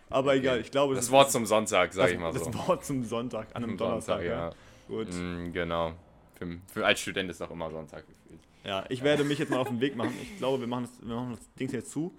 Aber 0.08 0.34
egal, 0.34 0.60
ich 0.60 0.70
glaube... 0.70 0.94
Das 0.94 1.10
Wort 1.10 1.30
zum 1.30 1.46
Sonntag, 1.46 1.92
sag 1.92 2.10
ich 2.10 2.18
mal 2.18 2.32
so. 2.32 2.44
Das 2.44 2.68
Wort 2.68 2.84
zum 2.84 3.04
Sonntag, 3.04 3.48
an 3.54 3.62
einem 3.62 3.76
Donnerstag, 3.76 4.22
Sonntag, 4.22 4.30
ja. 4.30 4.48
ja. 4.48 4.54
Gut. 4.88 5.08
Mm, 5.14 5.52
genau. 5.52 5.94
Für, 6.34 6.58
für, 6.66 6.86
als 6.86 7.00
Student 7.00 7.30
ist 7.30 7.40
auch 7.40 7.50
immer 7.50 7.70
Sonntag 7.70 8.04
gefühlt. 8.06 8.40
Ja, 8.64 8.84
ich 8.88 9.02
werde 9.02 9.24
mich 9.24 9.38
jetzt 9.38 9.50
mal 9.50 9.58
auf 9.58 9.68
den 9.68 9.80
Weg 9.80 9.96
machen. 9.96 10.12
Ich 10.20 10.36
glaube, 10.38 10.60
wir 10.60 10.66
machen 10.66 10.84
das, 10.84 11.08
wir 11.08 11.14
machen 11.14 11.30
das 11.30 11.54
Ding 11.54 11.70
jetzt 11.70 11.92
zu. 11.92 12.12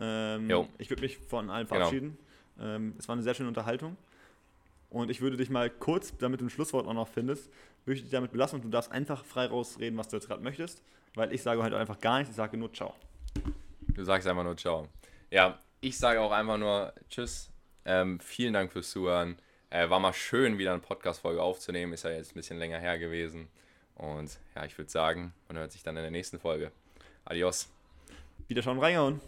Ähm, 0.00 0.50
ich 0.78 0.90
würde 0.90 1.02
mich 1.02 1.18
von 1.18 1.48
allen 1.48 1.66
genau. 1.66 1.78
verabschieden. 1.78 2.18
Genau. 2.58 2.68
Ähm, 2.68 2.94
es 2.98 3.08
war 3.08 3.14
eine 3.14 3.22
sehr 3.22 3.34
schöne 3.34 3.48
Unterhaltung. 3.48 3.96
Und 4.90 5.10
ich 5.10 5.20
würde 5.20 5.36
dich 5.36 5.50
mal 5.50 5.68
kurz, 5.70 6.16
damit 6.18 6.40
du 6.40 6.46
ein 6.46 6.50
Schlusswort 6.50 6.86
auch 6.86 6.94
noch 6.94 7.08
findest, 7.08 7.50
würde 7.84 7.96
ich 7.96 8.02
dich 8.02 8.10
damit 8.10 8.32
belassen 8.32 8.56
und 8.56 8.64
du 8.64 8.68
darfst 8.68 8.90
einfach 8.92 9.24
frei 9.24 9.46
rausreden, 9.46 9.98
was 9.98 10.08
du 10.08 10.16
jetzt 10.16 10.28
gerade 10.28 10.42
möchtest, 10.42 10.82
weil 11.14 11.32
ich 11.32 11.42
sage 11.42 11.62
heute 11.62 11.76
einfach 11.76 12.00
gar 12.00 12.18
nichts, 12.18 12.30
ich 12.30 12.36
sage 12.36 12.56
nur 12.56 12.72
Ciao. 12.72 12.94
Du 13.88 14.04
sagst 14.04 14.26
einfach 14.26 14.44
nur 14.44 14.56
Ciao. 14.56 14.88
Ja, 15.30 15.60
ich 15.80 15.98
sage 15.98 16.20
auch 16.20 16.32
einfach 16.32 16.58
nur 16.58 16.92
Tschüss. 17.08 17.50
Ähm, 17.84 18.20
vielen 18.20 18.52
Dank 18.52 18.72
fürs 18.72 18.90
Zuhören. 18.90 19.36
Äh, 19.70 19.88
war 19.90 20.00
mal 20.00 20.12
schön, 20.12 20.58
wieder 20.58 20.72
eine 20.72 20.80
Podcast-Folge 20.80 21.42
aufzunehmen. 21.42 21.92
Ist 21.92 22.04
ja 22.04 22.10
jetzt 22.10 22.32
ein 22.32 22.34
bisschen 22.34 22.58
länger 22.58 22.78
her 22.78 22.98
gewesen. 22.98 23.48
Und 23.94 24.38
ja, 24.54 24.64
ich 24.64 24.76
würde 24.76 24.90
sagen, 24.90 25.32
man 25.48 25.58
hört 25.58 25.72
sich 25.72 25.82
dann 25.82 25.96
in 25.96 26.02
der 26.02 26.10
nächsten 26.10 26.38
Folge. 26.38 26.72
Adios. 27.24 27.68
Wiederschauen, 28.48 28.78
reingehauen. 28.78 29.20